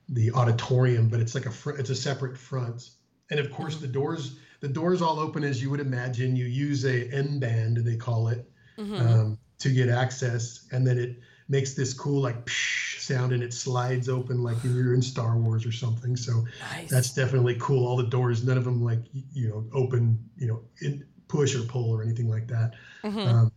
[0.10, 2.90] the auditorium, but it's like a fr- it's a separate front.
[3.32, 3.88] And of course, mm-hmm.
[3.88, 6.36] the doors the doors all open as you would imagine.
[6.36, 8.96] You use a M band, they call it, mm-hmm.
[8.96, 13.54] um, to get access, and then it makes this cool like psh sound and it
[13.54, 16.16] slides open like you're in Star Wars or something.
[16.16, 16.90] So nice.
[16.90, 17.86] that's definitely cool.
[17.86, 19.00] All the doors, none of them like
[19.34, 22.74] you know open, you know, in, push or pull or anything like that.
[23.04, 23.20] Mm-hmm.
[23.20, 23.52] Um,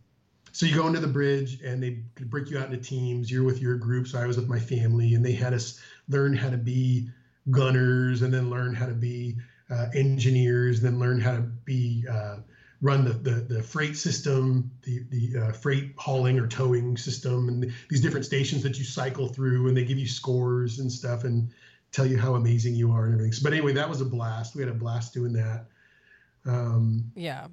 [0.51, 3.31] so you go into the bridge and they break you out into teams.
[3.31, 4.07] You're with your group.
[4.07, 7.09] So I was with my family, and they had us learn how to be
[7.51, 9.37] gunners and then learn how to be
[9.69, 12.37] uh, engineers, and then learn how to be uh,
[12.81, 17.73] run the, the, the freight system, the the uh, freight hauling or towing system, and
[17.89, 21.49] these different stations that you cycle through, and they give you scores and stuff, and
[21.91, 23.31] tell you how amazing you are and everything.
[23.31, 24.55] So, but anyway, that was a blast.
[24.55, 25.65] We had a blast doing that.
[26.45, 27.47] Um, yeah.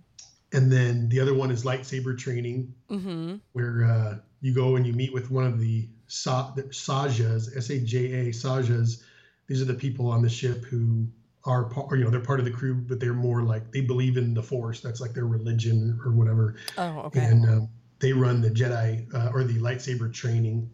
[0.52, 3.36] And then the other one is lightsaber training, mm-hmm.
[3.52, 7.70] where uh, you go and you meet with one of the, sa- the Sajas, S
[7.70, 9.02] A J A Sajas.
[9.46, 11.06] These are the people on the ship who
[11.44, 14.16] are part, you know, they're part of the crew, but they're more like they believe
[14.16, 14.81] in the Force.
[14.81, 16.56] That's like their religion or whatever.
[16.78, 17.20] Oh, okay.
[17.20, 20.70] And um, they run the Jedi uh, or the lightsaber training.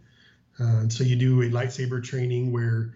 [0.59, 2.95] Uh, so you do a lightsaber training where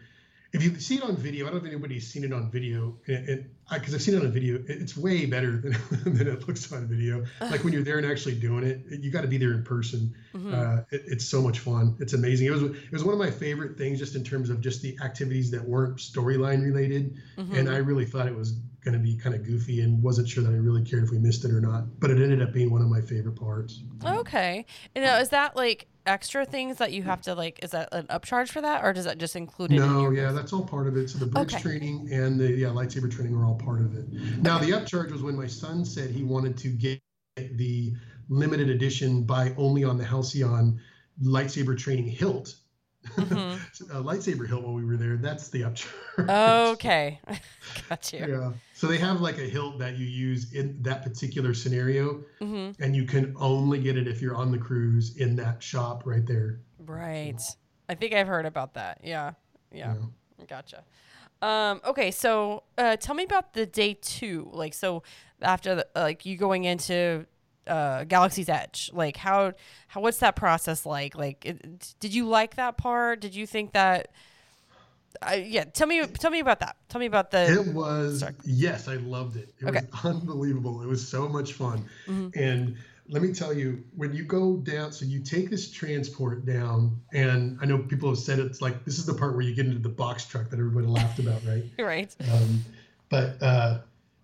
[0.55, 2.97] if you see it on video, I don't know if anybody's seen it on video,
[3.09, 5.77] and because I've seen it on video, it's way better than,
[6.15, 7.25] than it looks on video.
[7.41, 10.15] Like when you're there and actually doing it, you got to be there in person.
[10.33, 10.55] Mm-hmm.
[10.55, 11.97] Uh, it, it's so much fun.
[11.99, 12.47] It's amazing.
[12.47, 14.97] It was it was one of my favorite things, just in terms of just the
[15.03, 17.57] activities that weren't storyline related, mm-hmm.
[17.57, 18.53] and I really thought it was
[18.85, 21.19] going to be kind of goofy and wasn't sure that I really cared if we
[21.19, 21.99] missed it or not.
[21.99, 23.83] But it ended up being one of my favorite parts.
[24.05, 27.89] Okay, and now is that like extra things that you have to like is that
[27.93, 30.87] an upcharge for that or does that just include it no yeah that's all part
[30.87, 31.09] of it.
[31.09, 31.63] So the bridge okay.
[31.63, 34.13] training and the yeah lightsaber training are all part of it.
[34.43, 37.01] Now the upcharge was when my son said he wanted to get
[37.37, 37.95] the
[38.29, 40.81] limited edition buy only on the halcyon
[41.23, 42.57] lightsaber training hilt
[43.17, 43.93] mm-hmm.
[43.97, 47.21] a lightsaber hilt while we were there that's the upcharge okay
[47.89, 48.53] got you yeah
[48.85, 52.83] so they have like a hilt that you use in that particular scenario, mm-hmm.
[52.83, 56.27] and you can only get it if you're on the cruise in that shop right
[56.27, 56.61] there.
[56.81, 57.41] Right.
[57.89, 59.01] I think I've heard about that.
[59.03, 59.33] Yeah.
[59.73, 59.95] Yeah.
[60.39, 60.45] yeah.
[60.47, 60.85] Gotcha.
[61.41, 64.51] Um, okay, so uh, tell me about the day two.
[64.53, 65.03] Like, so
[65.41, 67.27] after the, like you going into
[67.67, 69.53] uh, Galaxy's Edge, like how
[69.89, 71.17] how what's that process like?
[71.17, 73.21] Like, it, did you like that part?
[73.21, 74.09] Did you think that
[75.23, 76.77] I, yeah, tell me tell me about that.
[76.89, 77.53] Tell me about the.
[77.53, 78.35] It was Sorry.
[78.45, 79.55] yes, I loved it.
[79.61, 79.81] It okay.
[79.93, 80.83] was unbelievable.
[80.83, 82.39] It was so much fun, mm-hmm.
[82.39, 82.77] and
[83.09, 87.59] let me tell you, when you go down, so you take this transport down, and
[87.61, 89.79] I know people have said it's like this is the part where you get into
[89.79, 91.65] the box truck that everybody laughed about, right?
[91.79, 92.17] right.
[92.33, 92.65] Um,
[93.11, 93.79] but uh,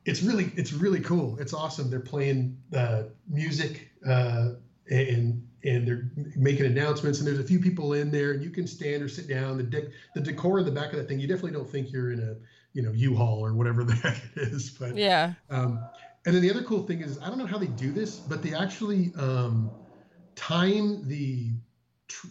[0.05, 1.39] it's really it's really cool.
[1.39, 1.91] It's awesome.
[1.91, 4.51] They're playing uh, music uh,
[4.91, 8.67] and and they're making announcements and there's a few people in there and you can
[8.67, 11.29] stand or sit down the dec- the decor in the back of that thing you
[11.29, 12.35] definitely don't think you're in a
[12.73, 15.79] you know u-haul or whatever the heck it is but yeah um,
[16.25, 18.43] and then the other cool thing is i don't know how they do this but
[18.43, 19.70] they actually um,
[20.35, 21.51] time the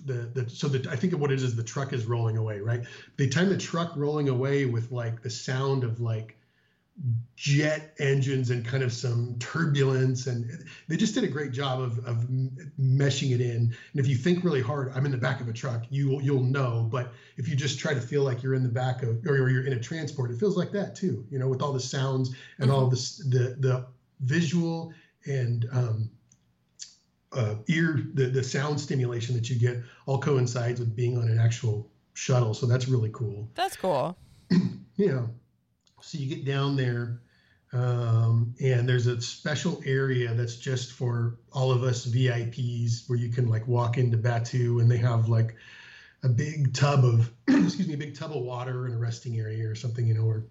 [0.06, 2.60] the, the so that I think of what it is the truck is rolling away,
[2.60, 2.84] right?
[3.18, 6.38] They time the truck rolling away with like the sound of like
[7.36, 11.98] jet engines and kind of some turbulence and they just did a great job of,
[12.00, 12.28] of
[12.78, 13.74] meshing it in.
[13.92, 16.44] And if you think really hard i'm in the back of a truck you you'll
[16.44, 19.50] know but if you just try to feel like you're in the back of or
[19.50, 22.36] you're in a transport it feels like that too you know with all the sounds
[22.58, 22.78] and mm-hmm.
[22.78, 23.86] all this the the
[24.20, 24.94] visual
[25.26, 26.10] and um,
[27.32, 31.40] uh, ear the, the sound stimulation that you get all coincides with being on an
[31.40, 32.54] actual shuttle.
[32.54, 33.50] So that's really cool.
[33.56, 34.18] That's cool.
[34.96, 35.28] Yeah
[36.02, 37.20] so you get down there,
[37.72, 43.30] um, and there's a special area that's just for all of us VIPs where you
[43.30, 45.56] can like walk into Batuu and they have like
[46.24, 49.70] a big tub of excuse me, a big tub of water in a resting area
[49.70, 50.46] or something, you know, or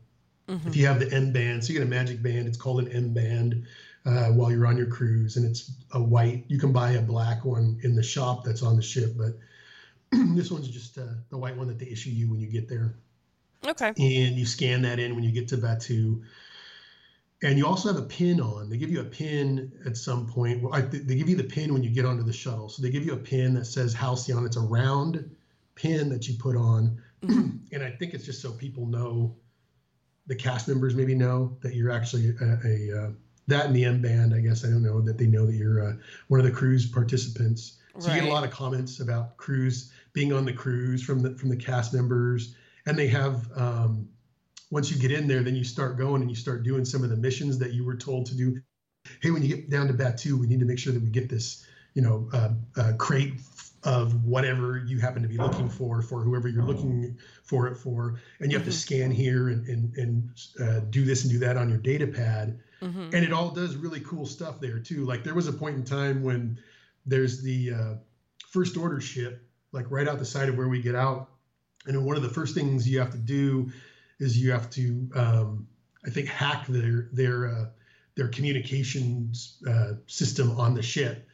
[0.49, 0.69] mm-hmm.
[0.69, 2.89] if you have the M band, so you get a magic band, it's called an
[2.89, 3.67] M band.
[4.07, 6.45] Uh, while you're on your cruise, and it's a white.
[6.49, 9.33] You can buy a black one in the shop that's on the ship, but
[10.35, 12.95] this one's just uh, the white one that they issue you when you get there.
[13.67, 13.89] Okay.
[13.89, 16.23] And you scan that in when you get to Batuu.
[17.43, 18.69] And you also have a pin on.
[18.69, 20.63] They give you a pin at some point.
[20.63, 22.69] Well, I, they give you the pin when you get onto the shuttle.
[22.69, 24.45] So they give you a pin that says Halcyon.
[24.45, 25.37] It's a round
[25.77, 27.01] pin that you put on.
[27.23, 27.51] Mm-hmm.
[27.73, 29.37] and I think it's just so people know,
[30.27, 33.11] the cast members maybe know that you're actually a, a uh,
[33.47, 34.35] that and the M band.
[34.35, 35.93] I guess I don't know that they know that you're uh,
[36.27, 37.79] one of the cruise participants.
[37.99, 38.17] So right.
[38.17, 41.49] you get a lot of comments about cruise being on the cruise from the from
[41.49, 42.55] the cast members
[42.89, 44.09] and they have um,
[44.71, 47.11] once you get in there, then you start going and you start doing some of
[47.11, 48.61] the missions that you were told to do.
[49.21, 51.29] Hey, when you get down to Batuu, we need to make sure that we get
[51.29, 53.35] this, you know, uh, uh, crate
[53.85, 58.19] of whatever you happen to be looking for for whoever you're looking for it for,
[58.41, 58.73] and you have mm-hmm.
[58.73, 62.07] to scan here and and, and uh, do this and do that on your data
[62.07, 63.03] pad, mm-hmm.
[63.15, 65.05] and it all does really cool stuff there too.
[65.05, 66.59] Like there was a point in time when
[67.07, 67.95] there's the uh,
[68.49, 71.31] first order ship, like right out the side of where we get out
[71.87, 73.71] and one of the first things you have to do
[74.19, 75.69] is you have to, um,
[76.05, 77.67] I think, hack their their uh,
[78.15, 81.27] their communications uh, system on the ship.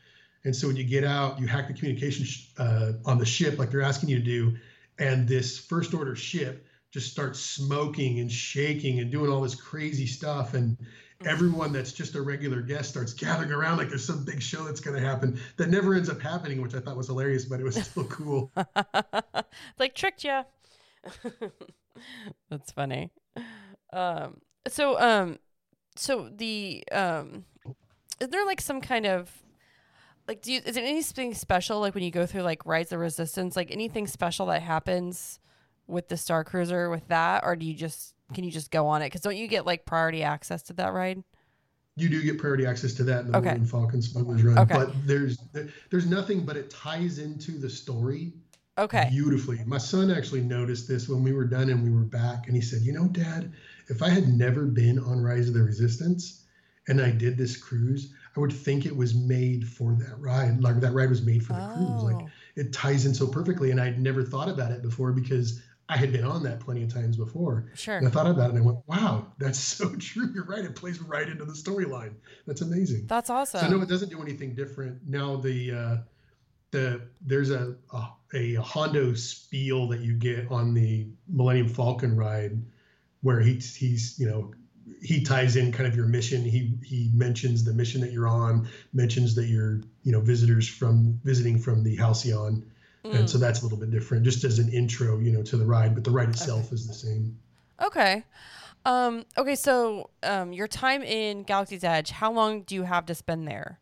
[0.45, 3.59] And so when you get out, you hack the communication sh- uh, on the ship,
[3.59, 4.57] like they're asking you to do,
[4.99, 10.07] and this first order ship just starts smoking and shaking and doing all this crazy
[10.07, 10.77] stuff and
[11.27, 14.81] everyone that's just a regular guest starts gathering around like there's some big show that's
[14.81, 17.65] going to happen that never ends up happening, which I thought was hilarious, but it
[17.65, 18.53] was still cool.
[19.78, 20.43] like tricked you.
[22.51, 23.11] that's funny.
[23.93, 24.39] Um,
[24.69, 25.39] so, um,
[25.97, 27.44] so the, um,
[28.20, 29.31] is there like some kind of,
[30.27, 33.01] like, do you, is there anything special, like when you go through like Rise of
[33.01, 35.39] Resistance, like anything special that happens
[35.86, 39.03] with the Star Cruiser with that, or do you just can you just go on
[39.03, 39.07] it?
[39.07, 41.23] Because don't you get like priority access to that ride?
[41.97, 43.59] You do get priority access to that in the okay.
[43.65, 44.75] Falcon Smugglers Run, okay.
[44.75, 48.33] but there's there, there's nothing but it ties into the story
[48.77, 49.09] Okay.
[49.11, 49.61] Beautifully.
[49.67, 52.63] My son actually noticed this when we were done and we were back, and he
[52.63, 53.53] said, "You know, Dad,
[53.89, 56.43] if I had never been on Rise of the Resistance,
[56.89, 60.61] and I did this cruise, I would think it was made for that ride.
[60.61, 61.75] Like that ride was made for the oh.
[61.75, 62.03] cruise.
[62.03, 62.31] Like oh.
[62.57, 66.13] it ties in so perfectly, and I'd never thought about it before because I had
[66.13, 67.71] been on that plenty of times before.
[67.75, 67.97] Sure.
[67.97, 70.31] And I thought about it and I went, wow, that's so true.
[70.35, 70.65] You're right.
[70.65, 72.15] It plays right into the storyline.
[72.47, 73.07] That's amazing.
[73.07, 73.61] That's awesome.
[73.61, 75.07] So no, it doesn't do anything different.
[75.07, 75.97] Now the uh
[76.71, 82.61] the there's a a, a Hondo spiel that you get on the Millennium Falcon ride
[83.21, 84.53] where he he's, you know,
[85.01, 86.45] he ties in kind of your mission.
[86.45, 91.21] He he mentions the mission that you're on, mentions that you're, you know, visitors from
[91.25, 92.71] visiting from the Halcyon
[93.05, 93.15] Mm.
[93.15, 93.42] And so mm.
[93.42, 95.94] that's a little bit different, just as an intro, you know, to the ride.
[95.94, 96.74] But the ride itself okay.
[96.74, 97.39] is the same.
[97.83, 98.24] Okay.
[98.86, 103.15] Um, okay, so um, your time in Galaxy's Edge, how long do you have to
[103.15, 103.78] spend there?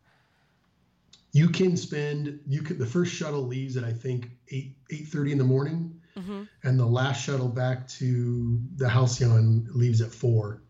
[1.33, 5.31] You can spend you can the first shuttle leaves at I think eight eight thirty
[5.31, 6.43] in the morning, mm-hmm.
[6.63, 10.61] and the last shuttle back to the Halcyon leaves at four.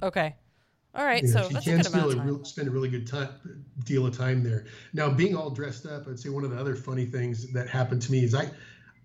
[0.00, 0.36] Okay.
[0.94, 3.28] All right, so you can still real, spend a really good time,
[3.84, 4.66] deal of time there.
[4.92, 8.02] Now, being all dressed up, I'd say one of the other funny things that happened
[8.02, 8.50] to me is I,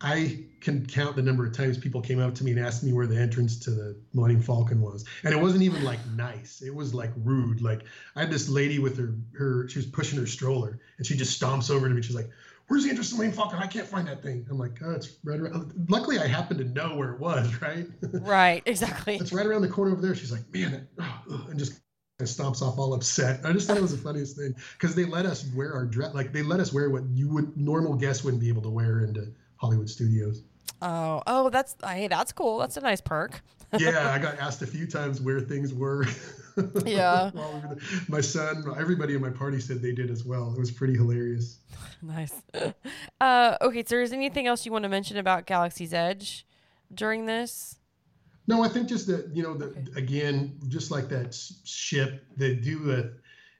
[0.01, 2.91] I can count the number of times people came up to me and asked me
[2.91, 6.61] where the entrance to the Millennium Falcon was, and it wasn't even like nice.
[6.61, 7.61] It was like rude.
[7.61, 7.83] Like
[8.15, 11.39] I had this lady with her her she was pushing her stroller, and she just
[11.39, 12.01] stomps over to me.
[12.01, 12.29] She's like,
[12.67, 13.59] where's the interest in Lane Falcon?
[13.59, 14.45] I can't find that thing.
[14.49, 15.73] I'm like, oh, it's right around.
[15.89, 17.87] Luckily, I happened to know where it was, right?
[18.01, 19.15] Right, exactly.
[19.15, 20.15] it's right around the corner over there.
[20.15, 21.81] She's like, man, it, oh, and just
[22.23, 23.45] stomps off all upset.
[23.45, 26.13] I just thought it was the funniest thing because they let us wear our dress,
[26.13, 29.01] like they let us wear what you would normal guests wouldn't be able to wear
[29.01, 30.43] into Hollywood studios.
[30.81, 32.59] Oh, oh, that's hey, that's cool.
[32.59, 33.41] That's a nice perk.
[33.77, 36.05] yeah, I got asked a few times where things were.
[36.85, 37.31] Yeah.
[38.07, 40.53] my son, everybody in my party said they did as well.
[40.53, 41.59] It was pretty hilarious.
[42.01, 42.31] nice.
[43.19, 46.45] Uh, okay, so is anything else you want to mention about Galaxy's Edge
[46.93, 47.75] during this?
[48.47, 49.83] No, I think just that you know, the, okay.
[49.97, 51.35] again, just like that
[51.65, 53.09] ship, they do a,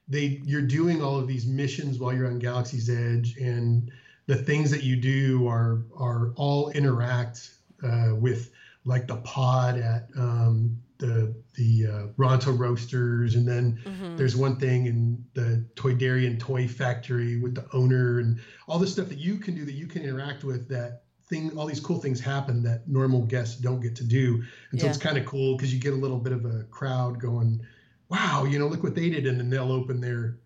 [0.08, 3.90] they you're doing all of these missions while you're on Galaxy's Edge, and
[4.26, 7.50] the things that you do are are all interact
[7.82, 8.50] uh, with
[8.84, 14.16] like the pod at um, the the uh, Ronto Roasters, and then mm-hmm.
[14.16, 19.08] there's one thing in the Toydarian Toy Factory with the owner, and all the stuff
[19.08, 22.20] that you can do that you can interact with that thing all these cool things
[22.20, 24.90] happen that normal guests don't get to do and so yeah.
[24.90, 27.60] it's kind of cool because you get a little bit of a crowd going
[28.08, 30.38] wow you know look what they did and then they'll open their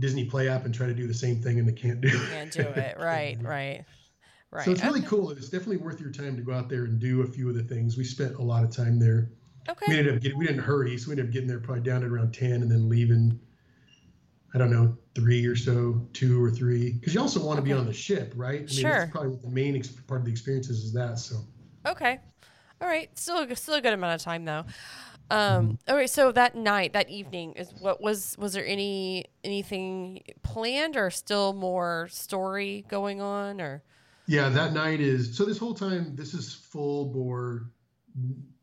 [0.00, 2.30] disney play app and try to do the same thing and they can't do it
[2.30, 3.84] can't do it right right
[4.50, 5.08] right so it's really okay.
[5.08, 7.54] cool it's definitely worth your time to go out there and do a few of
[7.54, 9.30] the things we spent a lot of time there
[9.68, 11.82] okay we ended up getting we didn't hurry so we ended up getting there probably
[11.82, 13.38] down at around 10 and then leaving
[14.54, 17.70] I don't know, three or so, two or three, because you also want to okay.
[17.70, 18.56] be on the ship, right?
[18.56, 18.90] I mean, sure.
[18.90, 21.18] That's probably what the main ex- part of the experiences is that.
[21.18, 21.36] So.
[21.86, 22.18] Okay.
[22.80, 23.16] All right.
[23.16, 24.64] Still, still a good amount of time though.
[25.30, 25.74] Um, mm-hmm.
[25.90, 26.10] all right.
[26.10, 31.52] So that night, that evening, is what was was there any anything planned or still
[31.52, 33.82] more story going on or?
[34.26, 35.44] Yeah, that night is so.
[35.44, 37.70] This whole time, this is full bore,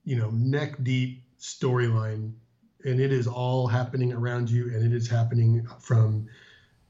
[0.05, 2.33] you know, neck deep storyline
[2.85, 6.27] and it is all happening around you and it is happening from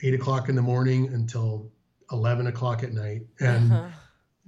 [0.02, 1.72] eight o'clock in the morning until
[2.12, 3.88] 11 o'clock at night and uh-huh.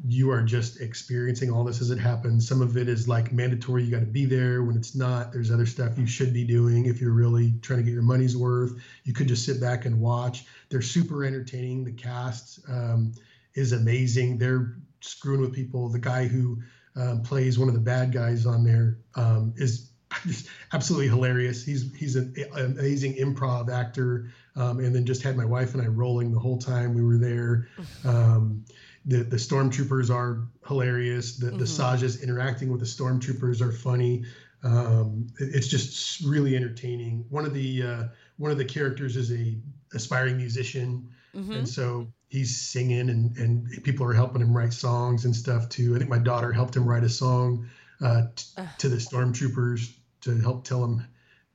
[0.07, 2.47] You are just experiencing all this as it happens.
[2.47, 4.63] Some of it is like mandatory you got to be there.
[4.63, 7.83] When it's not there's other stuff you should be doing if you're really trying to
[7.83, 8.81] get your money's worth.
[9.03, 10.45] You could just sit back and watch.
[10.69, 11.83] They're super entertaining.
[11.83, 13.13] The cast um,
[13.55, 14.37] is amazing.
[14.37, 15.89] They're screwing with people.
[15.89, 16.61] The guy who
[16.95, 19.89] um, plays one of the bad guys on there um, is
[20.25, 21.63] just absolutely hilarious.
[21.63, 25.87] He's he's an, amazing improv actor, um, and then just had my wife and I
[25.87, 27.67] rolling the whole time we were there.
[28.05, 28.65] Um,
[29.09, 31.37] the the stormtroopers are hilarious.
[31.37, 31.57] The mm-hmm.
[31.57, 34.23] the Sajas interacting with the stormtroopers are funny.
[34.63, 37.25] Um, it, it's just really entertaining.
[37.29, 38.03] One of the uh,
[38.37, 39.57] one of the characters is a
[39.93, 41.51] aspiring musician, mm-hmm.
[41.51, 45.95] and so he's singing and and people are helping him write songs and stuff too.
[45.95, 47.67] I think my daughter helped him write a song
[48.01, 51.05] uh, t- to the stormtroopers to help tell them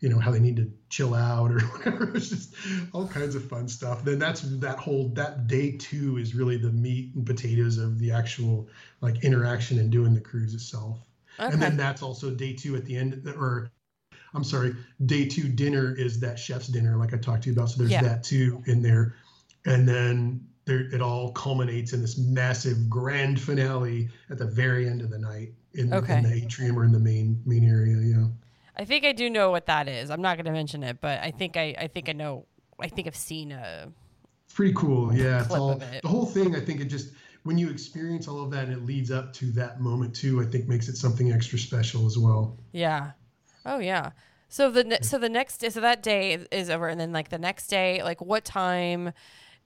[0.04, 2.54] you know how they need to chill out or whatever it's just
[2.92, 6.70] all kinds of fun stuff then that's that whole that day two is really the
[6.70, 8.68] meat and potatoes of the actual
[9.00, 10.98] like interaction and doing the cruise itself
[11.40, 11.50] okay.
[11.50, 13.70] and then that's also day two at the end or
[14.34, 14.76] i'm sorry
[15.06, 17.90] day two dinner is that chef's dinner like i talked to you about so there's
[17.90, 18.02] yeah.
[18.02, 19.14] that too in there
[19.64, 25.00] and then there it all culminates in this massive grand finale at the very end
[25.00, 26.18] of the night in, okay.
[26.18, 28.26] in the atrium or in the main main area yeah
[28.76, 30.10] I think I do know what that is.
[30.10, 32.46] I'm not going to mention it, but I think I, I think I know.
[32.80, 33.92] I think I've seen a.
[34.44, 35.14] It's pretty cool.
[35.14, 36.02] Yeah, it's all it.
[36.02, 36.56] the whole thing.
[36.56, 37.12] I think it just
[37.44, 40.46] when you experience all of that and it leads up to that moment too, I
[40.46, 42.58] think makes it something extra special as well.
[42.72, 43.12] Yeah.
[43.64, 44.10] Oh yeah.
[44.48, 47.28] So the ne- so the next day, so that day is over, and then like
[47.28, 49.12] the next day, like what time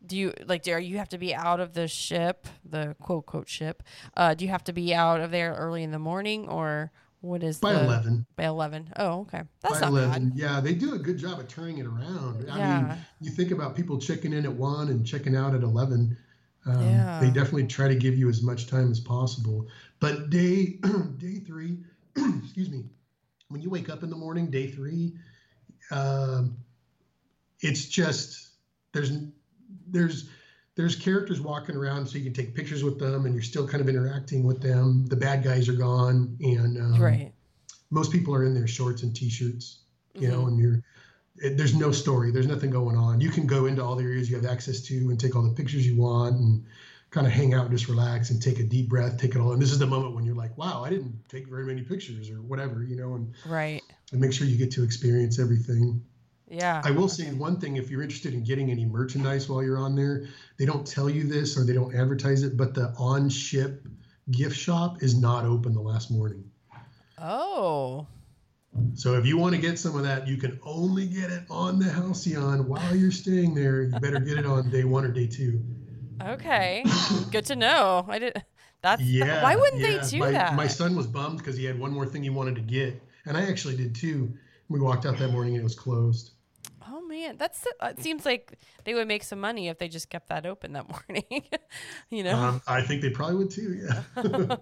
[0.05, 0.63] do you like?
[0.63, 3.83] Do you have to be out of the ship, the quote quote ship?
[4.17, 7.43] Uh, do you have to be out of there early in the morning, or what
[7.43, 8.27] is by the, eleven?
[8.37, 8.91] By eleven.
[8.97, 9.43] Oh, okay.
[9.61, 10.29] That's by not 11.
[10.31, 10.39] bad.
[10.39, 12.49] Yeah, they do a good job of turning it around.
[12.51, 12.83] I Yeah.
[12.83, 16.17] mean, you think about people checking in at one and checking out at eleven.
[16.67, 17.21] Um, Yeah.
[17.21, 19.67] They definitely try to give you as much time as possible.
[20.01, 20.79] But day
[21.19, 21.79] day three,
[22.17, 22.85] excuse me,
[23.49, 25.15] when you wake up in the morning, day three,
[25.91, 26.57] um,
[27.61, 28.51] it's just
[28.93, 29.13] there's
[29.89, 30.29] there's
[30.79, 33.81] there's characters walking around so you can take pictures with them and you're still kind
[33.81, 35.05] of interacting with them.
[35.09, 37.33] The bad guys are gone and um, right.
[37.91, 39.81] most people are in their shorts and t-shirts
[40.15, 40.49] you know Mhm.
[40.49, 40.83] and you're
[41.39, 44.31] it, there's no story there's nothing going on you can go into all the areas
[44.31, 46.65] you have access to and take all the pictures you want and
[47.11, 49.53] kind of hang out and just relax and take a deep breath take it all
[49.53, 52.31] and this is the moment when you're like wow i didn't take very many pictures
[52.31, 53.83] or whatever you know and, Right.
[54.13, 56.03] and make sure you get to experience everything
[56.51, 56.81] Yeah.
[56.85, 59.95] i will say one thing if you're interested in getting any merchandise while you're on
[59.95, 60.27] there
[60.59, 63.87] they don't tell you this or they don't advertise it but the on ship
[64.31, 66.45] gift shop is not open the last morning
[67.21, 68.07] Oh.
[68.95, 71.79] So if you want to get some of that, you can only get it on
[71.79, 73.83] the Halcyon while you're staying there.
[73.83, 75.61] You better get it on day one or day two.
[76.23, 76.85] Okay.
[77.31, 78.07] Good to know.
[78.09, 78.43] I did.
[78.83, 79.43] That's Yeah.
[79.43, 79.99] why wouldn't yeah.
[79.99, 80.55] they do my, that?
[80.55, 83.37] My son was bummed because he had one more thing he wanted to get, and
[83.37, 84.33] I actually did too.
[84.69, 86.33] We walked out that morning and it was closed.
[87.37, 90.73] That's it seems like they would make some money if they just kept that open
[90.75, 91.45] that morning.
[92.11, 92.37] you know.
[92.37, 93.81] Um, I think they probably would too.
[94.17, 94.57] Yeah.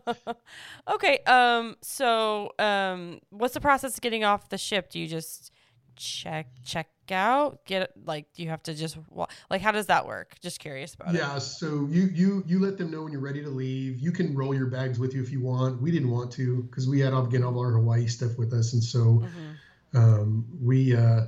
[0.89, 1.18] okay.
[1.26, 1.76] Um.
[1.83, 4.91] So, um, what's the process of getting off the ship?
[4.91, 5.51] Do you just
[5.97, 7.65] check check out?
[7.65, 8.99] Get like, do you have to just
[9.51, 9.60] like?
[9.60, 10.36] How does that work?
[10.41, 11.18] Just curious about it.
[11.18, 11.39] yeah.
[11.39, 13.99] So you you you let them know when you're ready to leave.
[13.99, 15.81] You can roll your bags with you if you want.
[15.81, 18.83] We didn't want to because we had again all our Hawaii stuff with us, and
[18.83, 19.23] so.
[19.25, 19.57] Mhm.
[19.94, 21.26] um, we uh,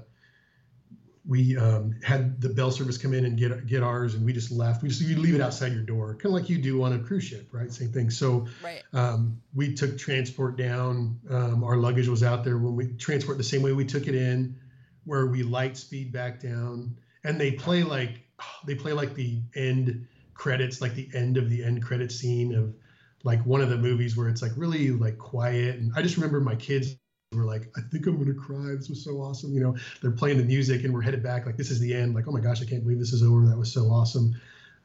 [1.29, 4.51] we um, had the bell service come in and get get ours, and we just
[4.51, 4.83] left.
[4.83, 6.99] We just you leave it outside your door, kind of like you do on a
[6.99, 7.71] cruise ship, right?
[7.71, 8.09] Same thing.
[8.09, 8.83] So Right.
[8.95, 11.21] um, we took transport down.
[11.29, 14.15] Um, our luggage was out there when we transport the same way we took it
[14.15, 14.59] in,
[15.05, 18.23] where we light speed back down, and they play like
[18.67, 22.75] they play like the end credits, like the end of the end credit scene of
[23.23, 25.77] like one of the movies where it's like really like quiet.
[25.77, 26.97] And I just remember my kids
[27.37, 28.75] were like, I think I'm gonna cry.
[28.77, 29.53] This was so awesome.
[29.53, 31.47] You know, they're playing the music and we're headed back.
[31.47, 32.15] Like this is the end.
[32.15, 33.47] Like, oh my gosh, I can't believe this is over.
[33.47, 34.35] That was so awesome.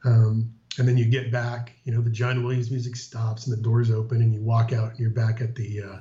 [0.04, 3.62] Um, and then you get back, you know, the John Williams music stops and the
[3.62, 5.98] doors open and you walk out and you're back at the uh,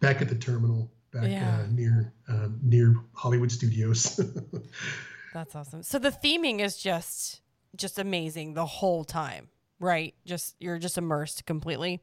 [0.00, 1.58] back at the terminal, back Yeah.
[1.62, 4.18] uh, near um, near Hollywood Studios.
[5.34, 5.82] That's awesome.
[5.82, 7.40] So the theming is just
[7.76, 9.48] just amazing the whole time,
[9.80, 10.14] right?
[10.24, 12.00] Just you're just immersed completely.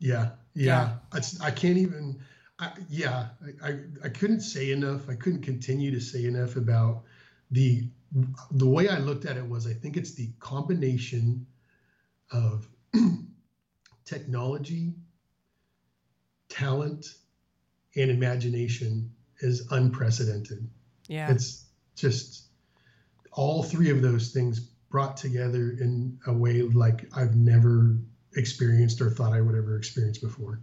[0.00, 0.64] Yeah, Yeah.
[0.64, 0.92] yeah.
[1.18, 2.20] It's, I can't even.
[2.62, 5.08] I, yeah, I, I I couldn't say enough.
[5.08, 7.02] I couldn't continue to say enough about
[7.50, 7.88] the
[8.52, 11.46] the way I looked at it was I think it's the combination
[12.30, 12.68] of
[14.04, 14.94] technology,
[16.48, 17.06] talent,
[17.96, 19.10] and imagination
[19.40, 20.70] is unprecedented.
[21.08, 21.32] Yeah.
[21.32, 21.64] It's
[21.96, 22.44] just
[23.32, 27.96] all three of those things brought together in a way like I've never
[28.36, 30.60] experienced or thought I would ever experience before.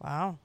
[0.00, 0.38] Wow.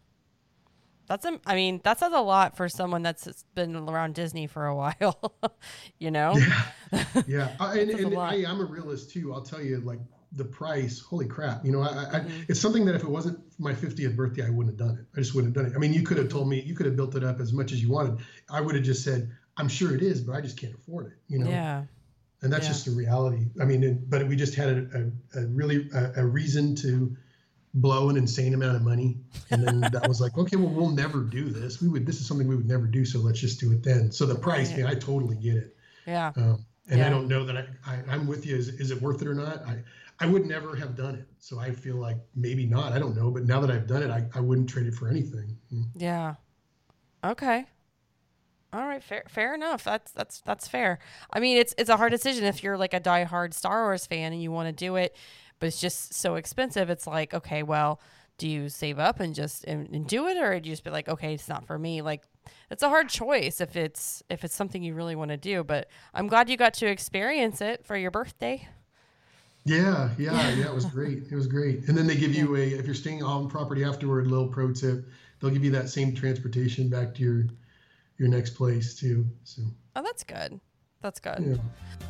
[1.07, 4.65] That's a, I mean, that says a lot for someone that's been around Disney for
[4.67, 5.35] a while,
[5.99, 6.35] you know?
[6.37, 7.55] Yeah, yeah.
[7.59, 8.17] I, and That says a and.
[8.17, 9.33] I, I'm a realist too.
[9.33, 9.99] I'll tell you, like
[10.31, 10.99] the price.
[10.99, 11.63] Holy crap!
[11.65, 12.45] You know, I, I, Mhm.
[12.49, 15.05] it's something that if it wasn't my 50th birthday, I wouldn't have done it.
[15.15, 15.75] I just wouldn't have done it.
[15.75, 17.71] I mean, you could have told me, you could have built it up as much
[17.71, 18.19] as you wanted.
[18.49, 21.13] I would have just said, I'm sure it is, but I just can't afford it.
[21.27, 21.49] You know.
[21.49, 21.83] Yeah.
[22.41, 22.71] and that's Yeah.
[22.73, 23.45] just the reality.
[23.61, 27.15] I mean, but we just had a, a, a really a, a reason to
[27.73, 29.17] blow an insane amount of money,
[29.49, 31.81] and then that was like, okay, well, we'll never do this.
[31.81, 32.05] We would.
[32.05, 34.11] This is something we would never do, so let's just do it then.
[34.11, 34.79] So the price, Right.
[34.79, 36.31] man, I totally get it, Yeah.
[36.35, 37.07] um, and Yeah.
[37.07, 38.55] I don't know that I, I I'm with you.
[38.55, 39.65] Is is it worth it or not?
[39.65, 39.83] I
[40.19, 42.93] I would never have done it, so I feel like maybe not.
[42.93, 45.07] I don't know, but now that I've done it, I, I wouldn't trade it for
[45.09, 45.57] anything.
[45.73, 45.85] Mm.
[45.95, 46.35] Yeah.
[47.23, 47.65] Okay.
[48.71, 49.83] All right, fair fair enough.
[49.83, 50.99] That's that's that's fair.
[51.31, 54.33] I mean, it's it's a hard decision if you're like a diehard Star Wars fan
[54.33, 55.15] and you want to do it,
[55.63, 56.89] but it's just so expensive.
[56.89, 58.01] It's like, okay, well,
[58.37, 60.89] do you save up and just and, and do it or do you just be
[60.89, 62.01] like, okay, it's not for me?
[62.01, 62.23] Like
[62.69, 65.87] it's a hard choice if it's if it's something you really want to do, but
[66.13, 68.67] I'm glad you got to experience it for your birthday.
[69.63, 70.65] Yeah, yeah, yeah.
[70.65, 71.27] It was great.
[71.31, 71.87] It was great.
[71.87, 75.07] And then they give you a if you're staying on property afterward, little pro tip,
[75.39, 77.45] they'll give you that same transportation back to your
[78.17, 79.25] your next place too.
[79.45, 79.61] So
[79.95, 80.59] Oh, that's good.
[80.99, 81.39] That's good.
[81.39, 82.07] yeah.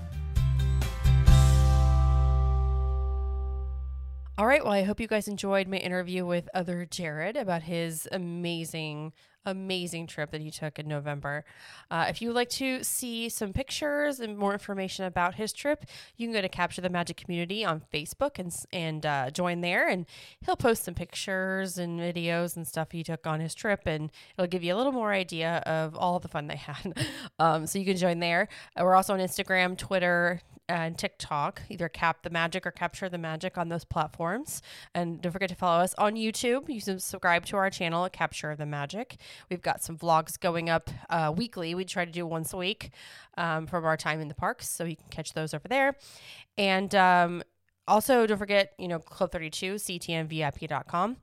[4.35, 4.63] All right.
[4.63, 9.13] Well, I hope you guys enjoyed my interview with other Jared about his amazing,
[9.45, 11.45] amazing trip that he took in November.
[11.91, 15.85] Uh, if you would like to see some pictures and more information about his trip,
[16.17, 19.87] you can go to Capture the Magic Community on Facebook and and uh, join there.
[19.87, 20.07] And
[20.43, 24.49] he'll post some pictures and videos and stuff he took on his trip, and it'll
[24.49, 27.05] give you a little more idea of all the fun they had.
[27.37, 28.47] um, so you can join there.
[28.75, 33.17] Uh, we're also on Instagram, Twitter, and TikTok, either Cap the Magic or Capture the
[33.17, 34.61] Magic on those platforms.
[34.95, 36.69] And don't forget to follow us on YouTube.
[36.69, 39.17] You can subscribe to our channel at Capture the Magic.
[39.49, 41.75] We've got some vlogs going up uh, weekly.
[41.75, 42.91] We try to do once a week
[43.37, 45.95] um, from our time in the parks, so you can catch those over there.
[46.57, 47.43] And um,
[47.87, 51.17] also, don't forget, you know, Club 32, ctmvip.com,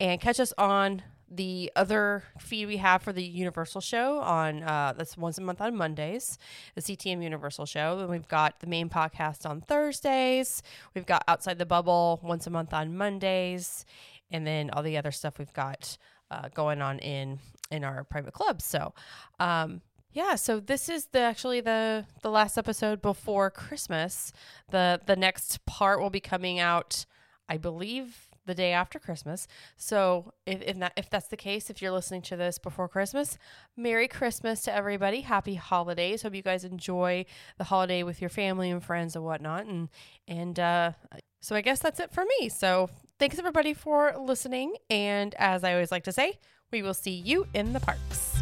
[0.00, 4.94] and catch us on the other feed we have for the Universal show on uh,
[4.96, 6.38] that's once a month on Mondays,
[6.74, 7.98] the CTM Universal show.
[7.98, 10.62] And we've got the main podcast on Thursdays.
[10.94, 13.84] We've got Outside the Bubble once a month on Mondays,
[14.30, 15.98] and then all the other stuff we've got
[16.30, 17.38] uh, going on in
[17.70, 18.64] in our private clubs.
[18.64, 18.94] So,
[19.38, 19.82] um,
[20.12, 24.32] yeah, so this is the actually the the last episode before Christmas.
[24.70, 27.04] The the next part will be coming out,
[27.48, 29.46] I believe, the day after Christmas.
[29.76, 33.38] So if if, that, if that's the case, if you're listening to this before Christmas,
[33.76, 35.20] Merry Christmas to everybody.
[35.20, 36.22] Happy holidays.
[36.22, 37.24] Hope you guys enjoy
[37.58, 39.66] the holiday with your family and friends and whatnot.
[39.66, 39.88] And
[40.26, 40.92] and uh,
[41.40, 42.48] so I guess that's it for me.
[42.48, 44.74] So thanks everybody for listening.
[44.90, 46.38] And as I always like to say,
[46.72, 48.37] we will see you in the parks.